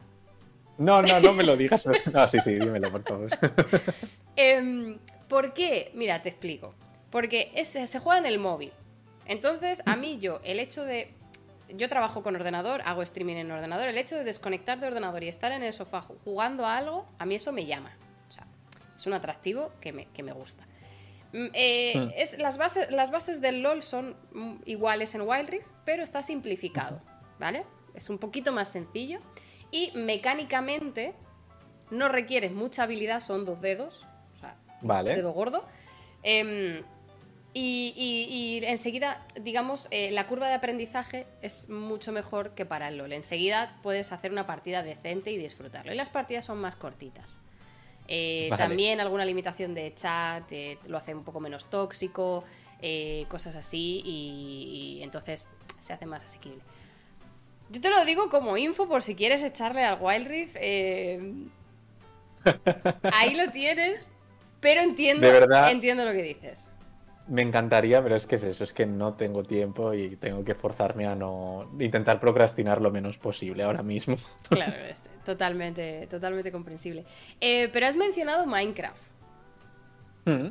No, 0.80 1.02
no, 1.02 1.20
no 1.20 1.34
me 1.34 1.44
lo 1.44 1.56
digas. 1.58 1.86
No, 2.12 2.28
sí, 2.28 2.40
sí, 2.40 2.56
dímelo, 2.56 2.92
por 2.92 3.04
favor. 3.04 3.30
Em, 4.36 4.98
¿Por 5.28 5.54
qué? 5.54 5.92
Mira, 5.94 6.22
te 6.22 6.30
explico. 6.30 6.74
Porque 7.12 7.52
se 7.66 8.00
juega 8.00 8.18
en 8.18 8.26
el 8.26 8.40
móvil. 8.40 8.72
Entonces, 9.26 9.84
a 9.86 9.96
mí 9.96 10.18
yo, 10.20 10.42
el 10.44 10.60
hecho 10.60 10.84
de... 10.84 11.14
Yo 11.70 11.88
trabajo 11.88 12.24
con 12.24 12.36
ordenador, 12.36 12.82
hago 12.84 13.04
streaming 13.04 13.36
en 13.36 13.52
ordenador. 13.52 13.90
El 13.90 13.98
hecho 13.98 14.16
de 14.16 14.24
desconectar 14.24 14.80
de 14.80 14.88
ordenador 14.88 15.24
y 15.24 15.28
estar 15.28 15.52
en 15.52 15.62
el 15.62 15.72
sofá 15.72 16.02
jugando 16.02 16.66
a 16.66 16.78
algo, 16.78 17.06
a 17.20 17.26
mí 17.26 17.36
eso 17.36 17.52
me 17.52 17.66
llama. 17.66 17.96
O 18.28 18.32
sea, 18.32 18.48
es 18.96 19.06
un 19.06 19.14
atractivo 19.14 19.72
que 19.80 19.94
me, 19.94 20.32
gusta. 20.32 20.66
Mm, 21.34 21.46
eh, 21.54 21.94
hmm. 21.96 22.10
es, 22.16 22.40
las, 22.40 22.58
bases, 22.58 22.90
las 22.90 23.12
bases 23.12 23.40
del 23.40 23.62
LOL 23.62 23.84
son 23.84 24.16
mm, 24.32 24.62
iguales 24.66 25.14
en 25.14 25.22
Wild 25.22 25.50
Rift, 25.50 25.68
pero 25.86 26.02
está 26.02 26.24
simplificado, 26.24 27.02
¿vale? 27.38 27.66
Es 27.94 28.10
un 28.10 28.18
poquito 28.18 28.52
más 28.52 28.72
sencillo. 28.72 29.20
Y 29.72 29.92
mecánicamente 29.96 31.14
no 31.92 32.10
requieres 32.10 32.52
mucha 32.52 32.84
habilidad, 32.84 33.22
son 33.22 33.46
dos 33.46 33.62
dedos, 33.62 34.06
o 34.34 34.40
sea, 34.40 34.56
vale. 34.82 35.16
dedo 35.16 35.32
gordo. 35.32 35.66
Em, 36.24 36.84
y, 37.54 38.62
enseguida, 38.64 39.26
digamos, 39.42 39.88
eh, 39.92 40.12
la 40.12 40.28
curva 40.28 40.48
de 40.48 40.54
aprendizaje 40.54 41.26
es 41.42 41.70
mucho 41.70 42.12
mejor 42.12 42.54
que 42.54 42.66
para 42.66 42.88
el 42.90 42.98
LOL. 42.98 43.12
Enseguida 43.14 43.78
puedes 43.82 44.12
hacer 44.12 44.32
una 44.32 44.46
partida 44.46 44.84
decente 44.84 45.32
y 45.32 45.38
disfrutarlo. 45.38 45.92
Y 45.92 45.96
las 45.96 46.10
partidas 46.10 46.46
son 46.46 46.60
más 46.60 46.76
cortitas. 46.76 47.40
Eh, 48.08 48.50
también 48.58 49.00
alguna 49.00 49.26
limitación 49.26 49.76
de 49.76 49.94
chat 49.94 50.52
eh, 50.52 50.80
lo 50.88 50.98
hace 50.98 51.14
un 51.14 51.24
poco 51.24 51.40
menos 51.40 51.70
tóxico, 51.70 52.44
cosas 53.28 53.56
así, 53.56 54.02
y 54.06 55.02
entonces 55.04 55.48
se 55.80 55.94
hace 55.94 56.06
más 56.06 56.24
asequible. 56.24 56.62
Yo 57.70 57.82
te 57.82 57.90
lo 57.90 58.04
digo 58.06 58.30
como 58.30 58.58
info 58.58 58.88
por 58.88 59.04
si 59.04 59.16
quieres 59.16 59.44
echarle 59.44 59.84
al 59.84 60.00
Wild 60.02 60.28
Rift. 60.28 60.56
Eh, 60.60 61.34
ahí 63.14 63.36
lo 63.36 63.52
tienes, 63.52 64.12
pero 64.60 64.82
entiendo, 64.82 65.28
entiendo 65.68 66.06
lo 66.06 66.12
que 66.12 66.24
dices. 66.24 66.70
Me 67.28 67.44
encantaría, 67.44 68.02
pero 68.02 68.16
es 68.16 68.26
que 68.26 68.36
es 68.36 68.44
eso, 68.44 68.64
es 68.64 68.74
que 68.74 68.88
no 68.88 69.14
tengo 69.14 69.44
tiempo 69.44 69.94
y 69.94 70.16
tengo 70.16 70.44
que 70.44 70.56
forzarme 70.56 71.06
a 71.06 71.14
no 71.14 71.70
intentar 71.80 72.20
procrastinar 72.20 72.82
lo 72.82 72.90
menos 72.90 73.20
posible 73.20 73.64
ahora 73.64 73.84
mismo. 73.84 74.16
Claro, 74.50 74.84
este, 74.86 75.10
totalmente, 75.24 76.08
totalmente 76.08 76.52
comprensible. 76.52 77.06
Eh, 77.40 77.70
pero 77.72 77.86
has 77.86 77.96
mencionado 77.96 78.48
Minecraft. 78.48 78.98
Mm. 80.26 80.48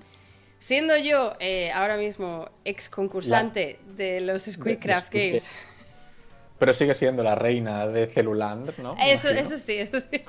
Siendo 0.60 0.96
yo 0.96 1.32
eh, 1.40 1.72
ahora 1.72 1.96
mismo 1.96 2.48
ex 2.64 2.88
concursante 2.88 3.80
de 3.96 4.20
los 4.20 4.44
Squidcraft 4.44 5.12
Games. 5.12 5.50
Pero 6.58 6.74
sigue 6.74 6.94
siendo 6.94 7.22
la 7.22 7.36
reina 7.36 7.86
de 7.86 8.08
Celuland, 8.08 8.76
¿no? 8.78 8.96
Eso, 9.00 9.28
eso 9.28 9.58
sí, 9.58 9.74
eso 9.74 10.00
sí. 10.00 10.22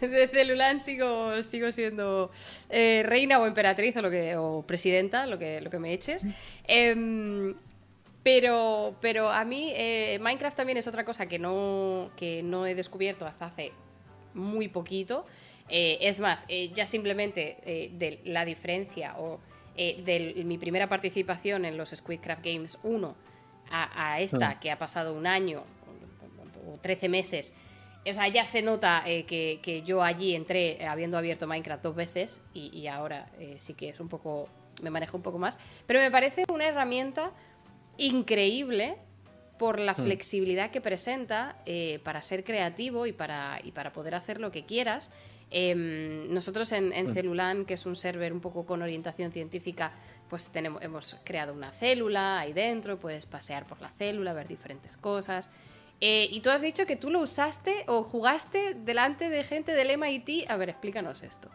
De 0.06 0.28
Celuland 0.28 0.80
sigo, 0.80 1.40
sigo 1.44 1.70
siendo 1.70 2.32
eh, 2.70 3.04
reina 3.06 3.38
o 3.38 3.46
emperatriz 3.46 3.96
o, 3.96 4.02
lo 4.02 4.10
que, 4.10 4.36
o 4.36 4.64
presidenta, 4.66 5.26
lo 5.26 5.38
que, 5.38 5.60
lo 5.60 5.70
que 5.70 5.78
me 5.78 5.92
eches. 5.92 6.26
Em, 6.66 7.54
pero, 8.24 8.96
pero 9.00 9.30
a 9.30 9.44
mí 9.44 9.72
eh, 9.74 10.18
Minecraft 10.20 10.56
también 10.56 10.78
es 10.78 10.88
otra 10.88 11.04
cosa 11.04 11.26
que 11.26 11.38
no, 11.38 12.10
que 12.16 12.42
no 12.42 12.66
he 12.66 12.74
descubierto 12.74 13.24
hasta 13.24 13.46
hace 13.46 13.72
muy 14.32 14.66
poquito. 14.66 15.24
Eh, 15.68 15.98
es 16.00 16.18
más, 16.18 16.46
ya 16.74 16.86
simplemente 16.86 17.90
de 17.92 18.20
la 18.24 18.44
diferencia 18.44 19.14
o 19.18 19.40
de 19.76 20.42
mi 20.44 20.58
primera 20.58 20.88
participación 20.88 21.64
en 21.64 21.76
los 21.76 21.90
Squidcraft 21.90 22.44
Games 22.44 22.78
1 22.82 23.33
a, 23.70 24.20
esta, 24.20 24.50
mm. 24.50 24.60
que 24.60 24.70
ha 24.70 24.78
pasado 24.78 25.14
un 25.14 25.26
año 25.26 25.62
o 26.66 26.78
13 26.78 27.08
meses, 27.08 27.54
o 28.10 28.14
sea, 28.14 28.28
ya 28.28 28.44
se 28.44 28.62
nota 28.62 29.02
eh, 29.06 29.24
que, 29.24 29.82
yo 29.86 30.02
allí 30.02 30.34
entré 30.34 30.82
eh, 30.82 30.86
habiendo 30.86 31.16
abierto 31.16 31.46
Minecraft 31.46 31.82
dos 31.82 31.94
veces 31.94 32.42
y, 32.52 32.86
ahora 32.86 33.28
eh, 33.38 33.56
sí 33.58 33.74
que 33.74 33.88
es 33.88 34.00
un 34.00 34.08
poco, 34.08 34.48
me 34.82 34.90
manejo 34.90 35.16
un 35.16 35.22
poco 35.22 35.38
más, 35.38 35.58
pero 35.86 36.00
me 36.00 36.10
parece 36.10 36.44
una 36.52 36.66
herramienta 36.66 37.30
increíble 37.96 38.96
por 39.58 39.78
la 39.78 39.92
mm. 39.92 39.96
flexibilidad 39.96 40.70
que 40.70 40.80
presenta 40.80 41.56
para 42.02 42.20
ser 42.20 42.44
creativo 42.44 43.06
y 43.06 43.12
para, 43.12 43.58
y 43.62 43.72
para 43.72 43.92
poder 43.92 44.14
hacer 44.14 44.40
lo 44.40 44.50
que 44.50 44.66
quieras. 44.66 45.10
Em, 45.56 46.34
nosotros 46.34 46.72
en, 46.72 46.92
en 46.92 47.10
mm. 47.10 47.14
Celulan, 47.14 47.64
que 47.64 47.74
es 47.74 47.86
un 47.86 47.94
server 47.94 48.32
un 48.32 48.40
poco 48.40 48.66
con 48.66 48.82
orientación 48.82 49.30
científica, 49.30 49.92
pues 50.28 50.48
tenemos, 50.48 50.82
hemos 50.82 51.16
creado 51.22 51.52
una 51.52 51.70
célula 51.70 52.40
ahí 52.40 52.52
dentro, 52.52 52.98
puedes 52.98 53.24
pasear 53.24 53.64
por 53.64 53.80
la 53.80 53.88
célula, 53.90 54.32
ver 54.32 54.48
diferentes 54.48 54.96
cosas. 54.96 55.50
Eh, 56.00 56.26
y 56.28 56.40
tú 56.40 56.50
has 56.50 56.60
dicho 56.60 56.86
que 56.86 56.96
tú 56.96 57.08
lo 57.08 57.20
usaste 57.20 57.84
o 57.86 58.02
jugaste 58.02 58.74
delante 58.74 59.28
de 59.28 59.44
gente 59.44 59.74
del 59.74 59.96
MIT. 59.96 60.50
A 60.50 60.56
ver, 60.56 60.70
explícanos 60.70 61.22
esto. 61.22 61.48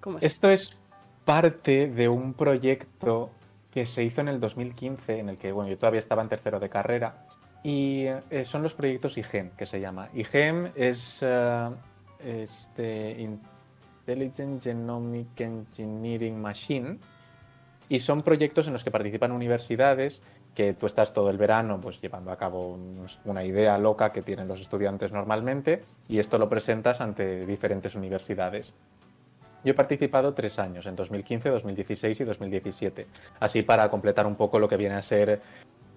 ¿Cómo 0.00 0.18
es 0.18 0.24
esto 0.24 0.50
es 0.50 0.76
parte 1.24 1.86
de 1.86 2.08
un 2.08 2.34
proyecto 2.34 3.30
que 3.70 3.86
se 3.86 4.02
hizo 4.02 4.22
en 4.22 4.28
el 4.28 4.40
2015, 4.40 5.20
en 5.20 5.28
el 5.28 5.38
que 5.38 5.52
bueno, 5.52 5.70
yo 5.70 5.78
todavía 5.78 6.00
estaba 6.00 6.22
en 6.22 6.28
tercero 6.28 6.58
de 6.58 6.68
carrera, 6.68 7.26
y 7.62 8.06
eh, 8.06 8.44
son 8.44 8.64
los 8.64 8.74
proyectos 8.74 9.16
IGEM, 9.16 9.50
que 9.50 9.66
se 9.66 9.80
llama. 9.80 10.08
IGEM 10.14 10.72
es 10.74 11.22
uh, 11.22 11.72
este, 12.24 13.16
Intelligent 13.20 14.62
Genomic 14.62 15.40
Engineering 15.40 16.40
Machine. 16.40 16.98
Y 17.88 18.00
son 18.00 18.22
proyectos 18.22 18.66
en 18.68 18.72
los 18.72 18.84
que 18.84 18.90
participan 18.90 19.32
universidades 19.32 20.22
que 20.54 20.74
tú 20.74 20.86
estás 20.86 21.12
todo 21.12 21.30
el 21.30 21.38
verano 21.38 21.80
pues 21.80 22.00
llevando 22.00 22.30
a 22.30 22.36
cabo 22.36 22.78
una 23.24 23.44
idea 23.44 23.78
loca 23.78 24.12
que 24.12 24.22
tienen 24.22 24.48
los 24.48 24.60
estudiantes 24.60 25.12
normalmente 25.12 25.80
y 26.08 26.18
esto 26.18 26.38
lo 26.38 26.48
presentas 26.48 27.00
ante 27.00 27.46
diferentes 27.46 27.94
universidades. 27.94 28.74
Yo 29.62 29.72
he 29.72 29.74
participado 29.74 30.32
tres 30.32 30.58
años, 30.58 30.86
en 30.86 30.96
2015, 30.96 31.50
2016 31.50 32.20
y 32.20 32.24
2017, 32.24 33.06
así 33.40 33.62
para 33.62 33.90
completar 33.90 34.26
un 34.26 34.34
poco 34.34 34.58
lo 34.58 34.66
que 34.66 34.78
viene 34.78 34.94
a 34.94 35.02
ser, 35.02 35.40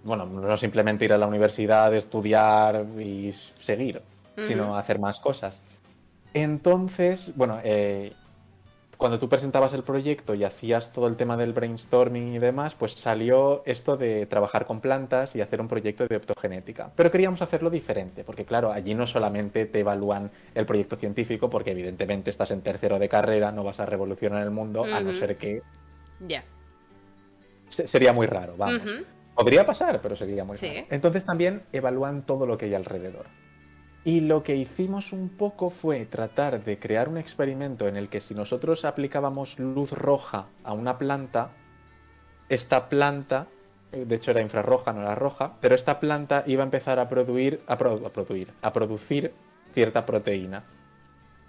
bueno, 0.03 0.25
no 0.25 0.57
simplemente 0.57 1.05
ir 1.05 1.13
a 1.13 1.17
la 1.17 1.27
universidad, 1.27 1.93
estudiar 1.95 2.85
y 2.99 3.31
seguir, 3.31 4.01
sino 4.37 4.75
hacer 4.75 4.99
más 4.99 5.21
cosas. 5.21 5.57
Entonces, 6.33 7.33
bueno, 7.35 7.59
eh, 7.63 8.13
cuando 8.97 9.19
tú 9.19 9.27
presentabas 9.27 9.73
el 9.73 9.83
proyecto 9.83 10.33
y 10.33 10.43
hacías 10.43 10.93
todo 10.93 11.07
el 11.07 11.17
tema 11.17 11.35
del 11.35 11.51
brainstorming 11.53 12.35
y 12.35 12.39
demás, 12.39 12.75
pues 12.75 12.93
salió 12.93 13.61
esto 13.65 13.97
de 13.97 14.25
trabajar 14.27 14.65
con 14.65 14.79
plantas 14.79 15.35
y 15.35 15.41
hacer 15.41 15.59
un 15.59 15.67
proyecto 15.67 16.07
de 16.07 16.15
optogenética. 16.15 16.91
Pero 16.95 17.11
queríamos 17.11 17.41
hacerlo 17.41 17.69
diferente, 17.69 18.23
porque 18.23 18.45
claro, 18.45 18.71
allí 18.71 18.95
no 18.95 19.05
solamente 19.05 19.65
te 19.65 19.79
evalúan 19.79 20.31
el 20.55 20.65
proyecto 20.65 20.95
científico, 20.95 21.49
porque 21.49 21.71
evidentemente 21.71 22.29
estás 22.29 22.51
en 22.51 22.61
tercero 22.61 22.97
de 22.97 23.09
carrera, 23.09 23.51
no 23.51 23.63
vas 23.63 23.79
a 23.79 23.85
revolucionar 23.85 24.41
el 24.41 24.51
mundo, 24.51 24.85
a 24.85 25.01
no 25.01 25.11
ser 25.13 25.37
que... 25.37 25.61
Ya. 26.25 26.45
Sería 27.67 28.13
muy 28.13 28.27
raro, 28.27 28.55
vamos. 28.57 28.89
Podría 29.35 29.65
pasar, 29.65 29.99
pero 30.01 30.15
sería 30.15 30.45
muy 30.45 30.55
raro. 30.55 30.87
Entonces 30.89 31.25
también 31.25 31.63
evalúan 31.73 32.25
todo 32.25 32.45
lo 32.45 32.57
que 32.57 32.67
hay 32.67 32.73
alrededor. 32.75 33.25
Y 34.05 34.19
lo 34.19 34.43
que 34.43 34.55
hicimos 34.55 35.13
un 35.13 35.29
poco 35.29 35.69
fue 35.69 36.05
tratar 36.05 36.63
de 36.63 36.77
crear 36.77 37.07
un 37.07 37.17
experimento 37.17 37.87
en 37.87 37.95
el 37.95 38.09
que 38.09 38.19
si 38.19 38.35
nosotros 38.35 38.83
aplicábamos 38.83 39.59
luz 39.59 39.93
roja 39.93 40.47
a 40.63 40.73
una 40.73 40.97
planta, 40.97 41.51
esta 42.49 42.89
planta, 42.89 43.47
eh, 43.93 44.03
de 44.05 44.15
hecho 44.15 44.31
era 44.31 44.41
infrarroja, 44.41 44.91
no 44.91 45.01
era 45.01 45.15
roja, 45.15 45.53
pero 45.61 45.73
esta 45.73 46.01
planta 46.01 46.43
iba 46.47 46.63
a 46.63 46.65
empezar 46.65 46.99
a 46.99 47.07
producir, 47.07 47.61
a, 47.65 47.77
producir, 47.77 48.51
a 48.61 48.73
producir 48.73 49.33
cierta 49.73 50.05
proteína. 50.05 50.65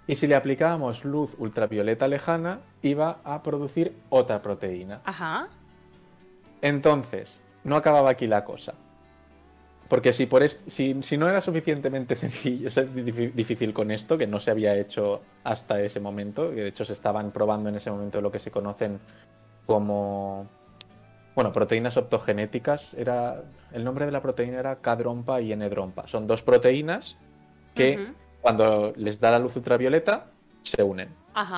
Y 0.07 0.15
si 0.15 0.27
le 0.27 0.35
aplicábamos 0.35 1.03
luz 1.03 1.35
ultravioleta 1.37 2.07
lejana, 2.07 2.61
iba 2.81 3.19
a 3.25 3.43
producir 3.43 3.97
otra 4.09 4.41
proteína. 4.41 5.01
Ajá. 5.03 5.49
Entonces, 6.61 7.41
no 7.63 7.75
acababa 7.75 8.11
aquí 8.11 8.27
la 8.27 8.45
cosa. 8.45 8.75
Porque 9.87 10.13
si, 10.13 10.25
por 10.25 10.47
si, 10.49 10.93
no 11.17 11.29
era 11.29 11.41
suficientemente 11.41 12.15
sencillo, 12.15 12.69
difícil 13.33 13.73
con 13.73 13.91
esto, 13.91 14.17
que 14.17 14.27
no 14.27 14.39
se 14.39 14.51
había 14.51 14.75
hecho 14.75 15.21
hasta 15.43 15.81
ese 15.81 15.99
momento, 15.99 16.49
que 16.49 16.61
de 16.61 16.67
hecho 16.69 16.85
se 16.85 16.93
estaban 16.93 17.31
probando 17.31 17.69
en 17.69 17.75
ese 17.75 17.91
momento 17.91 18.21
lo 18.21 18.31
que 18.31 18.39
se 18.39 18.51
conocen 18.51 18.99
como 19.65 20.47
bueno, 21.35 21.51
proteínas 21.51 21.97
optogenéticas, 21.97 22.93
era 22.93 23.43
el 23.73 23.83
nombre 23.83 24.05
de 24.05 24.11
la 24.11 24.21
proteína 24.21 24.57
era 24.57 24.77
K-drompa 24.77 25.41
y 25.41 25.51
N-drompa. 25.51 26.07
Son 26.07 26.27
dos 26.27 26.41
proteínas 26.41 27.17
que 27.73 28.13
cuando 28.39 28.93
les 28.95 29.19
da 29.19 29.31
la 29.31 29.39
luz 29.39 29.55
ultravioleta 29.57 30.27
se 30.63 30.81
unen. 30.81 31.09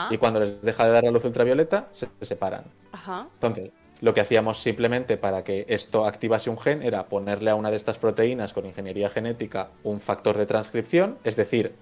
Y 0.09 0.17
cuando 0.17 0.39
les 0.39 0.61
deja 0.63 0.85
de 0.85 0.91
dar 0.91 1.03
la 1.03 1.11
luz 1.11 1.23
ultravioleta 1.25 1.89
se 1.91 2.09
separan. 2.21 2.63
Ajá. 2.91 3.27
Entonces, 3.35 3.69
lo 4.02 4.14
que 4.14 4.22
hacíamos 4.22 4.60
simplemente 4.60 5.18
para 5.18 5.44
que 5.44 5.65
esto 5.69 6.06
activase 6.06 6.49
un 6.49 6.60
gen 6.60 6.84
era 6.84 7.07
ponerle 7.07 7.49
a 7.49 7.56
una 7.56 7.72
de 7.72 7.78
estas 7.78 7.98
proteínas 7.98 8.53
con 8.53 8.65
ingeniería 8.65 9.10
genética 9.10 9.69
un 9.84 9.99
factor 9.99 10.38
de 10.38 10.45
transcripción, 10.45 11.18
es 11.24 11.36
decir, 11.36 11.76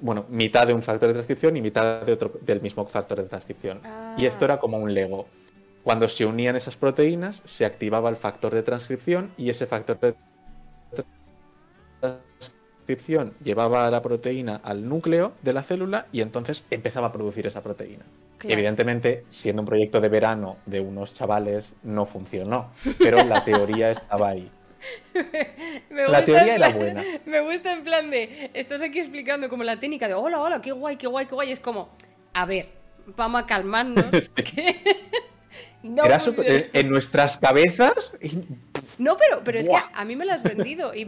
bueno, 0.00 0.24
mitad 0.30 0.66
de 0.66 0.72
un 0.72 0.82
factor 0.82 1.08
de 1.08 1.14
transcripción 1.14 1.56
y 1.56 1.62
mitad 1.62 2.02
de 2.02 2.12
otro, 2.12 2.32
del 2.40 2.62
mismo 2.62 2.86
factor 2.86 3.20
de 3.20 3.28
transcripción. 3.28 3.80
Y 4.16 4.24
esto 4.24 4.46
era 4.46 4.58
como 4.58 4.78
un 4.78 4.94
Lego. 4.94 5.26
Cuando 5.84 6.08
se 6.08 6.26
unían 6.26 6.56
esas 6.56 6.76
proteínas, 6.76 7.42
se 7.44 7.64
activaba 7.64 8.08
el 8.08 8.16
factor 8.16 8.54
de 8.54 8.62
transcripción 8.62 9.32
y 9.36 9.50
ese 9.50 9.66
factor 9.66 9.98
de 10.00 10.14
transcripción 12.00 13.34
llevaba 13.42 13.86
a 13.86 13.90
la 13.90 14.02
proteína 14.02 14.60
al 14.62 14.88
núcleo 14.88 15.32
de 15.42 15.52
la 15.52 15.62
célula 15.62 16.06
y 16.12 16.22
entonces 16.22 16.64
empezaba 16.70 17.08
a 17.08 17.12
producir 17.12 17.46
esa 17.46 17.62
proteína. 17.62 18.04
Evidentemente, 18.44 19.24
siendo 19.28 19.62
un 19.62 19.66
proyecto 19.66 20.00
de 20.00 20.08
verano 20.08 20.56
de 20.66 20.80
unos 20.80 21.14
chavales, 21.14 21.74
no 21.82 22.06
funcionó, 22.06 22.72
pero 22.98 23.22
la 23.24 23.44
teoría 23.44 23.90
estaba 23.90 24.30
ahí. 24.30 24.50
la 25.90 26.24
teoría 26.24 26.54
era 26.54 26.68
buena. 26.70 27.04
Me 27.26 27.40
gusta 27.40 27.72
en 27.72 27.84
plan 27.84 28.10
de, 28.10 28.50
estás 28.54 28.82
aquí 28.82 29.00
explicando 29.00 29.48
como 29.48 29.64
la 29.64 29.78
técnica 29.78 30.08
de, 30.08 30.14
hola, 30.14 30.40
hola, 30.40 30.60
qué 30.60 30.72
guay, 30.72 30.96
qué 30.96 31.06
guay, 31.06 31.26
qué 31.26 31.34
guay. 31.34 31.52
Es 31.52 31.60
como, 31.60 31.90
a 32.32 32.46
ver, 32.46 32.68
vamos 33.16 33.42
a 33.42 33.46
calmarnos. 33.46 34.06
en 35.82 36.88
nuestras 36.90 37.36
cabezas. 37.36 38.12
No, 38.98 39.16
pero, 39.16 39.42
pero 39.44 39.58
es 39.58 39.68
que 39.68 39.76
a 39.92 40.04
mí 40.04 40.16
me 40.16 40.24
lo 40.24 40.32
has 40.32 40.42
vendido 40.42 40.94
y, 40.94 41.02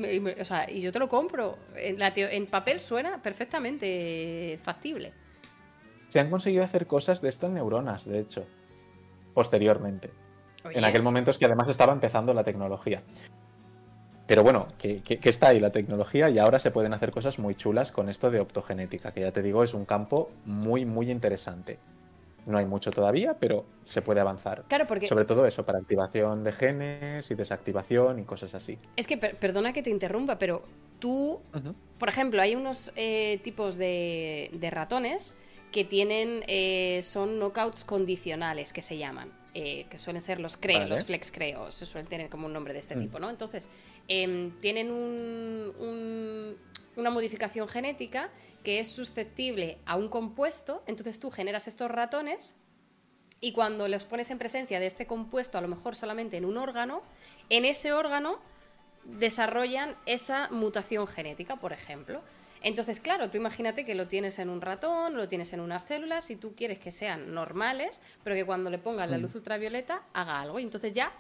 y 0.69 0.81
yo 0.81 0.93
te 0.93 0.99
lo 0.99 1.09
compro. 1.09 1.59
En, 1.77 1.99
en 2.01 2.47
papel 2.47 2.81
suena 2.81 3.23
perfectamente 3.23 4.59
factible. 4.63 5.13
Se 6.13 6.21
han 6.21 6.29
conseguido 6.29 6.63
hacer 6.63 6.87
cosas 6.87 7.23
de 7.23 7.31
estas 7.31 7.51
neuronas, 7.51 8.05
de 8.05 8.19
hecho, 8.19 8.45
posteriormente. 9.33 10.11
En 10.75 10.85
aquel 10.85 11.03
momento 11.03 11.31
es 11.31 11.39
que 11.39 11.47
además 11.47 11.71
estaba 11.71 11.95
empezando 11.95 12.35
la 12.35 12.45
tecnología. 12.45 13.03
Pero 14.27 14.43
bueno, 14.43 14.69
que, 14.77 15.01
está 15.23 15.49
ahí 15.49 15.59
la 15.59 15.73
tecnología 15.73 16.29
y 16.29 16.39
ahora 16.39 16.59
se 16.59 16.71
pueden 16.71 16.93
hacer 16.93 17.13
cosas 17.13 17.39
muy 17.39 17.55
chulas 17.55 17.93
con 17.93 18.11
esto 18.11 18.31
de 18.31 18.41
optogenética, 18.41 19.13
que 19.13 19.23
ya 19.23 19.33
te 19.33 19.41
digo, 19.41 19.65
es 19.65 19.73
un 19.73 19.87
campo 19.87 20.31
muy, 20.45 20.85
muy 20.85 21.11
interesante. 21.11 21.79
No 22.45 22.59
hay 22.59 22.67
mucho 22.67 22.91
todavía, 22.91 23.39
pero 23.41 23.65
se 23.83 24.03
puede 24.03 24.21
avanzar. 24.21 24.65
Claro, 24.69 24.87
porque... 24.87 25.07
Sobre 25.07 25.25
todo 25.25 25.47
eso, 25.47 25.65
para 25.65 25.79
activación 25.79 26.45
de 26.45 26.53
genes 26.53 27.31
y 27.31 27.35
desactivación 27.35 28.19
y 28.19 28.25
cosas 28.25 28.55
así. 28.55 28.79
Es 28.97 29.07
que, 29.07 29.17
perdona 29.17 29.73
que 29.73 29.83
te 29.83 29.89
interrumpa, 29.89 30.39
pero 30.39 30.63
tú, 30.99 31.41
por 31.97 32.11
ejemplo, 32.11 32.43
hay 32.43 32.55
unos 32.55 32.93
eh, 32.97 33.41
tipos 33.43 33.79
de, 33.79 34.51
de 34.53 34.71
ratones 34.71 35.37
que 35.73 35.85
tienen, 35.85 36.45
eh, 36.47 37.01
son 37.03 37.39
knockouts 37.39 37.85
condicionales, 37.85 38.73
que 38.73 38.83
se 38.83 38.99
llaman, 38.99 39.33
eh, 39.55 39.87
que 39.91 39.99
suelen 39.99 40.23
ser 40.23 40.39
los 40.39 40.57
creo, 40.57 40.87
los 40.87 41.05
flex 41.05 41.33
creo, 41.33 41.73
se 41.73 41.87
suelen 41.87 42.09
tener 42.09 42.29
como 42.29 42.47
un 42.47 42.53
nombre 42.53 42.73
de 42.73 42.81
este 42.81 42.95
mm. 42.95 43.01
tipo, 43.01 43.19
¿no? 43.19 43.31
Entonces, 43.31 43.69
em, 44.07 44.53
tienen 44.61 44.91
una 46.97 47.11
modificación 47.11 47.69
genética 47.69 48.31
que 48.63 48.79
es 48.79 48.93
susceptible 48.93 49.79
a 49.87 49.97
un 49.97 50.09
compuesto, 50.09 50.85
entonces 50.87 51.19
tú 51.19 51.31
generas 51.31 51.67
estos 51.67 51.91
ratones 51.91 52.55
y 53.41 53.53
cuando 53.53 53.89
los 53.89 54.05
pones 54.05 54.31
en 54.31 54.39
presencia 54.39 54.79
de 54.79 54.87
este 54.87 55.07
compuesto, 55.07 55.59
a 55.59 55.61
lo 55.61 55.69
mejor 55.69 55.97
solamente 55.97 56.37
en 56.37 56.45
un 56.45 56.57
órgano, 56.57 57.03
en 57.49 57.65
ese 57.65 57.93
órgano 57.93 58.39
desarrollan 59.05 59.97
esa 60.07 60.49
mutación 60.51 61.09
genética, 61.09 61.57
por 61.57 61.73
ejemplo. 61.73 62.23
Entonces, 62.63 63.01
claro, 63.01 63.31
tú 63.31 63.37
imagínate 63.37 63.85
que 63.85 63.95
lo 63.95 64.07
tienes 64.07 64.39
en 64.39 64.49
un 64.49 64.61
ratón, 64.61 65.17
lo 65.17 65.29
tienes 65.29 65.53
en 65.53 65.61
unas 65.61 65.83
células 65.83 66.31
y 66.31 66.37
tú 66.37 66.55
quieres 66.55 66.79
que 66.79 66.93
sean 66.93 67.35
normales, 67.35 68.01
pero 68.23 68.37
que 68.37 68.45
cuando 68.45 68.71
le 68.71 68.79
pongas 68.79 69.11
la 69.11 69.19
mm. 69.19 69.23
luz 69.23 69.35
ultravioleta 69.35 70.03
haga 70.13 70.41
algo 70.41 70.59
y 70.61 70.63
entonces 70.63 70.93
ya 70.93 71.13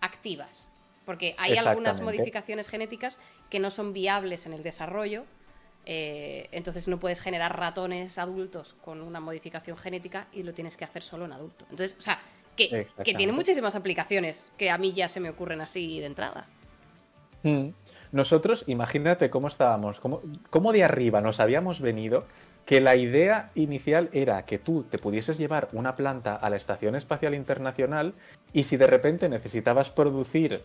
activas. 0.00 0.72
Porque 1.04 1.34
hay 1.38 1.56
algunas 1.56 2.00
modificaciones 2.00 2.68
genéticas 2.68 3.18
que 3.50 3.58
no 3.58 3.70
son 3.70 3.92
viables 3.92 4.46
en 4.46 4.52
el 4.52 4.62
desarrollo. 4.62 5.24
Eh, 5.84 6.48
entonces 6.52 6.86
no 6.86 7.00
puedes 7.00 7.20
generar 7.20 7.58
ratones 7.58 8.18
adultos 8.18 8.76
con 8.84 9.00
una 9.00 9.18
modificación 9.18 9.76
genética 9.76 10.28
y 10.32 10.44
lo 10.44 10.54
tienes 10.54 10.76
que 10.76 10.84
hacer 10.84 11.02
solo 11.02 11.24
en 11.24 11.32
adulto. 11.32 11.66
Entonces, 11.70 11.96
o 11.98 12.02
sea, 12.02 12.20
que, 12.56 12.86
tiene 13.04 13.32
muchísimas 13.32 13.74
aplicaciones 13.74 14.46
que 14.56 14.70
a 14.70 14.78
mí 14.78 14.92
ya 14.92 15.08
se 15.08 15.20
me 15.20 15.30
ocurren 15.30 15.60
así 15.60 16.00
de 16.00 16.06
entrada. 16.06 16.46
Mm. 17.42 17.70
Nosotros, 18.12 18.64
imagínate 18.66 19.30
cómo 19.30 19.48
estábamos, 19.48 20.00
cómo, 20.00 20.72
de 20.72 20.84
arriba 20.84 21.22
nos 21.22 21.40
habíamos 21.40 21.80
venido, 21.80 22.24
que 22.66 22.80
la 22.80 22.94
idea 22.94 23.48
inicial 23.54 24.10
era 24.12 24.44
que 24.44 24.58
tú 24.58 24.84
te 24.84 24.98
pudieses 24.98 25.38
llevar 25.38 25.68
una 25.72 25.96
planta 25.96 26.36
a 26.36 26.50
la 26.50 26.56
Estación 26.56 26.94
Espacial 26.94 27.34
Internacional 27.34 28.12
y 28.52 28.64
si 28.64 28.76
de 28.76 28.86
repente 28.86 29.28
necesitabas 29.28 29.90
producir 29.90 30.62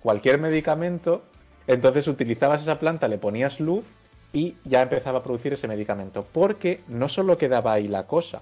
cualquier 0.00 0.38
medicamento, 0.38 1.24
entonces 1.66 2.06
utilizabas 2.06 2.62
esa 2.62 2.78
planta, 2.78 3.08
le 3.08 3.18
ponías 3.18 3.60
luz 3.60 3.84
y 4.32 4.56
ya 4.64 4.80
empezaba 4.80 5.18
a 5.18 5.22
producir 5.22 5.52
ese 5.52 5.68
medicamento. 5.68 6.26
Porque 6.32 6.80
no 6.86 7.08
solo 7.08 7.36
quedaba 7.36 7.72
ahí 7.72 7.88
la 7.88 8.06
cosa, 8.06 8.40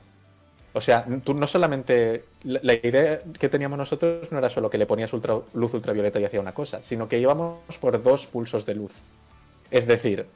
o 0.77 0.81
sea, 0.83 1.07
tú 1.25 1.33
no 1.33 1.47
solamente. 1.47 2.27
La, 2.43 2.75
idea 2.75 3.23
que 3.39 3.49
teníamos 3.49 3.79
nosotros 3.79 4.31
no 4.31 4.37
era 4.37 4.51
solo 4.51 4.69
que 4.69 4.77
le 4.77 4.85
ponías 4.85 5.11
luz 5.11 5.75
ultravioleta 5.75 6.21
y 6.21 6.27
hacía 6.27 6.39
una 6.39 6.53
cosa, 6.53 6.83
sino 6.83 7.09
que 7.09 7.19
íbamos 7.19 7.79
por 7.81 8.03
dos 8.03 8.27
pulsos 8.27 8.67
de 8.67 8.75
luz. 8.75 8.93
Es 9.71 9.87
decir, 9.87 10.27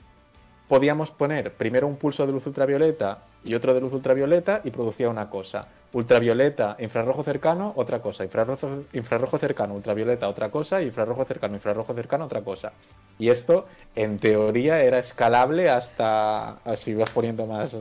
podíamos 0.67 1.11
poner 1.11 1.53
primero 1.53 1.87
un 1.87 1.97
pulso 1.97 2.27
de 2.27 2.33
luz 2.33 2.47
ultravioleta 2.47 3.19
y 3.45 3.53
otro 3.53 3.75
de 3.75 3.83
luz 3.83 3.93
ultravioleta 3.93 4.63
y 4.65 4.71
producía 4.71 5.11
una 5.11 5.29
cosa. 5.29 5.61
Ultravioleta, 5.93 6.75
infrarrojo 6.79 7.23
cercano, 7.23 7.75
otra 7.77 8.01
cosa. 8.01 8.25
Infrarrojo, 8.25 8.87
infrarrojo 8.95 9.37
cercano, 9.37 9.75
ultravioleta, 9.75 10.27
otra 10.27 10.51
cosa. 10.51 10.81
Infrarrojo 10.81 11.23
cercano, 11.27 11.55
infrarrojo 11.55 11.93
cercano, 11.93 12.25
otra 12.25 12.41
cosa. 12.41 12.73
Y 13.19 13.29
esto, 13.29 13.67
en 13.95 14.19
teoría, 14.19 14.81
era 14.81 15.01
escalable 15.01 15.69
hasta. 15.69 16.61
Así 16.65 16.95
vas 16.95 17.11
poniendo 17.11 17.45
más, 17.45 17.77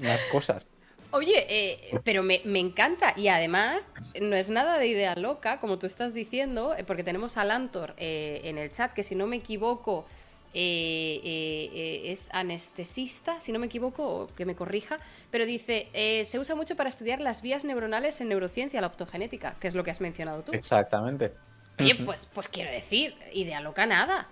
más 0.00 0.24
cosas. 0.26 0.69
Oye, 1.12 1.46
eh, 1.48 1.98
pero 2.04 2.22
me, 2.22 2.40
encanta 2.44 3.14
y 3.16 3.28
además 3.28 3.88
no 4.20 4.36
es 4.36 4.48
nada 4.48 4.78
de 4.78 4.86
idea 4.86 5.16
loca, 5.16 5.58
como 5.60 5.78
tú 5.78 5.86
estás 5.86 6.14
diciendo, 6.14 6.74
eh, 6.76 6.84
porque 6.84 7.02
tenemos 7.02 7.36
a 7.36 7.44
Lantor 7.44 7.94
eh, 7.96 8.42
en 8.44 8.58
el 8.58 8.70
chat, 8.72 8.92
que 8.92 9.02
si 9.02 9.14
no 9.14 9.26
me 9.26 9.36
equivoco 9.36 10.06
es 10.52 12.28
anestesista, 12.32 13.38
si 13.38 13.52
no 13.52 13.60
me 13.60 13.66
equivoco, 13.66 14.28
que 14.36 14.44
me 14.44 14.56
corrija, 14.56 14.98
pero 15.30 15.46
dice, 15.46 15.86
se 16.24 16.40
usa 16.40 16.56
mucho 16.56 16.74
para 16.74 16.88
estudiar 16.88 17.20
las 17.20 17.40
vías 17.40 17.64
neuronales 17.64 18.20
en 18.20 18.30
neurociencia, 18.30 18.80
la 18.80 18.88
optogenética, 18.88 19.54
que 19.60 19.68
es 19.68 19.76
lo 19.76 19.84
que 19.84 19.92
has 19.92 20.00
mencionado 20.00 20.42
tú. 20.42 20.50
Exactamente. 20.52 21.32
Oye, 21.78 21.94
pues, 22.04 22.26
pues 22.26 22.48
quiero 22.48 22.68
decir, 22.68 23.14
idea 23.32 23.60
loca 23.60 23.86
nada. 23.86 24.26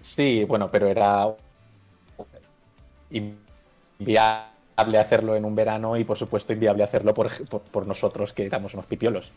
Sí, 0.00 0.44
bueno, 0.44 0.70
pero 0.70 0.88
era 0.88 1.36
inviable 4.76 4.98
hacerlo 4.98 5.36
en 5.36 5.44
un 5.44 5.54
verano 5.54 5.96
y 5.96 6.04
por 6.04 6.18
supuesto 6.18 6.52
inviable 6.52 6.82
hacerlo 6.82 7.14
por, 7.14 7.86
nosotros 7.86 8.32
que 8.32 8.44
éramos 8.44 8.74
unos 8.74 8.86
pipiolos. 8.86 9.32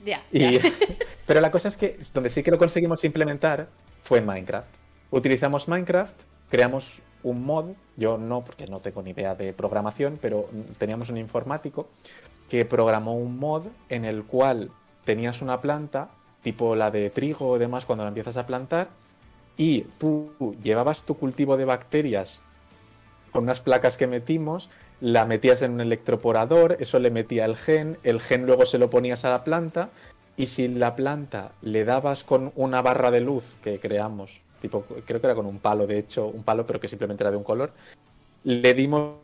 pero 1.26 1.42
la 1.42 1.52
cosa 1.52 1.68
es 1.68 1.78
que 1.78 2.00
donde 2.14 2.30
sí 2.30 2.44
que 2.44 2.52
lo 2.52 2.58
conseguimos 2.58 3.04
implementar 3.04 3.68
fue 4.04 4.20
en 4.20 4.26
Minecraft. 4.26 4.68
Utilizamos 5.12 5.68
Minecraft, 5.68 6.20
creamos 6.50 7.02
un 7.24 7.46
mod, 7.46 7.72
yo 7.96 8.18
no 8.18 8.44
porque 8.44 8.68
no 8.68 8.80
tengo 8.80 9.02
ni 9.02 9.12
idea 9.12 9.36
de 9.36 9.54
programación, 9.54 10.18
pero 10.22 10.50
teníamos 10.78 11.10
un 11.10 11.18
informático 11.18 11.88
que 12.50 12.66
programó 12.66 13.16
un 13.16 13.38
mod 13.38 13.68
en 13.90 14.06
el 14.06 14.24
cual 14.24 14.72
tenías 15.04 15.42
una 15.42 15.62
planta, 15.62 16.10
tipo 16.42 16.76
la 16.76 16.92
de 16.92 17.10
trigo 17.10 17.50
o 17.50 17.60
demás, 17.60 17.86
cuando 17.86 18.04
la 18.04 18.10
empiezas 18.10 18.38
a 18.38 18.46
plantar, 18.46 18.90
y 19.56 19.82
tú 19.98 20.32
llevabas 20.62 21.04
tu 21.04 21.18
cultivo 21.18 21.58
de 21.58 21.66
bacterias 21.66 22.42
con 23.32 23.44
unas 23.44 23.60
placas 23.60 23.98
que 23.98 24.08
metimos, 24.08 24.70
la 25.02 25.26
metías 25.26 25.62
en 25.62 25.72
un 25.72 25.82
electroporador, 25.82 26.78
eso 26.80 27.00
le 27.00 27.12
metía 27.12 27.46
el 27.46 27.56
gen, 27.56 27.98
el 28.04 28.20
gen 28.20 28.46
luego 28.46 28.66
se 28.66 28.78
lo 28.78 28.90
ponías 28.90 29.26
a 29.26 29.30
la 29.30 29.44
planta 29.44 29.90
y 30.36 30.48
si 30.48 30.68
la 30.68 30.96
planta 30.96 31.52
le 31.62 31.86
dabas 31.86 32.24
con 32.24 32.52
una 32.56 32.82
barra 32.82 33.12
de 33.12 33.22
luz 33.22 33.56
que 33.64 33.80
creamos, 33.80 34.40
tipo, 34.62 34.86
creo 35.06 35.22
que 35.22 35.28
era 35.28 35.36
con 35.36 35.46
un 35.46 35.60
palo, 35.60 35.88
de 35.88 36.00
hecho, 36.00 36.28
un 36.28 36.44
palo, 36.44 36.66
pero 36.66 36.80
que 36.80 36.88
simplemente 36.88 37.24
era 37.24 37.32
de 37.32 37.38
un 37.38 37.44
color, 37.44 37.72
le 38.44 38.74
dimos 38.74 39.16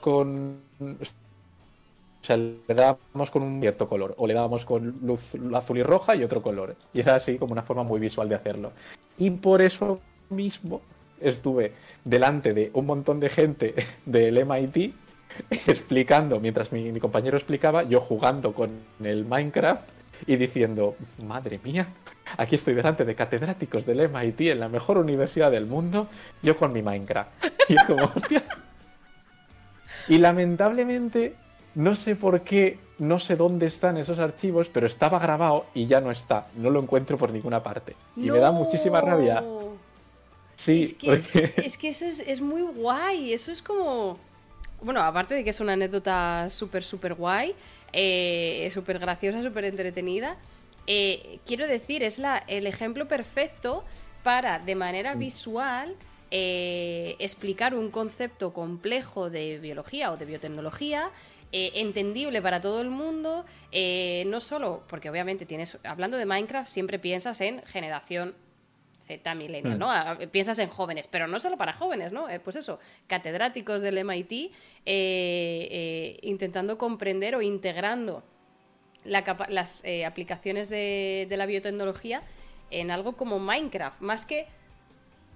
con... 0.00 0.60
O 0.80 2.24
sea, 2.24 2.36
le 2.36 2.62
dábamos 2.68 3.32
con 3.32 3.42
un 3.42 3.60
cierto 3.60 3.88
color, 3.88 4.14
o 4.16 4.28
le 4.28 4.34
dábamos 4.34 4.64
con 4.64 4.96
luz 5.02 5.32
azul 5.54 5.78
y 5.78 5.82
roja 5.82 6.14
y 6.14 6.22
otro 6.22 6.40
color. 6.40 6.76
Y 6.94 7.00
era 7.00 7.16
así 7.16 7.36
como 7.36 7.50
una 7.50 7.62
forma 7.62 7.82
muy 7.82 7.98
visual 7.98 8.28
de 8.28 8.36
hacerlo. 8.36 8.70
Y 9.18 9.30
por 9.30 9.60
eso 9.60 10.00
mismo 10.30 10.80
estuve 11.22 11.72
delante 12.04 12.52
de 12.54 12.70
un 12.74 12.86
montón 12.86 13.20
de 13.20 13.28
gente 13.28 13.74
del 14.06 14.44
MIT 14.44 14.94
explicando, 15.66 16.40
mientras 16.40 16.72
mi, 16.72 16.98
compañero 17.00 17.36
explicaba, 17.36 17.82
yo 17.84 18.00
jugando 18.00 18.52
con 18.52 18.70
el 19.02 19.24
Minecraft 19.24 19.88
y 20.26 20.36
diciendo, 20.36 20.96
madre 21.24 21.58
mía, 21.64 21.88
aquí 22.36 22.54
estoy 22.54 22.74
delante 22.74 23.04
de 23.04 23.14
catedráticos 23.14 23.84
del 23.86 24.08
MIT 24.08 24.40
en 24.42 24.60
la 24.60 24.68
mejor 24.68 24.98
universidad 24.98 25.50
del 25.50 25.66
mundo, 25.66 26.08
yo 26.42 26.56
con 26.56 26.72
mi 26.72 26.82
Minecraft. 26.82 27.30
Y 27.68 27.76
como, 27.86 28.10
hostia. 28.16 28.42
Y 30.08 30.18
lamentablemente, 30.18 31.36
no 31.76 31.94
sé 31.94 32.16
por 32.16 32.40
qué, 32.42 32.78
no 32.98 33.20
sé 33.20 33.36
dónde 33.36 33.66
están 33.66 33.96
esos 33.96 34.18
archivos, 34.18 34.68
pero 34.68 34.86
estaba 34.86 35.20
grabado 35.20 35.66
y 35.72 35.86
ya 35.86 36.00
no 36.00 36.10
está. 36.10 36.48
No 36.56 36.70
lo 36.70 36.80
encuentro 36.82 37.16
por 37.16 37.32
ninguna 37.32 37.62
parte. 37.62 37.94
Y 38.16 38.30
me 38.30 38.38
da 38.38 38.50
muchísima 38.50 39.00
rabia 39.00 39.42
Sí, 40.62 40.82
es 40.82 40.92
que, 40.94 41.52
es 41.56 41.76
que 41.76 41.88
eso 41.88 42.04
es, 42.06 42.40
muy 42.40 42.62
guay. 42.62 43.32
Eso 43.32 43.50
es 43.50 43.60
como. 43.60 44.16
Bueno, 44.80 45.00
aparte 45.00 45.34
de 45.34 45.42
que 45.42 45.50
es 45.50 45.58
una 45.58 45.72
anécdota 45.72 46.48
súper, 46.50 46.84
súper 46.84 47.14
guay, 47.14 47.54
eh, 47.92 48.70
súper 48.72 49.00
graciosa, 49.00 49.42
súper 49.42 49.64
entretenida, 49.64 50.36
eh, 50.86 51.40
quiero 51.46 51.66
decir, 51.66 52.02
es 52.02 52.18
la, 52.18 52.38
el 52.46 52.66
ejemplo 52.66 53.08
perfecto 53.08 53.84
para, 54.22 54.60
de 54.60 54.74
manera 54.76 55.14
visual, 55.14 55.96
eh, 56.30 57.16
explicar 57.18 57.74
un 57.74 57.90
concepto 57.90 58.52
complejo 58.52 59.30
de 59.30 59.58
biología 59.58 60.12
o 60.12 60.16
de 60.16 60.26
biotecnología 60.26 61.10
entendible 61.54 62.40
para 62.40 62.62
todo 62.62 62.80
el 62.80 62.88
mundo, 62.88 63.44
no 64.26 64.40
solo 64.40 64.82
porque 64.88 65.10
obviamente 65.10 65.44
tienes, 65.44 65.76
hablando 65.84 66.16
de 66.16 66.24
Minecraft, 66.24 66.66
siempre 66.66 66.98
piensas 66.98 67.42
en 67.42 67.62
generación 67.66 68.34
Z 69.06 69.34
millennial, 69.34 69.78
¿no? 69.78 69.90
Piensas 70.30 70.58
en 70.58 70.68
jóvenes, 70.68 71.08
pero 71.08 71.26
no 71.26 71.40
solo 71.40 71.56
para 71.56 71.72
jóvenes, 71.72 72.12
¿no? 72.12 72.28
Eh, 72.28 72.40
pues 72.40 72.56
eso, 72.56 72.78
catedráticos 73.06 73.82
del 73.82 74.04
MIT 74.04 74.32
eh, 74.32 74.50
eh, 74.86 76.18
intentando 76.22 76.78
comprender 76.78 77.34
o 77.34 77.42
integrando 77.42 78.22
las 79.04 79.84
aplicaciones 80.06 80.68
de, 80.68 81.26
la 81.30 81.46
biotecnología 81.46 82.22
en 82.70 82.90
algo 82.90 83.16
como 83.16 83.38
Minecraft, 83.38 84.00
más 84.00 84.24
que 84.24 84.46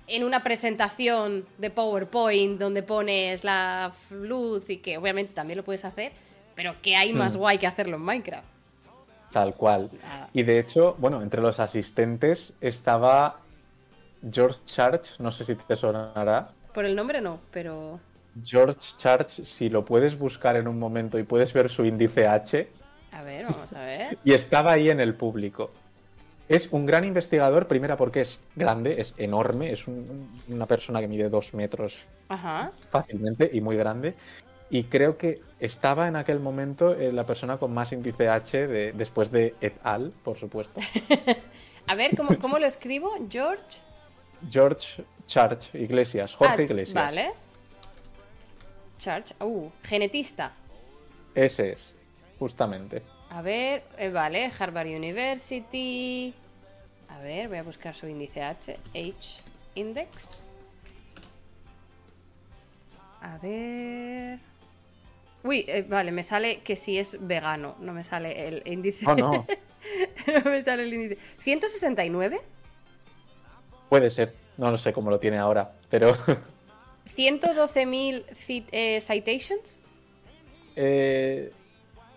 en 0.07 0.23
una 0.23 0.45
presentación 0.45 1.45
de 1.59 1.71
PowerPoint 1.71 2.61
donde 2.61 2.85
pones 2.85 3.43
la 3.43 3.93
luz 4.11 4.63
y 4.69 4.77
que 4.77 4.99
obviamente 4.99 5.35
también 5.35 5.57
lo 5.57 5.65
puedes 5.65 5.85
hacer, 5.85 6.13
pero 6.55 6.81
que 6.81 6.95
hay 6.95 7.13
más 7.13 7.35
mm. 7.35 7.39
guay 7.39 7.59
que 7.59 7.67
hacerlo 7.67 7.97
en 7.97 8.03
Minecraft. 8.03 8.57
Tal 9.33 9.55
cual. 9.55 9.91
Y 10.33 10.45
de 10.45 10.59
hecho, 10.59 10.97
bueno, 10.99 11.21
entre 11.21 11.43
los 11.43 11.59
asistentes 11.59 12.55
estaba 12.61 13.41
George 14.31 14.61
Church, 14.65 15.19
no 15.19 15.31
sé 15.31 15.45
si 15.45 15.55
te 15.55 15.77
sonará. 15.77 16.49
Por 16.75 16.85
el 16.85 16.95
nombre 16.95 17.21
no, 17.21 17.41
pero. 17.51 18.01
George 18.45 18.97
Church, 18.99 19.45
si 19.45 19.69
lo 19.69 19.85
puedes 19.85 20.19
buscar 20.19 20.57
en 20.57 20.69
un 20.69 20.79
momento 20.79 21.19
y 21.19 21.23
puedes 21.23 21.53
ver 21.53 21.69
su 21.71 21.85
índice 21.85 22.27
H. 22.27 22.69
A 23.13 23.23
ver, 23.23 23.45
vamos 23.45 23.73
a 23.73 23.81
ver. 23.81 24.19
y 24.25 24.35
estaba 24.35 24.73
ahí 24.73 24.91
en 24.91 25.01
el 25.01 25.15
público. 25.15 25.71
Es 26.49 26.69
un 26.71 26.87
gran 26.87 27.05
investigador, 27.05 27.67
primera 27.67 27.97
porque 27.97 28.21
es 28.21 28.41
grande, 28.55 29.01
es 29.01 29.15
enorme, 29.17 29.73
es 29.73 29.87
una 29.89 30.67
persona 30.67 31.01
que 31.01 31.09
mide 31.09 31.29
dos 31.29 31.55
metros 31.55 32.07
fácilmente 32.91 33.51
y 33.53 33.61
muy 33.61 33.77
grande. 33.77 34.15
Y 34.69 34.85
creo 34.85 35.17
que 35.17 35.41
estaba 35.61 36.09
en 36.09 36.17
aquel 36.17 36.41
momento 36.41 36.93
eh, 36.93 37.13
la 37.13 37.25
persona 37.25 37.57
con 37.57 37.73
más 37.73 37.93
índice 37.93 38.29
H 38.29 38.67
después 38.93 39.31
de 39.31 39.55
et 39.61 39.75
al, 39.83 40.11
por 40.11 40.39
supuesto. 40.39 40.81
a 41.87 41.95
ver, 41.95 42.17
¿cómo, 42.17 42.39
¿cómo 42.39 42.59
lo 42.59 42.67
escribo? 42.67 43.13
George. 43.31 43.81
George 44.51 45.05
Church 45.27 45.75
Iglesias, 45.75 46.35
Jorge 46.35 46.65
Iglesias. 46.65 46.95
Vale. 46.95 47.33
Church, 48.99 49.33
uh, 49.41 49.71
genetista. 49.83 50.53
Ese 51.35 51.73
es, 51.73 51.95
justamente. 52.39 53.03
A 53.31 53.43
ver, 53.43 53.83
eh, 53.99 54.11
vale, 54.11 54.51
Harvard 54.59 54.87
University. 54.87 56.33
A 57.09 57.19
ver, 57.19 57.49
voy 57.49 57.59
a 57.59 57.63
buscar 57.63 57.95
su 57.95 58.07
índice 58.07 58.43
H. 58.43 58.79
H 58.95 59.43
index. 59.75 60.43
A 63.21 63.39
ver. 63.39 64.39
Uy, 65.43 65.65
eh, 65.69 65.85
vale, 65.89 66.11
me 66.13 66.25
sale 66.25 66.61
que 66.61 66.77
si 66.77 66.99
es 66.99 67.19
vegano, 67.21 67.77
no 67.81 67.93
me 67.93 68.03
sale 68.03 68.49
el 68.49 68.63
índice. 68.65 69.07
Oh, 69.07 69.15
no. 69.15 69.45
no 70.27 70.51
me 70.51 70.65
sale 70.65 70.85
el 70.85 70.95
índice. 70.95 71.19
¿169? 71.45 72.41
Puede 73.89 74.11
ser, 74.11 74.35
no 74.57 74.71
lo 74.71 74.79
sé 74.79 74.93
cómo 74.93 75.11
lo 75.11 75.19
tiene 75.19 75.39
ahora, 75.39 75.73
pero... 75.89 76.15
¿112.000 77.17 78.25
eh, 78.73 79.01
citations? 79.01 79.81
Eh, 80.75 81.53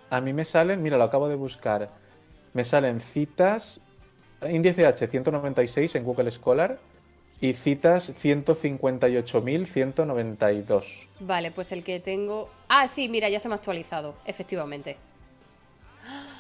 a 0.09 0.19
mí 0.19 0.33
me 0.33 0.45
salen, 0.45 0.81
mira, 0.81 0.97
lo 0.97 1.03
acabo 1.03 1.29
de 1.29 1.35
buscar, 1.35 1.91
me 2.53 2.65
salen 2.65 2.99
citas, 2.99 3.81
índice 4.49 4.85
H 4.85 5.07
196 5.07 5.95
en 5.95 6.03
Google 6.03 6.31
Scholar 6.31 6.79
y 7.41 7.53
citas 7.53 8.13
158.192. 8.21 11.07
Vale, 11.21 11.51
pues 11.51 11.71
el 11.71 11.83
que 11.83 11.99
tengo... 11.99 12.49
Ah, 12.67 12.87
sí, 12.87 13.07
mira, 13.07 13.29
ya 13.29 13.39
se 13.39 13.47
me 13.47 13.53
ha 13.53 13.57
actualizado, 13.57 14.15
efectivamente. 14.25 14.97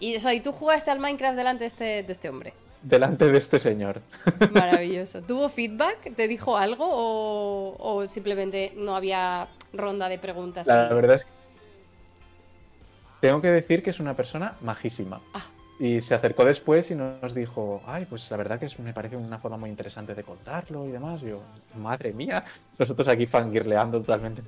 Y, 0.00 0.24
o 0.24 0.30
¿y 0.30 0.38
tú 0.38 0.52
jugaste 0.52 0.92
al 0.92 1.00
Minecraft 1.00 1.36
delante 1.36 1.64
de 1.64 1.66
este, 1.66 2.04
de 2.04 2.12
este 2.12 2.28
hombre? 2.28 2.54
Delante 2.82 3.30
de 3.30 3.38
este 3.38 3.58
señor. 3.58 4.00
Maravilloso. 4.52 5.22
¿Tuvo 5.22 5.48
feedback? 5.48 6.14
¿Te 6.14 6.28
dijo 6.28 6.56
algo 6.56 6.86
o, 6.88 8.08
simplemente 8.08 8.72
no 8.76 8.96
había 8.96 9.48
ronda 9.72 10.08
de 10.08 10.18
preguntas? 10.18 10.66
La 10.66 10.88
verdad 10.88 11.16
es 11.16 11.24
que 11.24 11.30
tengo 13.20 13.40
que 13.40 13.48
decir 13.48 13.82
que 13.82 13.90
es 13.90 14.00
una 14.00 14.14
persona 14.14 14.56
majísima. 14.60 15.20
Ah. 15.34 15.46
Y 15.80 16.00
se 16.00 16.14
acercó 16.14 16.44
después 16.44 16.90
y 16.90 16.96
nos 16.96 17.34
dijo, 17.34 17.82
ay, 17.86 18.04
pues 18.04 18.28
la 18.32 18.36
verdad 18.36 18.58
que 18.58 18.68
me 18.82 18.92
parece 18.92 19.16
una 19.16 19.38
forma 19.38 19.56
muy 19.56 19.70
interesante 19.70 20.14
de 20.14 20.24
contarlo 20.24 20.86
y 20.86 20.90
demás. 20.90 21.20
yo, 21.20 21.40
madre 21.76 22.12
mía, 22.12 22.44
nosotros 22.78 23.06
aquí 23.06 23.26
fangirleando 23.26 24.00
totalmente. 24.00 24.42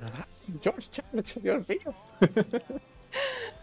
George, 0.61 0.89
George, 0.91 1.39
Dios 1.39 1.69
mío. 1.69 1.93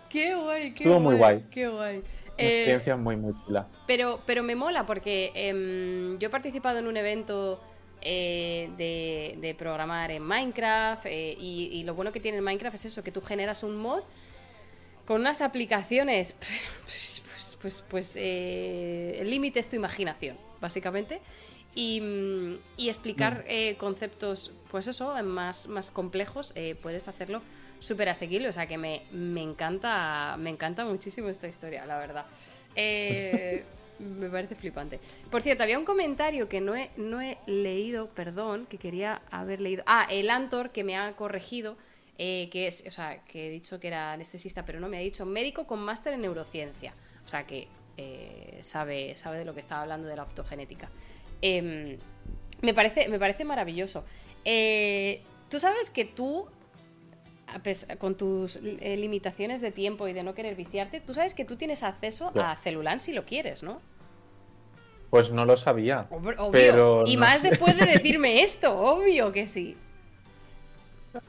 Qué 0.08 0.34
guay, 0.34 0.72
qué 0.72 0.84
Estuvo 0.84 1.00
muy 1.00 1.16
guay. 1.16 1.44
Qué 1.50 1.68
guay. 1.68 2.02
Una 2.38 2.46
eh, 2.46 2.54
experiencia 2.54 2.96
muy, 2.96 3.16
muy 3.16 3.34
chula. 3.34 3.68
Pero, 3.86 4.20
pero 4.26 4.42
me 4.42 4.54
mola 4.54 4.86
porque 4.86 5.32
em, 5.34 6.18
yo 6.18 6.28
he 6.28 6.30
participado 6.30 6.78
en 6.78 6.86
un 6.86 6.96
evento 6.96 7.60
eh, 8.00 8.70
de, 9.40 9.54
programar 9.54 10.10
en 10.10 10.22
Minecraft. 10.22 11.06
Eh, 11.06 11.36
y, 11.38 11.82
lo 11.84 11.94
bueno 11.94 12.12
que 12.12 12.20
tiene 12.20 12.40
Minecraft 12.40 12.74
es 12.76 12.84
eso, 12.86 13.02
que 13.02 13.10
tú 13.10 13.20
generas 13.20 13.62
un 13.62 13.76
mod 13.76 14.02
con 15.04 15.20
unas 15.20 15.40
aplicaciones. 15.40 16.34
Pues, 17.60 17.82
pues, 17.82 17.84
pues 17.90 18.16
eh, 18.16 19.18
el 19.20 19.30
límite 19.30 19.58
es 19.58 19.68
tu 19.68 19.74
imaginación, 19.74 20.36
básicamente. 20.60 21.20
Y, 21.74 22.00
explicar 22.78 23.44
mm. 23.48 23.74
conceptos, 23.78 24.52
pues 24.70 24.86
eso, 24.86 25.20
más, 25.24 25.66
más 25.66 25.90
complejos, 25.90 26.54
puedes 26.82 27.08
hacerlo 27.08 27.42
súper 27.78 28.08
asequible. 28.08 28.48
O 28.48 28.52
sea 28.52 28.66
que 28.66 28.78
me, 28.78 29.02
me, 29.12 29.42
encanta, 29.42 30.36
me 30.38 30.50
encanta 30.50 30.84
muchísimo 30.84 31.28
esta 31.28 31.48
historia, 31.48 31.86
la 31.86 31.98
verdad. 31.98 32.26
Eh, 32.74 33.64
me 33.98 34.28
parece 34.28 34.54
flipante. 34.54 35.00
Por 35.30 35.42
cierto, 35.42 35.64
había 35.64 35.78
un 35.78 35.84
comentario 35.84 36.48
que 36.48 36.60
no 36.60 36.76
he, 36.76 36.90
no 36.96 37.20
he 37.20 37.38
leído, 37.46 38.08
perdón, 38.08 38.66
que 38.66 38.78
quería 38.78 39.22
haber 39.30 39.60
leído. 39.60 39.82
Ah, 39.86 40.06
el 40.10 40.30
Antor 40.30 40.70
que 40.70 40.84
me 40.84 40.96
ha 40.96 41.14
corregido, 41.16 41.76
eh, 42.18 42.48
que 42.50 42.66
es, 42.66 42.84
o 42.86 42.90
sea, 42.90 43.24
que 43.24 43.48
he 43.48 43.50
dicho 43.50 43.80
que 43.80 43.88
era 43.88 44.12
anestesista, 44.12 44.64
pero 44.64 44.80
no 44.80 44.88
me 44.88 44.98
ha 44.98 45.00
dicho 45.00 45.24
médico 45.26 45.66
con 45.66 45.80
máster 45.80 46.14
en 46.14 46.22
neurociencia. 46.22 46.94
O 47.24 47.28
sea 47.28 47.46
que 47.46 47.68
eh, 47.96 48.60
sabe, 48.62 49.16
sabe 49.16 49.38
de 49.38 49.44
lo 49.44 49.54
que 49.54 49.60
estaba 49.60 49.82
hablando 49.82 50.08
de 50.08 50.16
la 50.16 50.22
optogenética. 50.22 50.88
Em, 51.42 51.98
me, 52.62 52.74
parece, 52.74 53.08
me 53.08 53.18
parece 53.18 53.44
maravilloso. 53.44 54.04
tú 55.48 55.60
sabes 55.60 55.90
que 55.90 56.04
tú 56.04 56.48
con 57.98 58.16
tus 58.16 58.56
eh, 58.56 58.96
limitaciones 58.96 59.60
de 59.60 59.70
tiempo 59.70 60.08
y 60.08 60.12
de 60.12 60.22
no 60.22 60.34
querer 60.34 60.54
viciarte, 60.54 61.00
tú 61.00 61.14
sabes 61.14 61.34
que 61.34 61.44
tú 61.44 61.56
tienes 61.56 61.82
acceso 61.82 62.32
a 62.36 62.56
Celulan 62.56 63.00
si 63.00 63.12
lo 63.12 63.24
quieres, 63.24 63.62
¿no? 63.62 63.80
Pues 65.10 65.30
no 65.30 65.44
lo 65.44 65.56
sabía. 65.56 66.06
Pero 66.52 67.04
y 67.06 67.16
más 67.16 67.42
después 67.42 67.76
de 67.78 67.86
decirme 67.92 68.42
esto, 68.42 68.74
obvio 68.76 69.32
que 69.32 69.48
sí. 69.48 69.76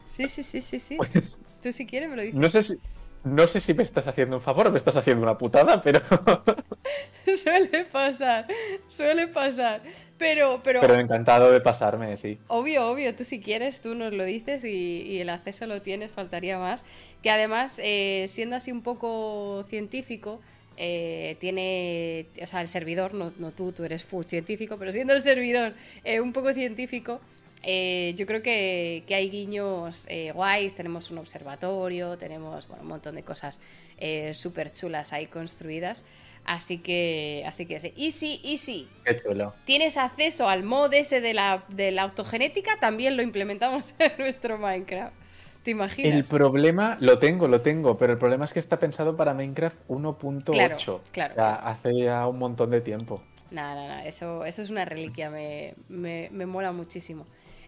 Sí, 0.05 0.27
sí, 0.27 0.43
sí, 0.43 0.61
sí, 0.61 0.79
sí. 0.79 0.97
Pues 0.97 1.37
tú 1.61 1.71
si 1.71 1.85
quieres 1.85 2.09
me 2.09 2.15
lo 2.17 2.21
dices. 2.21 2.39
No 2.39 2.49
sé 2.49 2.63
si, 2.63 2.79
no 3.23 3.47
sé 3.47 3.61
si 3.61 3.73
me 3.73 3.83
estás 3.83 4.07
haciendo 4.07 4.35
un 4.35 4.41
favor 4.41 4.67
o 4.67 4.71
me 4.71 4.77
estás 4.77 4.95
haciendo 4.95 5.23
una 5.23 5.37
putada, 5.37 5.81
pero. 5.81 6.01
suele 7.43 7.85
pasar, 7.85 8.47
suele 8.87 9.27
pasar. 9.27 9.81
Pero, 10.17 10.61
pero. 10.63 10.81
Pero 10.81 10.99
encantado 10.99 11.51
de 11.51 11.61
pasarme, 11.61 12.17
sí. 12.17 12.37
Obvio, 12.47 12.89
obvio. 12.89 13.15
Tú 13.15 13.23
si 13.23 13.39
quieres, 13.39 13.81
tú 13.81 13.95
nos 13.95 14.13
lo 14.13 14.25
dices 14.25 14.63
y, 14.63 15.19
el 15.19 15.29
acceso 15.29 15.65
lo 15.67 15.81
tienes, 15.81 16.11
faltaría 16.11 16.57
más. 16.57 16.85
Que 17.23 17.29
además, 17.31 17.79
eh, 17.83 18.25
siendo 18.29 18.55
así 18.55 18.71
un 18.71 18.81
poco 18.81 19.65
científico. 19.69 20.41
Eh, 20.81 21.35
tiene, 21.41 22.27
o 22.41 22.47
sea, 22.47 22.61
el 22.61 22.69
servidor, 22.69 23.13
no, 23.13 23.33
no, 23.37 23.51
tú, 23.51 23.73
tú 23.73 23.83
eres 23.83 24.05
full 24.05 24.23
científico, 24.23 24.77
pero 24.79 24.93
siendo 24.93 25.11
el 25.11 25.19
servidor 25.19 25.73
eh, 26.05 26.21
un 26.21 26.31
poco 26.31 26.53
científico, 26.53 27.19
eh, 27.63 28.13
yo 28.17 28.25
creo 28.25 28.41
que, 28.41 29.03
hay 29.09 29.29
guiños 29.29 30.05
eh, 30.09 30.31
guays, 30.31 30.75
tenemos 30.75 31.11
un 31.11 31.17
observatorio, 31.17 32.17
tenemos 32.17 32.67
un 32.69 32.87
montón 32.87 33.15
de 33.15 33.23
cosas 33.23 33.59
eh, 33.97 34.33
súper 34.33 34.71
chulas 34.71 35.11
ahí 35.13 35.27
construidas. 35.27 36.03
Así 36.49 36.79
que, 36.79 37.43
así 37.45 37.67
que 37.67 37.79
sí. 37.79 37.93
Y 37.95 38.09
sí, 38.09 38.41
y 38.43 38.57
sí. 38.57 38.89
Qué 39.05 39.15
chulo. 39.15 39.53
Tienes 39.65 39.97
acceso 39.97 40.49
al 40.49 40.63
mod 40.63 40.91
ese 40.95 41.21
de 41.21 41.35
la, 41.35 41.63
de 41.69 41.91
la 41.91 42.01
autogenética, 42.01 42.79
también 42.79 43.15
lo 43.15 43.21
implementamos 43.21 43.93
en 43.99 44.13
nuestro 44.17 44.57
Minecraft. 44.57 45.13
¿Te 45.61 45.69
imaginas? 45.69 46.11
El 46.11 46.23
problema, 46.23 46.97
lo 47.01 47.19
tengo, 47.19 47.47
lo 47.47 47.61
tengo, 47.61 47.97
pero 47.97 48.13
el 48.13 48.17
problema 48.17 48.45
es 48.45 48.53
que 48.53 48.57
está 48.57 48.79
pensado 48.79 49.15
para 49.15 49.35
Minecraft 49.35 49.77
1.8. 49.89 51.01
Claro, 51.11 51.35
hace 51.37 51.95
ya 51.95 52.25
un 52.25 52.39
montón 52.39 52.71
de 52.71 52.81
tiempo. 52.81 53.21
Nada, 53.51 53.75
nada, 53.75 54.01
no. 54.01 54.07
eso, 54.07 54.43
eso 54.43 54.63
es 54.63 54.71
una 54.71 54.85
reliquia, 54.85 55.29
me, 55.29 55.75
me, 55.87 56.29
me 56.31 56.47
mola 56.47 56.71
muchísimo. 56.71 57.27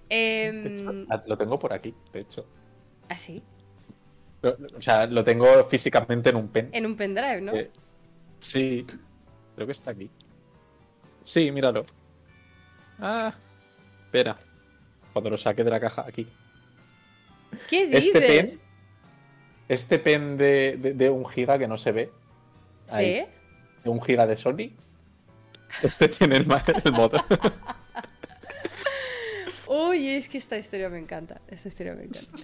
Em, 0.09 1.05
lo 1.27 1.37
tengo 1.37 1.59
por 1.59 1.71
aquí, 1.71 1.93
de 2.11 2.21
hecho. 2.21 2.47
¿Ah, 3.09 3.15
sí? 3.15 3.43
O 4.43 4.81
sea, 4.81 5.05
lo 5.05 5.23
tengo 5.23 5.63
físicamente 5.65 6.31
en 6.31 6.35
un 6.35 6.47
pen. 6.47 6.69
En 6.71 6.87
un 6.87 6.95
pendrive, 6.95 7.41
¿no? 7.41 7.53
Eh, 7.53 7.69
sí, 8.41 8.85
creo 9.55 9.65
que 9.65 9.71
está 9.71 9.91
aquí. 9.91 10.09
Sí, 11.23 11.51
míralo. 11.51 11.85
Ah, 12.99 13.33
espera. 14.05 14.37
Cuando 15.13 15.29
lo 15.29 15.37
saque 15.37 15.63
de 15.63 15.71
la 15.71 15.79
caja, 15.79 16.05
aquí. 16.07 16.27
¿Qué 17.69 17.83
este 17.83 17.97
dices? 17.97 18.05
Este 18.07 18.21
pen, 18.21 18.59
este 19.67 19.99
pen 19.99 20.37
de, 20.37 21.09
un 21.09 21.25
giga 21.25 21.57
que 21.57 21.67
no 21.67 21.77
se 21.77 21.91
ve. 21.91 22.11
¿Sí? 22.87 23.23
de 23.83 23.89
un 23.89 24.01
giga 24.01 24.27
de 24.27 24.37
Sony. 24.37 24.71
Este 25.81 26.07
tiene 26.09 26.37
el, 26.37 26.47
el 26.83 26.91
mod. 26.91 27.13
Uy, 29.67 30.09
es 30.09 30.27
que 30.27 30.37
esta 30.37 30.57
historia 30.57 30.89
me 30.89 30.99
encanta. 30.99 31.41
Esta 31.47 31.69
historia 31.69 31.93
me 31.93 32.03
encanta. 32.03 32.37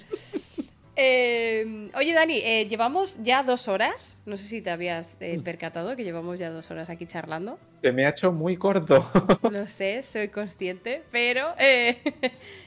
Em, 0.99 1.91
oye, 1.93 2.11
Dani, 2.11 2.39
eh, 2.43 2.67
llevamos 2.67 3.23
ya 3.23 3.43
dos 3.43 3.67
horas. 3.67 4.17
No 4.25 4.35
sé 4.35 4.45
si 4.45 4.61
te 4.63 4.71
habías 4.71 5.15
eh, 5.19 5.37
mm. 5.37 5.43
percatado 5.43 5.95
que 5.95 6.03
llevamos 6.03 6.39
ya 6.39 6.49
dos 6.49 6.71
horas 6.71 6.89
aquí 6.89 7.05
charlando. 7.05 7.59
Se 7.83 7.91
me 7.91 8.07
ha 8.07 8.09
hecho 8.09 8.31
muy 8.31 8.57
corto. 8.57 9.07
Lo 9.51 9.67
sé, 9.67 10.01
soy 10.01 10.29
consciente, 10.29 11.03
pero 11.11 11.53
eh, 11.59 11.99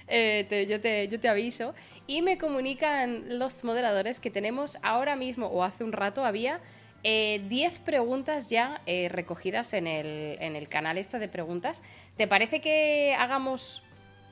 yo, 0.68 0.80
te, 0.80 1.08
yo 1.08 1.18
te 1.18 1.28
aviso. 1.28 1.74
Y 2.06 2.22
me 2.22 2.38
comunican 2.38 3.40
los 3.40 3.64
moderadores 3.64 4.20
que 4.20 4.30
tenemos 4.30 4.78
ahora 4.82 5.16
mismo, 5.16 5.48
o 5.48 5.64
hace 5.64 5.82
un 5.82 5.90
rato 5.90 6.24
había, 6.24 6.60
10 7.02 7.48
preguntas 7.80 8.48
ya 8.48 8.82
recogidas 9.08 9.72
en 9.72 9.86
el, 9.86 10.36
en 10.40 10.54
el 10.54 10.68
canal 10.68 10.98
esta 10.98 11.18
de 11.18 11.28
preguntas. 11.28 11.82
¿Te 12.16 12.28
parece 12.28 12.60
que 12.60 13.16
hagamos 13.18 13.82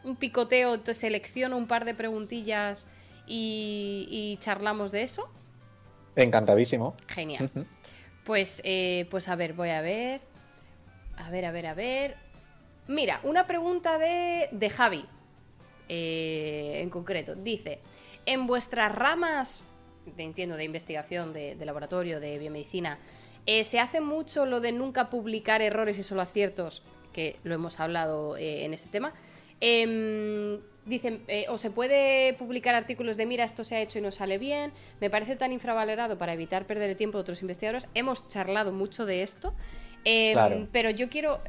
un 0.04 0.16
picoteo, 0.16 0.78
te 0.78 0.94
selecciono 0.94 1.56
un 1.56 1.66
par 1.66 1.84
de 1.84 1.94
preguntillas 1.94 2.86
y, 3.28 4.38
charlamos 4.40 4.92
de 4.92 5.02
eso. 5.02 5.30
Encantadísimo. 6.16 6.94
Genial. 7.06 7.50
Pues, 8.24 8.60
eh, 8.64 9.06
pues 9.10 9.28
a 9.28 9.36
ver, 9.36 9.54
voy 9.54 9.70
a 9.70 9.80
ver. 9.80 10.20
A 11.16 11.30
ver, 11.30 11.44
a 11.44 11.50
ver, 11.50 11.66
a 11.66 11.74
ver. 11.74 12.16
Mira, 12.86 13.20
una 13.22 13.46
pregunta 13.46 13.98
de, 13.98 14.48
de 14.52 14.70
Javi. 14.70 15.04
Eh, 15.88 16.80
en 16.82 16.90
concreto. 16.90 17.34
Dice: 17.34 17.80
En 18.26 18.46
vuestras 18.46 18.94
ramas, 18.94 19.66
de, 20.16 20.22
entiendo, 20.22 20.56
de 20.56 20.64
investigación, 20.64 21.32
de, 21.32 21.56
laboratorio, 21.64 22.20
de 22.20 22.38
biomedicina, 22.38 22.98
eh, 23.46 23.64
¿se 23.64 23.80
hace 23.80 24.00
mucho 24.00 24.44
lo 24.44 24.60
de 24.60 24.72
nunca 24.72 25.08
publicar 25.08 25.62
errores 25.62 25.98
y 25.98 26.02
solo 26.02 26.20
aciertos? 26.20 26.82
Que 27.12 27.36
lo 27.44 27.54
hemos 27.54 27.80
hablado 27.80 28.36
en 28.36 28.74
este 28.74 28.88
tema. 28.90 29.14
Eh, 30.88 30.90
dicen, 30.90 31.22
eh, 31.28 31.46
o 31.48 31.58
se 31.58 31.70
puede 31.70 32.34
publicar 32.34 32.74
artículos 32.74 33.16
de 33.16 33.26
mira, 33.26 33.44
esto 33.44 33.64
se 33.64 33.76
ha 33.76 33.80
hecho 33.80 33.98
y 33.98 34.02
no 34.02 34.10
sale 34.10 34.38
bien, 34.38 34.72
me 35.00 35.10
parece 35.10 35.36
tan 35.36 35.52
infravalorado 35.52 36.18
para 36.18 36.32
evitar 36.32 36.66
perder 36.66 36.90
el 36.90 36.96
tiempo 36.96 37.18
de 37.18 37.22
otros 37.22 37.42
investigadores. 37.42 37.88
Hemos 37.94 38.26
charlado 38.28 38.72
mucho 38.72 39.06
de 39.06 39.22
esto, 39.22 39.54
em, 40.04 40.66
pero 40.72 40.90
yo 40.90 41.08
quiero, 41.08 41.40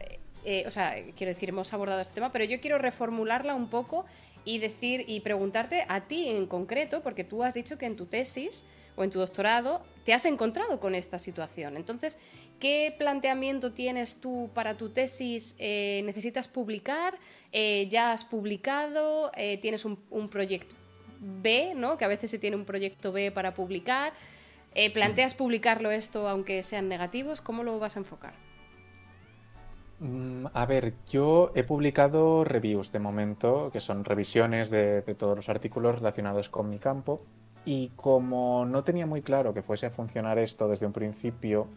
eh, 0.45 0.63
o 0.67 0.71
sea, 0.71 0.95
quiero 1.15 1.33
decir, 1.33 1.49
hemos 1.49 1.73
abordado 1.73 2.01
este 2.01 2.15
tema, 2.15 2.31
pero 2.31 2.45
yo 2.45 2.59
quiero 2.61 2.77
reformularla 2.77 3.55
un 3.55 3.69
poco 3.69 4.05
y 4.45 4.59
decir 4.59 5.05
y 5.07 5.21
preguntarte 5.21 5.85
a 5.87 6.01
ti 6.01 6.29
en 6.29 6.45
concreto, 6.45 7.01
porque 7.01 7.23
tú 7.23 7.43
has 7.43 7.53
dicho 7.53 7.77
que 7.77 7.85
en 7.85 7.95
tu 7.95 8.05
tesis 8.05 8.65
o 8.95 9.03
en 9.03 9.09
tu 9.09 9.19
doctorado 9.19 9.81
te 10.03 10.13
has 10.13 10.25
encontrado 10.25 10.79
con 10.79 10.95
esta 10.95 11.19
situación. 11.19 11.77
Entonces, 11.77 12.17
¿qué 12.59 12.93
planteamiento 12.97 13.71
tienes 13.71 14.19
tú 14.19 14.49
para 14.53 14.77
tu 14.77 14.89
tesis? 14.89 15.55
Eh, 15.57 16.01
¿Necesitas 16.05 16.47
publicar? 16.47 17.17
Eh, 17.51 17.87
¿Ya 17.89 18.11
has 18.11 18.25
publicado? 18.25 19.31
Eh, 19.35 19.57
¿Tienes 19.57 19.85
un, 19.85 19.97
proyecto 20.29 20.75
B, 21.19 21.73
¿no? 21.75 21.97
que 21.97 22.05
a 22.05 22.07
veces 22.07 22.29
se 22.31 22.39
tiene 22.39 22.55
un 22.55 22.65
proyecto 22.65 23.11
B 23.11 23.31
para 23.31 23.53
publicar? 23.53 24.13
¿Planteas 24.93 25.33
publicarlo 25.33 25.89
esto 25.89 26.29
aunque 26.29 26.63
sean 26.63 26.87
negativos? 26.87 27.41
¿Cómo 27.41 27.63
lo 27.63 27.79
vas 27.79 27.97
a 27.97 27.99
enfocar? 27.99 28.33
Mm, 29.99 30.45
a 30.53 30.65
ver, 30.65 30.93
yo 31.09 31.51
he 31.55 31.63
publicado 31.63 32.45
reviews 32.45 32.91
de 32.91 32.99
momento, 32.99 33.71
que 33.73 33.81
son 33.81 34.05
revisiones 34.05 34.69
de 34.69 35.01
todos 35.17 35.35
los 35.35 35.49
artículos 35.49 35.95
relacionados 35.95 36.49
con 36.49 36.69
mi 36.69 36.77
campo. 36.77 37.21
Y 37.65 37.89
como 37.95 38.65
no 38.65 38.83
tenía 38.83 39.05
muy 39.05 39.21
claro 39.21 39.53
que 39.53 39.61
fuese 39.61 39.87
a 39.87 39.89
funcionar 39.89 40.37
esto 40.37 40.69
desde 40.69 40.85
un 40.85 40.93
principio, 40.93 41.67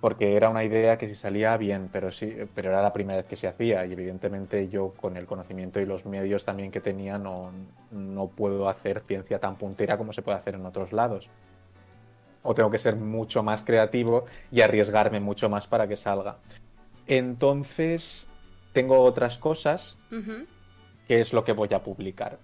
porque 0.00 0.34
era 0.34 0.48
una 0.48 0.64
idea 0.64 0.96
que 0.96 1.06
si 1.06 1.14
salía 1.14 1.56
bien, 1.56 1.90
pero 1.92 2.10
sí, 2.10 2.34
pero 2.54 2.70
era 2.70 2.82
la 2.82 2.92
primera 2.92 3.18
vez 3.18 3.26
que 3.26 3.36
se 3.36 3.46
hacía 3.46 3.84
y 3.84 3.92
evidentemente 3.92 4.68
yo 4.68 4.94
con 4.94 5.16
el 5.16 5.26
conocimiento 5.26 5.80
y 5.80 5.86
los 5.86 6.06
medios 6.06 6.44
también 6.44 6.70
que 6.70 6.80
tenía 6.80 7.18
no, 7.18 7.50
no 7.90 8.28
puedo 8.28 8.68
hacer 8.68 9.02
ciencia 9.06 9.38
tan 9.38 9.56
puntera 9.56 9.98
como 9.98 10.12
se 10.12 10.22
puede 10.22 10.38
hacer 10.38 10.54
en 10.54 10.64
otros 10.64 10.92
lados. 10.92 11.28
O 12.42 12.54
tengo 12.54 12.70
que 12.70 12.78
ser 12.78 12.96
mucho 12.96 13.42
más 13.42 13.62
creativo 13.62 14.24
y 14.50 14.62
arriesgarme 14.62 15.20
mucho 15.20 15.50
más 15.50 15.66
para 15.66 15.86
que 15.86 15.96
salga. 15.96 16.38
Entonces, 17.06 18.26
tengo 18.72 19.02
otras 19.02 19.36
cosas 19.36 19.98
que 21.06 21.20
es 21.20 21.34
lo 21.34 21.44
que 21.44 21.52
voy 21.52 21.68
a 21.74 21.82
publicar. 21.82 22.38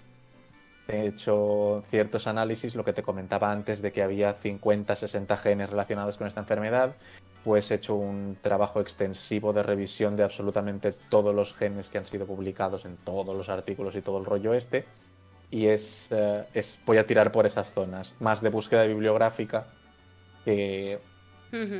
He 0.89 1.07
hecho 1.07 1.83
ciertos 1.91 2.27
análisis, 2.27 2.77
lo 2.77 2.85
que 2.85 2.93
te 2.93 3.03
comentaba 3.03 3.51
antes 3.51 3.83
de 3.83 3.93
que 3.93 4.03
había 4.03 4.35
50, 4.35 4.95
60 4.95 5.37
genes 5.37 5.71
relacionados 5.71 6.17
con 6.17 6.27
esta 6.29 6.41
enfermedad. 6.41 6.95
después 7.35 7.71
he 7.71 7.75
hecho 7.75 7.95
un 7.95 8.37
trabajo 8.41 8.81
extensivo 8.81 9.53
de 9.53 9.63
revisión 9.63 10.17
de 10.17 10.23
absolutamente 10.23 10.93
todos 10.93 11.35
los 11.35 11.55
genes 11.55 11.91
que 11.91 11.99
han 11.99 12.07
sido 12.07 12.27
publicados 12.27 12.85
en 12.85 12.97
todos 12.99 13.37
los 13.37 13.49
artículos 13.49 13.97
y 13.97 14.03
todo 14.03 14.19
el 14.19 14.25
rollo 14.25 14.55
este. 14.55 14.85
Y 15.51 15.67
es, 15.67 16.09
eh, 16.11 16.45
es 16.55 16.81
voy 16.87 16.99
a 16.99 17.07
tirar 17.07 17.33
por 17.33 17.47
esas 17.47 17.73
zonas, 17.73 18.15
más 18.21 18.41
de 18.41 18.51
búsqueda 18.51 18.85
bibliográfica 18.85 19.67
que 20.45 21.01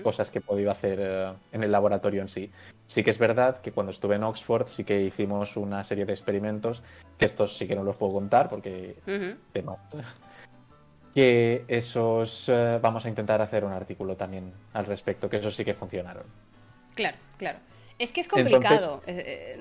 cosas 0.03 0.31
que 0.31 0.39
he 0.39 0.43
podido 0.43 0.71
hacer 0.71 0.99
eh, 1.01 1.33
en 1.53 1.63
el 1.63 1.73
laboratorio 1.73 2.23
en 2.23 2.29
sí. 2.29 2.51
Sí 2.87 3.03
que 3.03 3.11
es 3.11 3.19
verdad 3.19 3.61
que 3.61 3.73
cuando 3.73 3.91
estuve 3.91 4.17
en 4.17 4.25
Oxford 4.25 4.67
sí 4.67 4.85
que 4.85 5.03
hicimos 5.03 5.57
una 5.57 5.83
serie 5.85 6.05
de 6.05 6.13
experimentos, 6.13 6.83
que 7.19 7.25
estos 7.25 7.57
sí 7.57 7.67
que 7.67 7.75
no 7.75 7.83
los 7.83 7.97
puedo 7.97 8.13
contar 8.13 8.49
porque 8.49 8.97
que 11.15 11.65
esos 11.67 12.49
eh, 12.51 12.79
vamos 12.81 13.07
a 13.07 13.09
intentar 13.09 13.41
hacer 13.41 13.65
un 13.65 13.73
artículo 13.73 14.17
también 14.17 14.53
al 14.75 14.85
respecto, 14.85 15.31
que 15.31 15.39
esos 15.39 15.55
sí 15.57 15.65
que 15.65 15.73
funcionaron. 15.73 16.25
Claro, 16.95 17.17
claro. 17.39 17.59
Es 17.99 18.13
que 18.13 18.21
es 18.21 18.29
complicado. 18.29 19.03
Eh, 19.07 19.57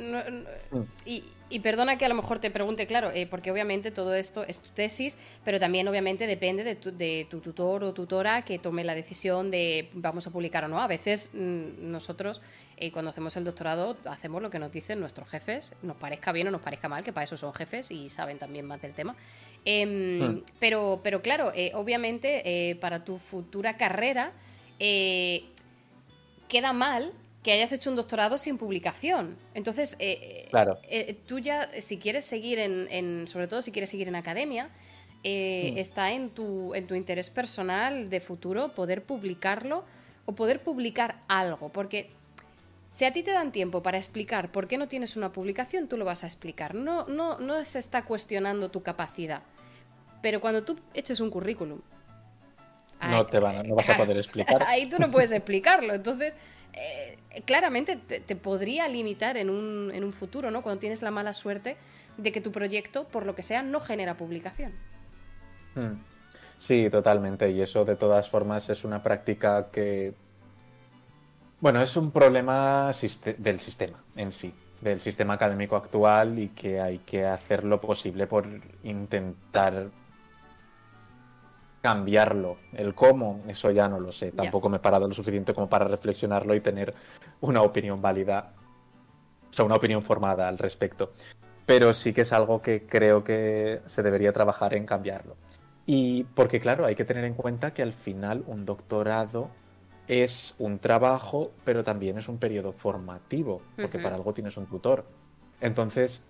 mm. 0.72 0.78
y, 1.06 1.24
y 1.48 1.60
perdona 1.60 1.98
que 1.98 2.06
a 2.06 2.10
lo 2.10 2.16
mejor 2.16 2.40
te 2.40 2.52
pregunte, 2.52 2.86
claro, 2.86 3.12
eh, 3.12 3.28
porque 3.28 3.52
obviamente 3.52 3.92
todo 3.92 4.14
esto 4.14 4.44
es 4.44 4.60
tu 4.60 4.70
tesis, 4.72 5.18
pero 5.46 5.60
también 5.60 5.88
obviamente 5.88 6.28
depende 6.28 6.64
de 6.64 6.76
tu, 6.76 7.40
tutor 7.40 7.84
o 7.84 7.94
tutora 7.94 8.44
que 8.44 8.60
tome 8.60 8.84
la 8.84 8.94
decisión 8.96 9.52
de 9.52 9.90
vamos 9.94 10.28
a 10.28 10.32
publicar 10.32 10.66
o 10.66 10.68
no. 10.68 10.82
A 10.82 10.88
veces 10.88 11.32
mm, 11.34 11.92
nosotros, 11.92 12.42
eh, 12.78 12.92
cuando 12.92 13.12
hacemos 13.12 13.38
el 13.38 13.46
doctorado, 13.46 13.96
hacemos 14.06 14.42
lo 14.42 14.50
que 14.50 14.60
nos 14.60 14.72
dicen 14.72 15.00
nuestros 15.00 15.30
jefes, 15.30 15.72
nos 15.82 15.96
parezca 15.96 16.34
bien 16.34 16.48
o 16.50 16.52
nos 16.52 16.62
parezca 16.62 16.90
mal, 16.90 17.06
que 17.06 17.14
para 17.14 17.24
eso 17.24 17.38
son 17.38 17.54
jefes 17.54 17.90
y 17.92 18.10
saben 18.10 18.38
también 18.38 18.66
más 18.66 18.82
del 18.82 18.94
tema. 18.94 19.16
Em, 19.64 20.20
hmm. 20.20 20.44
pero, 20.60 21.00
pero 21.04 21.22
claro, 21.22 21.54
eh, 21.56 21.72
obviamente 21.74 22.78
para 22.82 23.06
tu 23.06 23.18
futura 23.18 23.78
carrera 23.78 24.34
queda 24.78 26.74
mal 26.74 27.14
que 27.46 27.52
hayas 27.52 27.72
hecho 27.72 27.92
un 27.92 27.96
doctorado 27.96 28.40
sin 28.40 28.58
publicación. 28.58 29.38
Entonces, 29.54 29.96
eh, 30.00 30.48
claro. 30.50 30.80
Eh, 30.90 31.16
tú 31.28 31.38
ya, 31.38 31.70
si 31.80 32.00
quieres 32.00 32.26
seguir 32.26 32.58
en, 32.58 33.28
sobre 33.28 33.48
todo 33.48 33.62
si 33.62 33.72
quieres 33.72 33.92
seguir 33.92 34.08
en 34.08 34.16
academia, 34.16 34.72
eh, 35.24 35.70
mm. 35.72 35.78
está 35.78 36.12
en 36.12 36.32
tu, 36.32 36.74
en 36.74 36.88
tu 36.88 36.96
interés 36.96 37.30
personal 37.30 38.10
de 38.10 38.20
futuro 38.20 38.74
poder 38.74 39.04
publicarlo 39.04 39.86
o 40.26 40.34
poder 40.34 40.64
publicar 40.64 41.22
algo, 41.28 41.70
porque 41.70 42.10
si 42.90 43.06
a 43.06 43.14
ti 43.14 43.22
te 43.22 43.30
dan 43.30 43.52
tiempo 43.52 43.84
para 43.84 44.00
explicar 44.00 44.52
por 44.52 44.68
qué 44.68 44.80
no 44.80 44.88
tienes 44.88 45.16
una 45.16 45.32
publicación, 45.32 45.88
tú 45.88 45.98
lo 45.98 46.06
vas 46.06 46.24
a 46.24 46.26
explicar. 46.26 46.74
No, 46.74 47.06
no, 47.06 47.38
no 47.38 47.64
se 47.64 47.78
está 47.78 48.06
cuestionando 48.06 48.72
tu 48.72 48.82
capacidad. 48.82 49.44
Pero 50.24 50.42
cuando 50.42 50.64
tú 50.64 50.80
eches 50.96 51.20
un 51.20 51.30
currículum, 51.30 51.80
no, 53.02 53.24
te 53.26 53.40
van, 53.40 53.68
no 53.68 53.76
vas 53.76 53.88
a 53.88 53.98
poder 53.98 54.18
explicar. 54.18 54.64
Ahí 54.68 54.90
tú 54.90 54.98
no 54.98 55.12
puedes 55.12 55.32
explicarlo. 55.40 55.94
Entonces, 55.94 56.38
eh, 56.76 57.18
claramente 57.46 57.98
te, 57.98 58.36
podría 58.36 58.88
limitar 58.88 59.38
en 59.38 59.50
un, 59.50 59.92
en 59.94 60.04
un 60.04 60.14
futuro, 60.14 60.52
¿no? 60.52 60.62
Cuando 60.62 60.80
tienes 60.80 61.02
la 61.02 61.12
mala 61.12 61.34
suerte 61.34 61.78
de 62.18 62.32
que 62.32 62.42
tu 62.42 62.52
proyecto, 62.52 63.06
por 63.06 63.26
lo 63.26 63.36
que 63.36 63.44
sea, 63.44 63.64
no 63.64 63.80
genera 63.80 64.16
publicación. 64.16 64.74
Hmm. 65.76 65.94
Sí, 66.58 66.90
totalmente. 66.90 67.52
Y 67.52 67.62
eso 67.62 67.86
de 67.86 67.96
todas 67.96 68.30
formas 68.30 68.70
es 68.70 68.84
una 68.84 69.04
práctica 69.04 69.70
que... 69.72 70.14
Bueno, 71.60 71.82
es 71.82 71.96
un 71.98 72.12
problema 72.12 72.92
del 73.38 73.60
sistema 73.60 74.04
en 74.16 74.32
sí, 74.32 74.54
del 74.82 75.00
sistema 75.00 75.34
académico 75.34 75.76
actual 75.76 76.38
y 76.38 76.50
que 76.50 76.80
hay 76.80 77.00
que 77.00 77.26
hacer 77.26 77.64
lo 77.64 77.82
posible 77.82 78.28
por 78.28 78.48
intentar 78.84 79.90
cambiarlo. 81.86 82.58
El 82.74 82.96
cómo, 82.96 83.44
eso 83.48 83.70
ya 83.70 83.88
no 83.88 84.00
lo 84.00 84.12
sé. 84.12 84.32
Tampoco 84.32 84.70
me 84.70 84.78
he 84.78 84.80
parado 84.80 85.08
lo 85.08 85.14
suficiente 85.14 85.54
como 85.54 85.70
para 85.70 85.86
reflexionarlo 85.86 86.56
y 86.56 86.60
tener 86.60 86.96
una 87.42 87.62
opinión 87.62 88.02
válida, 88.02 88.54
o 89.48 89.54
sea, 89.54 89.66
una 89.66 89.76
opinión 89.76 90.02
formada 90.02 90.48
al 90.48 90.58
respecto. 90.58 91.12
Pero 91.68 91.94
sí 91.94 92.12
que 92.12 92.22
es 92.22 92.34
algo 92.34 92.60
que 92.60 92.88
creo 92.88 93.24
que 93.24 93.82
se 93.86 94.02
debería 94.02 94.34
trabajar 94.34 94.74
en 94.74 94.88
cambiarlo. 94.88 95.36
Y 95.86 96.24
porque, 96.24 96.60
claro, 96.60 96.88
hay 96.88 96.96
que 96.96 97.06
tener 97.06 97.24
en 97.24 97.36
cuenta 97.36 97.72
que 97.72 97.84
al 97.84 97.94
final 97.94 98.44
un 98.48 98.66
doctorado 98.66 99.52
es 100.08 100.56
un 100.58 100.80
trabajo, 100.80 101.52
pero 101.66 101.84
también 101.84 102.18
es 102.18 102.28
un 102.28 102.40
periodo 102.40 102.72
formativo, 102.74 103.62
porque 103.76 104.00
para 104.00 104.16
algo 104.16 104.34
tienes 104.34 104.58
un 104.58 104.66
tutor. 104.66 105.06
Entonces, 105.62 106.24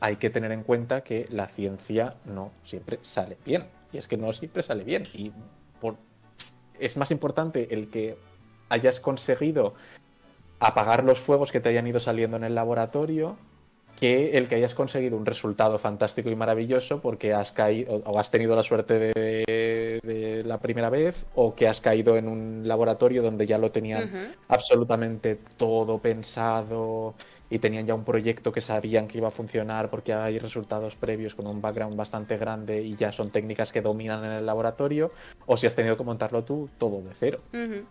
hay 0.00 0.16
que 0.16 0.30
tener 0.30 0.52
en 0.52 0.62
cuenta 0.62 1.02
que 1.02 1.26
la 1.30 1.46
ciencia 1.46 2.16
no 2.24 2.52
siempre 2.62 2.98
sale 3.02 3.38
bien 3.44 3.66
y 3.92 3.98
es 3.98 4.08
que 4.08 4.16
no 4.16 4.32
siempre 4.32 4.62
sale 4.62 4.84
bien. 4.84 5.04
Y 5.14 5.32
es 6.78 6.96
más 6.96 7.10
importante 7.10 7.72
el 7.74 7.88
que 7.88 8.18
hayas 8.68 9.00
conseguido 9.00 9.74
apagar 10.60 11.04
los 11.04 11.18
fuegos 11.18 11.52
que 11.52 11.60
te 11.60 11.70
hayan 11.70 11.86
ido 11.86 12.00
saliendo 12.00 12.36
en 12.36 12.44
el 12.44 12.54
laboratorio 12.54 13.36
que 13.96 14.36
el 14.36 14.48
que 14.48 14.56
hayas 14.56 14.74
conseguido 14.74 15.16
un 15.16 15.26
resultado 15.26 15.78
fantástico 15.78 16.30
y 16.30 16.36
maravilloso 16.36 17.00
porque 17.00 17.32
has 17.32 17.50
caído 17.50 18.02
o 18.04 18.18
has 18.18 18.30
tenido 18.30 18.54
la 18.54 18.62
suerte 18.62 18.98
de, 18.98 20.42
la 20.44 20.60
primera 20.60 20.90
vez 20.90 21.24
o 21.34 21.54
que 21.54 21.66
has 21.66 21.80
caído 21.80 22.16
en 22.16 22.28
un 22.28 22.62
laboratorio 22.68 23.22
donde 23.22 23.46
ya 23.46 23.58
lo 23.58 23.72
tenían 23.72 24.34
absolutamente 24.48 25.38
todo 25.56 25.98
pensado 25.98 27.14
y 27.48 27.58
tenían 27.58 27.86
ya 27.86 27.94
un 27.94 28.04
proyecto 28.04 28.52
que 28.52 28.60
sabían 28.60 29.08
que 29.08 29.18
iba 29.18 29.28
a 29.28 29.30
funcionar 29.30 29.88
porque 29.88 30.12
hay 30.12 30.38
resultados 30.38 30.96
previos 30.96 31.34
con 31.34 31.46
un 31.46 31.60
background 31.60 31.96
bastante 31.96 32.36
grande 32.36 32.82
y 32.82 32.96
ya 32.96 33.12
son 33.12 33.30
técnicas 33.30 33.72
que 33.72 33.82
dominan 33.82 34.24
en 34.24 34.32
el 34.32 34.46
laboratorio, 34.46 35.12
o 35.46 35.56
si 35.56 35.66
has 35.66 35.74
tenido 35.74 35.96
que 35.96 36.04
montarlo 36.04 36.44
tú 36.44 36.68
todo 36.78 37.02
de 37.02 37.14
cero. 37.14 37.40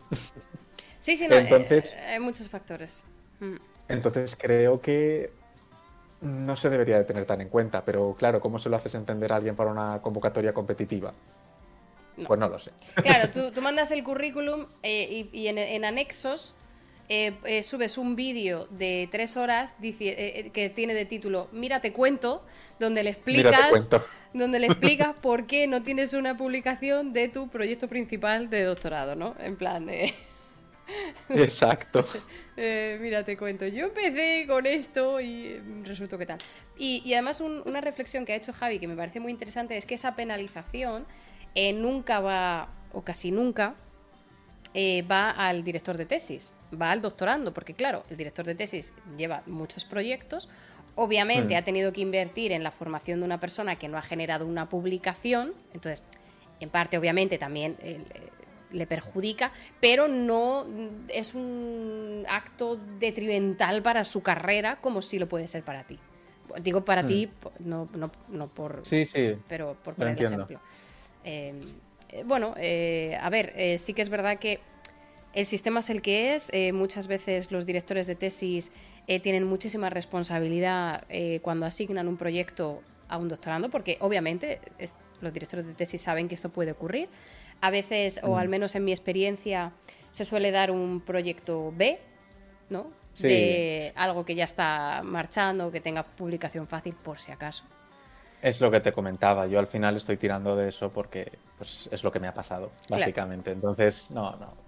Sí, 0.98 1.18
sí, 1.18 1.28
no, 1.28 1.36
entonces, 1.36 1.94
eh, 1.94 2.14
hay 2.14 2.20
muchos 2.20 2.50
factores. 2.50 3.04
Entonces 3.88 4.36
creo 4.36 4.82
que 4.82 5.30
no 6.26 6.56
se 6.56 6.70
debería 6.70 6.98
de 6.98 7.04
tener 7.04 7.26
tan 7.26 7.42
en 7.42 7.50
cuenta, 7.50 7.86
pero 7.86 8.16
claro, 8.18 8.42
¿cómo 8.42 8.60
se 8.60 8.70
lo 8.70 8.76
haces 8.76 8.96
entender 8.96 9.32
a 9.32 9.38
alguien 9.38 9.56
para 9.56 9.72
una 9.72 10.02
convocatoria 10.02 10.54
competitiva? 10.54 11.14
Pues 12.26 12.40
no 12.40 12.48
lo 12.48 12.60
sé. 12.60 12.72
Claro, 12.96 13.30
tú, 13.30 13.62
mandas 13.62 13.92
el 13.92 14.04
currículum 14.04 14.66
eh, 14.84 15.28
y, 15.32 15.48
en 15.48 15.86
anexos 15.86 16.56
eh, 17.08 17.34
eh, 17.44 17.62
subes 17.62 18.00
un 18.00 18.16
vídeo 18.16 18.68
de 18.72 19.08
tres 19.12 19.38
horas 19.38 19.76
eh, 19.80 20.50
que 20.52 20.72
tiene 20.72 20.96
de 20.96 21.06
título 21.06 21.50
Mira 21.52 21.80
te 21.80 21.94
cuento, 21.94 22.44
donde 22.80 23.04
le 23.04 23.12
explicas 23.12 23.90
donde 24.34 24.58
le 24.58 24.66
explicas 24.66 25.14
por 25.22 25.46
qué 25.46 25.68
no 25.68 25.84
tienes 25.84 26.16
una 26.16 26.36
publicación 26.36 27.14
de 27.14 27.28
tu 27.28 27.48
proyecto 27.48 27.88
principal 27.88 28.50
de 28.50 28.64
doctorado, 28.64 29.16
¿no? 29.16 29.36
En 29.40 29.56
plan 29.56 29.86
de... 29.86 30.16
Exacto. 31.30 32.06
mira, 33.02 33.24
te 33.24 33.38
cuento. 33.38 33.66
Yo 33.68 33.86
empecé 33.86 34.46
con 34.48 34.66
esto 34.66 35.20
y 35.20 35.60
resultó 35.84 36.18
que 36.18 36.26
tal. 36.26 36.38
Y, 36.78 37.14
además 37.14 37.42
una 37.42 37.82
reflexión 37.82 38.26
que 38.26 38.34
ha 38.34 38.36
hecho 38.36 38.54
Javi 38.54 38.80
que 38.80 38.88
me 38.88 38.96
parece 38.96 39.20
muy 39.20 39.32
interesante 39.32 39.78
es 39.78 39.86
que 39.86 39.96
esa 39.96 40.16
penalización 40.16 41.06
nunca 41.74 42.20
va, 42.20 42.70
o 42.94 43.02
casi 43.04 43.32
nunca, 43.32 43.76
eh, 44.78 45.04
va 45.04 45.32
al 45.32 45.64
director 45.64 45.96
de 45.96 46.06
tesis, 46.06 46.54
va 46.80 46.92
al 46.92 47.02
doctorando, 47.02 47.54
porque 47.54 47.74
claro, 47.74 48.04
el 48.10 48.18
director 48.18 48.46
de 48.46 48.56
tesis 48.56 48.92
lleva 49.18 49.42
muchos 49.46 49.86
proyectos, 49.86 50.50
obviamente 50.96 51.56
ha 51.56 51.64
tenido 51.64 51.94
que 51.94 52.02
invertir 52.02 52.52
en 52.52 52.62
la 52.62 52.72
formación 52.72 53.20
de 53.22 53.26
una 53.26 53.40
persona 53.40 53.78
que 53.78 53.88
no 53.88 53.98
ha 53.98 54.02
generado 54.02 54.46
una 54.46 54.68
publicación, 54.68 55.54
entonces, 55.74 56.04
en 56.60 56.70
parte 56.70 56.98
obviamente 56.98 57.38
también 57.38 57.78
eh, 57.80 58.02
le 58.76 58.88
perjudica, 58.88 59.52
pero 59.80 60.08
no 60.08 60.66
es 61.10 61.34
un 61.34 62.24
acto 62.30 62.78
detrimental 63.00 63.82
para 63.82 64.04
su 64.04 64.22
carrera 64.22 64.78
como 64.82 65.02
si 65.02 65.20
lo 65.20 65.28
puede 65.28 65.48
ser 65.48 65.64
para 65.64 65.86
ti. 65.86 66.00
Digo 66.62 66.86
para 66.86 67.04
hmm. 67.04 67.08
ti, 67.08 67.30
no, 67.60 67.90
no, 67.94 68.12
no, 68.30 68.48
por... 68.48 68.82
Sí, 68.84 69.06
sí. 69.06 69.36
Pero 69.48 69.76
por 69.84 69.96
poner 69.96 70.14
ejemplo. 70.22 70.60
Eh, 71.24 71.54
eh, 72.16 72.24
bueno, 72.26 72.56
eh, 72.58 73.18
a 73.20 73.30
ver, 73.30 73.52
eh, 73.56 73.78
sí 73.78 73.94
que 73.94 74.02
es 74.02 74.10
verdad 74.10 74.38
que 74.40 74.60
el 75.34 75.46
sistema 75.46 75.82
es 75.82 75.90
el 75.90 76.02
que 76.02 76.36
es. 76.36 76.52
muchas 76.74 77.08
veces 77.08 77.52
los 77.52 77.66
directores 77.66 78.08
de 78.08 78.16
tesis 78.16 78.72
tienen 79.22 79.44
muchísima 79.44 79.90
responsabilidad 79.90 81.04
cuando 81.42 81.66
asignan 81.66 82.08
un 82.08 82.16
proyecto 82.16 82.82
a 83.10 83.18
un 83.18 83.28
doctorando, 83.28 83.70
porque 83.70 83.98
obviamente 84.00 84.62
los 85.20 85.34
directores 85.34 85.68
de 85.68 85.74
tesis 85.74 86.02
saben 86.02 86.30
que 86.30 86.36
esto 86.36 86.48
puede 86.48 86.72
ocurrir. 86.72 87.10
A 87.62 87.72
veces, 87.72 88.20
o 88.24 88.38
al 88.38 88.48
mm. 88.48 88.52
menos 88.52 88.76
en 88.76 88.86
mi 88.86 88.92
experiencia, 88.92 89.72
se 90.12 90.26
suele 90.26 90.52
dar 90.52 90.72
un 90.72 91.02
proyecto 91.02 91.74
B, 91.76 92.00
¿no? 92.70 92.92
De 93.20 93.94
algo 93.96 94.26
que 94.26 94.36
ya 94.36 94.44
está 94.44 95.02
marchando, 95.04 95.72
que 95.72 95.80
tenga 95.80 96.04
publicación 96.04 96.68
fácil 96.68 96.96
por 96.96 97.18
si 97.18 97.32
acaso. 97.32 97.64
Es 98.42 98.60
lo 98.60 98.70
que 98.70 98.82
te 98.82 98.92
comentaba. 98.92 99.48
Yo 99.48 99.58
al 99.58 99.68
final 99.68 99.96
estoy 99.96 100.18
tirando 100.18 100.56
de 100.56 100.70
eso 100.70 100.92
porque 100.92 101.32
pues, 101.58 101.88
es 101.92 102.04
lo 102.04 102.12
que 102.12 102.20
me 102.20 102.28
ha 102.28 102.34
pasado, 102.34 102.72
básicamente. 102.90 103.52
Entonces, 103.52 104.12
no, 104.12 104.36
no. 104.36 104.65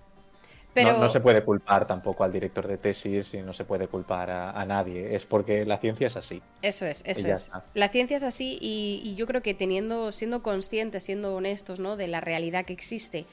No, 0.83 1.09
se 1.09 1.19
puede 1.19 1.43
culpar 1.43 1.87
tampoco 1.87 2.23
al 2.23 2.31
director 2.31 2.67
de 2.67 2.77
tesis 2.77 3.33
y 3.33 3.41
no 3.41 3.53
se 3.53 3.65
puede 3.65 3.87
culpar 3.87 4.29
a, 4.29 4.65
nadie. 4.65 5.15
Es 5.15 5.25
porque 5.25 5.65
la 5.65 5.77
ciencia 5.77 6.07
es 6.07 6.17
así. 6.17 6.41
Eso 6.61 6.85
es, 6.85 7.03
eso 7.05 7.27
es. 7.27 7.51
La 7.73 7.89
ciencia 7.89 8.17
es 8.17 8.23
así 8.23 8.57
y, 8.61 9.15
yo 9.15 9.25
creo 9.27 9.41
que 9.41 9.53
teniendo, 9.53 10.11
siendo 10.11 10.43
conscientes, 10.43 11.03
siendo 11.03 11.35
honestos 11.35 11.79
¿no? 11.79 11.97
de 11.97 12.07
la 12.07 12.21
realidad 12.21 12.65
que 12.65 12.73
existe, 12.73 13.25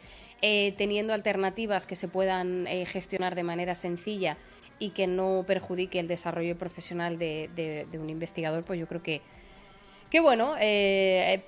eh, 0.42 0.74
teniendo 0.76 1.12
alternativas 1.12 1.86
que 1.86 1.96
se 1.96 2.08
puedan 2.08 2.66
eh, 2.66 2.86
gestionar 2.86 3.34
de 3.34 3.42
manera 3.42 3.74
sencilla 3.74 4.36
y 4.78 4.90
que 4.90 5.06
no 5.06 5.44
perjudique 5.46 6.00
el 6.00 6.08
desarrollo 6.08 6.56
profesional 6.58 7.18
de, 7.18 7.86
un 7.94 8.10
investigador, 8.10 8.64
pues 8.64 8.78
yo 8.78 8.86
creo 8.86 9.02
que, 9.02 9.22
que 10.10 10.20
bueno, 10.20 10.54
eh, 10.60 11.44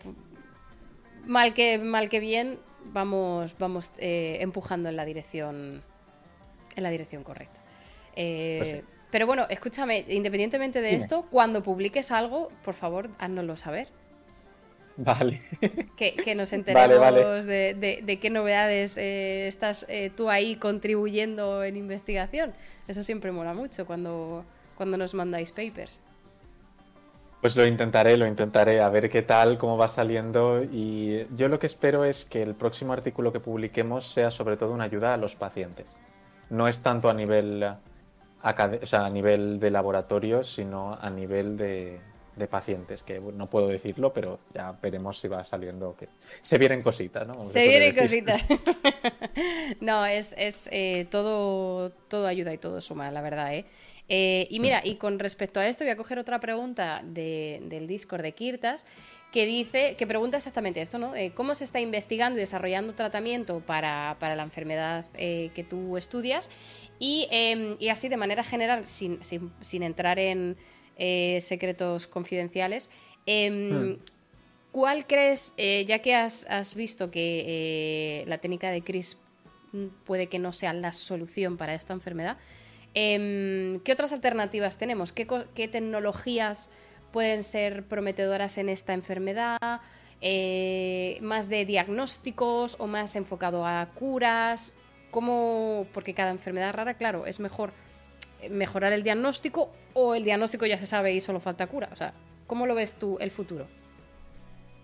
mal, 1.27 1.55
que, 1.55 1.79
mal 1.79 2.09
que 2.09 2.21
bien, 2.21 2.59
vamos, 2.93 3.57
vamos 3.59 3.93
eh, 3.99 4.39
empujando 4.41 4.89
en 4.89 4.97
la 4.97 5.05
dirección, 5.05 5.83
en 6.75 6.83
la 6.83 6.91
dirección 6.91 7.23
correcta. 7.23 7.61
Eh, 8.15 8.59
pues 8.59 8.85
pero 9.11 9.27
bueno, 9.27 9.47
escúchame, 9.49 10.05
independientemente 10.09 10.81
de 10.81 10.95
esto, 10.95 11.27
cuando 11.31 11.63
publiques 11.63 12.11
algo, 12.11 12.51
por 12.65 12.75
favor, 12.75 13.09
háznoslo 13.19 13.57
saber. 13.57 13.89
Vale. 14.97 15.43
Que, 15.97 16.35
nos 16.35 16.53
enteremos 16.53 17.47
De, 17.47 18.19
qué 18.21 18.31
novedades 18.31 18.99
eh, 18.99 19.49
estás 19.49 19.87
tú 20.17 20.29
ahí 20.29 20.57
contribuyendo 20.57 21.65
en 21.65 21.77
investigación. 21.77 22.53
Eso 22.89 23.03
siempre 23.03 23.33
mola 23.33 23.55
mucho 23.55 23.87
cuando, 23.87 24.45
cuando 24.77 24.99
nos 24.99 25.15
mandáis 25.15 25.53
papers. 25.53 26.03
Pues 27.41 27.55
lo 27.55 27.67
intentaré, 27.67 28.17
lo 28.17 28.27
intentaré, 28.27 28.81
a 28.81 28.89
ver 28.89 29.09
qué 29.11 29.23
tal, 29.23 29.59
cómo 29.59 29.77
va 29.77 29.89
saliendo. 29.89 30.63
Y 30.65 31.27
yo 31.37 31.49
lo 31.49 31.59
que 31.59 31.67
espero 31.67 32.05
es 32.05 32.25
que 32.25 32.43
el 32.43 32.55
próximo 32.55 32.93
artículo 32.93 33.33
que 33.33 33.41
publiquemos 33.41 34.07
sea 34.07 34.31
sobre 34.31 34.57
todo 34.57 34.73
una 34.73 34.85
ayuda 34.85 35.15
a 35.15 35.17
los 35.17 35.37
pacientes. 35.37 35.99
No 36.49 36.67
es 36.67 36.81
tanto 36.81 37.11
a 37.11 37.15
nivel, 37.15 37.63
a 38.43 39.11
nivel 39.11 39.61
de 39.61 39.71
laboratorio, 39.71 40.45
sino 40.45 40.99
a 41.01 41.11
nivel 41.11 41.57
de, 41.57 42.01
pacientes, 42.51 43.03
que 43.03 43.21
no 43.21 43.49
puedo 43.49 43.69
decirlo, 43.69 44.13
pero 44.13 44.41
ya 44.55 44.73
veremos 44.73 45.19
si 45.19 45.29
va 45.29 45.45
saliendo. 45.45 45.95
Que... 45.95 46.09
Se 46.43 46.57
vienen 46.57 46.83
cositas, 46.83 47.27
¿no? 47.27 47.45
se, 47.45 47.69
vienen 47.69 47.95
cositas. 47.95 48.43
no, 49.81 50.07
es, 50.07 50.35
es 50.39 50.69
eh, 50.73 51.07
todo, 51.11 51.91
todo 52.09 52.27
ayuda 52.27 52.53
y 52.53 52.59
todo 52.59 52.81
suma, 52.81 53.11
la 53.11 53.21
verdad, 53.21 53.55
¿eh? 53.55 53.67
Eh, 54.09 54.47
y 54.51 54.61
mira, 54.61 54.83
y 54.85 54.97
con 54.97 55.19
respecto 55.19 55.59
a 55.59 55.67
esto, 55.67 55.85
voy 55.85 55.91
a 55.91 55.97
coger 55.97 56.19
otra 56.19 56.39
pregunta 56.39 57.03
del 57.05 57.87
Discord 57.87 58.23
de 58.23 58.33
Kirtas, 58.33 58.87
que 59.33 59.47
dice, 59.47 59.97
que 59.97 60.07
pregunta 60.07 60.37
exactamente 60.37 60.81
esto, 60.81 60.99
¿no? 60.99 61.15
Eh, 61.15 61.33
¿Cómo 61.35 61.55
se 61.55 61.65
está 61.65 61.81
investigando 61.81 62.39
y 62.39 62.41
desarrollando 62.41 62.95
tratamiento 62.95 63.61
para, 63.61 64.17
la 64.21 64.43
enfermedad 64.43 65.07
eh, 65.15 65.51
que 65.55 65.65
tú 65.65 65.97
estudias? 65.97 66.51
Em, 67.01 67.77
y, 67.79 67.89
así, 67.89 68.09
de 68.09 68.17
manera 68.17 68.45
general, 68.45 68.85
sin, 68.85 69.19
entrar 69.83 70.19
en 70.19 70.57
secretos 71.43 72.07
confidenciales, 72.07 72.91
em, 73.27 73.71
hmm. 73.71 73.99
¿cuál 74.71 75.07
crees, 75.07 75.53
ya 75.57 75.99
que 75.99 76.15
has, 76.15 76.47
has 76.49 76.75
visto 76.75 77.11
que 77.11 78.25
la 78.29 78.39
técnica 78.39 78.71
de 78.71 78.83
CRISP 78.83 79.19
puede 80.05 80.29
que 80.29 80.39
no 80.39 80.53
sea 80.53 80.73
la 80.73 80.93
solución 80.93 81.57
para 81.57 81.75
esta 81.75 81.93
enfermedad? 81.93 82.39
Em, 82.99 83.79
¿Qué 83.81 83.93
otras 83.93 84.11
alternativas 84.13 84.79
tenemos? 84.79 85.13
¿Qué, 85.13 85.69
tecnologías 85.69 86.71
pueden 87.13 87.43
ser 87.43 87.85
prometedoras 87.85 88.57
en 88.57 88.71
esta 88.71 88.95
enfermedad? 88.95 89.83
Eh, 90.23 91.19
¿Más 91.21 91.51
de 91.51 91.67
diagnósticos 91.67 92.77
o 92.81 92.87
más 92.87 93.15
enfocado 93.15 93.67
a 93.67 93.91
curas? 93.95 94.73
¿Cómo? 95.11 95.87
Porque 95.93 96.15
cada 96.15 96.31
enfermedad 96.31 96.73
rara, 96.73 96.95
claro, 96.95 97.27
es 97.27 97.39
mejor 97.39 97.75
mejorar 98.49 98.95
el 98.95 99.03
diagnóstico 99.03 99.71
o 99.93 100.15
el 100.15 100.25
diagnóstico 100.25 100.65
ya 100.65 100.79
se 100.79 100.87
sabe 100.87 101.13
y 101.13 101.21
solo 101.21 101.39
falta 101.39 101.67
cura. 101.67 101.91
O 101.93 101.97
sea, 101.97 102.15
¿cómo 102.47 102.67
lo 102.67 102.75
ves 102.75 102.95
tú 102.95 103.19
el 103.21 103.31
futuro? 103.31 103.67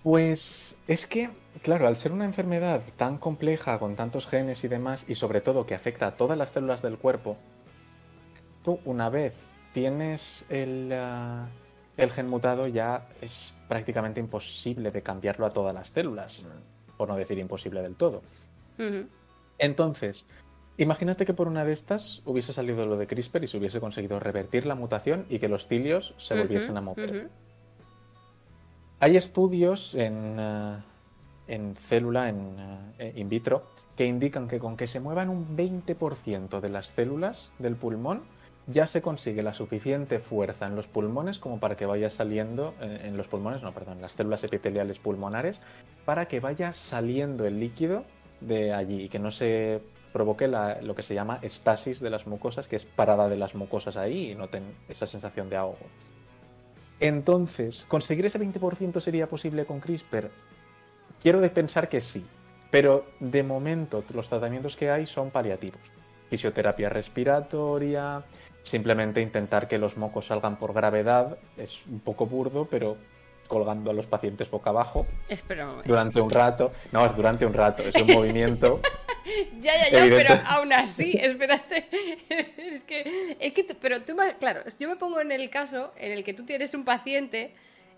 Pues 0.02 0.76
es 0.86 1.06
que, 1.06 1.30
claro, 1.62 1.86
al 1.86 1.96
ser 1.96 2.12
una 2.12 2.26
enfermedad 2.26 2.82
tan 2.96 3.16
compleja, 3.16 3.78
con 3.78 3.96
tantos 3.96 4.26
genes 4.26 4.64
y 4.64 4.68
demás, 4.68 5.06
y 5.08 5.14
sobre 5.14 5.40
todo 5.40 5.64
que 5.64 5.74
afecta 5.74 6.08
a 6.08 6.16
todas 6.18 6.36
las 6.36 6.50
células 6.50 6.82
del 6.82 6.98
cuerpo, 6.98 7.38
tú 8.62 8.80
una 8.84 9.08
vez 9.08 9.34
tienes 9.72 10.44
el, 10.48 10.92
ah, 10.92 11.48
el, 11.96 12.10
gen 12.10 12.28
mutado 12.28 12.66
ya 12.66 13.08
es 13.20 13.56
prácticamente 13.68 14.20
imposible 14.20 14.90
de 14.90 15.02
cambiarlo 15.02 15.46
a 15.46 15.52
todas 15.52 15.74
las 15.74 15.88
células, 15.88 16.44
por 16.96 17.08
no 17.08 17.16
decir 17.16 17.38
imposible 17.38 17.82
del 17.82 17.96
todo. 17.96 18.22
Entonces, 19.58 20.26
imagínate 20.76 21.24
que 21.24 21.34
por 21.34 21.48
una 21.48 21.64
de 21.64 21.72
estas 21.72 22.22
hubiese 22.24 22.52
salido 22.52 22.86
lo 22.86 22.96
de 22.96 23.06
CRISPR 23.06 23.44
y 23.44 23.46
se 23.46 23.58
hubiese 23.58 23.80
conseguido 23.80 24.18
revertir 24.18 24.66
la 24.66 24.74
mutación 24.74 25.26
y 25.28 25.38
que 25.38 25.48
los 25.48 25.66
cilios 25.66 26.14
se 26.18 26.36
volviesen 26.38 26.76
a 26.76 26.80
mover. 26.80 27.30
Hay 28.98 29.16
estudios 29.16 29.94
en, 29.94 30.38
ah, 30.38 30.84
en 31.48 31.74
célula, 31.76 32.28
en 32.28 32.56
ah, 32.58 33.04
in 33.14 33.28
vitro, 33.28 33.66
que 33.96 34.06
indican 34.06 34.48
que 34.48 34.58
con 34.58 34.76
que 34.76 34.86
se 34.86 35.00
muevan 35.00 35.28
un 35.28 35.56
20% 35.56 36.60
de 36.60 36.68
las 36.68 36.88
células 36.88 37.52
del 37.58 37.76
pulmón, 37.76 38.22
ya 38.66 38.86
se 38.86 39.02
consigue 39.02 39.42
la 39.42 39.54
suficiente 39.54 40.18
fuerza 40.18 40.66
en 40.66 40.76
los 40.76 40.86
pulmones 40.86 41.38
como 41.38 41.58
para 41.58 41.76
que 41.76 41.86
vaya 41.86 42.10
saliendo, 42.10 42.74
eh, 42.80 43.02
en 43.04 43.16
los 43.16 43.28
pulmones, 43.28 43.62
no, 43.62 43.72
perdón, 43.72 44.00
las 44.00 44.12
células 44.12 44.44
epiteliales 44.44 44.98
pulmonares, 44.98 45.60
para 46.04 46.26
que 46.26 46.40
vaya 46.40 46.72
saliendo 46.72 47.46
el 47.46 47.58
líquido 47.58 48.04
de 48.40 48.72
allí 48.72 49.02
y 49.02 49.08
que 49.08 49.18
no 49.18 49.30
se 49.30 49.82
provoque 50.12 50.46
lo 50.46 50.94
que 50.94 51.02
se 51.02 51.14
llama 51.14 51.38
estasis 51.42 52.00
de 52.00 52.10
las 52.10 52.26
mucosas, 52.26 52.68
que 52.68 52.76
es 52.76 52.84
parada 52.84 53.28
de 53.28 53.36
las 53.36 53.54
mucosas 53.54 53.96
ahí 53.96 54.32
y 54.32 54.34
noten 54.34 54.62
esa 54.88 55.06
sensación 55.06 55.48
de 55.48 55.56
ahogo. 55.56 55.86
Entonces, 57.00 57.86
¿conseguir 57.88 58.26
ese 58.26 58.38
20% 58.38 59.00
sería 59.00 59.28
posible 59.28 59.64
con 59.64 59.80
CRISPR? 59.80 60.30
Quiero 61.20 61.40
pensar 61.52 61.88
que 61.88 62.00
sí, 62.00 62.24
pero 62.70 63.06
de 63.20 63.42
momento 63.42 64.04
los 64.14 64.28
tratamientos 64.28 64.76
que 64.76 64.90
hay 64.90 65.06
son 65.06 65.30
paliativos. 65.30 65.80
Fisioterapia 66.28 66.88
respiratoria, 66.88 68.24
Simplemente 68.62 69.20
intentar 69.20 69.68
que 69.68 69.78
los 69.78 69.96
mocos 69.96 70.26
salgan 70.26 70.58
por 70.58 70.72
gravedad 70.72 71.36
es 71.56 71.84
un 71.86 72.00
poco 72.00 72.26
burdo, 72.26 72.68
pero 72.70 72.96
colgando 73.48 73.90
a 73.90 73.94
los 73.94 74.06
pacientes 74.06 74.50
boca 74.50 74.70
abajo 74.70 75.06
durante 75.84 76.20
un 76.20 76.30
rato. 76.30 76.72
No, 76.90 77.04
es 77.04 77.14
durante 77.14 77.44
un 77.44 77.52
rato, 77.52 77.82
es 77.82 78.00
un 78.00 78.12
movimiento. 78.14 78.80
ya, 79.60 79.72
ya, 79.90 80.06
ya, 80.06 80.16
pero 80.16 80.40
aún 80.46 80.72
así, 80.72 81.18
espérate. 81.20 81.88
es 82.58 82.84
que, 82.84 83.36
es 83.38 83.52
que, 83.52 83.64
pero 83.80 84.00
tú, 84.02 84.16
claro, 84.38 84.62
yo 84.78 84.88
me 84.88 84.96
pongo 84.96 85.20
en 85.20 85.32
el 85.32 85.50
caso 85.50 85.92
en 85.98 86.12
el 86.12 86.24
que 86.24 86.32
tú 86.32 86.44
tienes 86.44 86.72
un 86.74 86.84
paciente 86.84 87.54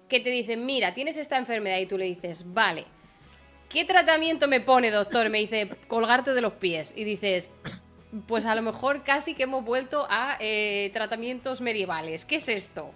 que 0.09 0.21
te 0.21 0.31
dice, 0.31 0.57
mira, 0.57 0.95
tienes 0.95 1.17
esta 1.17 1.39
enfermedad 1.39 1.79
y 1.79 1.87
tú 1.87 1.99
le 1.99 2.07
dices, 2.07 2.53
vale, 2.53 2.85
¿qué 3.69 3.85
tratamiento 3.85 4.49
me 4.49 4.61
pone, 4.61 4.91
doctor? 4.91 5.31
Me 5.31 5.39
dice, 5.39 5.71
colgarte 5.89 6.35
de 6.35 6.41
los 6.41 6.55
pies. 6.55 6.93
Y 6.97 7.05
dices, 7.05 7.51
pues 8.27 8.47
a 8.47 8.55
lo 8.55 8.63
mejor 8.63 9.03
casi 9.03 9.35
que 9.35 9.45
hemos 9.45 9.65
vuelto 9.65 10.07
a 10.09 10.37
eh, 10.41 10.91
tratamientos 10.93 11.61
medievales. 11.61 12.25
¿Qué 12.25 12.37
es 12.37 12.49
esto? 12.49 12.93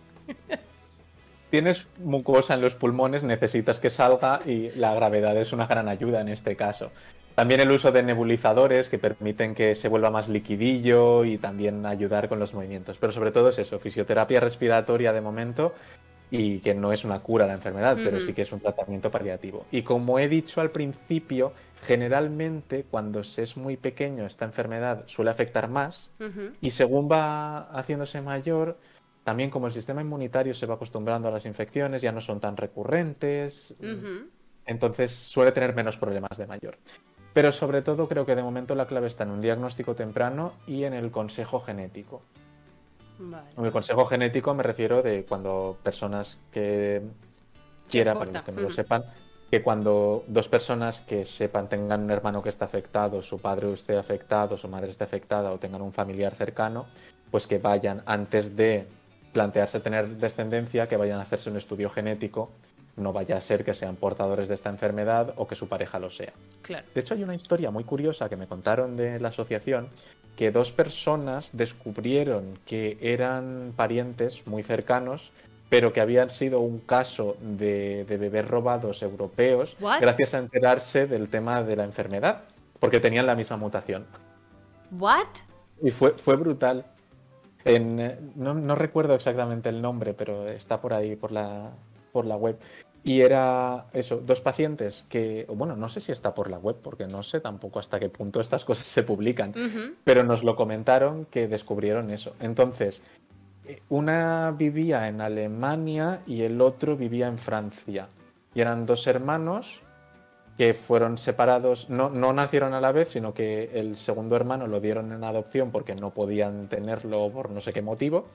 Tienes 1.50 1.86
mucosa 1.98 2.54
en 2.54 2.60
los 2.60 2.74
pulmones, 2.74 3.22
necesitas 3.22 3.80
que 3.80 3.88
salga 3.88 4.40
y 4.44 4.70
la 4.72 4.94
gravedad 4.94 5.36
es 5.36 5.52
una 5.52 5.66
gran 5.66 5.88
ayuda 5.88 6.20
en 6.20 6.28
este 6.28 6.56
caso. 6.56 6.92
También 7.34 7.60
el 7.60 7.70
uso 7.70 7.92
de 7.92 8.02
nebulizadores 8.02 8.88
que 8.88 8.98
permiten 8.98 9.54
que 9.54 9.74
se 9.76 9.88
vuelva 9.88 10.10
más 10.10 10.28
liquidillo 10.28 11.24
y 11.24 11.38
también 11.38 11.86
ayudar 11.86 12.28
con 12.28 12.40
los 12.40 12.52
movimientos. 12.52 12.98
Pero 12.98 13.12
sobre 13.12 13.30
todo 13.30 13.50
es 13.50 13.58
eso, 13.60 13.78
fisioterapia 13.78 14.40
respiratoria 14.40 15.12
de 15.12 15.20
momento 15.20 15.72
y 16.30 16.60
que 16.60 16.74
no 16.74 16.92
es 16.92 17.04
una 17.04 17.20
cura 17.20 17.44
a 17.44 17.48
la 17.48 17.54
enfermedad, 17.54 17.96
pero 18.02 18.20
sí 18.20 18.32
que 18.34 18.42
es 18.42 18.52
un 18.52 18.60
tratamiento 18.60 19.10
paliativo. 19.10 19.64
Y 19.70 19.82
como 19.82 20.18
he 20.18 20.28
dicho 20.28 20.60
al 20.60 20.70
principio, 20.70 21.52
generalmente 21.82 22.84
cuando 22.90 23.24
se 23.24 23.42
es 23.42 23.56
muy 23.56 23.76
pequeño 23.76 24.26
esta 24.26 24.44
enfermedad 24.44 25.04
suele 25.06 25.30
afectar 25.30 25.68
más 25.68 26.10
y 26.60 26.70
según 26.70 27.08
va 27.10 27.70
haciéndose 27.70 28.20
mayor, 28.20 28.78
también 29.24 29.50
como 29.50 29.66
el 29.66 29.72
sistema 29.72 30.00
inmunitario 30.00 30.54
se 30.54 30.66
va 30.66 30.74
acostumbrando 30.74 31.28
a 31.28 31.30
las 31.30 31.46
infecciones, 31.46 32.02
ya 32.02 32.12
no 32.12 32.20
son 32.20 32.40
tan 32.40 32.56
recurrentes, 32.56 33.76
entonces 34.66 35.12
suele 35.12 35.52
tener 35.52 35.74
menos 35.74 35.96
problemas 35.96 36.36
de 36.36 36.46
mayor. 36.46 36.78
Pero 37.32 37.52
sobre 37.52 37.82
todo 37.82 38.08
creo 38.08 38.26
que 38.26 38.34
de 38.34 38.42
momento 38.42 38.74
la 38.74 38.86
clave 38.86 39.06
está 39.06 39.24
en 39.24 39.30
un 39.30 39.40
diagnóstico 39.40 39.94
temprano 39.94 40.54
y 40.66 40.84
en 40.84 40.92
el 40.92 41.10
consejo 41.10 41.60
genético. 41.60 42.22
En 43.56 43.64
el 43.64 43.72
consejo 43.72 44.04
genético 44.06 44.54
me 44.54 44.62
refiero 44.62 45.02
de 45.02 45.24
cuando 45.24 45.76
personas 45.82 46.40
que 46.52 47.02
quieran, 47.88 48.18
para 48.18 48.44
que 48.44 48.52
no 48.52 48.60
lo 48.60 48.70
sepan, 48.70 49.04
que 49.50 49.62
cuando 49.62 50.24
dos 50.28 50.48
personas 50.48 51.00
que 51.00 51.24
sepan 51.24 51.68
tengan 51.68 52.02
un 52.02 52.10
hermano 52.10 52.42
que 52.42 52.48
está 52.48 52.66
afectado, 52.66 53.22
su 53.22 53.38
padre 53.38 53.72
esté 53.72 53.96
afectado, 53.96 54.56
su 54.56 54.68
madre 54.68 54.90
esté 54.90 55.04
afectada 55.04 55.50
o 55.50 55.58
tengan 55.58 55.82
un 55.82 55.92
familiar 55.92 56.34
cercano, 56.34 56.86
pues 57.30 57.46
que 57.46 57.58
vayan 57.58 58.02
antes 58.06 58.56
de 58.56 58.86
plantearse 59.32 59.80
tener 59.80 60.08
descendencia, 60.16 60.88
que 60.88 60.96
vayan 60.96 61.18
a 61.18 61.22
hacerse 61.22 61.50
un 61.50 61.56
estudio 61.56 61.90
genético, 61.90 62.50
no 62.96 63.12
vaya 63.12 63.36
a 63.36 63.40
ser 63.40 63.64
que 63.64 63.74
sean 63.74 63.96
portadores 63.96 64.48
de 64.48 64.54
esta 64.54 64.70
enfermedad 64.70 65.34
o 65.36 65.46
que 65.46 65.54
su 65.54 65.68
pareja 65.68 65.98
lo 65.98 66.10
sea. 66.10 66.32
Claro. 66.62 66.86
De 66.94 67.00
hecho, 67.00 67.14
hay 67.14 67.22
una 67.22 67.34
historia 67.34 67.70
muy 67.70 67.84
curiosa 67.84 68.28
que 68.28 68.36
me 68.36 68.46
contaron 68.46 68.96
de 68.96 69.20
la 69.20 69.28
asociación, 69.28 69.88
que 70.38 70.52
dos 70.52 70.70
personas 70.70 71.50
descubrieron 71.52 72.60
que 72.64 72.96
eran 73.00 73.72
parientes 73.74 74.46
muy 74.46 74.62
cercanos, 74.62 75.32
pero 75.68 75.92
que 75.92 76.00
habían 76.00 76.30
sido 76.30 76.60
un 76.60 76.78
caso 76.78 77.36
de, 77.40 78.06
bebés 78.08 78.46
robados 78.46 79.02
europeos 79.02 79.76
gracias 80.00 80.34
a 80.34 80.38
enterarse 80.38 81.08
del 81.08 81.28
tema 81.28 81.64
de 81.64 81.74
la 81.74 81.82
enfermedad, 81.82 82.44
porque 82.78 83.00
tenían 83.00 83.26
la 83.26 83.34
misma 83.34 83.56
mutación. 83.56 84.06
¿What? 84.92 85.26
Y 85.82 85.90
fue, 85.90 86.12
fue 86.12 86.36
brutal. 86.36 86.86
En, 87.64 88.32
no, 88.36 88.76
recuerdo 88.76 89.14
exactamente 89.14 89.68
el 89.70 89.82
nombre, 89.82 90.14
pero 90.14 90.46
está 90.46 90.80
por 90.80 90.94
ahí, 90.94 91.16
por 91.16 91.32
la, 91.32 91.72
por 92.12 92.26
la 92.26 92.36
web. 92.36 92.60
Y 93.04 93.20
era 93.20 93.86
eso, 93.92 94.20
dos 94.24 94.40
pacientes 94.40 95.06
que, 95.08 95.46
bueno, 95.48 95.76
no 95.76 95.88
sé 95.88 96.00
si 96.00 96.12
está 96.12 96.34
por 96.34 96.50
la 96.50 96.58
web, 96.58 96.76
porque 96.82 97.06
no 97.06 97.22
sé 97.22 97.40
tampoco 97.40 97.78
hasta 97.78 97.98
qué 97.98 98.08
punto 98.08 98.40
estas 98.40 98.64
cosas 98.64 98.86
se 98.86 99.02
publican, 99.02 99.54
pero 100.04 100.24
nos 100.24 100.42
lo 100.42 100.56
comentaron 100.56 101.24
que 101.26 101.48
descubrieron 101.48 102.10
eso. 102.10 102.34
Entonces, 102.40 103.02
una 103.88 104.50
vivía 104.56 105.08
en 105.08 105.20
Alemania 105.20 106.22
y 106.26 106.42
el 106.42 106.60
otro 106.60 106.96
vivía 106.96 107.28
en 107.28 107.38
Francia. 107.38 108.08
Y 108.54 108.60
eran 108.60 108.86
dos 108.86 109.06
hermanos 109.06 109.82
que 110.56 110.74
fueron 110.74 111.18
separados, 111.18 111.88
no, 111.88 112.10
no, 112.10 112.32
nacieron 112.32 112.74
a 112.74 112.80
la 112.80 112.90
vez, 112.90 113.10
sino 113.10 113.32
que 113.32 113.70
el 113.74 113.96
segundo 113.96 114.34
hermano 114.34 114.66
lo 114.66 114.80
dieron 114.80 115.12
en 115.12 115.22
adopción 115.22 115.70
porque 115.70 115.94
no 115.94 116.10
podían 116.10 116.68
tenerlo 116.68 117.30
por 117.30 117.50
no 117.50 117.60
sé 117.60 117.72
qué 117.72 117.80
motivo. 117.80 118.26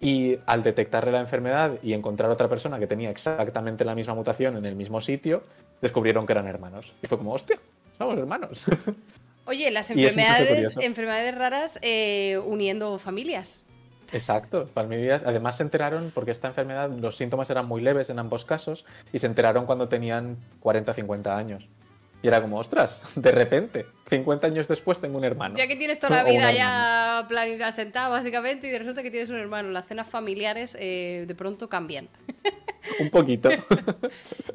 Y 0.00 0.38
al 0.46 0.62
detectarle 0.62 1.12
la 1.12 1.20
enfermedad 1.20 1.78
y 1.82 1.94
encontrar 1.94 2.30
otra 2.30 2.48
persona 2.48 2.78
que 2.78 2.86
tenía 2.86 3.10
exactamente 3.10 3.84
la 3.84 3.94
misma 3.94 4.14
mutación 4.14 4.56
en 4.56 4.66
el 4.66 4.76
mismo 4.76 5.00
sitio, 5.00 5.42
descubrieron 5.80 6.26
que 6.26 6.32
eran 6.32 6.46
hermanos. 6.46 6.94
Y 7.02 7.06
fue 7.06 7.18
como, 7.18 7.32
hostia, 7.32 7.58
somos 7.96 8.18
hermanos. 8.18 8.66
Oye, 9.46 9.70
las 9.70 9.90
enfermedades, 9.92 10.76
enfermedades 10.78 11.34
raras 11.34 11.78
eh, 11.82 12.38
uniendo 12.44 12.98
familias. 12.98 13.62
Exacto, 14.12 14.68
palmillas. 14.72 15.22
Además 15.24 15.56
se 15.56 15.62
enteraron 15.62 16.12
porque 16.14 16.30
esta 16.30 16.48
enfermedad, 16.48 16.90
los 16.90 17.16
síntomas 17.16 17.50
eran 17.50 17.66
muy 17.66 17.80
leves 17.80 18.10
en 18.10 18.18
ambos 18.18 18.44
casos 18.44 18.84
y 19.12 19.18
se 19.18 19.26
enteraron 19.26 19.66
cuando 19.66 19.88
tenían 19.88 20.36
40, 20.60 20.94
50 20.94 21.36
años. 21.36 21.68
Y 22.22 22.28
era 22.28 22.40
como, 22.40 22.58
ostras, 22.58 23.02
de 23.14 23.32
repente, 23.32 23.86
50 24.08 24.46
años 24.46 24.68
después 24.68 25.00
tengo 25.00 25.18
un 25.18 25.24
hermano. 25.24 25.56
Ya 25.56 25.66
que 25.66 25.76
tienes 25.76 25.98
toda 25.98 26.22
la 26.22 26.24
vida 26.30 26.52
ya 26.52 27.26
asentada 27.66 28.08
básicamente 28.08 28.68
y 28.68 28.78
resulta 28.78 29.02
que 29.02 29.10
tienes 29.10 29.30
un 29.30 29.36
hermano, 29.36 29.70
las 29.70 29.86
cenas 29.86 30.08
familiares 30.08 30.76
eh, 30.78 31.24
de 31.26 31.34
pronto 31.34 31.68
cambian. 31.68 32.08
un 33.00 33.10
poquito. 33.10 33.50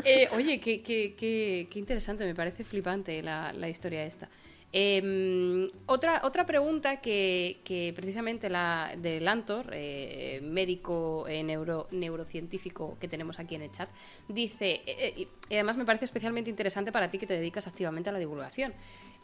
Eh, 0.04 0.28
oye, 0.34 0.60
qué, 0.60 0.82
qué, 0.82 1.16
qué, 1.18 1.80
interesante, 1.80 2.26
me 2.26 2.36
parece 2.36 2.64
flipante 2.64 3.22
la, 3.22 3.54
la 3.54 3.70
historia 3.70 4.04
esta. 4.06 4.30
Em, 4.74 5.68
otra, 5.86 6.22
otra 6.24 6.46
pregunta 6.46 7.02
que, 7.02 7.92
precisamente 7.94 8.50
la 8.50 8.94
de 8.98 9.20
Lantor, 9.20 9.70
eh, 9.74 10.40
médico 10.42 11.26
eh, 11.28 11.44
neuro, 11.44 11.90
neurocientífico 11.92 12.98
que 12.98 13.10
tenemos 13.10 13.40
aquí 13.40 13.56
en 13.56 13.64
el 13.64 13.72
chat, 13.72 13.90
dice, 14.30 14.82
eh, 14.86 15.28
y 15.50 15.54
además 15.54 15.76
me 15.76 15.84
parece 15.84 16.06
especialmente 16.06 16.50
interesante 16.50 16.94
para 16.94 17.12
ti 17.12 17.18
que 17.18 17.28
te 17.28 17.34
dedicas 17.34 17.68
activamente 17.68 18.10
a 18.10 18.14
la 18.14 18.20
divulgación, 18.20 18.74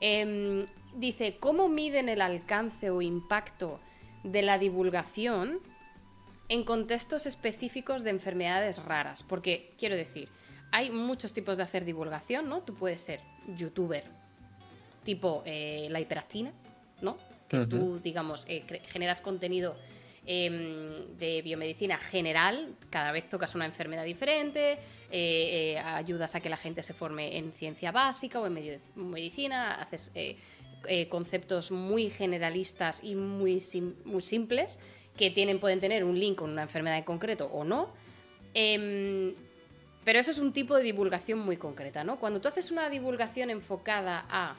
em, 0.02 0.66
dice, 0.96 1.38
¿cómo 1.40 1.70
miden 1.70 2.10
el 2.10 2.22
alcance 2.22 2.90
o 2.90 3.02
impacto 3.02 3.80
de 4.24 4.42
la 4.42 4.58
divulgación 4.58 5.62
en 6.50 6.66
contextos 6.66 7.26
específicos 7.26 8.04
de 8.04 8.10
enfermedades 8.10 8.84
raras? 8.84 9.24
Porque, 9.24 9.74
quiero 9.78 9.96
decir, 9.96 10.28
hay 10.74 10.92
muchos 10.92 11.32
tipos 11.32 11.56
de 11.56 11.64
hacer 11.64 11.86
divulgación, 11.86 12.50
¿no? 12.50 12.64
Tú 12.64 12.76
puedes 12.76 13.02
ser 13.02 13.22
youtuber, 13.56 14.04
tipo 15.08 15.42
eh, 15.46 15.88
la 15.90 16.02
hiperactina, 16.02 16.52
¿no? 17.02 17.18
Que 17.48 17.66
tú, 17.66 18.02
digamos, 18.04 18.46
eh, 18.50 18.66
generas 18.92 19.22
contenido 19.22 19.78
em, 20.26 21.18
de 21.18 21.42
biomedicina 21.42 21.96
general, 21.96 22.76
cada 22.90 23.14
vez 23.14 23.30
tocas 23.30 23.56
una 23.56 23.66
enfermedad 23.66 24.04
diferente, 24.04 24.78
eh, 25.10 25.80
ayudas 25.80 26.36
a 26.36 26.42
que 26.42 26.50
la 26.50 26.58
gente 26.58 26.84
se 26.84 26.94
forme 26.94 27.38
en 27.38 27.54
ciencia 27.54 27.94
básica 27.94 28.42
o 28.42 28.48
en 28.48 28.82
medicina, 28.96 29.76
haces 29.76 30.12
conceptos 31.10 31.72
muy 31.72 32.10
generalistas 32.10 33.02
y 33.02 33.16
muy, 33.16 33.64
muy 34.04 34.22
simples 34.22 34.78
que 35.16 35.32
tienen, 35.32 35.60
pueden 35.60 35.80
tener 35.80 36.04
un 36.04 36.20
link 36.20 36.40
con 36.40 36.50
una 36.52 36.64
enfermedad 36.64 36.98
en 36.98 37.06
concreto 37.06 37.46
o 37.46 37.64
no. 37.64 37.94
Em, 38.54 39.34
pero 40.04 40.20
eso 40.20 40.32
es 40.32 40.40
un 40.40 40.52
tipo 40.52 40.76
de 40.76 40.84
divulgación 40.84 41.40
muy 41.40 41.56
concreta, 41.56 42.04
¿no? 42.04 42.20
Cuando 42.20 42.42
tú 42.42 42.50
haces 42.50 42.72
una 42.72 42.90
divulgación 42.90 43.50
enfocada 43.50 44.26
a 44.30 44.58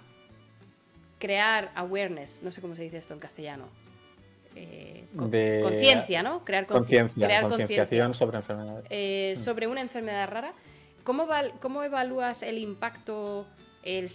crear 1.18 1.70
awareness, 1.74 2.42
no 2.42 2.52
sé 2.52 2.60
cómo 2.60 2.76
se 2.76 2.82
dice 2.82 2.98
esto 2.98 3.14
en 3.14 3.20
castellano. 3.20 3.68
Eh, 4.54 5.06
conciencia, 5.62 6.22
¿no? 6.22 6.44
Crear 6.44 6.66
conciencia, 6.66 7.42
concienciación 7.42 8.14
sobre 8.14 8.38
enfermedades. 8.38 8.84
Eh, 8.90 9.34
mm. 9.36 9.40
Sobre 9.40 9.66
una 9.66 9.80
enfermedad 9.80 10.28
rara. 10.28 10.52
¿Cómo, 11.04 11.26
¿Cómo, 11.60 11.82
evalúas 11.84 12.42
el 12.42 12.58
impacto, 12.58 13.46
el, 13.82 14.10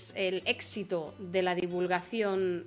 éxito 0.45 1.13
de 1.17 1.41
la 1.41 1.55
divulgación 1.55 2.65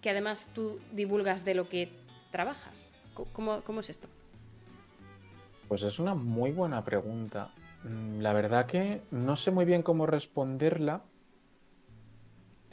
que 0.00 0.10
además 0.10 0.50
tú 0.54 0.78
divulgas 0.92 1.44
de 1.44 1.54
lo 1.54 1.68
que 1.68 1.88
trabajas? 2.30 2.92
¿Cómo, 3.32 3.62
cómo 3.62 3.80
es 3.80 3.90
esto? 3.90 4.08
Pues 5.66 5.82
es 5.82 5.98
una 5.98 6.14
muy 6.14 6.50
buena 6.50 6.84
pregunta. 6.84 7.50
Mm, 7.84 8.20
la 8.20 8.32
verdad 8.32 8.66
que 8.66 9.00
no 9.10 9.36
sé 9.36 9.50
muy 9.50 9.64
bien 9.64 9.82
cómo 9.82 10.06
responderla 10.06 11.02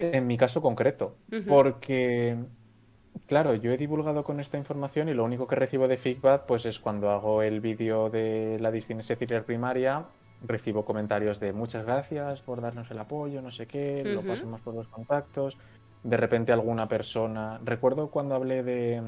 en 0.02 0.28
mi 0.28 0.38
caso 0.38 0.62
concreto, 0.62 1.16
porque, 1.48 2.38
claro, 3.28 3.54
yo 3.56 3.72
he 3.72 3.78
divulgado 3.78 4.24
con 4.24 4.40
esta 4.40 4.58
información 4.58 5.10
y 5.10 5.14
lo 5.14 5.24
único 5.24 5.48
que 5.48 5.56
recibo 5.56 5.88
de 5.88 5.98
feedback 5.98 6.46
pues 6.46 6.66
es 6.66 6.80
cuando 6.80 7.10
hago 7.12 7.42
el 7.44 7.62
vídeo 7.62 8.10
de 8.10 8.58
la 8.60 8.72
distinción 8.72 9.18
ciliar 9.18 9.46
primaria, 9.46 10.06
recibo 10.46 10.84
comentarios 10.84 11.40
de 11.40 11.54
muchas 11.54 11.86
gracias 11.86 12.42
por 12.42 12.62
darnos 12.62 12.90
el 12.92 13.00
apoyo, 13.00 13.42
no 13.42 13.52
sé 13.52 13.68
qué, 13.68 14.04
lo 14.06 14.22
pasamos 14.24 14.62
por 14.62 14.74
los 14.74 14.88
contactos. 14.88 15.58
De 16.04 16.18
repente 16.18 16.52
alguna 16.52 16.88
persona, 16.88 17.60
recuerdo 17.64 18.10
cuando 18.10 18.34
hablé 18.34 18.64
de 18.64 19.04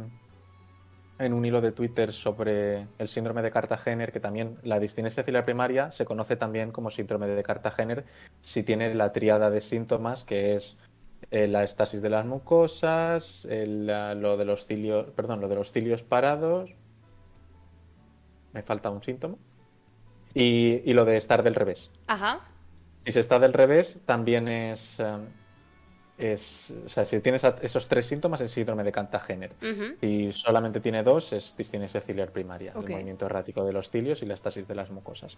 en 1.23 1.33
un 1.33 1.45
hilo 1.45 1.61
de 1.61 1.71
Twitter 1.71 2.13
sobre 2.13 2.87
el 2.97 3.07
síndrome 3.07 3.41
de 3.41 3.51
Cartagener, 3.51 4.11
que 4.11 4.19
también 4.19 4.57
la 4.63 4.79
discinesia 4.79 5.23
ciliar 5.23 5.45
primaria 5.45 5.91
se 5.91 6.05
conoce 6.05 6.35
también 6.35 6.71
como 6.71 6.89
síndrome 6.89 7.27
de 7.27 7.43
Cartagener 7.43 8.05
si 8.41 8.63
tiene 8.63 8.93
la 8.93 9.11
triada 9.11 9.49
de 9.49 9.61
síntomas, 9.61 10.23
que 10.23 10.55
es 10.55 10.77
eh, 11.31 11.47
la 11.47 11.63
estasis 11.63 12.01
de 12.01 12.09
las 12.09 12.25
mucosas, 12.25 13.47
lo 13.49 14.37
de 14.37 14.45
los 14.45 14.65
cilios, 14.65 15.07
perdón, 15.15 15.41
lo 15.41 15.47
de 15.47 15.55
los 15.55 15.71
cilios 15.71 16.03
parados. 16.03 16.71
Me 18.51 18.61
falta 18.61 18.89
un 18.89 19.01
síntoma. 19.01 19.37
Y, 20.33 20.93
lo 20.93 21.05
de 21.05 21.17
estar 21.17 21.43
del 21.43 21.55
revés. 21.55 21.91
Ajá. 22.07 22.41
Si 23.05 23.11
se 23.11 23.19
está 23.19 23.39
del 23.39 23.53
revés, 23.53 23.97
también 24.05 24.47
es. 24.47 24.99
Eh, 24.99 25.17
es, 26.31 26.73
o 26.85 26.89
sea, 26.89 27.05
si 27.05 27.19
tienes 27.19 27.43
esos 27.61 27.87
tres 27.87 28.05
síntomas 28.05 28.39
es 28.41 28.51
síndrome 28.51 28.83
de 28.83 28.91
Cantagener. 28.91 29.53
Si 29.99 30.31
solamente 30.31 30.79
tiene 30.79 31.03
dos, 31.03 31.33
es 31.33 31.55
discinesia 31.57 32.01
ciliar 32.01 32.31
primaria, 32.31 32.71
el 32.75 32.81
movimiento 32.81 33.25
errático 33.25 33.65
de 33.65 33.73
los 33.73 33.89
cilios 33.89 34.21
y 34.21 34.25
la 34.25 34.33
estasis 34.33 34.67
de 34.67 34.75
las 34.75 34.89
mucosas. 34.89 35.37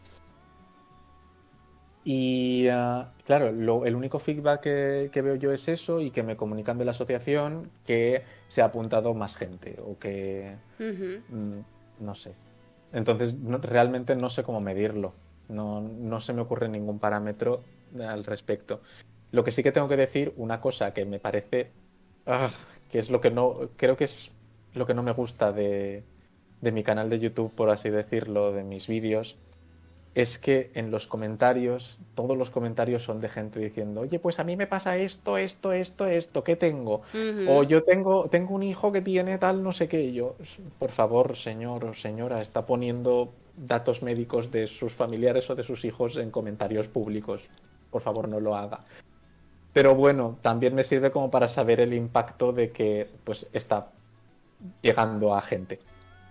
Y 2.03 2.68
ah, 2.68 3.14
claro, 3.26 3.48
el 3.48 3.95
único 3.95 4.20
feedback 4.20 4.62
que, 4.62 5.22
veo 5.24 5.36
yo 5.36 5.52
es 5.52 5.68
eso 5.68 5.99
y 5.99 6.12
que 6.12 6.22
me 6.22 6.38
comunican 6.38 6.78
de 6.78 6.86
la 6.86 6.91
asociación 6.91 7.72
que 7.84 8.24
se 8.48 8.62
ha 8.62 8.66
apuntado 8.66 9.16
más 9.16 9.36
gente 9.36 9.78
o 9.84 9.98
que... 9.98 10.56
Mm, 10.78 11.60
no 11.99 12.14
sé. 12.14 12.36
Entonces, 12.94 13.36
realmente 13.62 14.16
no 14.16 14.30
sé 14.30 14.44
cómo 14.44 14.62
medirlo. 14.62 15.14
No, 15.49 15.82
no 15.82 16.22
se 16.22 16.34
me 16.34 16.41
ocurre 16.41 16.70
ningún 16.70 16.99
parámetro 16.99 17.64
al 17.99 18.24
respecto. 18.24 18.82
Lo 19.36 19.44
que 19.44 19.52
sí 19.52 19.64
que 19.64 19.74
tengo 19.74 19.90
que 19.90 19.98
decir, 19.98 20.34
una 20.38 20.62
cosa 20.62 20.94
que 20.94 21.03
me 21.03 21.20
parece, 21.20 21.72
ah, 22.26 22.49
que 22.90 22.99
es 22.99 23.10
lo 23.10 23.20
que 23.20 23.32
no, 23.32 23.70
creo 23.76 23.98
que 23.98 24.06
es 24.06 24.32
lo 24.74 24.86
que 24.86 24.94
no 24.94 25.03
me 25.03 25.12
gusta 25.12 25.52
de, 25.52 26.03
de 26.62 26.72
mi 26.72 26.84
canal 26.84 27.10
de 27.10 27.20
YouTube, 27.20 27.52
por 27.53 27.70
así 27.70 27.90
decirlo, 27.90 28.53
de 28.53 28.64
mis 28.64 28.88
vídeos, 28.88 29.36
es 30.14 30.40
que 30.40 30.72
en 30.74 30.90
los 30.90 31.06
comentarios, 31.06 31.99
todos 32.16 32.38
los 32.38 32.49
comentarios 32.49 33.03
son 33.03 33.20
de 33.20 33.28
gente 33.28 33.60
diciendo, 33.60 34.02
oye, 34.02 34.20
pues 34.20 34.40
a 34.40 34.45
mí 34.45 34.56
me 34.56 34.68
pasa 34.68 34.95
esto, 34.95 35.38
esto, 35.38 35.74
esto, 35.74 36.06
esto, 36.07 36.41
¿qué 36.45 36.56
tengo? 36.56 37.02
O 37.49 37.64
yo 37.64 37.84
tengo, 37.84 38.30
tengo 38.30 38.56
un 38.56 38.64
hijo 38.64 38.94
que 38.94 39.02
tiene 39.02 39.38
tal, 39.38 39.62
no 39.62 39.74
sé 39.74 39.90
qué. 39.90 40.02
Y 40.02 40.14
yo, 40.14 40.38
por 40.80 40.91
favor, 40.91 41.36
señor 41.36 41.84
o 41.84 41.94
señora, 41.94 42.40
está 42.40 42.66
poniendo 42.66 43.34
datos 43.57 44.02
médicos 44.02 44.52
de 44.52 44.68
sus 44.68 44.94
familiares 44.94 45.49
o 45.49 45.56
de 45.56 45.64
sus 45.64 45.84
hijos 45.84 46.16
en 46.16 46.32
comentarios 46.32 46.88
públicos. 46.88 47.49
Por 47.91 48.02
favor, 48.02 48.30
no 48.30 48.40
lo 48.40 48.56
haga. 48.56 48.86
Pero 49.76 49.93
bueno, 49.93 50.39
también 50.41 50.73
me 50.73 50.84
sirve 50.84 51.11
como 51.11 51.30
para 51.30 51.49
saber 51.49 51.81
el 51.81 51.93
impacto 51.93 52.53
de 52.53 52.72
que 52.72 53.10
pues 53.26 53.45
está 53.52 53.89
llegando 54.81 55.35
a 55.35 55.41
gente. 55.41 55.81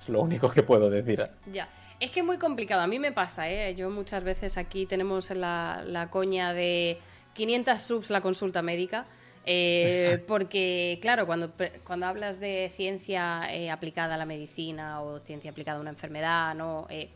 Es 0.01 0.09
lo 0.09 0.23
único 0.23 0.51
que 0.51 0.62
puedo 0.62 0.89
decir. 0.89 1.23
Ya. 1.53 1.69
Es 2.01 2.11
que 2.11 2.21
es 2.21 2.27
muy 2.27 2.39
complicado. 2.39 2.81
A 2.81 2.87
mí 2.87 2.99
me 2.99 3.12
pasa, 3.12 3.51
¿eh? 3.51 3.75
Yo 3.75 3.91
muchas 3.91 4.25
veces 4.25 4.57
aquí 4.57 4.87
tenemos 4.87 5.29
la, 5.29 5.85
la 5.87 6.09
coña 6.09 6.55
de 6.55 6.99
500 7.35 7.83
subs 7.83 8.09
la 8.09 8.23
consulta 8.23 8.62
médica. 8.62 9.05
Eh, 9.45 10.25
porque, 10.27 10.99
claro, 11.03 11.27
cuando, 11.27 11.53
cuando 11.85 12.07
hablas 12.07 12.41
de 12.41 12.73
ciencia 12.75 13.43
eh, 13.51 13.71
aplicada 13.71 14.15
a 14.15 14.16
la 14.16 14.25
medicina 14.25 15.03
o 15.03 15.19
ciencia 15.19 15.51
aplicada 15.51 15.77
a 15.77 15.81
una 15.83 15.91
enfermedad, 15.91 16.55
¿no? 16.55 16.87
Eh. 16.89 17.11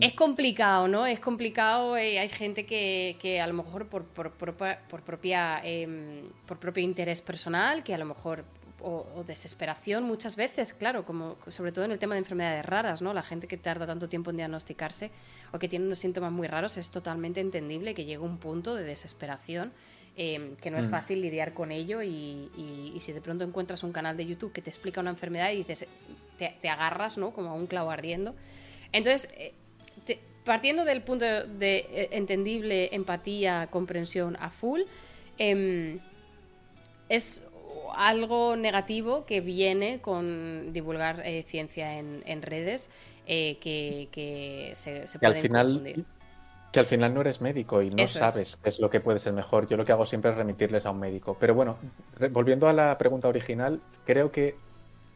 Es 0.00 0.12
complicado, 0.14 0.88
¿no? 0.88 1.06
Es 1.06 1.20
complicado. 1.20 1.94
hay 1.94 2.28
gente 2.28 2.66
que, 2.66 3.40
a 3.40 3.46
lo 3.46 3.54
mejor 3.54 3.86
por, 3.86 4.04
por, 4.04 4.32
propia, 5.02 5.60
em, 5.62 6.22
por 6.46 6.58
propio 6.58 6.82
interés 6.82 7.20
personal, 7.20 7.84
que 7.84 7.94
a 7.94 7.98
lo 7.98 8.06
mejor 8.06 8.44
o, 8.80 9.24
desesperación 9.26 10.04
muchas 10.04 10.36
veces, 10.36 10.74
claro, 10.74 11.04
como 11.04 11.36
sobre 11.48 11.72
todo 11.72 11.84
en 11.84 11.92
el 11.92 11.98
tema 11.98 12.14
de 12.14 12.20
enfermedades 12.20 12.64
raras, 12.64 13.02
¿no? 13.02 13.14
La 13.14 13.22
gente 13.22 13.46
que 13.48 13.56
tarda 13.56 13.86
tanto 13.86 14.08
tiempo 14.08 14.30
en 14.30 14.36
diagnosticarse 14.36 15.10
o 15.52 15.58
que 15.58 15.68
tiene 15.68 15.86
unos 15.86 15.98
síntomas 15.98 16.30
muy 16.30 16.46
raros 16.46 16.76
es 16.76 16.90
totalmente 16.90 17.40
entendible 17.40 17.94
que 17.94 18.04
llegue 18.04 18.18
un 18.18 18.38
punto 18.38 18.74
de 18.74 18.84
desesperación 18.84 19.72
em, 20.16 20.56
que 20.56 20.70
no 20.70 20.78
es 20.78 20.88
mm. 20.88 20.90
fácil 20.90 21.20
lidiar 21.20 21.54
con 21.54 21.72
ello 21.72 22.02
y, 22.02 22.94
si 22.98 23.12
de 23.12 23.20
pronto 23.20 23.44
encuentras 23.44 23.82
un 23.82 23.92
canal 23.92 24.16
de 24.16 24.26
YouTube 24.26 24.52
que 24.52 24.62
te 24.62 24.70
explica 24.70 25.00
una 25.00 25.10
enfermedad 25.10 25.50
y 25.52 25.56
dices, 25.56 25.86
te, 26.38 26.68
agarras, 26.68 27.18
¿no? 27.18 27.32
Como 27.32 27.50
a 27.50 27.54
un 27.54 27.66
clavo 27.66 27.90
ardiendo. 27.90 28.34
Entonces, 28.92 29.28
eh, 29.34 29.54
partiendo 30.46 30.84
del 30.84 31.02
punto 31.02 31.26
de, 31.26 31.76
eh, 31.76 32.08
entendible 32.12 32.88
empatía, 32.94 33.66
comprensión 33.70 34.36
a 34.40 34.48
full, 34.48 34.82
em, 35.36 35.98
es 37.10 37.46
algo 37.94 38.56
negativo 38.56 39.26
que 39.26 39.40
viene 39.40 40.00
con 40.00 40.72
divulgar 40.72 41.22
eh, 41.24 41.42
ciencia 41.42 41.98
en, 41.98 42.42
redes 42.42 42.90
eh, 43.26 43.58
que, 43.58 44.72
se, 44.74 45.06
se 45.08 45.26
al 45.26 45.34
final, 45.34 46.06
Que 46.72 46.80
al 46.80 46.86
final 46.86 47.12
no 47.12 47.20
eres 47.22 47.40
médico 47.40 47.82
y 47.82 47.90
no 47.90 48.06
sabes 48.06 48.56
qué 48.56 48.68
es 48.68 48.78
lo 48.78 48.88
que 48.88 49.00
puede 49.00 49.18
ser 49.18 49.32
mejor. 49.32 49.66
Yo 49.66 49.76
lo 49.76 49.84
que 49.84 49.92
hago 49.92 50.06
siempre 50.06 50.30
es 50.30 50.36
remitirles 50.36 50.86
a 50.86 50.90
un 50.90 51.00
médico. 51.00 51.36
Pero 51.40 51.54
bueno, 51.54 51.76
volviendo 52.30 52.68
a 52.68 52.72
la 52.72 52.96
pregunta 52.98 53.28
original, 53.28 53.80
creo 54.04 54.30
que 54.30 54.56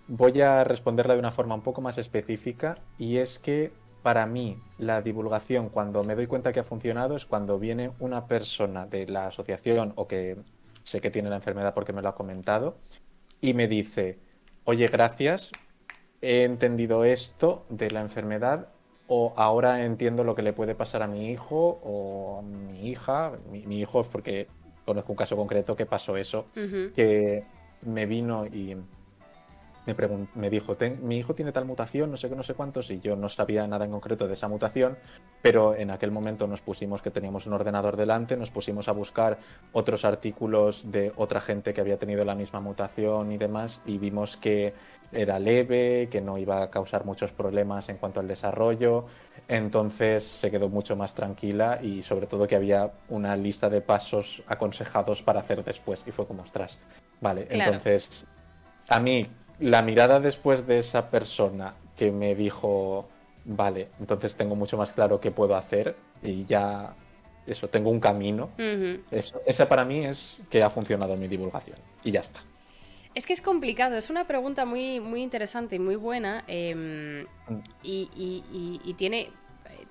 voy 0.09 0.41
a 0.41 0.65
responderla 0.65 1.15
de 1.15 1.21
una 1.21 1.31
forma 1.31 1.55
un 1.55 1.63
poco 1.63 1.81
más 1.81 1.99
específica 1.99 2.79
y 2.99 3.19
es 3.19 3.39
que 3.39 3.73
para 4.03 4.27
mí 4.27 4.59
la 4.79 5.03
divulgación 5.03 5.69
cuando 5.69 6.05
me 6.05 6.15
doy 6.15 6.27
cuenta 6.27 6.53
que 6.53 6.61
ha 6.61 6.65
funcionado 6.65 7.17
es 7.17 7.27
cuando 7.27 7.59
viene 7.59 7.93
una 7.99 8.27
persona 8.27 8.87
de 8.87 9.07
la 9.07 9.27
asociación 9.27 9.93
o 9.97 10.07
que 10.07 10.39
sé 10.83 11.01
que 11.01 11.11
tiene 11.11 11.31
la 11.31 11.37
enfermedad 11.37 11.75
porque 11.75 11.93
me 11.93 12.03
lo 12.03 12.09
ha 12.09 12.15
comentado, 12.15 12.79
y 13.41 13.55
me 13.55 13.69
dice, 13.69 14.19
oye, 14.65 14.89
gracias, 14.89 15.53
he 16.21 16.45
entendido 16.45 17.05
esto 17.05 17.65
de 17.69 17.91
la 17.91 18.01
enfermedad 18.01 18.69
o 19.09 19.33
ahora 19.37 19.85
entiendo 19.85 20.23
lo 20.25 20.35
que 20.35 20.43
le 20.43 20.53
puede 20.53 20.75
pasar 20.75 21.03
a 21.03 21.07
mi 21.07 21.31
hijo 21.31 21.81
o 21.83 22.39
a 22.39 22.43
mi 22.43 22.89
hija, 22.89 23.33
mi, 23.51 23.81
hijo 23.81 24.05
porque 24.05 24.47
conozco 24.85 25.13
un 25.13 25.17
caso 25.17 25.37
concreto 25.37 25.75
que 25.75 25.87
pasó 25.87 26.17
eso, 26.17 26.47
que 26.95 27.45
me 27.83 28.07
vino 28.07 28.47
y 28.47 28.77
me, 29.87 29.95
me 30.35 30.51
dijo, 30.51 30.77
mi 31.03 31.19
hijo 31.19 31.35
tiene 31.35 31.53
tal 31.53 31.65
mutación, 31.65 32.11
no 32.11 32.17
sé 32.17 32.29
qué, 32.29 32.37
no 32.37 32.43
sé 32.43 32.55
cuántos, 32.55 32.91
y 32.91 33.01
yo 33.01 33.17
no 33.17 33.29
sabía 33.29 33.67
nada 33.67 33.85
en 33.85 33.91
concreto 33.91 34.27
de 34.27 34.35
esa 34.35 34.49
mutación, 34.49 34.99
pero 35.43 35.75
en 35.75 35.91
aquel 35.91 36.11
momento 36.11 36.47
nos 36.47 36.61
pusimos 36.61 37.03
que 37.03 37.11
teníamos 37.11 37.47
un 37.47 37.55
ordenador 37.55 37.97
delante, 37.97 38.37
nos 38.37 38.51
pusimos 38.51 38.89
a 38.89 38.93
buscar 38.93 39.39
otros 39.73 40.05
artículos 40.05 40.91
de 40.91 41.13
otra 41.17 41.41
gente 41.41 41.73
que 41.73 41.81
había 41.81 41.99
tenido 41.99 42.25
la 42.25 42.35
misma 42.35 42.61
mutación 42.61 43.33
y 43.33 43.39
demás, 43.39 43.83
y 43.87 43.99
vimos 43.99 44.37
que 44.37 44.75
era 45.13 45.39
leve, 45.39 46.09
que 46.09 46.21
no 46.21 46.39
iba 46.39 46.63
a 46.63 46.71
causar 46.71 47.05
muchos 47.05 47.33
problemas 47.33 47.89
en 47.89 47.97
cuanto 47.97 48.21
al 48.21 48.29
desarrollo, 48.29 49.07
entonces 49.49 50.25
se 50.25 50.51
quedó 50.51 50.69
mucho 50.69 50.95
más 50.95 51.15
tranquila 51.15 51.81
y 51.83 52.03
sobre 52.03 52.27
todo 52.27 52.47
que 52.47 52.55
había 52.55 52.93
una 53.09 53.35
lista 53.35 53.69
de 53.69 53.81
pasos 53.81 54.43
aconsejados 54.47 55.23
para 55.23 55.41
hacer 55.41 55.65
después, 55.65 56.05
y 56.07 56.13
fue 56.13 56.27
como, 56.27 56.43
ostras, 56.43 56.79
vale, 57.21 57.49
entonces 57.51 58.27
a 58.89 58.99
mí 59.01 59.27
la 59.61 59.83
mirada 59.83 60.21
después 60.21 60.67
de 60.67 60.79
esa 60.79 61.11
persona 61.11 61.75
que 61.97 62.11
me 62.11 62.35
dijo, 62.35 63.09
vale, 63.45 63.89
entonces 64.01 64.35
tengo 64.35 64.57
mucho 64.57 64.77
más 64.77 64.93
claro 64.93 65.21
qué 65.21 65.31
puedo 65.31 65.55
hacer 65.55 65.97
y 66.23 66.45
ya, 66.47 66.95
eso, 67.47 67.69
tengo 67.69 67.91
un 67.91 68.01
camino. 68.01 68.51
esa 69.11 69.69
para 69.69 69.85
mí 69.85 70.07
es 70.07 70.39
que 70.49 70.63
ha 70.63 70.71
funcionado 70.71 71.17
mi 71.17 71.29
divulgación 71.29 71.77
y 72.05 72.11
ya 72.11 72.21
está. 72.21 72.41
Es 73.15 73.27
que 73.27 73.33
es 73.33 73.43
complicado, 73.43 73.97
es 73.97 74.09
una 74.09 74.27
pregunta 74.27 74.65
muy, 74.65 75.01
muy 75.01 75.21
interesante 75.21 75.77
y 75.77 75.79
muy 75.79 75.97
buena 75.97 76.45
em, 76.47 77.23
mm. 77.23 77.61
y, 77.83 78.95
tiene, 78.97 79.31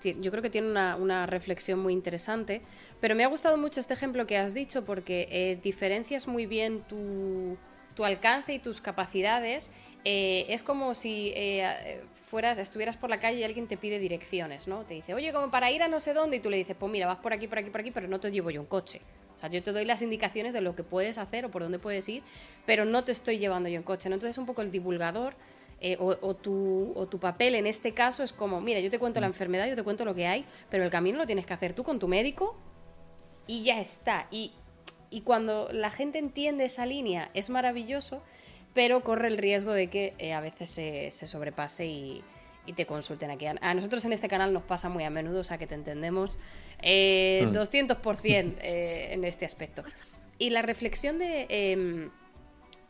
yo 0.01 0.31
creo 0.31 0.41
que 0.41 0.49
tiene 0.49 0.69
una, 0.69 1.25
reflexión 1.25 1.79
muy 1.79 1.93
interesante, 1.93 2.61
pero 3.01 3.15
me 3.15 3.25
ha 3.25 3.27
gustado 3.27 3.57
mucho 3.57 3.81
este 3.81 3.93
ejemplo 3.93 4.25
que 4.25 4.37
has 4.37 4.53
dicho 4.53 4.85
porque 4.85 5.27
eh, 5.31 5.59
diferencias 5.61 6.27
muy 6.27 6.45
bien 6.45 6.81
tu 6.83 7.57
tu 7.99 8.05
alcance 8.05 8.53
y 8.53 8.59
tus 8.59 8.79
capacidades, 8.79 9.71
eh, 10.05 10.45
es 10.47 10.63
como 10.63 10.93
si 10.93 11.33
eh, 11.35 12.01
fueras, 12.27 12.57
estuvieras 12.57 12.95
por 12.95 13.09
la 13.09 13.19
calle 13.19 13.39
y 13.39 13.43
alguien 13.43 13.67
te 13.67 13.75
pide 13.75 13.99
direcciones, 13.99 14.69
¿no? 14.69 14.85
Te 14.85 14.93
dice, 14.93 15.13
oye, 15.13 15.33
como 15.33 15.51
para 15.51 15.69
ir 15.69 15.83
a 15.83 15.89
no 15.89 15.99
sé 15.99 16.13
dónde, 16.13 16.37
y 16.37 16.39
tú 16.39 16.49
le 16.49 16.55
dices, 16.55 16.77
pues 16.79 16.89
mira, 16.89 17.07
vas 17.07 17.17
por 17.17 17.33
aquí, 17.33 17.49
por 17.49 17.57
aquí, 17.57 17.69
por 17.69 17.81
aquí, 17.81 17.91
pero 17.91 18.07
no 18.07 18.21
te 18.21 18.31
llevo 18.31 18.51
yo 18.51 18.61
un 18.61 18.67
coche. 18.67 19.01
O 19.35 19.37
sea, 19.37 19.49
yo 19.49 19.61
te 19.61 19.73
doy 19.73 19.83
las 19.83 20.01
indicaciones 20.01 20.53
de 20.53 20.61
lo 20.61 20.77
que 20.77 20.85
puedes 20.85 21.17
hacer 21.17 21.43
o 21.43 21.51
por 21.51 21.61
dónde 21.61 21.77
puedes 21.77 22.07
ir, 22.07 22.23
pero 22.65 22.85
no 22.85 23.03
te 23.03 23.11
estoy 23.11 23.37
llevando 23.37 23.67
yo 23.67 23.75
en 23.75 23.83
coche. 23.83 24.07
¿no? 24.07 24.15
Entonces, 24.15 24.37
un 24.37 24.45
poco 24.45 24.61
el 24.61 24.71
divulgador 24.71 25.35
eh, 25.81 25.97
o, 25.99 26.33
tu, 26.37 26.93
o, 26.95 27.05
tu, 27.05 27.19
papel 27.19 27.55
en 27.55 27.67
este 27.67 27.93
caso 27.93 28.23
es 28.23 28.31
como, 28.31 28.61
mira, 28.61 28.79
yo 28.79 28.89
te 28.89 28.97
cuento 28.97 29.19
la 29.19 29.27
mm. 29.27 29.31
enfermedad, 29.31 29.67
yo 29.67 29.75
te 29.75 29.83
cuento 29.83 30.05
lo 30.05 30.15
que 30.15 30.25
hay, 30.25 30.45
pero 30.69 30.85
el 30.85 30.89
camino 30.89 31.17
lo 31.17 31.25
tienes 31.25 31.45
que 31.45 31.51
hacer 31.51 31.73
tú 31.73 31.83
con 31.83 31.99
tu 31.99 32.07
médico 32.07 32.55
y 33.45 33.63
ya 33.63 33.81
está. 33.81 34.27
Y 34.31 34.53
y 35.09 35.21
cuando 35.21 35.69
la 35.71 35.89
gente 35.89 36.19
entiende 36.19 36.65
esa 36.65 36.85
línea 36.85 37.29
es 37.33 37.49
maravilloso, 37.49 38.21
pero 38.73 39.01
corre 39.03 39.27
el 39.27 39.37
riesgo 39.37 39.73
de 39.73 39.87
que 39.87 40.13
eh, 40.19 40.33
a 40.33 40.41
veces 40.41 40.69
se, 40.69 41.27
sobrepase 41.27 41.85
y, 41.85 42.23
te 42.75 42.85
consulten 42.85 43.31
aquí. 43.31 43.47
A 43.47 43.73
nosotros 43.73 44.05
en 44.05 44.13
este 44.13 44.27
canal 44.27 44.53
nos 44.53 44.61
pasa 44.61 44.89
muy 44.89 45.03
a 45.03 45.09
menudo, 45.09 45.39
o 45.39 45.43
sea 45.43 45.57
que 45.57 45.65
te 45.65 45.73
entendemos 45.73 46.37
200% 46.83 46.83
eh, 46.83 48.43
hmm. 48.43 48.53
eh, 48.61 49.07
en 49.13 49.25
este 49.25 49.45
aspecto. 49.45 49.83
Y 50.37 50.51
la 50.51 50.61
reflexión 50.61 51.17
de 51.17 51.47
em, 51.49 52.11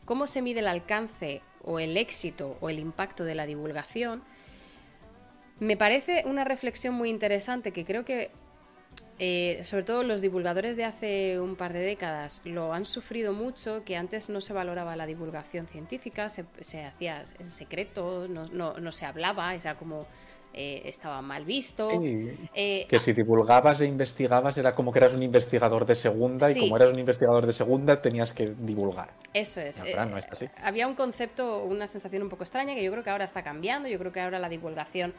cómo 0.04 0.26
se 0.26 0.42
mide 0.42 0.60
el 0.60 0.68
alcance 0.68 1.40
o 1.64 1.80
el 1.80 1.96
éxito 1.96 2.58
o 2.60 2.68
el 2.68 2.78
impacto 2.78 3.24
de 3.24 3.34
la 3.34 3.46
divulgación, 3.46 4.22
me 5.60 5.78
parece 5.78 6.24
una 6.26 6.44
reflexión 6.44 6.94
muy 6.94 7.08
interesante 7.08 7.72
que 7.72 7.86
creo 7.86 8.04
que 8.04 8.30
eh, 9.22 9.62
sobre 9.64 9.84
todo 9.84 10.02
los 10.02 10.22
divulgadores 10.22 10.78
de 10.78 10.86
hace 10.86 11.38
un 11.38 11.54
par 11.54 11.74
de 11.74 11.80
décadas 11.80 12.40
lo 12.46 12.72
han 12.72 12.86
sufrido 12.86 13.34
mucho, 13.34 13.84
que 13.84 13.98
antes 13.98 14.30
no 14.30 14.40
se 14.40 14.54
valoraba 14.54 14.96
la 14.96 15.04
divulgación 15.04 15.66
científica, 15.66 16.30
se, 16.30 16.46
hacía 16.86 17.22
en 17.38 17.50
secreto, 17.50 18.26
no, 18.28 18.92
se 18.92 19.04
hablaba, 19.04 19.54
era 19.54 19.76
como 19.76 20.06
eh, 20.54 20.80
estaba 20.86 21.20
mal 21.20 21.44
visto. 21.44 21.90
Eh, 22.54 22.86
que 22.88 22.98
si 22.98 23.12
divulgabas 23.12 23.82
e 23.82 23.84
investigabas 23.84 24.56
era 24.56 24.74
como 24.74 24.90
que 24.90 25.00
eras 25.00 25.12
un 25.12 25.22
investigador 25.22 25.84
de 25.84 25.96
segunda 25.96 26.50
y 26.50 26.58
como 26.58 26.76
eras 26.76 26.90
un 26.90 26.98
investigador 26.98 27.44
de 27.44 27.52
segunda 27.52 28.00
tenías 28.00 28.32
que 28.32 28.54
divulgar. 28.58 29.10
Eso 29.34 29.60
es. 29.60 29.82
había 30.62 30.88
un 30.88 30.94
concepto, 30.94 31.62
una 31.64 31.86
sensación 31.86 32.22
un 32.22 32.30
poco 32.30 32.44
extraña 32.44 32.74
que 32.74 32.82
yo 32.82 32.90
creo 32.90 33.04
que 33.04 33.10
ahora 33.10 33.26
está 33.26 33.42
cambiando, 33.42 33.86
yo 33.86 33.98
creo 33.98 34.12
que 34.12 34.20
ahora 34.20 34.38
la 34.38 34.48
divulgación 34.48 35.12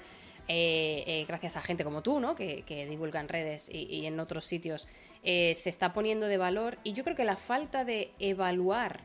eh, 0.47 1.03
eh, 1.07 1.25
gracias 1.27 1.57
a 1.57 1.61
gente 1.61 1.83
como 1.83 2.01
tú, 2.01 2.19
¿no? 2.19 2.35
que, 2.35 2.63
divulga 2.89 3.19
en 3.19 3.29
redes 3.29 3.69
y, 3.71 4.05
en 4.05 4.19
otros 4.19 4.45
sitios, 4.45 4.87
eh, 5.23 5.55
se 5.55 5.69
está 5.69 5.93
poniendo 5.93 6.27
de 6.27 6.37
valor. 6.37 6.77
Y 6.83 6.93
yo 6.93 7.03
creo 7.03 7.15
que 7.15 7.25
la 7.25 7.37
falta 7.37 7.85
de 7.85 8.11
evaluar, 8.19 9.01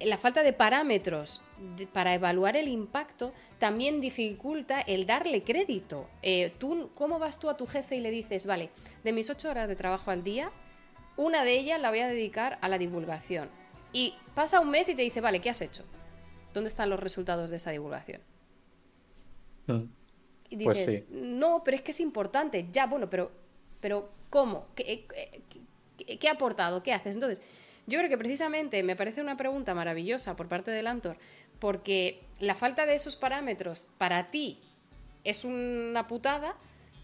la 0.00 0.18
falta 0.18 0.42
de 0.42 0.52
parámetros 0.52 1.42
para 1.92 2.14
evaluar 2.14 2.56
el 2.56 2.68
impacto 2.68 3.32
también 3.58 4.00
dificulta 4.00 4.80
el 4.80 5.06
darle 5.06 5.42
crédito. 5.42 6.08
tú, 6.58 6.90
¿Cómo 6.94 7.18
vas 7.18 7.38
tú 7.38 7.50
a 7.50 7.56
tu 7.56 7.66
jefe 7.66 7.96
y 7.96 8.00
le 8.00 8.10
dices, 8.10 8.46
vale, 8.46 8.70
de 9.04 9.12
mis 9.12 9.28
ocho 9.30 9.50
horas 9.50 9.68
de 9.68 9.76
trabajo 9.76 10.10
al 10.10 10.22
día, 10.22 10.52
una 11.16 11.44
de 11.44 11.58
ellas 11.58 11.80
la 11.80 11.90
voy 11.90 12.00
a 12.00 12.08
dedicar 12.08 12.58
a 12.62 12.68
la 12.68 12.78
divulgación? 12.78 13.48
Y 13.92 14.14
pasa 14.34 14.60
un 14.60 14.70
mes 14.70 14.88
y 14.88 14.94
te 14.94 15.02
dice, 15.02 15.20
vale, 15.20 15.40
¿qué 15.40 15.50
has 15.50 15.62
hecho? 15.62 15.84
¿Dónde 16.54 16.68
están 16.68 16.90
los 16.90 17.00
resultados 17.00 17.50
de 17.50 17.56
esta 17.56 17.70
divulgación? 17.70 18.20
Mm. 19.66 19.97
Y 20.50 20.56
pues 20.64 20.78
dices, 20.78 21.04
no, 21.10 21.62
pero 21.64 21.76
es 21.76 21.82
que 21.82 21.90
es 21.90 22.00
importante. 22.00 22.68
Ya, 22.72 22.86
bueno, 22.86 23.10
pero, 23.10 23.30
pero 23.80 24.10
¿cómo? 24.30 24.66
¿Qué, 24.74 25.06
qué, 26.18 26.28
ha 26.28 26.32
aportado? 26.32 26.82
¿Qué 26.82 26.92
haces? 26.92 27.14
Entonces, 27.14 27.42
yo 27.86 27.98
creo 27.98 28.10
que 28.10 28.18
precisamente 28.18 28.82
me 28.82 28.96
parece 28.96 29.20
una 29.20 29.36
pregunta 29.36 29.74
maravillosa 29.74 30.36
por 30.36 30.48
parte 30.48 30.70
del 30.70 30.86
Antor, 30.86 31.16
porque 31.58 32.20
la 32.38 32.54
falta 32.54 32.86
de 32.86 32.94
esos 32.94 33.16
parámetros 33.16 33.86
para 33.98 34.30
ti 34.30 34.58
es 35.24 35.44
una 35.44 36.06
putada, 36.06 36.56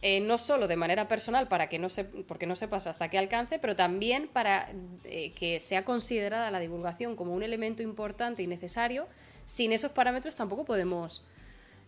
eh, 0.02 0.20
no 0.20 0.38
solo 0.38 0.68
de 0.68 0.76
manera 0.76 1.08
personal 1.08 1.48
para 1.48 1.68
que 1.68 1.78
no 1.78 1.88
se, 1.88 2.04
porque 2.04 2.46
no 2.46 2.56
sepas 2.56 2.86
hasta 2.86 3.08
qué 3.08 3.18
alcance, 3.18 3.58
pero 3.58 3.74
también 3.74 4.28
para 4.28 4.70
eh, 5.04 5.32
que 5.32 5.60
sea 5.60 5.84
considerada 5.84 6.50
la 6.50 6.60
divulgación 6.60 7.16
como 7.16 7.32
un 7.32 7.42
elemento 7.42 7.82
importante 7.82 8.42
y 8.42 8.46
necesario. 8.46 9.06
Sin 9.46 9.72
esos 9.72 9.92
parámetros 9.92 10.36
tampoco 10.36 10.64
podemos 10.64 11.24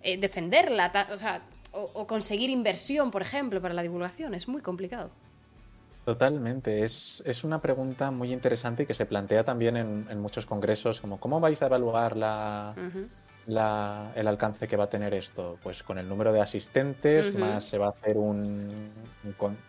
eh, 0.03 0.19
defenderla, 0.19 0.93
o 1.13 1.19
sea, 1.19 1.43
o, 1.73 2.07
conseguir 2.07 2.51
inversión, 2.51 3.11
por 3.11 3.23
ejemplo, 3.23 3.61
para 3.61 3.75
la 3.75 3.83
divulgación. 3.83 4.35
Es 4.35 4.49
muy 4.49 4.63
complicado. 4.63 5.11
Totalmente, 6.05 6.85
es, 6.85 7.23
una 7.43 7.61
pregunta 7.61 8.11
muy 8.11 8.33
interesante 8.33 8.85
y 8.85 8.87
que 8.87 8.95
se 8.95 9.07
plantea 9.07 9.45
también 9.45 9.77
en, 9.77 10.21
muchos 10.21 10.47
congresos, 10.47 11.01
como 11.01 11.19
¿cómo 11.19 11.41
vais 11.41 11.61
a 11.63 11.67
evaluar 11.67 12.17
la, 12.17 12.75
el 14.15 14.29
alcance 14.29 14.69
que 14.69 14.77
va 14.77 14.85
a 14.85 14.89
tener 14.89 15.13
esto? 15.15 15.59
Pues 15.63 15.83
con 15.83 15.99
el 15.99 16.09
número 16.09 16.33
de 16.33 16.41
asistentes, 16.41 17.35
más 17.35 17.65
se 17.65 17.77
va 17.77 17.87
a 17.87 17.91
hacer 17.91 18.17
un, 18.17 18.89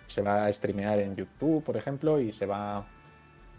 se 0.06 0.22
va 0.22 0.46
a 0.46 0.54
streamear 0.54 1.00
en 1.00 1.16
YouTube, 1.16 1.64
por 1.64 1.76
ejemplo, 1.76 2.20
y 2.22 2.32
se 2.32 2.46
va 2.46 2.86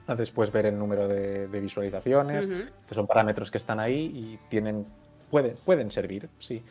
a 0.06 0.14
después 0.14 0.50
ver 0.50 0.66
el 0.66 0.78
número 0.78 1.06
de, 1.06 1.46
visualizaciones, 1.46 2.48
que 2.86 2.94
son 2.94 3.06
parámetros 3.06 3.50
que 3.50 3.58
están 3.58 3.78
ahí 3.78 4.12
y 4.14 4.38
tienen, 4.48 4.86
pueden, 5.30 5.56
pueden 5.64 5.90
servir, 5.90 6.28
sí. 6.38 6.62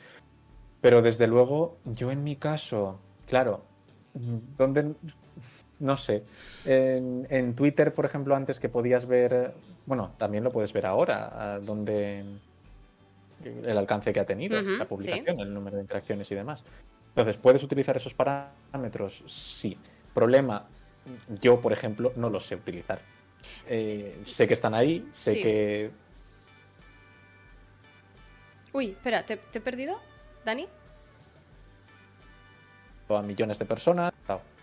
Pero 0.81 1.01
desde 1.01 1.27
luego, 1.27 1.77
yo 1.85 2.11
en 2.11 2.23
mi 2.23 2.35
caso, 2.35 2.99
claro, 3.27 3.63
donde 4.57 4.93
no 5.79 5.97
sé. 5.97 6.23
En, 6.65 7.53
Twitter, 7.55 7.93
por 7.93 8.05
ejemplo, 8.05 8.35
antes 8.35 8.59
que 8.59 8.69
podías 8.69 9.05
ver, 9.05 9.53
bueno, 9.85 10.13
también 10.17 10.43
lo 10.43 10.51
puedes 10.51 10.73
ver 10.73 10.85
ahora, 10.85 11.59
donde 11.63 12.25
el 13.43 13.77
alcance 13.77 14.11
que 14.13 14.19
ha 14.19 14.25
tenido 14.25 14.61
la 14.61 14.85
publicación, 14.85 15.39
el 15.39 15.53
número 15.53 15.77
de 15.77 15.84
interacciones 15.84 16.31
y 16.31 16.35
demás. 16.35 16.63
Entonces, 17.09 17.38
¿puedes 17.38 17.63
utilizar 17.63 17.97
esos 17.97 18.13
parámetros? 18.13 19.23
Sí. 19.25 19.77
Problema, 20.13 20.67
yo, 21.41 21.59
por 21.61 21.73
ejemplo, 21.73 22.13
no 22.15 22.29
los 22.29 22.45
sé 22.45 22.55
utilizar. 22.55 22.99
Eh, 23.67 24.19
sé 24.23 24.47
que 24.47 24.53
están 24.53 24.73
ahí, 24.73 25.07
sé 25.11 25.34
que... 25.41 25.91
Uy, 28.77 28.91
espera, 28.91 29.23
¿te, 29.23 29.39
he 29.51 29.59
perdido, 29.59 29.99
Dani? 30.45 30.67
A 33.09 33.21
millones 33.23 33.57
de 33.57 33.65
personas. 33.65 34.13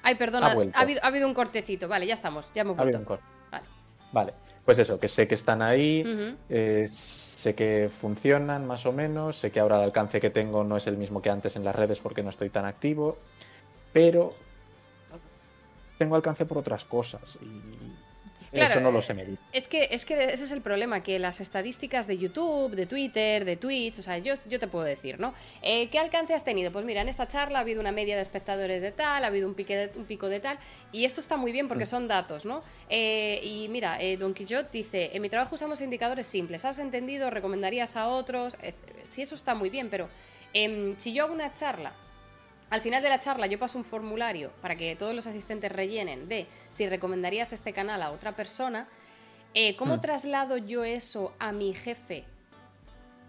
Ay, 0.05 0.15
perdona, 0.15 0.55
ha, 0.73 1.09
habido, 1.09 1.27
un 1.27 1.35
cortecito. 1.35 1.89
Vale, 1.89 2.07
ya 2.07 2.15
estamos, 2.15 2.53
ya 2.55 2.63
hemos 2.63 2.77
vuelto. 2.77 3.19
Vale. 3.51 3.65
vale. 4.13 4.35
Pues 4.65 4.79
eso, 4.79 5.01
que 5.01 5.09
sé 5.09 5.27
que 5.27 5.35
están 5.35 5.63
ahí, 5.63 6.39
eh, 6.49 6.85
sé 6.87 7.57
que 7.57 7.91
funcionan 7.91 8.65
más 8.69 8.87
o 8.87 8.93
menos, 8.93 9.37
sé 9.37 9.51
que 9.51 9.59
ahora 9.59 9.79
el 9.79 9.83
alcance 9.83 10.21
que 10.21 10.31
tengo 10.31 10.63
no 10.63 10.77
es 10.77 10.87
el 10.87 10.97
mismo 10.97 11.21
que 11.21 11.31
antes 11.31 11.57
en 11.57 11.65
las 11.65 11.75
redes 11.75 11.99
porque 11.99 12.23
no 12.23 12.31
estoy 12.31 12.51
tan 12.51 12.67
activo, 12.67 13.19
pero 13.93 14.33
tengo 15.99 16.15
alcance 16.15 16.47
por 16.47 16.59
otras 16.59 16.85
cosas 16.85 17.37
y 17.43 17.97
eso 18.63 18.81
no 18.81 18.91
lo 18.91 19.03
sé 19.03 19.15
medir. 19.15 19.39
Es 19.53 19.69
que, 19.69 19.89
es 19.91 20.05
que 20.05 20.15
ese 20.25 20.45
es 20.45 20.51
el 20.51 20.61
problema, 20.61 21.03
que 21.03 21.19
las 21.19 21.41
estadísticas 21.41 22.07
de 22.07 22.19
YouTube, 22.19 22.75
de 22.75 22.87
Twitter, 22.87 23.45
de 23.45 23.57
Twitch, 23.57 23.99
o 23.99 24.03
sea, 24.03 24.19
yo, 24.19 24.35
yo 24.49 24.59
te 24.59 24.67
puedo 24.67 24.85
decir, 24.85 25.19
¿no? 25.19 25.35
Eh, 25.63 25.89
¿Qué 25.91 25.99
alcance 25.99 26.35
has 26.35 26.45
tenido? 26.45 26.73
Pues 26.73 26.85
mira, 26.85 27.03
en 27.03 27.09
esta 27.09 27.27
charla 27.27 27.59
ha 27.59 27.63
habido 27.63 27.81
una 27.81 27.93
media 27.93 28.17
de 28.17 28.23
espectadores 28.23 28.81
de 28.81 28.93
tal, 28.93 29.25
ha 29.25 29.27
habido 29.27 29.49
un, 29.49 29.55
pique 29.55 29.91
un 29.97 30.05
pico 30.05 30.29
de 30.29 30.41
tal, 30.41 30.59
y 30.93 31.05
esto 31.05 31.21
está 31.21 31.37
muy 31.37 31.53
bien 31.53 31.69
porque 31.69 31.85
mm. 31.85 31.89
son 31.89 32.09
datos, 32.09 32.45
¿no? 32.45 32.63
Eh, 32.89 33.41
y 33.43 33.69
mira, 33.69 34.01
eh, 34.01 34.17
Don 34.17 34.35
Quixote 34.35 34.69
dice, 34.73 35.11
en 35.13 35.23
mi 35.23 35.29
trabajo 35.29 35.55
usamos 35.55 35.81
indicadores 35.81 36.27
simples, 36.27 36.65
¿has 36.65 36.79
entendido? 36.79 37.31
¿Recomendarías 37.31 37.97
a 37.97 38.09
otros? 38.09 38.57
sí, 39.09 39.23
eso 39.23 39.35
está 39.35 39.55
muy 39.55 39.71
bien, 39.71 39.91
pero 39.91 40.09
em, 40.53 40.97
si 40.99 41.13
yo 41.13 41.25
hago 41.25 41.35
una 41.35 41.55
charla 41.55 41.95
al 42.71 42.81
final 42.81 43.03
de 43.03 43.09
la 43.09 43.21
charla 43.21 43.47
yo 43.47 43.59
paso 43.59 43.79
un 43.79 43.85
formulario 43.85 44.51
para 44.61 44.77
que 44.77 44.97
todos 44.97 45.15
los 45.15 45.27
asistentes 45.27 45.71
rellenen 45.71 46.29
de 46.29 46.47
si 46.71 46.89
recomendarías 46.89 47.53
este 47.53 47.73
canal 47.73 48.03
a 48.03 48.11
otra 48.11 48.35
persona. 48.35 48.89
Eh, 49.55 49.77
¿Cómo 49.77 49.97
hmm. 49.97 50.01
traslado 50.01 50.57
yo 50.57 50.85
eso 50.85 51.33
a 51.39 51.53
mi 51.53 51.75
jefe 51.75 52.25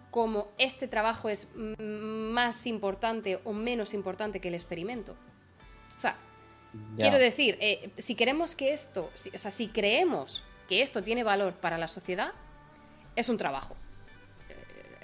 como 0.10 0.48
este 0.58 0.88
trabajo 0.88 1.30
es 1.30 1.50
más 1.78 2.66
importante 2.66 3.40
o 3.44 3.54
menos 3.54 3.94
importante 3.94 4.40
que 4.40 4.48
el 4.48 4.56
experimento? 4.56 5.16
O 5.96 6.00
sea, 6.00 6.18
quiero 6.98 7.20
decir, 7.20 7.58
eh, 7.60 7.92
si 7.98 8.16
queremos 8.16 8.56
que 8.56 8.74
esto, 8.74 9.12
o 9.34 9.38
sea, 9.38 9.52
si 9.52 9.68
creemos 9.68 10.44
que 10.68 10.82
esto 10.82 11.04
tiene 11.04 11.24
valor 11.24 11.54
para 11.56 11.78
la 11.78 11.88
sociedad, 11.88 12.32
es 13.16 13.30
un 13.30 13.38
trabajo. 13.38 13.76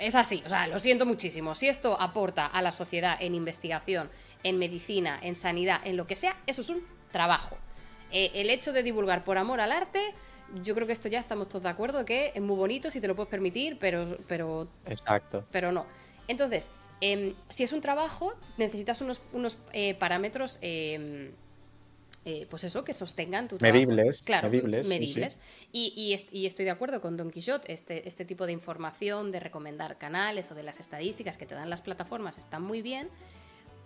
Es 0.02 0.16
así, 0.16 0.42
o 0.44 0.50
sea, 0.50 0.66
lo 0.66 0.80
siento 0.80 1.06
muchísimo. 1.06 1.54
Si 1.54 1.68
esto 1.68 1.96
aporta 2.02 2.48
a 2.48 2.64
la 2.64 2.72
sociedad 2.72 3.18
en 3.20 3.36
investigación, 3.36 4.10
en 4.44 4.58
medicina, 4.58 5.20
en 5.22 5.36
sanidad, 5.36 5.80
en 5.86 5.96
lo 5.96 6.08
que 6.08 6.16
sea, 6.16 6.36
eso 6.48 6.62
es 6.62 6.70
un 6.70 6.84
trabajo. 7.12 7.56
Eh, 8.12 8.32
el 8.34 8.50
hecho 8.50 8.74
de 8.74 8.82
divulgar 8.82 9.24
por 9.24 9.38
amor 9.38 9.62
al 9.62 9.72
arte, 9.72 10.02
yo 10.64 10.74
creo 10.74 10.88
que 10.88 10.94
esto 10.94 11.08
ya 11.08 11.20
estamos 11.20 11.50
todos 11.50 11.62
de 11.64 11.70
acuerdo 11.70 12.04
que 12.04 12.32
es 12.34 12.42
muy 12.42 12.56
bonito 12.56 12.90
si 12.90 13.00
te 13.00 13.08
lo 13.08 13.16
puedes 13.16 13.30
permitir, 13.30 13.78
pero, 13.80 14.18
pero, 14.28 14.68
Exacto. 14.88 15.46
pero 15.52 15.72
no. 15.72 15.86
Entonces, 16.28 16.72
em, 17.00 17.36
si 17.50 17.62
es 17.62 17.72
un 17.72 17.82
trabajo, 17.82 18.34
necesitas 18.58 19.02
unos, 19.02 19.22
unos 19.34 19.60
eh, 19.72 19.94
parámetros, 19.94 20.58
em, 20.64 21.32
eh, 22.24 22.46
pues 22.50 22.64
eso, 22.64 22.84
que 22.84 22.94
sostengan 22.94 23.48
tu 23.48 23.58
trabajo. 23.58 23.80
Medibles. 23.80 24.22
Claro, 24.22 24.50
medibles. 24.50 25.40
Y, 25.72 26.20
y, 26.32 26.46
estoy 26.46 26.66
de 26.66 26.72
acuerdo 26.72 27.02
con 27.02 27.18
Don 27.18 27.32
Quixote, 27.32 27.74
este, 27.74 28.08
este 28.08 28.26
tipo 28.26 28.46
de 28.46 28.52
información, 28.52 29.32
de 29.32 29.40
recomendar 29.40 29.98
canales 29.98 30.52
o 30.52 30.56
de 30.56 30.62
las 30.62 30.80
estadísticas 30.80 31.38
que 31.38 31.48
te 31.48 31.56
dan 31.56 31.70
las 31.70 31.82
plataformas 31.82 32.38
están 32.38 32.62
muy 32.62 32.84
bien, 32.84 33.10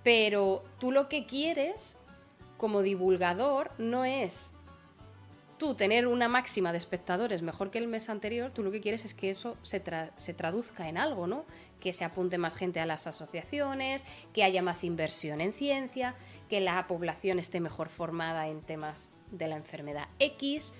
pero 0.04 0.64
tú 0.80 0.92
lo 0.92 1.08
que 1.08 1.26
quieres 1.26 1.98
como 2.58 2.82
divulgador 2.82 3.72
no 3.78 4.04
es 4.04 4.54
tú 5.58 5.76
tener 5.76 6.08
una 6.08 6.28
máxima 6.28 6.72
de 6.72 6.78
espectadores 6.78 7.42
mejor 7.42 7.72
que 7.72 7.78
el 7.78 7.88
mes 7.88 8.10
anterior, 8.10 8.52
tú 8.52 8.64
lo 8.64 8.72
que 8.72 8.82
quieres 8.82 9.06
es 9.06 9.14
que 9.14 9.30
eso 9.30 9.58
se, 9.62 9.80
traduzca 9.80 10.90
en 10.90 10.98
algo, 10.98 11.28
¿no? 11.28 11.46
Que 11.80 11.94
se 11.94 12.04
apunte 12.04 12.38
más 12.38 12.56
gente 12.56 12.80
a 12.80 12.86
las 12.86 13.08
asociaciones, 13.08 14.04
que 14.34 14.44
haya 14.44 14.62
más 14.62 14.84
inversión 14.84 15.40
en 15.42 15.54
ciencia, 15.54 16.16
que 16.50 16.62
la 16.62 16.88
población 16.88 17.40
esté 17.40 17.60
mejor 17.60 17.90
formada 17.90 18.48
en 18.48 18.62
temas 18.62 19.12
de 19.32 19.48
la 19.48 19.56
enfermedad 19.56 20.08
X. 20.20 20.74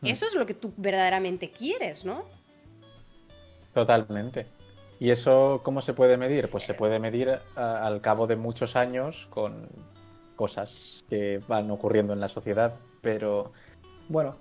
Mm. 0.00 0.06
Eso 0.06 0.26
es 0.26 0.34
lo 0.34 0.46
que 0.46 0.54
tú 0.54 0.72
verdaderamente 0.76 1.50
quieres, 1.50 2.04
¿no? 2.04 2.24
Totalmente. 3.72 4.46
¿Y 5.00 5.10
eso 5.10 5.60
cómo 5.64 5.82
se 5.82 5.92
puede 5.92 6.16
medir? 6.16 6.48
Pues 6.48 6.64
se 6.64 6.74
puede 6.74 6.98
medir 6.98 7.40
al 7.56 8.00
cabo 8.00 8.26
de 8.26 8.36
muchos 8.36 8.76
años 8.76 9.26
con 9.30 9.68
cosas 10.36 11.04
que 11.08 11.42
van 11.48 11.70
ocurriendo 11.70 12.12
en 12.12 12.20
la 12.20 12.28
sociedad, 12.28 12.74
pero 13.00 13.52
bueno, 14.08 14.36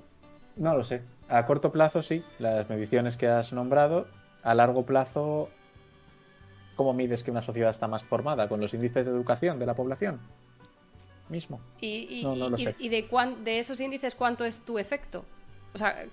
no 0.55 0.75
lo 0.77 0.83
sé. 0.83 1.01
A 1.29 1.45
corto 1.45 1.71
plazo 1.71 2.03
sí, 2.03 2.23
las 2.39 2.69
mediciones 2.69 3.17
que 3.17 3.27
has 3.27 3.53
nombrado. 3.53 4.07
A 4.43 4.53
largo 4.55 4.85
plazo, 4.85 5.49
¿cómo 6.75 6.93
mides 6.93 7.23
que 7.23 7.31
una 7.31 7.41
sociedad 7.41 7.71
está 7.71 7.87
más 7.87 8.03
formada? 8.03 8.47
¿Con 8.47 8.59
los 8.59 8.73
índices 8.73 9.05
de 9.05 9.11
educación 9.11 9.59
de 9.59 9.65
la 9.65 9.75
población? 9.75 10.19
Mismo. 11.29 11.59
¿Y, 11.79 12.25
y 12.79 12.89
de, 12.89 13.07
de 13.43 13.59
esos 13.59 13.79
índices 13.79 14.15
cuánto 14.15 14.45
es 14.45 14.59
tu 14.59 14.77
efecto? 14.77 15.25
O 15.73 15.77
sea, 15.77 16.05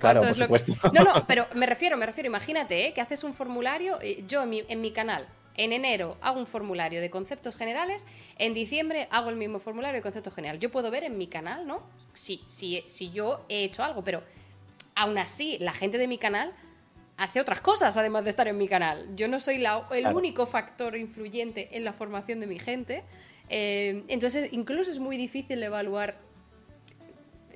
claro, 0.00 0.20
por 0.20 0.34
supuesto. 0.34 0.72
No, 0.92 1.04
no, 1.04 1.26
pero 1.26 1.46
me 1.54 1.66
refiero, 1.66 1.96
me 1.96 2.06
refiero, 2.06 2.26
imagínate, 2.26 2.86
¿eh? 2.86 2.94
que 2.94 3.00
haces 3.00 3.22
un 3.22 3.34
formulario, 3.34 3.98
eh, 4.00 4.24
yo 4.26 4.42
en 4.42 4.80
mi, 4.80 4.90
canal, 4.92 5.26
en 5.56 5.74
enero 5.74 6.16
hago 6.22 6.40
un 6.40 6.46
formulario 6.46 7.02
de 7.02 7.10
conceptos 7.10 7.54
generales, 7.54 8.06
en 8.38 8.54
diciembre 8.54 9.06
hago 9.10 9.28
el 9.28 9.36
mismo 9.36 9.58
formulario 9.58 9.98
de 9.98 10.02
conceptos 10.02 10.32
generales. 10.32 10.60
Yo 10.60 10.70
puedo 10.70 10.90
ver 10.90 11.04
en 11.04 11.18
mi 11.18 11.26
canal, 11.26 11.66
¿no? 11.66 11.82
Si, 12.14 12.42
si, 12.46 12.82
si 12.86 13.10
yo 13.10 13.44
he 13.50 13.64
hecho 13.64 13.82
algo, 13.82 14.02
pero 14.02 14.22
aún 14.94 15.18
así, 15.18 15.58
la 15.60 15.72
gente 15.72 15.98
de 15.98 16.08
mi 16.08 16.16
canal 16.16 16.54
hace 17.16 17.40
otras 17.40 17.60
cosas 17.60 17.96
además 17.96 18.24
de 18.24 18.30
estar 18.30 18.48
en 18.48 18.58
mi 18.58 18.68
canal. 18.68 19.08
Yo 19.16 19.28
no 19.28 19.40
soy 19.40 19.64
el 19.92 20.06
único 20.08 20.46
factor 20.46 20.96
influyente 20.96 21.76
en 21.76 21.84
la 21.84 21.92
formación 21.92 22.40
de 22.40 22.46
mi 22.46 22.58
gente. 22.58 23.04
Eh, 23.48 24.04
entonces, 24.08 24.52
incluso 24.52 24.90
es 24.90 24.98
muy 24.98 25.16
difícil 25.16 25.62
evaluar 25.62 26.16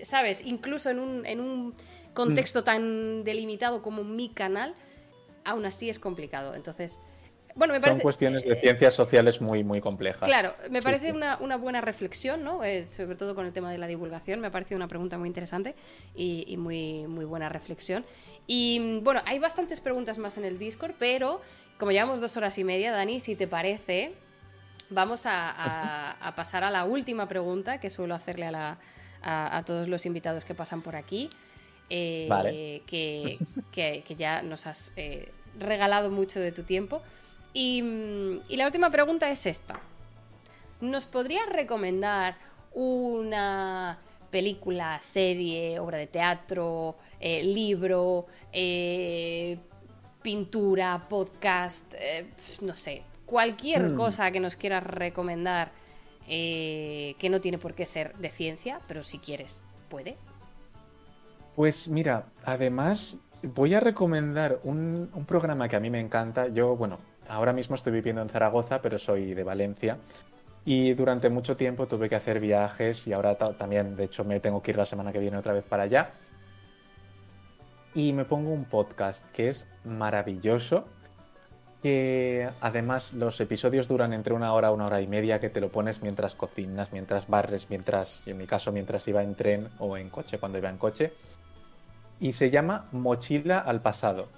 ¿sabes? 0.03 0.43
Incluso 0.45 0.91
en 0.91 0.99
un, 0.99 1.27
en 1.27 1.41
un 1.41 1.75
contexto 2.15 2.65
tan 2.65 3.25
delimitado 3.25 3.83
como 3.83 4.05
mi 4.05 4.29
canal, 4.29 4.75
aún 5.45 5.65
así 5.67 5.89
es 5.89 5.99
complicado. 5.99 6.55
Entonces, 6.55 6.99
bueno, 7.59 7.75
me 7.75 7.81
parece... 7.81 7.99
Son 7.99 8.01
cuestiones 8.01 8.45
de 8.45 8.55
ciencias 8.57 8.95
sociales 8.95 9.41
muy, 9.41 9.65
muy 9.65 9.81
complejas. 9.81 10.27
Claro, 10.29 10.55
me 10.71 10.81
parece 10.81 11.13
Una, 11.13 11.57
buena 11.57 11.81
reflexión, 11.81 12.43
¿no? 12.43 12.65
Eh, 12.65 12.89
sobre 12.89 13.17
todo 13.17 13.35
con 13.35 13.45
el 13.45 13.53
tema 13.53 13.71
de 13.71 13.79
la 13.79 13.87
divulgación, 13.87 14.41
me 14.41 14.47
ha 14.47 14.51
parecido 14.51 14.77
una 14.77 14.89
pregunta 14.89 15.19
muy 15.19 15.29
interesante 15.29 15.75
y, 16.15 16.57
muy, 16.57 17.07
muy 17.07 17.25
buena 17.25 17.49
reflexión. 17.49 18.05
Y 18.47 19.01
bueno, 19.03 19.21
hay 19.27 19.39
bastantes 19.39 19.81
preguntas 19.81 20.19
más 20.19 20.39
en 20.39 20.45
el 20.45 20.59
Discord, 20.59 20.95
pero 20.99 21.41
como 21.79 21.93
llevamos 21.93 22.21
dos 22.21 22.37
horas 22.37 22.57
y 22.59 22.65
media, 22.65 22.93
Dani, 22.93 23.21
si 23.21 23.37
te 23.37 23.47
parece, 23.47 24.13
vamos 24.89 25.23
a 25.27 26.33
pasar 26.35 26.65
a 26.65 26.71
la 26.71 26.85
última 26.85 27.29
pregunta 27.29 27.79
que 27.79 27.91
suelo 27.91 28.15
hacerle 28.15 28.47
a 28.47 28.51
la, 28.51 28.79
a, 29.23 29.63
todos 29.65 29.89
los 29.89 30.07
invitados 30.07 30.45
que 30.45 30.55
pasan 30.55 30.83
por 30.83 30.97
aquí, 30.97 31.31
eh, 31.91 32.83
que, 32.87 34.05
ya 34.17 34.43
nos 34.43 34.67
has 34.67 34.93
eh, 34.97 35.31
regalado 35.59 36.11
mucho 36.11 36.41
de 36.41 36.53
tu 36.53 36.63
tiempo. 36.63 37.03
Y, 37.53 37.83
la 38.51 38.67
última 38.67 38.91
pregunta 38.91 39.31
es 39.31 39.47
esta. 39.47 39.81
¿Nos 40.81 41.07
podrías 41.07 41.49
recomendar 41.49 42.37
una 42.73 43.99
película, 44.31 45.01
serie, 45.01 45.81
obra 45.81 45.99
de 45.99 46.07
teatro, 46.07 46.97
eh, 47.19 47.43
libro, 47.43 48.27
pintura, 50.23 51.07
podcast, 51.09 51.95
eh, 51.95 52.31
no 52.61 52.75
sé, 52.75 53.03
cualquier 53.25 53.91
Hmm. 53.91 53.97
cosa 53.97 54.31
que 54.31 54.41
nos 54.41 54.57
quieras 54.57 54.83
recomendar 54.85 55.73
eh, 56.31 57.15
que 57.19 57.31
no 57.31 57.41
tiene 57.41 57.57
por 57.57 57.75
qué 57.75 57.87
ser 57.87 58.15
de 58.19 58.29
ciencia, 58.29 58.81
pero 58.87 59.03
si 59.03 59.19
quieres, 59.19 59.63
puede. 59.89 60.19
Pues 61.57 61.89
mira, 61.89 62.27
además 62.45 63.17
voy 63.43 63.73
a 63.75 63.81
recomendar 63.81 64.61
un, 64.63 65.11
un 65.15 65.25
programa 65.25 65.69
que 65.69 65.77
a 65.77 65.81
mí 65.81 65.89
me 65.89 66.01
encanta. 66.01 66.49
Yo, 66.49 66.77
bueno, 66.77 66.99
ahora 67.29 67.53
mismo 67.53 67.75
estoy 67.77 67.93
viviendo 67.93 68.23
en 68.23 68.29
Zaragoza, 68.29 68.81
pero 68.83 68.99
soy 68.99 69.35
de 69.35 69.45
Valencia. 69.45 69.99
Y 70.65 70.93
durante 70.95 71.31
mucho 71.31 71.57
tiempo 71.57 71.87
tuve 71.87 72.09
que 72.09 72.17
hacer 72.17 72.41
viajes 72.41 73.07
y 73.07 73.13
ahora 73.13 73.37
ta- 73.37 73.53
también, 73.57 73.97
de 73.97 74.05
hecho, 74.05 74.25
me 74.25 74.39
tengo 74.41 74.63
que 74.63 74.73
ir 74.73 74.77
la 74.77 74.85
semana 74.85 75.13
que 75.13 75.19
viene 75.19 75.37
otra 75.39 75.53
vez 75.55 75.65
para 75.65 75.85
allá. 75.85 76.11
Y 77.95 78.13
me 78.13 78.25
pongo 78.25 78.51
un 78.51 78.65
podcast 78.65 79.25
que 79.33 79.49
es 79.49 79.67
maravilloso, 79.85 80.85
que 81.83 82.51
además 82.61 83.15
los 83.15 83.41
episodios 83.41 83.89
duran 83.89 84.13
entre 84.13 84.35
una 84.35 84.53
hora 84.53 84.73
una 84.73 84.87
hora 84.87 85.01
y 85.01 85.07
media, 85.07 85.41
que 85.41 85.49
te 85.49 85.61
lo 85.61 85.71
pones 85.71 86.03
mientras 86.03 86.35
cocinas, 86.35 86.93
mientras 86.93 87.29
barres, 87.29 87.71
mientras, 87.71 88.27
en 88.27 88.37
mi 88.37 88.47
caso, 88.47 88.71
mientras 88.73 89.07
iba 89.09 89.23
en 89.23 89.35
tren 89.35 89.69
o 89.79 89.97
en 89.97 90.11
coche, 90.11 90.39
cuando 90.39 90.59
iba 90.59 90.69
en 90.69 90.77
coche. 90.77 91.13
Y 92.21 92.33
se 92.35 92.51
llama 92.51 92.89
Mochila 92.93 93.61
al 93.61 93.81
pasado. 93.81 94.29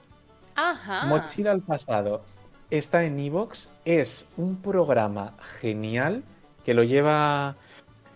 Ajá. 0.55 1.07
Mochila 1.07 1.51
al 1.51 1.63
pasado. 1.63 2.23
Está 2.71 3.05
en 3.05 3.19
Evox. 3.19 3.69
Es 3.85 4.27
un 4.37 4.63
programa 4.63 5.35
genial 5.61 6.23
que 6.65 6.73
lo 6.73 6.85
lleva 6.85 7.57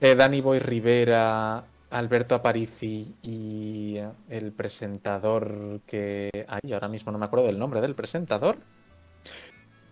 eh, 0.00 0.14
Dani 0.14 0.40
Boy 0.40 0.60
Rivera, 0.60 1.64
Alberto 1.90 2.36
Aparici 2.36 3.16
y 3.20 3.96
eh, 3.96 4.08
el 4.28 4.52
presentador 4.52 5.80
que. 5.86 6.30
Ay, 6.46 6.72
ahora 6.72 6.86
mismo 6.86 7.10
no 7.10 7.18
me 7.18 7.24
acuerdo 7.24 7.46
del 7.46 7.58
nombre 7.58 7.80
del 7.80 7.96
presentador. 7.96 8.58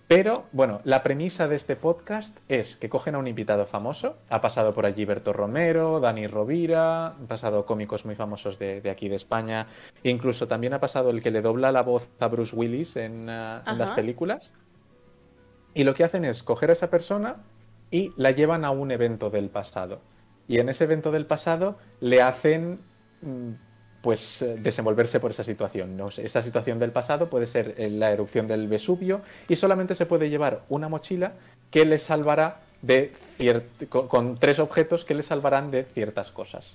Pero, 0.09 0.45
bueno, 0.53 0.81
la 0.85 1.03
premisa 1.03 1.49
de 1.49 1.57
este 1.57 1.75
podcast 1.75 2.37
es 2.49 2.77
que 2.77 2.91
cogen 2.91 3.15
a 3.15 3.19
un 3.19 3.29
invitado 3.29 3.65
famoso. 3.65 4.19
Ha 4.29 4.41
pasado 4.43 4.75
por 4.75 4.85
allí 4.85 5.05
Berto 5.05 5.33
Romero, 5.33 6.01
Dani 6.01 6.27
Rovira, 6.27 7.07
han 7.07 7.27
pasado 7.27 7.65
cómicos 7.65 8.05
muy 8.05 8.15
famosos 8.15 8.59
de, 8.59 8.83
de 8.83 8.91
aquí 8.91 9.09
de 9.09 9.17
España. 9.17 9.69
E 10.05 10.11
incluso 10.11 10.49
también 10.49 10.75
ha 10.75 10.81
pasado 10.81 11.11
el 11.11 11.23
que 11.23 11.31
le 11.31 11.41
dobla 11.41 11.73
la 11.73 11.83
voz 11.83 12.11
a 12.21 12.29
Bruce 12.29 12.55
Willis 12.55 12.97
en, 12.97 13.29
uh, 13.29 13.63
en 13.67 13.79
las 13.79 13.93
películas. 13.93 14.53
Y 15.75 15.85
lo 15.85 15.95
que 15.95 16.05
hacen 16.05 16.25
es 16.25 16.43
coger 16.43 16.71
a 16.71 16.75
esa 16.75 16.91
persona 16.91 17.37
y 17.91 18.13
la 18.17 18.33
llevan 18.33 18.65
a 18.65 18.71
un 18.71 18.91
evento 18.91 19.31
del 19.31 19.49
pasado. 19.49 20.01
Y 20.49 20.59
en 20.59 20.69
ese 20.69 20.85
evento 20.85 21.13
del 21.13 21.27
pasado 21.27 21.79
le 22.01 22.21
hacen 22.21 22.81
mm, 23.23 23.53
pues 24.03 24.43
eh, 24.43 24.57
desenvolverse 24.59 25.21
por 25.21 25.31
esa 25.31 25.45
situación. 25.45 25.97
¿no? 25.97 26.09
Esta 26.09 26.43
situación 26.43 26.79
del 26.79 26.91
pasado 26.91 27.31
puede 27.31 27.47
ser 27.47 27.75
eh, 27.79 27.89
la 27.89 28.11
erupción 28.11 28.47
del 28.47 28.69
Vesubio 28.69 29.23
y 29.49 29.57
solamente 29.57 29.95
se 29.95 30.05
puede 30.05 30.29
llevar 30.29 30.65
una 30.69 30.89
mochila 30.89 31.33
que 31.71 31.87
le 31.87 31.99
salvará 31.99 32.61
de 32.83 33.13
con, 33.89 34.09
con 34.09 34.39
tres 34.39 34.59
objetos 34.59 35.05
que 35.05 35.15
le 35.15 35.23
salvarán 35.23 35.71
de 35.71 35.85
ciertas 35.85 36.33
cosas 36.33 36.75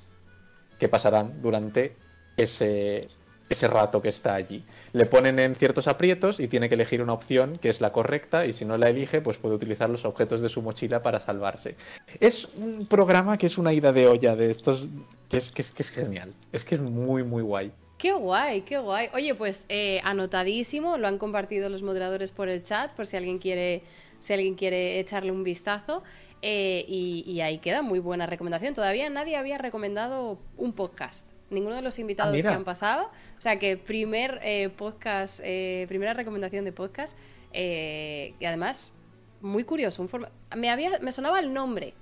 que 0.80 0.88
pasarán 0.88 1.42
durante 1.42 1.96
ese, 2.38 3.10
ese 3.50 3.68
rato 3.68 4.02
que 4.02 4.10
está 4.10 4.36
allí. 4.36 4.64
Le 4.94 5.06
ponen 5.06 5.40
en 5.40 5.56
ciertos 5.56 5.88
aprietos 5.88 6.40
y 6.40 6.48
tiene 6.48 6.70
que 6.70 6.76
elegir 6.76 7.02
una 7.02 7.14
opción 7.14 7.58
que 7.58 7.70
es 7.70 7.82
la 7.82 7.92
correcta 7.92 8.46
y 8.46 8.54
si 8.54 8.66
no 8.66 8.78
la 8.78 8.90
elige 8.90 9.22
pues 9.22 9.38
puede 9.38 9.56
utilizar 9.56 9.90
los 9.90 10.06
objetos 10.06 10.42
de 10.42 10.50
su 10.50 10.62
mochila 10.62 11.02
para 11.02 11.20
salvarse. 11.20 11.76
Es 12.20 12.50
un 12.56 12.88
programa 12.88 13.38
que 13.38 13.48
es 13.48 13.58
una 13.58 13.74
ida 13.74 13.94
de 13.94 14.08
olla 14.08 14.36
de 14.36 14.52
estos 14.52 14.90
que 15.30 15.38
es, 15.38 15.52
que 15.52 15.62
es, 15.62 15.72
que 15.72 15.84
es 15.84 15.92
genial. 15.92 16.34
Es 16.52 16.66
que 16.66 16.76
es 16.76 16.82
muy 16.82 17.24
muy 17.24 17.44
guay. 17.44 17.72
Qué 17.98 18.14
guay, 18.14 18.62
qué 18.62 18.78
guay. 18.78 19.10
Oye, 19.14 19.34
pues 19.34 19.66
eh, 19.70 20.00
anotadísimo, 20.04 20.98
lo 20.98 21.08
han 21.08 21.18
compartido 21.18 21.70
los 21.70 21.82
moderadores 21.82 22.32
por 22.32 22.48
el 22.48 22.62
chat, 22.62 22.92
por 22.94 23.08
si 23.08 23.18
alguien 23.18 23.40
quiere, 23.40 23.82
si 24.20 24.34
alguien 24.34 24.54
quiere 24.54 25.00
echarle 25.00 25.32
un 25.32 25.44
vistazo. 25.44 26.04
Eh, 26.44 26.86
y, 26.88 27.24
y 27.26 27.42
ahí 27.42 27.58
queda 27.58 27.82
muy 27.82 27.98
buena 27.98 28.28
recomendación. 28.28 28.76
Todavía 28.76 29.10
nadie 29.10 29.36
había 29.36 29.58
recomendado 29.58 30.38
un 30.58 30.74
podcast. 30.74 31.28
Ninguno 31.50 31.76
de 31.76 31.82
los 31.82 31.98
invitados 32.00 32.42
que 32.42 32.48
han 32.48 32.64
pasado. 32.66 33.06
O 33.38 33.42
sea 33.42 33.58
que 33.60 33.78
primer 33.78 34.40
eh, 34.44 34.70
podcast, 34.70 35.40
eh, 35.44 35.86
primera 35.88 36.14
recomendación 36.14 36.66
de 36.66 36.72
podcast. 36.74 37.18
eh, 37.54 38.36
y 38.40 38.46
además, 38.46 38.94
muy 39.42 39.64
curioso. 39.64 40.02
Un 40.02 40.10
forma... 40.10 40.32
me, 40.56 40.70
había, 40.70 41.00
me 41.00 41.12
sonaba 41.12 41.40
el 41.40 41.54
nombre. 41.54 41.94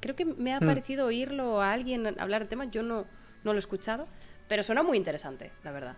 Creo 0.00 0.14
que 0.16 0.24
me 0.24 0.52
ha 0.54 0.60
Hmm. 0.60 0.66
parecido 0.66 1.06
oírlo 1.06 1.60
a 1.60 1.72
alguien 1.72 2.06
hablar 2.20 2.42
del 2.42 2.48
tema. 2.48 2.66
Yo 2.66 2.82
no, 2.82 3.06
no 3.44 3.52
lo 3.52 3.56
he 3.56 3.58
escuchado. 3.58 4.08
Pero 4.48 4.62
suena 4.62 4.82
muy 4.82 4.96
interesante, 4.98 5.52
la 5.62 5.72
verdad. 5.72 5.96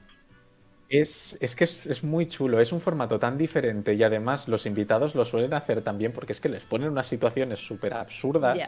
Es, 0.88 1.36
es 1.40 1.56
que 1.56 1.64
es, 1.64 1.86
es 1.86 2.04
muy 2.04 2.26
chulo, 2.26 2.60
es 2.60 2.70
un 2.70 2.80
formato 2.80 3.18
tan 3.18 3.38
diferente 3.38 3.94
y 3.94 4.02
además 4.02 4.48
los 4.48 4.66
invitados 4.66 5.14
lo 5.14 5.24
suelen 5.24 5.54
hacer 5.54 5.82
también 5.82 6.12
porque 6.12 6.32
es 6.32 6.40
que 6.40 6.48
les 6.50 6.64
ponen 6.66 6.90
unas 6.90 7.06
situaciones 7.06 7.58
súper 7.66 7.94
absurdas, 7.94 8.58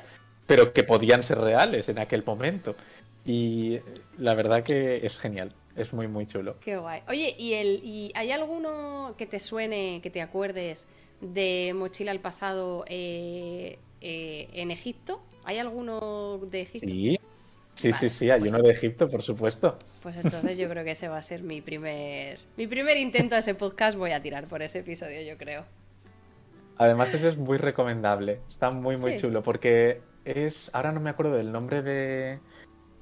pero 0.46 0.72
que 0.72 0.82
podían 0.82 1.22
ser 1.22 1.38
reales 1.38 1.88
en 1.90 1.98
aquel 1.98 2.24
momento. 2.24 2.74
Y 3.26 3.80
la 4.18 4.34
verdad 4.34 4.62
que 4.62 5.04
es 5.04 5.18
genial, 5.18 5.52
es 5.74 5.92
muy 5.92 6.06
muy 6.06 6.26
chulo. 6.26 6.56
Qué 6.60 6.76
guay. 6.76 7.00
Oye, 7.08 7.34
¿y, 7.38 7.54
el, 7.54 7.80
¿y 7.84 8.12
hay 8.14 8.30
alguno 8.30 9.14
que 9.18 9.26
te 9.26 9.40
suene, 9.40 10.00
que 10.02 10.10
te 10.10 10.22
acuerdes 10.22 10.86
de 11.20 11.72
Mochila 11.74 12.12
al 12.12 12.20
pasado 12.20 12.84
eh, 12.88 13.78
eh, 14.00 14.48
en 14.52 14.70
Egipto? 14.70 15.20
¿Hay 15.44 15.58
alguno 15.58 16.38
de 16.50 16.60
Egipto? 16.62 16.86
Sí, 16.88 17.18
sí, 17.74 17.88
Vale, 17.90 17.98
sí, 17.98 18.08
sí, 18.10 18.30
hay 18.30 18.40
pues- 18.40 18.52
uno 18.54 18.62
de 18.62 18.70
Egipto, 18.72 19.08
por 19.08 19.22
supuesto. 19.22 19.76
Pues 20.02 20.16
entonces 20.16 20.56
yo 20.56 20.68
creo 20.68 20.84
que 20.84 20.92
ese 20.92 21.08
va 21.08 21.18
a 21.18 21.22
ser 21.22 21.42
mi 21.42 21.60
primer, 21.60 22.38
mi 22.56 22.66
primer 22.68 22.96
intento 22.96 23.34
a 23.34 23.38
ese 23.40 23.54
podcast. 23.54 23.98
Voy 23.98 24.12
a 24.12 24.22
tirar 24.22 24.46
por 24.46 24.62
ese 24.62 24.78
episodio, 24.80 25.20
yo 25.28 25.36
creo. 25.36 25.64
Además 26.78 27.12
ese 27.14 27.28
es 27.30 27.36
muy 27.38 27.58
recomendable, 27.58 28.40
está 28.48 28.70
muy 28.70 28.96
muy 28.98 29.12
Sí. 29.12 29.22
chulo 29.22 29.42
porque 29.42 30.00
es, 30.26 30.70
ahora 30.74 30.92
no 30.92 31.00
me 31.00 31.08
acuerdo 31.10 31.34
del 31.36 31.50
nombre 31.50 31.80
de... 31.82 32.38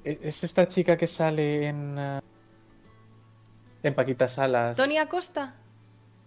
e- 0.05 0.19
Es 0.23 0.45
esta 0.45 0.67
chica 0.69 0.97
que 0.97 1.07
sale 1.07 1.67
en... 1.67 1.97
eh, 1.99 2.21
En 3.83 3.95
Paquita 3.95 4.29
Salas. 4.29 4.77
¿Tony 4.77 4.99
Acosta? 4.99 5.55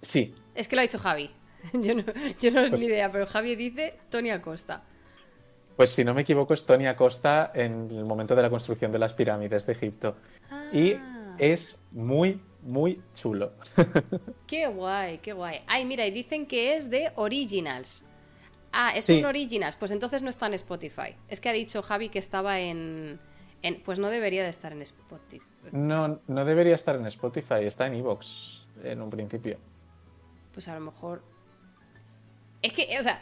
Sí, 0.02 0.36
Es 0.56 0.68
que 0.68 0.76
lo 0.76 0.82
ha 0.82 0.84
dicho 0.84 1.00
Javi. 1.00 1.32
Yo 1.74 1.96
no, 1.96 2.04
yo 2.40 2.52
no 2.52 2.70
Pues- 2.70 2.82
ni 2.82 2.88
idea, 2.88 3.12
pero 3.12 3.26
Javi 3.26 3.56
dice 3.56 3.98
Tony 4.10 4.30
Acosta. 4.30 4.84
Pues 5.76 5.90
si 5.92 6.04
no 6.04 6.14
me 6.14 6.22
equivoco 6.22 6.54
es 6.54 6.66
Tony 6.66 6.88
Acosta 6.88 7.52
en 7.54 7.88
el 7.92 8.06
momento 8.06 8.36
de 8.36 8.42
la 8.44 8.50
construcción 8.50 8.92
de 8.92 9.00
las 9.00 9.14
pirámides 9.14 9.66
de 9.66 9.74
Egipto. 9.74 10.16
Y 10.72 10.94
Ah. 10.94 11.36
es 11.40 11.78
muy, 11.92 12.42
muy 12.64 13.02
chulo. 13.14 13.54
Qué 14.48 14.68
guay, 14.68 15.18
qué 15.20 15.34
guay. 15.34 15.62
Ay, 15.68 15.86
mira, 15.86 16.06
y 16.06 16.12
dicen 16.12 16.46
que 16.48 16.76
es 16.76 16.90
de 16.90 17.12
Originals. 17.16 18.04
Ah, 18.72 18.92
es 18.96 19.06
Sí. 19.06 19.20
un 19.20 19.26
Originals, 19.26 19.76
pues 19.78 19.92
entonces 19.92 20.22
no 20.22 20.30
está 20.30 20.48
en 20.48 20.54
Spotify. 20.56 21.16
Es 21.28 21.40
que 21.42 21.50
ha 21.50 21.54
dicho 21.54 21.82
Javi 21.82 22.10
que 22.10 22.20
estaba 22.20 22.60
en... 22.60 23.20
en- 23.62 23.82
pues 23.82 24.00
no 24.00 24.10
debería 24.10 24.44
de 24.44 24.50
estar 24.50 24.72
en 24.72 24.82
Spotify. 24.82 25.42
No, 25.72 26.20
no 26.28 26.46
debería 26.46 26.76
estar 26.76 26.96
en 26.96 27.06
Spotify, 27.08 27.64
está 27.66 27.88
en 27.88 27.96
Evox 27.96 28.66
en 28.84 29.02
un 29.02 29.10
principio. 29.10 29.58
Pues 30.54 30.68
a 30.68 30.76
lo 30.76 30.82
mejor... 30.82 31.22
Es 32.62 32.72
que, 32.74 32.88
o 33.00 33.04
sea, 33.04 33.22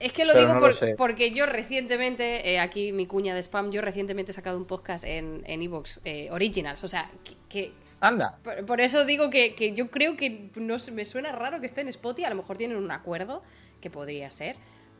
es 0.00 0.12
que 0.12 0.24
lo 0.24 0.32
Pero 0.34 0.46
digo 0.46 0.54
no 0.54 0.60
por- 0.60 0.96
porque 0.96 1.30
yo 1.30 1.46
recientemente, 1.46 2.50
eh, 2.52 2.58
aquí 2.60 2.92
mi 2.92 3.06
cuña 3.06 3.34
de 3.34 3.40
spam, 3.42 3.70
yo 3.70 3.80
recientemente 3.80 4.32
he 4.32 4.34
sacado 4.34 4.58
un 4.58 4.66
podcast 4.66 5.04
en 5.04 5.42
en 5.46 5.62
Evox, 5.62 6.00
eh, 6.04 6.28
Originals. 6.30 6.82
O 6.84 6.88
sea, 6.88 7.10
que... 7.24 7.34
que- 7.48 7.72
Anda. 8.00 8.38
Por, 8.44 8.66
por 8.66 8.80
eso 8.82 9.06
digo 9.06 9.30
que, 9.30 9.54
que 9.54 9.72
yo 9.74 9.90
creo 9.90 10.16
que 10.18 10.50
no 10.56 10.76
me 10.92 11.04
suena 11.06 11.32
raro 11.32 11.60
que 11.60 11.66
esté 11.66 11.80
en 11.80 11.88
Spotify. 11.88 12.26
A 12.26 12.30
lo 12.30 12.36
mejor 12.36 12.58
tienen 12.58 12.76
un 12.76 12.90
acuerdo, 12.90 13.42
que 13.80 13.88
podría 13.88 14.28
ser. 14.30 14.56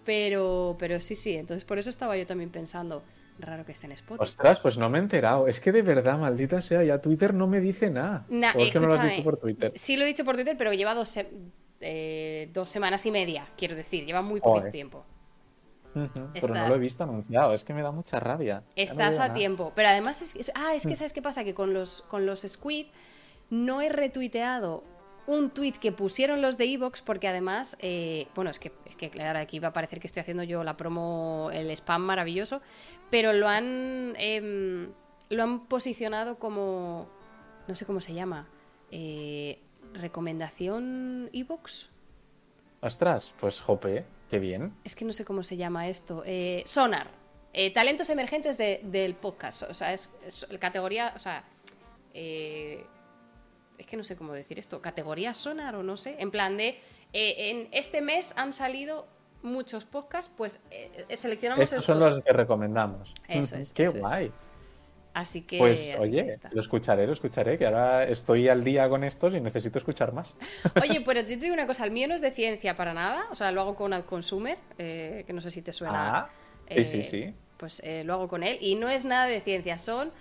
Pero, 0.06 0.76
pero 0.78 0.98
sí, 1.00 1.14
sí. 1.14 1.36
Entonces 1.36 1.64
por 1.64 1.78
eso 1.78 1.90
estaba 1.90 2.16
yo 2.16 2.26
también 2.26 2.48
pensando, 2.50 3.02
raro 3.38 3.64
que 3.64 3.72
esté 3.72 3.86
en 3.86 3.92
Spotify. 3.92 4.22
Ostras, 4.24 4.60
pues 4.60 4.78
no 4.78 4.88
me 4.88 4.98
he 4.98 5.02
enterado. 5.02 5.46
Es 5.48 5.60
que 5.60 5.72
de 5.72 5.82
verdad, 5.82 6.18
maldita 6.18 6.60
sea, 6.60 6.82
ya 6.84 7.00
Twitter 7.00 7.34
no 7.34 7.46
me 7.46 7.60
dice 7.60 7.90
nada. 7.90 8.24
Nah, 8.28 8.52
es 8.56 8.70
que 8.70 8.80
no 8.80 8.86
lo 8.88 8.94
has 8.94 9.02
dicho 9.10 9.22
por 9.24 9.36
Twitter. 9.38 9.72
Sí 9.76 9.96
lo 9.96 10.04
he 10.04 10.06
dicho 10.06 10.24
por 10.24 10.34
Twitter, 10.36 10.56
pero 10.56 10.72
lleva 10.72 10.94
dos, 10.94 11.18
eh, 11.80 12.50
dos 12.52 12.70
semanas 12.70 13.04
y 13.06 13.10
media, 13.10 13.46
quiero 13.56 13.74
decir. 13.76 14.04
Lleva 14.06 14.22
muy 14.22 14.40
Joder. 14.40 14.72
tiempo. 14.72 15.04
Pero 15.94 16.10
Está- 16.34 16.48
no 16.48 16.68
lo 16.68 16.74
he 16.74 16.78
visto 16.78 17.04
anunciado, 17.04 17.54
es 17.54 17.64
que 17.64 17.72
me 17.72 17.80
da 17.82 17.90
mucha 17.90 18.20
rabia. 18.20 18.60
No 18.60 18.66
Estás 18.76 19.16
a 19.16 19.28
nada. 19.28 19.34
tiempo. 19.34 19.72
Pero 19.74 19.88
además, 19.88 20.20
es, 20.20 20.52
ah, 20.54 20.74
es 20.74 20.84
Mm. 20.84 20.88
que 20.90 20.96
¿sabes 20.96 21.12
qué 21.14 21.22
pasa? 21.22 21.42
Que 21.42 21.54
con 21.54 21.72
los, 21.72 22.02
con 22.02 22.26
los 22.26 22.42
Squid 22.42 22.88
no 23.48 23.80
he 23.80 23.88
retuiteado 23.88 24.84
un 25.26 25.50
tweet 25.50 25.72
que 25.72 25.92
pusieron 25.92 26.40
los 26.42 26.56
de 26.58 26.64
Evox 26.72 27.02
porque 27.02 27.26
además, 27.28 27.76
eh, 27.80 28.28
bueno, 28.34 28.50
es 28.50 28.58
que, 28.58 28.72
es 28.86 28.96
que 28.96 29.10
claro, 29.10 29.38
aquí 29.38 29.58
va 29.58 29.68
a 29.68 29.72
parecer 29.72 30.00
que 30.00 30.06
estoy 30.06 30.20
haciendo 30.20 30.42
yo 30.44 30.62
la 30.64 30.76
promo, 30.76 31.50
el 31.52 31.70
spam 31.70 32.02
maravilloso, 32.02 32.60
pero 33.10 33.32
lo 33.32 33.48
han, 33.48 34.14
em, 34.18 34.92
lo 35.30 35.42
han 35.42 35.66
posicionado 35.66 36.38
como, 36.38 37.08
no 37.66 37.74
sé 37.74 37.86
cómo 37.86 38.00
se 38.00 38.14
llama, 38.14 38.46
eh, 38.90 39.58
recomendación 39.94 41.30
Evox. 41.32 41.90
Ostras, 42.80 43.32
pues 43.40 43.60
jope, 43.60 44.04
qué 44.30 44.38
bien. 44.38 44.74
Es 44.84 44.94
que 44.94 45.04
no 45.04 45.12
sé 45.12 45.24
cómo 45.24 45.42
se 45.42 45.56
llama 45.56 45.88
esto. 45.88 46.22
Eh, 46.26 46.62
Sonar. 46.66 47.08
Eh, 47.52 47.72
talentos 47.72 48.10
emergentes 48.10 48.58
de- 48.58 48.80
del 48.84 49.14
podcast. 49.14 49.62
O 49.62 49.72
sea, 49.74 49.92
es, 49.94 50.10
es 50.26 50.46
categoría. 50.60 51.12
O 51.16 51.18
sea. 51.18 51.42
eh, 52.12 52.84
es 53.78 53.86
que 53.86 53.96
no 53.96 54.04
sé 54.04 54.16
cómo 54.16 54.32
decir 54.32 54.58
esto, 54.58 54.80
categoría 54.80 55.34
sonar 55.34 55.74
o 55.76 55.82
no 55.82 55.96
sé, 55.96 56.16
en 56.18 56.30
plan 56.30 56.56
de, 56.56 56.78
eh, 57.12 57.50
en 57.50 57.68
este 57.72 58.00
mes 58.00 58.32
han 58.36 58.52
salido 58.52 59.06
muchos 59.42 59.84
podcasts, 59.84 60.32
pues 60.36 60.60
eh, 60.70 61.06
seleccionamos 61.16 61.64
estos. 61.64 61.84
son 61.84 62.00
los 62.00 62.24
que 62.24 62.32
recomendamos. 62.32 63.12
Eso 63.28 63.56
es. 63.56 63.72
Qué 63.74 63.88
guay. 63.88 64.32
Así 65.16 65.40
que. 65.40 65.56
Pues 65.56 65.96
oye, 65.98 66.38
lo 66.52 66.60
escucharé, 66.60 67.06
lo 67.06 67.14
escucharé, 67.14 67.56
que 67.56 67.64
ahora 67.64 68.04
estoy 68.04 68.50
al 68.50 68.62
día 68.62 68.86
con 68.86 69.02
estos 69.02 69.34
y 69.34 69.40
necesito 69.40 69.78
escuchar 69.78 70.12
más. 70.12 70.36
Oye, 70.82 71.00
pero 71.06 71.20
yo 71.22 71.26
te 71.26 71.36
digo 71.36 71.54
una 71.54 71.66
cosa, 71.66 71.86
el 71.86 71.90
mío 71.90 72.06
no 72.06 72.14
es 72.14 72.20
de 72.20 72.32
ciencia 72.32 72.76
para 72.76 72.92
nada, 72.92 73.24
o 73.30 73.34
sea, 73.34 73.50
lo 73.50 73.62
hago 73.62 73.76
con 73.76 73.94
AdConsumer, 73.94 74.58
eh, 74.76 75.24
que 75.26 75.32
no 75.32 75.40
sé 75.40 75.50
si 75.50 75.62
te 75.62 75.72
suena. 75.72 76.18
Ah, 76.18 76.30
sí, 76.68 76.84
sí, 76.84 76.98
eh, 76.98 77.08
sí. 77.10 77.34
Pues 77.56 77.80
eh, 77.82 78.04
lo 78.04 78.12
hago 78.12 78.28
con 78.28 78.42
él 78.42 78.58
y 78.60 78.74
no 78.74 78.90
es 78.90 79.06
nada 79.06 79.24
de 79.24 79.40
ciencia, 79.40 79.78
son 79.78 80.12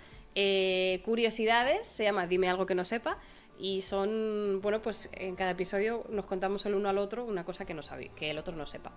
curiosidades, 1.04 1.86
se 1.86 2.04
llama 2.04 2.26
Dime 2.26 2.48
algo 2.48 2.64
que 2.64 2.74
no 2.74 2.86
sepa. 2.86 3.18
Y 3.58 3.82
son, 3.82 4.60
bueno, 4.62 4.82
pues 4.82 5.08
en 5.12 5.34
cada 5.34 5.50
episodio 5.50 6.04
nos 6.10 6.26
contamos 6.26 6.66
el 6.66 6.74
uno 6.74 6.88
al 6.88 6.98
otro 6.98 7.24
una 7.24 7.44
cosa 7.44 7.64
que 7.64 7.74
no 7.74 7.82
sabe, 7.82 8.10
que 8.14 8.30
el 8.30 8.38
otro 8.38 8.54
no 8.54 8.66
sepa. 8.66 8.92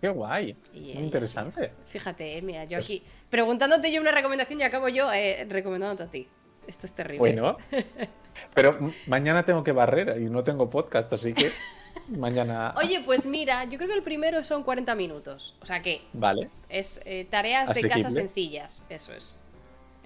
Qué 0.00 0.08
guay. 0.10 0.56
Muy 0.72 0.92
interesante. 0.92 1.72
Fíjate, 1.86 2.40
mira, 2.42 2.64
yo 2.64 2.78
aquí 2.78 3.02
preguntándote 3.30 3.90
yo 3.90 4.00
una 4.00 4.12
recomendación 4.12 4.60
y 4.60 4.62
acabo 4.62 4.88
yo 4.88 5.10
eh, 5.12 5.46
recomendándote 5.48 6.02
a 6.02 6.06
ti. 6.08 6.28
Esto 6.66 6.86
es 6.86 6.92
terrible. 6.92 7.18
Bueno, 7.18 7.56
pero 8.54 8.92
mañana 9.06 9.44
tengo 9.44 9.64
que 9.64 9.72
barrer 9.72 10.20
y 10.20 10.26
no 10.26 10.44
tengo 10.44 10.68
podcast, 10.70 11.12
así 11.12 11.32
que 11.32 11.50
mañana. 12.08 12.74
Oye, 12.76 13.02
pues 13.04 13.26
mira, 13.26 13.64
yo 13.64 13.78
creo 13.78 13.88
que 13.88 13.96
el 13.96 14.02
primero 14.02 14.44
son 14.44 14.62
40 14.62 14.94
minutos. 14.94 15.56
O 15.62 15.66
sea 15.66 15.82
que. 15.82 16.02
Vale. 16.12 16.50
Es 16.68 17.00
eh, 17.04 17.26
tareas 17.30 17.72
de 17.72 17.88
casa 17.88 18.10
sencillas. 18.10 18.84
Eso 18.90 19.12
es. 19.12 19.38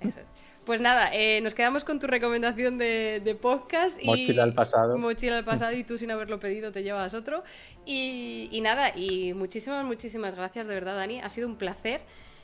Eso 0.01 0.21
es. 0.21 0.38
Pues 0.69 0.83
nada, 0.83 1.09
eh, 1.15 1.41
nos 1.41 1.55
quedamos 1.55 1.83
con 1.83 1.99
tu 1.99 2.07
recomendación 2.07 2.77
de, 2.77 3.39
podcast. 3.41 3.99
Y 4.03 4.07
mochila 4.07 4.43
al 4.43 4.53
pasado. 4.53 4.99
Mochila 4.99 5.39
al 5.39 5.45
pasado 5.47 5.73
y 5.73 5.83
tú 5.83 5.97
sin 5.99 6.11
haberlo 6.11 6.39
pedido 6.41 6.73
te 6.73 6.83
llevas 6.83 7.15
otro. 7.15 7.43
Y, 7.87 8.61
nada, 8.63 8.93
y 8.95 9.33
muchísimas, 9.33 9.83
muchísimas 9.87 10.35
gracias 10.35 10.67
de 10.67 10.75
verdad, 10.75 10.97
Dani. 10.97 11.21
Ha 11.23 11.31
sido 11.31 11.49
un 11.49 11.57
placer. 11.57 12.03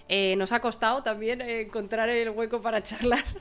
Eh, 0.09 0.37
nos 0.37 0.53
ha 0.53 0.61
costado 0.61 1.03
también 1.03 1.43
encontrar 1.43 2.09
el 2.09 2.31
hueco 2.31 2.63
para 2.63 2.83
charlar. 2.83 3.25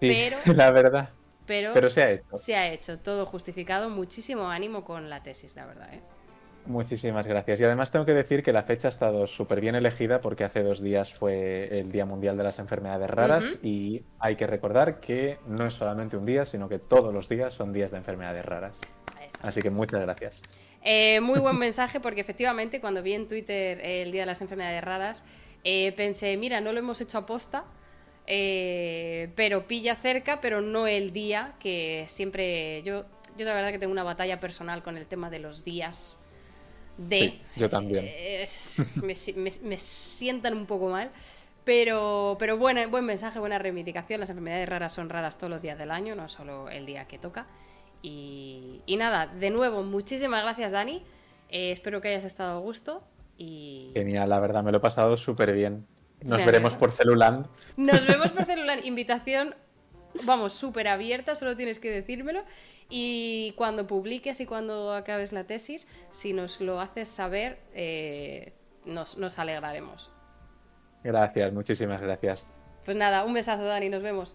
Sí, 0.00 0.08
pero, 0.08 0.38
la 0.56 0.70
verdad. 0.72 1.10
Pero, 1.46 1.70
pero 1.72 1.88
se 1.88 2.02
ha 2.02 2.10
hecho. 2.10 2.36
Se 2.36 2.56
ha 2.56 2.70
hecho, 2.72 2.98
todo 2.98 3.24
justificado. 3.24 3.88
Muchísimo 3.88 4.50
ánimo 4.50 4.84
con 4.84 5.08
la 5.08 5.22
tesis, 5.22 5.54
la 5.54 5.64
verdad. 5.64 5.94
¿eh? 5.94 6.02
Muchísimas 6.66 7.26
gracias. 7.26 7.60
Y 7.60 7.64
además 7.64 7.90
tengo 7.90 8.04
que 8.04 8.14
decir 8.14 8.42
que 8.42 8.52
la 8.52 8.64
fecha 8.64 8.88
ha 8.88 8.90
estado 8.90 9.26
súper 9.26 9.60
bien 9.60 9.74
elegida 9.74 10.20
porque 10.20 10.44
hace 10.44 10.62
dos 10.62 10.80
días 10.80 11.14
fue 11.14 11.78
el 11.78 11.92
Día 11.92 12.04
Mundial 12.06 12.36
de 12.36 12.42
las 12.44 12.58
Enfermedades 12.58 13.08
Raras 13.08 13.60
y 13.62 14.02
hay 14.18 14.36
que 14.36 14.46
recordar 14.46 15.00
que 15.00 15.38
no 15.46 15.66
es 15.66 15.74
solamente 15.74 16.16
un 16.16 16.24
día, 16.24 16.44
sino 16.44 16.68
que 16.68 16.78
todos 16.78 17.14
los 17.14 17.28
días 17.28 17.54
son 17.54 17.72
días 17.72 17.90
de 17.90 17.98
enfermedades 17.98 18.44
raras. 18.44 18.80
Así 19.42 19.62
que 19.62 19.70
muchas 19.70 20.00
gracias. 20.00 20.42
Eh, 20.82 21.20
muy 21.20 21.38
buen 21.38 21.58
mensaje 21.58 22.00
porque 22.00 22.20
efectivamente 22.20 22.80
cuando 22.80 23.02
vi 23.02 23.14
en 23.14 23.28
Twitter 23.28 23.80
el 23.82 24.12
Día 24.12 24.22
de 24.22 24.26
las 24.26 24.40
Enfermedades 24.40 24.82
Raras 24.82 25.24
eh, 25.64 25.92
pensé, 25.92 26.36
mira, 26.36 26.60
no 26.60 26.72
lo 26.72 26.78
hemos 26.78 27.00
hecho 27.00 27.18
a 27.18 27.26
posta, 27.26 27.64
eh, 28.26 29.30
pero 29.34 29.66
pilla 29.66 29.96
cerca, 29.96 30.40
pero 30.40 30.60
no 30.60 30.86
el 30.86 31.12
día 31.12 31.54
que 31.60 32.06
siempre 32.08 32.82
yo... 32.82 33.04
Yo 33.36 33.44
la 33.44 33.52
verdad 33.52 33.70
que 33.70 33.78
tengo 33.78 33.92
una 33.92 34.02
batalla 34.02 34.40
personal 34.40 34.82
con 34.82 34.96
el 34.96 35.04
tema 35.04 35.28
de 35.28 35.40
los 35.40 35.62
días 35.62 36.20
de... 36.98 37.40
yo 37.56 37.68
también. 37.68 38.04
me, 39.02 39.76
sientan 39.78 40.54
un 40.54 40.66
poco 40.66 40.88
mal. 40.88 41.10
Pero, 41.64 42.36
pero 42.38 42.56
buen 42.56 43.04
mensaje, 43.04 43.40
buena 43.40 43.58
reivindicación. 43.58 44.20
Las 44.20 44.30
enfermedades 44.30 44.68
raras 44.68 44.92
son 44.92 45.08
raras 45.08 45.36
todos 45.36 45.50
los 45.50 45.60
días 45.60 45.76
del 45.78 45.90
año, 45.90 46.14
no 46.14 46.28
solo 46.28 46.68
el 46.68 46.86
día 46.86 47.06
que 47.06 47.18
toca. 47.18 47.46
Y, 48.02 48.82
nada, 48.98 49.26
de 49.26 49.50
nuevo, 49.50 49.82
muchísimas 49.82 50.42
gracias, 50.42 50.70
Dani. 50.70 51.02
Eh, 51.48 51.72
espero 51.72 52.00
que 52.00 52.08
hayas 52.08 52.24
estado 52.24 52.58
a 52.58 52.60
gusto. 52.60 53.02
Y... 53.36 53.90
Genial, 53.94 54.28
la 54.28 54.38
verdad, 54.38 54.62
me 54.62 54.70
lo 54.70 54.78
he 54.78 54.80
pasado 54.80 55.16
súper 55.16 55.52
bien. 55.52 55.84
Nos 56.22 56.44
veremos 56.44 56.76
por 56.76 56.92
Celuland. 56.92 57.46
Nos 57.76 58.06
vemos 58.06 58.30
por 58.30 58.44
Celuland. 58.46 58.84
Invitación 58.86 59.54
vamos, 60.24 60.54
súper 60.54 60.88
abierta, 60.88 61.34
solo 61.34 61.56
tienes 61.56 61.78
que 61.78 61.90
decírmelo. 61.90 62.44
Y 62.88 63.52
cuando 63.56 63.86
publiques 63.86 64.40
y 64.40 64.46
cuando 64.46 64.92
acabes 64.92 65.32
la 65.32 65.44
tesis, 65.44 65.88
si 66.10 66.32
nos 66.32 66.60
lo 66.60 66.80
haces 66.80 67.08
saber, 67.08 67.58
eh, 67.74 68.52
nos, 68.84 69.18
nos 69.18 69.38
alegraremos. 69.38 70.10
Gracias, 71.02 71.52
muchísimas 71.52 72.00
gracias. 72.00 72.48
Pues 72.84 72.96
nada, 72.96 73.24
un 73.24 73.34
besazo, 73.34 73.64
Dani, 73.64 73.88
nos 73.88 74.02
vemos. 74.02 74.34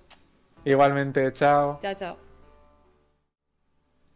Igualmente, 0.65 1.31
chao. 1.33 1.79
Chao, 1.81 1.93
chao. 1.95 2.30